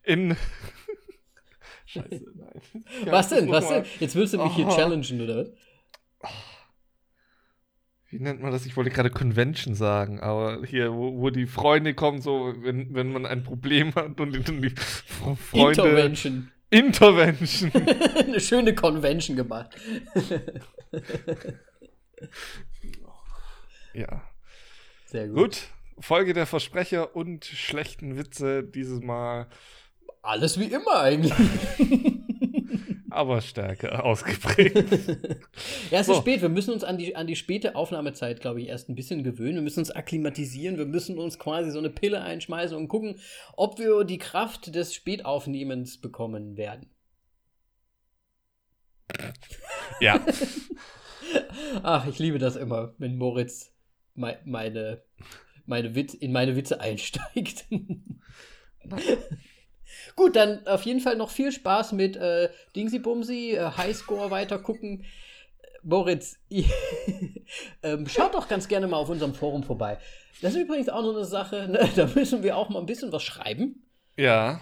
In. 0.03 0.37
Scheiße, 1.87 2.25
nein. 2.35 2.83
was 3.07 3.31
denn? 3.31 3.51
Was 3.51 3.69
denn? 3.69 3.85
Jetzt 3.99 4.15
willst 4.15 4.35
du 4.35 4.39
mich 4.39 4.53
oh. 4.53 4.57
hier 4.57 4.69
challengen, 4.69 5.21
oder 5.23 5.39
was? 5.39 5.51
Wie 8.15 8.21
nennt 8.21 8.41
man 8.41 8.53
das? 8.53 8.65
Ich 8.65 8.77
wollte 8.77 8.91
gerade 8.91 9.11
Convention 9.11 9.75
sagen, 9.75 10.21
aber 10.21 10.65
hier, 10.65 10.95
wo, 10.95 11.19
wo 11.19 11.31
die 11.31 11.47
Freunde 11.47 11.95
kommen, 11.95 12.21
so, 12.21 12.55
wenn, 12.59 12.95
wenn 12.95 13.13
man 13.13 13.27
ein 13.27 13.43
Problem 13.43 13.93
hat 13.97 14.21
und, 14.21 14.49
und 14.49 14.63
die 14.63 14.71
Freunde. 14.71 15.83
Intervention. 15.83 16.53
Intervention. 16.71 17.73
Eine 18.17 18.39
schöne 18.39 18.73
Convention 18.73 19.37
gemacht. 19.37 19.75
ja. 23.95 24.23
Sehr 25.07 25.27
gut. 25.27 25.37
Gut. 25.37 25.63
Folge 25.99 26.35
der 26.35 26.47
Versprecher 26.47 27.17
und 27.17 27.45
schlechten 27.45 28.17
Witze 28.17 28.63
dieses 28.63 29.01
Mal. 29.01 29.49
Alles 30.23 30.61
wie 30.61 30.67
immer 30.67 31.01
eigentlich 31.01 31.33
aber 33.15 33.41
stärker 33.41 34.05
ausgeprägt. 34.05 34.77
ja, 35.91 36.01
es 36.01 36.07
so. 36.07 36.13
ist 36.13 36.19
spät. 36.19 36.43
Wir 36.43 36.49
müssen 36.49 36.73
uns 36.73 36.85
an 36.85 36.99
die, 36.99 37.17
an 37.17 37.27
die 37.27 37.37
späte 37.37 37.77
Aufnahmezeit, 37.77 38.41
glaube 38.41 38.61
ich, 38.61 38.69
erst 38.69 38.89
ein 38.89 38.95
bisschen 38.95 39.23
gewöhnen. 39.23 39.57
Wir 39.57 39.63
müssen 39.63 39.81
uns 39.81 39.91
akklimatisieren. 39.91 40.79
Wir 40.79 40.87
müssen 40.87 41.19
uns 41.19 41.39
quasi 41.39 41.71
so 41.71 41.79
eine 41.79 41.91
Pille 41.91 42.21
einschmeißen 42.23 42.77
und 42.77 42.89
gucken, 42.89 43.21
ob 43.57 43.79
wir 43.79 44.05
die 44.05 44.19
Kraft 44.19 44.75
des 44.75 44.95
Spätaufnehmens 44.95 46.01
bekommen 46.01 46.57
werden. 46.57 46.91
Ja. 50.01 50.25
Ach, 51.83 52.07
ich 52.07 52.19
liebe 52.19 52.39
das 52.39 52.57
immer, 52.57 52.95
wenn 52.99 53.17
Moritz 53.17 53.73
me 54.15 54.39
meine, 54.45 55.03
meine 55.67 55.95
Witz, 55.95 56.15
in 56.15 56.33
meine 56.33 56.57
Witze 56.57 56.81
einsteigt. 56.81 57.67
Gut, 60.17 60.37
dann 60.37 60.67
auf 60.67 60.83
jeden 60.83 61.01
Fall 61.01 61.17
noch 61.17 61.31
viel 61.31 61.53
Spaß 61.53 61.93
mit 61.93 62.17
äh, 62.17 62.49
Dingsy 62.75 62.99
Bumsy, 62.99 63.53
äh, 63.53 63.71
Highscore 63.77 64.31
weiter 64.31 64.59
gucken. 64.59 65.05
Moritz, 65.83 66.39
ähm, 67.83 68.07
schaut 68.09 68.35
doch 68.35 68.49
ganz 68.49 68.69
gerne 68.69 68.87
mal 68.87 68.97
auf 68.97 69.11
unserem 69.11 69.35
Forum 69.35 69.63
vorbei. 69.63 69.99
Das 70.41 70.55
ist 70.55 70.63
übrigens 70.63 70.89
auch 70.89 71.03
noch 71.03 71.15
eine 71.15 71.25
Sache, 71.25 71.69
ne? 71.69 71.89
da 71.97 72.07
müssen 72.07 72.43
wir 72.43 72.57
auch 72.57 72.71
mal 72.71 72.81
ein 72.81 72.87
bisschen 72.87 73.13
was 73.13 73.23
schreiben. 73.23 73.85
Ja. 74.17 74.61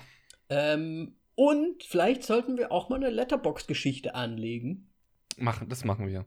Ähm, 0.49 1.15
und 1.35 1.83
vielleicht 1.85 2.25
sollten 2.25 2.59
wir 2.59 2.73
auch 2.73 2.89
mal 2.89 2.97
eine 2.97 3.11
Letterbox-Geschichte 3.11 4.15
anlegen. 4.15 4.91
Machen, 5.37 5.69
das 5.69 5.85
machen 5.85 6.09
wir. 6.09 6.27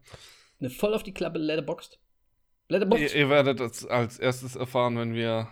Eine 0.60 0.70
voll 0.70 0.94
auf 0.94 1.04
die 1.04 1.14
Klappe 1.14 1.40
Letterboxd. 1.40 2.00
Letterboxd. 2.70 3.14
Ihr, 3.14 3.16
ihr 3.16 3.30
werdet 3.30 3.60
das 3.60 3.86
als 3.86 4.18
erstes 4.18 4.56
erfahren, 4.56 4.98
wenn 4.98 5.14
wir 5.14 5.50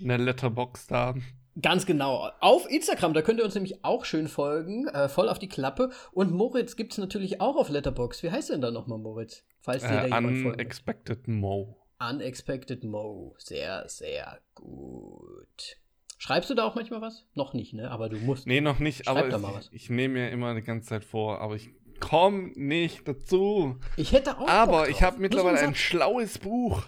eine 0.00 0.16
Letterbox 0.16 0.90
haben. 0.90 1.24
Ganz 1.60 1.86
genau. 1.86 2.30
Auf 2.40 2.70
Instagram, 2.70 3.14
da 3.14 3.22
könnt 3.22 3.40
ihr 3.40 3.44
uns 3.44 3.54
nämlich 3.54 3.84
auch 3.84 4.04
schön 4.04 4.28
folgen. 4.28 4.86
Äh, 4.88 5.08
voll 5.08 5.28
auf 5.28 5.38
die 5.38 5.48
Klappe. 5.48 5.90
Und 6.12 6.30
Moritz 6.30 6.76
gibt 6.76 6.92
es 6.92 6.98
natürlich 6.98 7.40
auch 7.40 7.56
auf 7.56 7.68
Letterbox. 7.68 8.22
Wie 8.22 8.30
heißt 8.30 8.50
denn 8.50 8.60
da 8.60 8.70
nochmal 8.70 8.98
Moritz? 8.98 9.44
Falls 9.60 9.82
dir 9.82 9.88
äh, 9.88 10.08
da 10.08 10.16
jemand 10.20 10.46
Unexpected 10.46 11.26
Mo. 11.26 11.76
Unexpected 11.98 12.84
Mo. 12.84 13.34
Sehr, 13.38 13.88
sehr 13.88 14.38
gut. 14.54 15.78
Schreibst 16.18 16.50
du 16.50 16.54
da 16.54 16.64
auch 16.64 16.74
manchmal 16.74 17.00
was? 17.00 17.26
Noch 17.34 17.54
nicht, 17.54 17.74
ne? 17.74 17.90
Aber 17.90 18.08
du 18.08 18.18
musst. 18.18 18.46
Nee, 18.46 18.60
noch 18.60 18.78
nicht, 18.78 19.04
Schreib 19.04 19.16
aber 19.16 19.28
da 19.28 19.38
mal 19.38 19.54
was. 19.54 19.68
ich, 19.68 19.84
ich 19.84 19.90
nehme 19.90 20.14
mir 20.14 20.30
immer 20.30 20.54
die 20.54 20.62
ganze 20.62 20.88
Zeit 20.88 21.04
vor, 21.04 21.40
aber 21.40 21.56
ich 21.56 21.70
komme 22.00 22.52
nicht 22.54 23.06
dazu. 23.06 23.78
Ich 23.96 24.12
hätte 24.12 24.38
auch. 24.38 24.48
Aber 24.48 24.88
ich 24.88 25.02
habe 25.02 25.18
mittlerweile 25.18 25.58
ein 25.58 25.74
schlaues 25.74 26.38
Buch. 26.38 26.82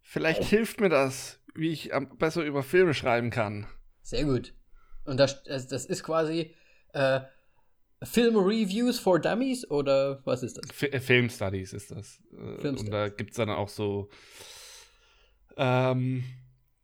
Vielleicht 0.00 0.42
oh. 0.42 0.46
hilft 0.46 0.80
mir 0.80 0.88
das, 0.88 1.40
wie 1.54 1.70
ich 1.70 1.90
besser 2.18 2.44
über 2.44 2.62
Filme 2.62 2.94
schreiben 2.94 3.30
kann. 3.30 3.66
Sehr 4.02 4.24
gut. 4.24 4.54
Und 5.04 5.18
das, 5.18 5.42
das 5.44 5.84
ist 5.84 6.04
quasi 6.04 6.54
äh, 6.92 7.20
Film 8.02 8.36
Reviews 8.36 8.98
for 8.98 9.20
Dummies 9.20 9.68
oder 9.70 10.20
was 10.24 10.42
ist 10.42 10.58
das? 10.58 10.70
F 10.70 10.82
äh, 10.82 11.00
Film 11.00 11.30
Studies 11.30 11.72
ist 11.72 11.90
das. 11.90 12.20
Äh, 12.32 12.60
Film 12.60 12.76
Und 12.76 12.90
da 12.90 13.08
gibt 13.08 13.30
es 13.30 13.36
dann 13.36 13.50
auch 13.50 13.68
so, 13.68 14.10
ähm, 15.56 16.24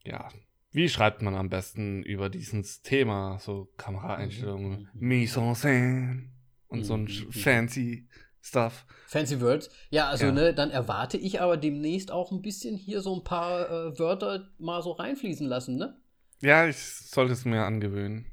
ja, 0.05 0.29
wie 0.71 0.89
schreibt 0.89 1.23
man 1.23 1.35
am 1.35 1.49
besten 1.49 2.03
über 2.03 2.29
dieses 2.29 2.83
Thema? 2.83 3.39
So 3.41 3.73
Kameraeinstellungen, 3.77 4.89
mhm. 4.93 5.09
Mise 5.09 5.41
en 5.41 5.55
scène 5.55 6.31
und 6.69 6.81
mhm. 6.81 6.85
so 6.85 6.95
ein 6.95 7.05
mhm. 7.05 7.33
fancy 7.33 8.09
Stuff. 8.41 8.87
Fancy 9.07 9.41
Words. 9.41 9.71
Ja, 9.91 10.09
also, 10.09 10.27
ja. 10.27 10.33
ne, 10.33 10.55
dann 10.55 10.71
erwarte 10.71 11.17
ich 11.17 11.41
aber 11.41 11.57
demnächst 11.57 12.11
auch 12.11 12.31
ein 12.31 12.43
bisschen 12.43 12.77
hier 12.77 13.01
so 13.01 13.15
ein 13.15 13.25
paar 13.25 13.69
äh, 13.69 13.99
Wörter 13.99 14.49
mal 14.59 14.83
so 14.83 14.93
reinfließen 14.93 15.47
lassen, 15.47 15.77
ne? 15.77 16.01
Ja, 16.41 16.67
ich 16.67 16.77
sollte 16.77 17.33
es 17.33 17.45
mir 17.45 17.65
angewöhnen. 17.65 18.27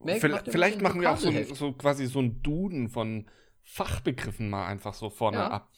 Merk, 0.00 0.20
vielleicht, 0.20 0.50
vielleicht 0.50 0.82
machen 0.82 1.00
wir 1.00 1.10
auch 1.10 1.16
so, 1.16 1.30
so, 1.54 1.72
quasi 1.72 2.06
so 2.06 2.20
ein 2.20 2.42
Duden 2.42 2.88
von 2.88 3.26
Fachbegriffen 3.62 4.50
mal 4.50 4.66
einfach 4.66 4.94
so 4.94 5.10
vorne 5.10 5.38
ja. 5.38 5.50
ab. 5.50 5.72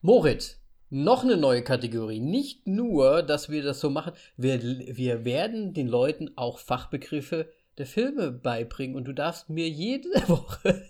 Moritz, 0.00 0.60
noch 0.90 1.24
eine 1.24 1.36
neue 1.36 1.62
Kategorie. 1.62 2.20
Nicht 2.20 2.66
nur, 2.66 3.22
dass 3.22 3.48
wir 3.48 3.62
das 3.62 3.80
so 3.80 3.90
machen, 3.90 4.12
wir, 4.36 4.62
wir 4.62 5.24
werden 5.24 5.74
den 5.74 5.88
Leuten 5.88 6.30
auch 6.36 6.58
Fachbegriffe 6.58 7.50
der 7.78 7.86
Filme 7.86 8.30
beibringen 8.30 8.96
und 8.96 9.04
du 9.04 9.12
darfst 9.12 9.50
mir 9.50 9.68
jede 9.68 10.08
Woche 10.28 10.84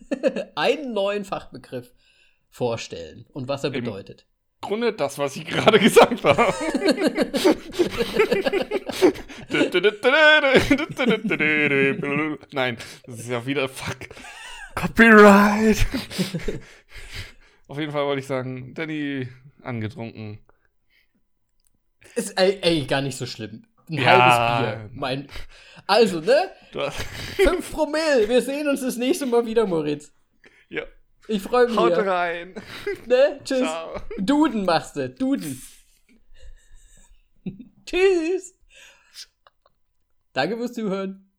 einen 0.55 0.93
neuen 0.93 1.25
Fachbegriff 1.25 1.95
vorstellen 2.51 3.27
und 3.33 3.49
was 3.49 3.65
er 3.65 3.71
bedeutet. 3.71 4.27
Grunde 4.65 4.93
das, 4.95 5.19
was 5.19 5.37
ich 5.37 5.45
gerade 5.45 5.79
gesagt 5.87 6.25
habe. 6.25 6.43
Nein, 12.53 12.79
das 13.07 13.21
ist 13.21 13.29
ja 13.29 13.45
wieder 13.45 13.69
fuck. 13.69 13.99
Copyright. 14.75 15.77
Auf 17.69 17.79
jeden 17.79 17.93
Fall 17.93 18.07
wollte 18.07 18.21
ich 18.21 18.27
sagen, 18.27 18.73
Danny 18.75 19.29
angetrunken. 19.63 20.39
Ist 22.15 22.31
ey, 22.39 22.59
ey 22.63 22.87
gar 22.87 23.03
nicht 23.03 23.19
so 23.19 23.27
schlimm. 23.27 23.67
Ein 23.89 23.95
ja. 23.95 24.05
halbes 24.05 24.61
Bier. 24.61 24.91
Mein, 24.95 25.29
also, 25.87 26.21
ne? 26.21 26.51
Fünf 27.37 27.71
Promille. 27.71 28.27
Wir 28.29 28.41
sehen 28.41 28.67
uns 28.69 28.81
das 28.81 28.97
nächste 28.97 29.27
Mal 29.27 29.45
wieder, 29.45 29.67
Moritz. 29.67 30.15
Ja. 30.71 30.85
Ich 31.29 31.43
freue 31.43 31.67
mich. 31.69 31.77
Haut 31.77 31.97
rein. 31.97 32.55
Ne? 33.07 33.41
Tschüss. 33.45 33.61
Ciao. 33.61 33.97
Duden 34.19 34.65
machst 34.65 34.97
du. 34.97 35.09
Duden. 35.09 35.61
Tschüss. 37.87 38.55
Danke 40.33 40.57
fürs 40.57 40.73
Zuhören. 40.73 41.31